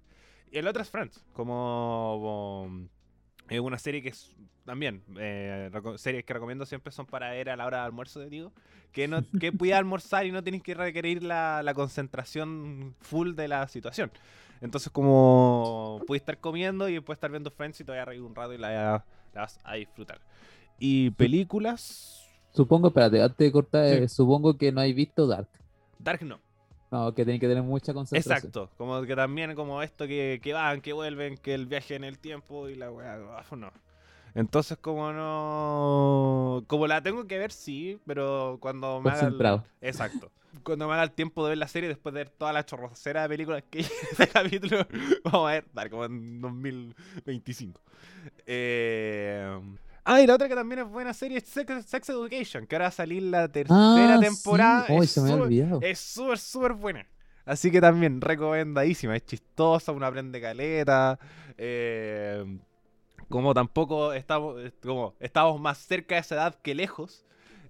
Y 0.52 0.58
el 0.58 0.68
otro 0.68 0.82
es 0.82 0.90
Friends, 0.90 1.26
como... 1.34 2.88
es 3.50 3.60
una 3.60 3.80
serie 3.80 4.02
que 4.02 4.10
es 4.10 4.36
también, 4.66 5.04
eh, 5.18 5.70
series 5.98 6.24
que 6.24 6.34
recomiendo 6.34 6.66
siempre 6.66 6.92
son 6.92 7.06
para 7.06 7.32
ver 7.32 7.50
a 7.50 7.58
la 7.58 7.66
hora 7.66 7.80
de 7.80 7.86
almuerzo, 7.86 8.22
te 8.22 8.30
digo. 8.30 8.54
Que, 8.92 9.08
no, 9.08 9.22
que 9.40 9.52
puedas 9.52 9.80
almorzar 9.80 10.26
y 10.26 10.32
no 10.32 10.44
tienes 10.44 10.62
que 10.62 10.74
requerir 10.74 11.24
la, 11.24 11.62
la 11.64 11.74
concentración 11.74 12.96
full 13.02 13.34
de 13.34 13.48
la 13.48 13.68
situación. 13.68 14.12
Entonces, 14.62 14.92
como 14.92 16.02
puedes 16.08 16.22
estar 16.22 16.40
comiendo 16.40 16.88
y 16.88 16.94
después 16.94 17.18
estar 17.18 17.30
viendo 17.30 17.52
Friends 17.52 17.82
y 17.82 17.84
te 17.84 17.92
vas 17.92 18.00
a 18.00 18.06
reír 18.06 18.22
un 18.22 18.34
rato 18.34 18.54
y 18.54 18.58
la, 18.58 19.04
la 19.34 19.42
vas 19.42 19.60
a 19.64 19.74
disfrutar. 19.76 20.22
Y 20.80 21.10
películas. 21.12 22.23
Supongo, 22.54 22.88
espérate, 22.88 23.22
antes 23.22 23.38
de 23.38 23.52
cortar, 23.52 23.86
Sí. 23.90 24.04
eh, 24.04 24.08
supongo 24.08 24.58
que 24.58 24.72
no 24.72 24.82
hay 24.82 24.94
visto 24.94 25.26
Dark. 25.28 25.48
Dark 26.00 26.22
no. 26.24 26.40
No, 26.92 27.12
que 27.14 27.24
tienen 27.26 27.40
que 27.40 27.48
tener 27.48 27.64
mucha 27.64 27.92
concentración. 27.94 28.38
Exacto. 28.38 28.70
Como 28.78 29.02
que 29.02 29.16
también 29.16 29.56
como 29.56 29.82
esto 29.82 30.06
que, 30.08 30.40
que 30.44 30.54
van, 30.54 30.80
que 30.82 30.94
vuelven, 30.94 31.38
que 31.38 31.56
el 31.56 31.66
viaje 31.66 31.96
en 31.96 32.04
el 32.04 32.20
tiempo 32.20 32.70
y 32.70 32.76
la 32.76 32.92
weá. 32.92 33.18
ah, 33.38 33.56
No. 33.56 33.72
Entonces 34.36 34.78
como 34.80 35.12
no... 35.14 36.64
Como 36.68 36.86
la 36.88 37.02
tengo 37.02 37.26
que 37.28 37.38
ver, 37.40 37.52
sí, 37.52 38.00
pero 38.06 38.58
cuando 38.60 39.02
me 39.02 39.10
haga... 39.12 39.28
el-. 39.28 39.62
Exacto. 39.82 40.32
Cuando 40.64 40.88
me 40.88 40.94
haga 40.94 41.04
el 41.04 41.12
tiempo 41.12 41.44
de 41.44 41.50
ver 41.50 41.58
la 41.58 41.68
serie, 41.68 41.90
después 41.90 42.14
de 42.14 42.20
ver 42.22 42.30
toda 42.30 42.54
la 42.54 42.64
chorrocera 42.66 43.24
de 43.24 43.30
películas 43.30 43.64
que 43.70 43.80
hay 43.80 43.86
en 43.86 43.92
este 44.12 44.28
capítulo, 44.28 44.88
vamos 45.24 45.50
a 45.50 45.52
ver, 45.54 45.66
dar 45.74 45.90
como 45.90 46.06
en 46.06 46.42
2025. 46.42 47.82
Eh... 48.46 49.60
Ah, 50.06 50.22
y 50.22 50.28
la 50.28 50.36
otra 50.36 50.50
que 50.50 50.56
también 50.56 50.80
es 50.80 50.88
buena 50.88 51.14
serie 51.14 51.38
es 51.38 51.46
Sex, 51.46 51.86
Sex 51.86 52.10
Education, 52.10 52.68
que 52.68 52.76
ahora 52.76 52.86
va 52.86 52.90
a 52.90 52.92
salir 52.92 53.24
la 53.24 53.48
tercera 53.48 54.16
Ah, 54.16 54.20
temporada. 54.20 54.88
Sí. 54.88 54.94
Uy, 54.94 55.06
es 55.06 55.12
se 55.12 55.22
me 55.22 55.26
había 55.32 55.36
súper- 55.38 55.48
olvidado. 55.48 55.80
es 55.82 56.00
súper, 56.00 56.38
súper 56.40 56.74
buena. 56.74 57.08
Así 57.46 57.72
que 57.72 57.80
también 57.82 58.20
recomendadísima. 58.22 59.16
Es 59.16 59.26
chistosa, 59.26 59.92
uno 59.92 60.06
aprende 60.06 60.40
caleta. 60.42 61.18
eh, 61.58 62.44
como 63.30 63.54
tampoco 63.54 64.12
estamos, 64.14 64.60
como 64.82 65.16
estamos 65.20 65.60
más 65.62 65.78
cerca 65.78 66.16
de 66.16 66.22
esa 66.22 66.36
edad 66.36 66.56
que 66.62 66.76
lejos. 66.76 67.26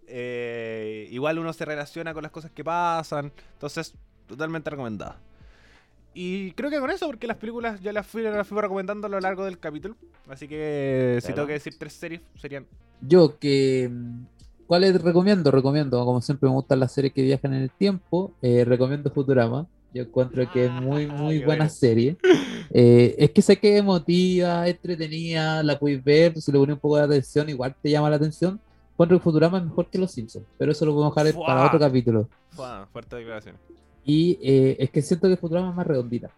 eh, 0.07 1.07
igual 1.11 1.39
uno 1.39 1.53
se 1.53 1.63
relaciona 1.65 2.13
con 2.13 2.23
las 2.23 2.31
cosas 2.31 2.51
que 2.51 2.63
pasan. 2.63 3.31
Entonces, 3.53 3.93
totalmente 4.27 4.69
recomendada. 4.69 5.19
Y 6.13 6.51
creo 6.51 6.69
que 6.69 6.79
con 6.79 6.91
eso, 6.91 7.07
porque 7.07 7.27
las 7.27 7.37
películas 7.37 7.81
ya 7.81 7.91
las 7.91 8.05
fui, 8.05 8.21
las 8.21 8.47
fui 8.47 8.59
recomendando 8.61 9.07
a 9.07 9.09
lo 9.09 9.19
largo 9.19 9.45
del 9.45 9.57
capítulo. 9.59 9.95
Así 10.29 10.47
que 10.47 11.19
si 11.21 11.33
tengo 11.33 11.47
que 11.47 11.53
decir 11.53 11.75
tres 11.77 11.93
series, 11.93 12.21
serían 12.39 12.65
Yo 13.01 13.37
que... 13.39 13.89
¿Cuáles 14.67 15.01
recomiendo? 15.01 15.51
Recomiendo, 15.51 16.03
como 16.05 16.21
siempre 16.21 16.47
me 16.49 16.55
gustan 16.55 16.79
las 16.79 16.91
series 16.91 17.13
que 17.13 17.21
viajan 17.21 17.53
en 17.53 17.63
el 17.63 17.69
tiempo, 17.69 18.31
eh, 18.41 18.63
recomiendo 18.65 19.11
Futurama. 19.11 19.67
Yo 19.93 20.03
encuentro 20.03 20.49
que 20.51 20.65
es 20.65 20.71
muy, 20.71 21.05
Ah, 21.11 21.13
muy 21.13 21.37
buena 21.39 21.65
bueno. 21.65 21.69
serie. 21.69 22.15
Eh, 22.71 23.13
es 23.17 23.31
que 23.31 23.41
sé 23.41 23.57
que 23.57 23.73
es 23.73 23.79
emotiva, 23.81 24.65
es 24.67 24.75
entretenida, 24.75 25.61
la 25.61 25.77
puedes 25.77 26.03
ver, 26.03 26.39
si 26.41 26.51
le 26.51 26.57
pones 26.57 26.75
un 26.75 26.79
poco 26.79 26.97
de 26.97 27.03
atención, 27.03 27.49
igual 27.49 27.75
te 27.81 27.89
llama 27.91 28.09
la 28.09 28.15
atención. 28.15 28.59
Encuentro 28.93 29.17
que 29.17 29.23
Futurama 29.23 29.57
es 29.57 29.65
mejor 29.65 29.89
que 29.89 29.97
Los 29.99 30.11
Simpsons, 30.11 30.45
pero 30.57 30.71
eso 30.71 30.85
lo 30.85 30.93
podemos 30.93 31.13
dejar 31.15 31.33
para 31.45 31.65
otro 31.67 31.79
capítulo. 31.79 32.29
Fua, 32.51 32.87
fuertes 32.91 33.19
declaraciones. 33.19 33.59
Y 34.05 34.37
eh, 34.41 34.75
es 34.79 34.89
que 34.89 35.01
siento 35.01 35.27
que 35.29 35.37
Futurama 35.37 35.69
es 35.69 35.75
más 35.75 35.87
redondita. 35.87 36.31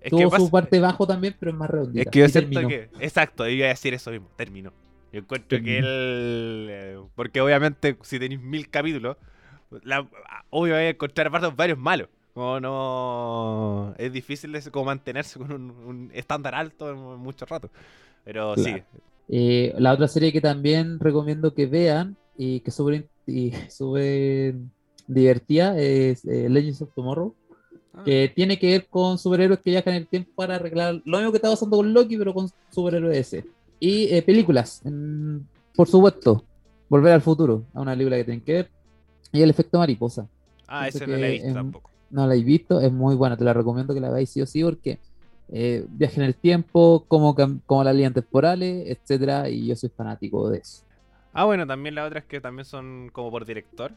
Es 0.00 0.10
Tuvo 0.10 0.30
su 0.36 0.50
parte 0.50 0.78
bajo 0.80 1.06
también, 1.06 1.34
pero 1.38 1.50
es 1.52 1.56
más 1.58 1.70
redondita. 1.70 2.02
Es 2.02 2.08
que 2.10 2.18
yo 2.20 2.28
siento 2.28 2.60
terminó. 2.60 2.68
que. 2.68 2.88
Exacto, 3.04 3.48
iba 3.48 3.66
a 3.66 3.70
decir 3.70 3.94
eso 3.94 4.10
mismo. 4.10 4.28
Terminó. 4.36 4.72
Yo 5.12 5.20
encuentro 5.20 5.60
que 5.62 5.78
él. 5.78 6.66
eh, 6.70 6.98
Porque 7.14 7.40
obviamente, 7.40 7.96
si 8.02 8.18
tenéis 8.18 8.40
mil 8.40 8.68
capítulos, 8.70 9.16
la, 9.82 10.06
obvio 10.50 10.74
vais 10.74 10.86
a 10.86 10.90
encontrar 10.90 11.30
varios, 11.30 11.56
varios 11.56 11.78
malos. 11.78 12.08
Como 12.34 12.60
no. 12.60 13.94
Es 13.98 14.12
difícil 14.12 14.52
de, 14.52 14.62
como 14.70 14.86
mantenerse 14.86 15.38
con 15.38 15.52
un, 15.52 15.70
un 15.70 16.10
estándar 16.12 16.54
alto 16.54 16.90
en 16.90 16.98
mucho 17.18 17.46
rato. 17.46 17.70
Pero 18.24 18.54
Claro. 18.54 18.76
sí. 18.78 18.82
Eh, 19.28 19.74
la 19.78 19.92
otra 19.92 20.06
serie 20.06 20.32
que 20.32 20.40
también 20.40 21.00
recomiendo 21.00 21.52
que 21.54 21.66
vean 21.66 22.16
y 22.36 22.60
que 22.60 22.70
in- 22.94 23.08
y 23.26 23.52
súper 23.70 24.54
divertida 25.06 25.78
es 25.78 26.24
eh, 26.24 26.48
Legends 26.48 26.82
of 26.82 26.90
Tomorrow, 26.94 27.34
Ah. 27.96 28.02
que 28.04 28.30
tiene 28.34 28.58
que 28.58 28.66
ver 28.66 28.86
con 28.88 29.16
superhéroes 29.16 29.60
que 29.60 29.70
viajan 29.70 29.94
en 29.94 30.02
el 30.02 30.06
tiempo 30.06 30.30
para 30.34 30.56
arreglar 30.56 31.00
lo 31.06 31.16
mismo 31.16 31.32
que 31.32 31.38
está 31.38 31.48
pasando 31.48 31.78
con 31.78 31.94
Loki, 31.94 32.18
pero 32.18 32.34
con 32.34 32.48
superhéroes 32.70 33.16
ese. 33.16 33.46
Y 33.80 34.14
eh, 34.14 34.22
películas, 34.22 34.82
por 35.74 35.88
supuesto, 35.88 36.44
Volver 36.88 37.14
al 37.14 37.20
futuro, 37.20 37.64
a 37.74 37.80
una 37.80 37.92
película 37.92 38.16
que 38.16 38.24
tienen 38.24 38.40
que 38.42 38.52
ver, 38.52 38.70
y 39.32 39.42
El 39.42 39.50
efecto 39.50 39.78
mariposa. 39.78 40.28
Ah, 40.68 40.86
ese 40.86 41.04
no 41.04 41.16
lo 41.16 41.24
he 41.24 41.30
visto 41.32 41.48
em, 41.48 41.54
tampoco. 41.54 41.90
No 42.10 42.26
la 42.28 42.36
he 42.36 42.42
visto, 42.44 42.80
es 42.80 42.92
muy 42.92 43.16
buena, 43.16 43.36
te 43.36 43.42
la 43.42 43.52
recomiendo 43.52 43.92
que 43.92 44.00
la 44.00 44.10
veáis 44.10 44.30
sí 44.30 44.40
o 44.40 44.46
sí, 44.46 44.62
porque 44.62 45.00
eh, 45.48 45.84
viaje 45.88 46.20
en 46.20 46.26
el 46.26 46.36
tiempo, 46.36 47.04
cómo, 47.08 47.34
cómo 47.66 47.82
las 47.82 47.94
líneas 47.94 48.14
temporales, 48.14 48.84
etcétera, 48.86 49.48
y 49.48 49.66
yo 49.66 49.74
soy 49.74 49.88
fanático 49.88 50.48
de 50.48 50.58
eso. 50.58 50.84
Ah, 51.32 51.44
bueno, 51.44 51.66
también 51.66 51.94
las 51.96 52.06
otras 52.06 52.24
que 52.24 52.40
también 52.40 52.64
son 52.64 53.08
como 53.12 53.30
por 53.30 53.44
director. 53.44 53.92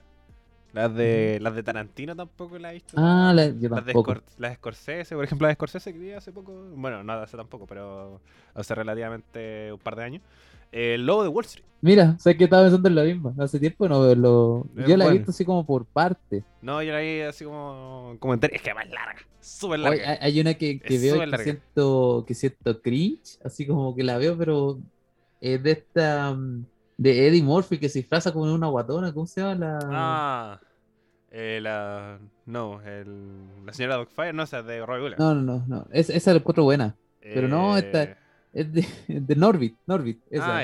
Las 0.73 0.93
de, 0.93 1.39
las 1.41 1.55
de 1.55 1.63
Tarantino 1.63 2.15
tampoco 2.15 2.59
las 2.59 2.71
he 2.71 2.73
visto. 2.75 2.93
Ah, 2.97 3.31
la- 3.35 3.47
yo 3.47 3.69
Las 3.69 3.85
de, 3.85 3.93
tampoco. 3.93 4.13
Las 4.37 4.51
de 4.51 4.55
Scorsese, 4.55 5.15
por 5.15 5.23
ejemplo, 5.23 5.45
la 5.45 5.49
de 5.49 5.55
Scorsese 5.55 5.93
que 5.93 5.99
vi 5.99 6.11
hace 6.11 6.31
poco, 6.31 6.53
bueno, 6.75 7.03
no 7.03 7.13
hace 7.13 7.35
tampoco, 7.37 7.65
pero 7.65 8.21
hace 8.53 8.75
relativamente 8.75 9.71
un 9.73 9.79
par 9.79 9.95
de 9.95 10.03
años. 10.03 10.21
El 10.71 11.05
Lobo 11.05 11.23
de 11.23 11.29
Wall 11.29 11.45
Street. 11.45 11.65
Mira, 11.81 12.17
sé 12.19 12.37
que 12.37 12.43
estaba 12.43 12.63
pensando 12.63 12.89
en 12.89 12.95
la 12.95 13.03
misma. 13.03 13.33
Hace 13.39 13.59
tiempo 13.59 13.87
no 13.87 14.01
veo 14.01 14.15
lo. 14.15 14.67
Yo 14.87 14.95
la 14.97 15.07
he 15.07 15.13
visto 15.13 15.31
así 15.31 15.43
como 15.45 15.65
por 15.65 15.85
parte. 15.85 16.43
No, 16.61 16.83
yo 16.83 16.91
la 16.93 16.99
vi 16.99 17.21
así 17.21 17.45
como, 17.45 18.17
entera. 18.21 18.55
Es 18.55 18.61
que 18.61 18.69
es 18.69 18.75
más 18.75 18.87
larga, 18.89 19.21
súper 19.39 19.79
larga. 19.79 20.11
hay, 20.11 20.17
hay 20.21 20.41
una 20.41 20.53
que, 20.53 20.79
que 20.79 20.99
veo 20.99 21.19
que 21.25 21.37
siento, 21.39 22.23
que 22.27 22.33
siento 22.35 22.81
cringe, 22.81 23.39
así 23.43 23.65
como 23.65 23.95
que 23.95 24.03
la 24.03 24.17
veo, 24.19 24.37
pero 24.37 24.77
es 25.41 25.63
de 25.63 25.71
esta. 25.71 26.33
mm, 26.33 26.65
de 27.01 27.27
Eddie 27.27 27.41
Murphy 27.43 27.77
que 27.77 27.89
se 27.89 27.99
disfraza 27.99 28.31
como 28.33 28.53
una 28.53 28.67
guatona. 28.67 29.13
¿Cómo 29.13 29.25
se 29.25 29.41
llama 29.41 29.55
la.? 29.55 29.79
Ah, 29.83 30.59
eh, 31.31 31.59
la. 31.61 32.19
No, 32.45 32.81
el, 32.81 33.65
la 33.65 33.73
señora 33.73 33.95
Dogfire, 33.95 34.33
no, 34.33 34.43
esa 34.43 34.59
es 34.59 34.65
de 34.65 34.85
Roy 34.85 35.01
Williams. 35.01 35.19
No, 35.19 35.33
no, 35.35 35.41
no, 35.43 35.63
no. 35.67 35.85
Es- 35.91 36.09
esa 36.09 36.31
la 36.33 36.39
encuentro 36.39 36.63
buena. 36.63 36.95
pero 37.21 37.47
no, 37.47 37.77
esta- 37.77 38.03
Eh, 38.03 38.15
Es 38.53 38.73
de, 38.73 38.85
de 39.07 39.35
Norbit. 39.35 39.75
Norbit. 39.85 40.19
Esa. 40.29 40.59
Ah. 40.59 40.63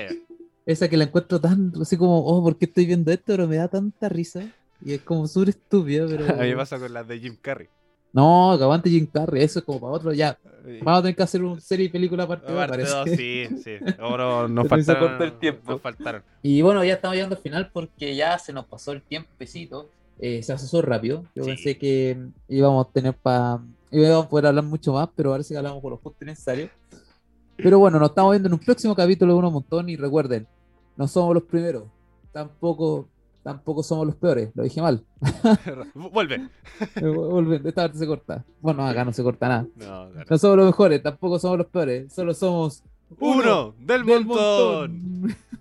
Esa 0.66 0.90
que 0.90 0.98
la 0.98 1.04
encuentro 1.04 1.40
tan. 1.40 1.72
Así 1.80 1.96
como, 1.98 2.26
oh, 2.26 2.42
¿por 2.44 2.58
qué 2.58 2.66
estoy 2.66 2.86
viendo 2.88 3.12
esto? 3.12 3.26
Pero 3.28 3.48
me 3.48 3.58
da 3.58 3.68
tanta 3.68 4.10
risa. 4.10 4.42
Y 4.84 4.94
es 4.94 5.02
como 5.02 5.28
súper 5.28 5.50
estúpida, 5.50 6.06
pero. 6.10 6.26
A 6.34 6.44
mí 6.44 6.50
me 6.50 6.56
pasa 6.58 6.80
con 6.80 6.92
las 6.92 7.08
de 7.08 7.20
Jim 7.20 7.38
Carrey. 7.40 7.70
No, 8.16 8.52
aguante 8.54 8.90
Jim 8.90 9.06
Carrey. 9.12 9.44
Eso 9.44 9.60
es 9.60 9.66
como 9.66 9.80
para 9.80 9.94
otro. 9.94 10.14
Ya, 10.14 10.38
Vamos 10.82 11.00
a 11.00 11.02
tener 11.04 11.16
que 11.16 11.22
hacer 11.24 11.44
una 11.44 11.62
serie 11.62 11.86
y 11.86 11.90
película 11.90 12.24
aparte 12.24 12.52
parece. 12.52 12.90
dos, 12.92 13.10
sí, 13.12 13.46
sí. 13.64 13.72
Ahora 14.00 14.48
nos 14.50 14.68
faltaron. 14.68 15.22
el 15.22 15.34
tiempo. 15.38 15.74
Nos 15.74 15.82
faltaron. 15.82 16.24
Y 16.42 16.62
bueno, 16.64 16.84
ya 16.84 16.94
estamos 16.94 17.16
llegando 17.16 17.36
al 17.36 17.42
final 17.44 17.70
porque 17.72 18.16
ya 18.16 18.40
se 18.40 18.52
nos 18.52 18.66
pasó 18.66 18.92
el 18.94 19.04
tiempecito. 19.04 19.90
Eh, 20.18 20.42
se 20.42 20.54
pasó 20.54 20.82
rápido. 20.82 21.24
Yo 21.36 21.44
Sí. 21.44 21.50
pensé 21.52 21.78
que 21.78 22.18
íbamos 22.48 22.88
a 22.88 22.90
tener 22.92 23.14
para. 23.14 23.60
íbamos 23.92 24.26
a 24.26 24.30
poder 24.30 24.48
hablar 24.48 24.64
mucho 24.64 24.94
más, 24.94 25.08
pero 25.16 25.32
parece 25.32 25.54
que 25.54 25.58
hablamos 25.60 25.82
por 25.84 25.92
los 25.92 26.00
justos 26.02 26.26
necesarios. 26.26 26.72
Pero 27.58 27.78
bueno, 27.80 28.00
nos 28.00 28.10
estamos 28.10 28.32
viendo 28.32 28.48
en 28.48 28.54
un 28.54 28.60
próximo 28.60 28.96
capítulo 28.96 29.34
de 29.34 29.40
Uno 29.40 29.52
Montón. 29.52 29.88
Y 29.90 29.98
recuerden, 29.98 30.48
no 30.98 31.08
somos 31.08 31.34
los 31.36 31.44
primeros. 31.44 31.84
Tampoco, 32.32 33.08
tampoco 33.46 33.84
somos 33.84 34.08
los 34.08 34.16
peores. 34.16 34.50
Lo 34.56 34.64
dije 34.64 34.82
mal. 34.82 35.06
Vuelve. 35.94 36.50
Volviendo, 37.00 37.70
esta 37.70 37.84
parte 37.84 38.00
se 38.00 38.08
corta. 38.08 38.44
Bueno, 38.60 38.86
acá 38.88 39.06
no 39.06 39.14
se 39.14 39.22
corta 39.24 39.48
nada. 39.48 39.68
No, 39.76 40.38
somos 40.40 40.58
los 40.58 40.66
mejores, 40.66 41.04
tampoco 41.04 41.38
somos 41.38 41.60
los 41.60 41.68
peores. 41.68 42.12
Solo 42.12 42.34
somos 42.34 42.84
Uno 43.20 43.76
del 43.78 44.04
del 44.04 44.26
montón. 44.26 45.02
montón. 45.22 45.38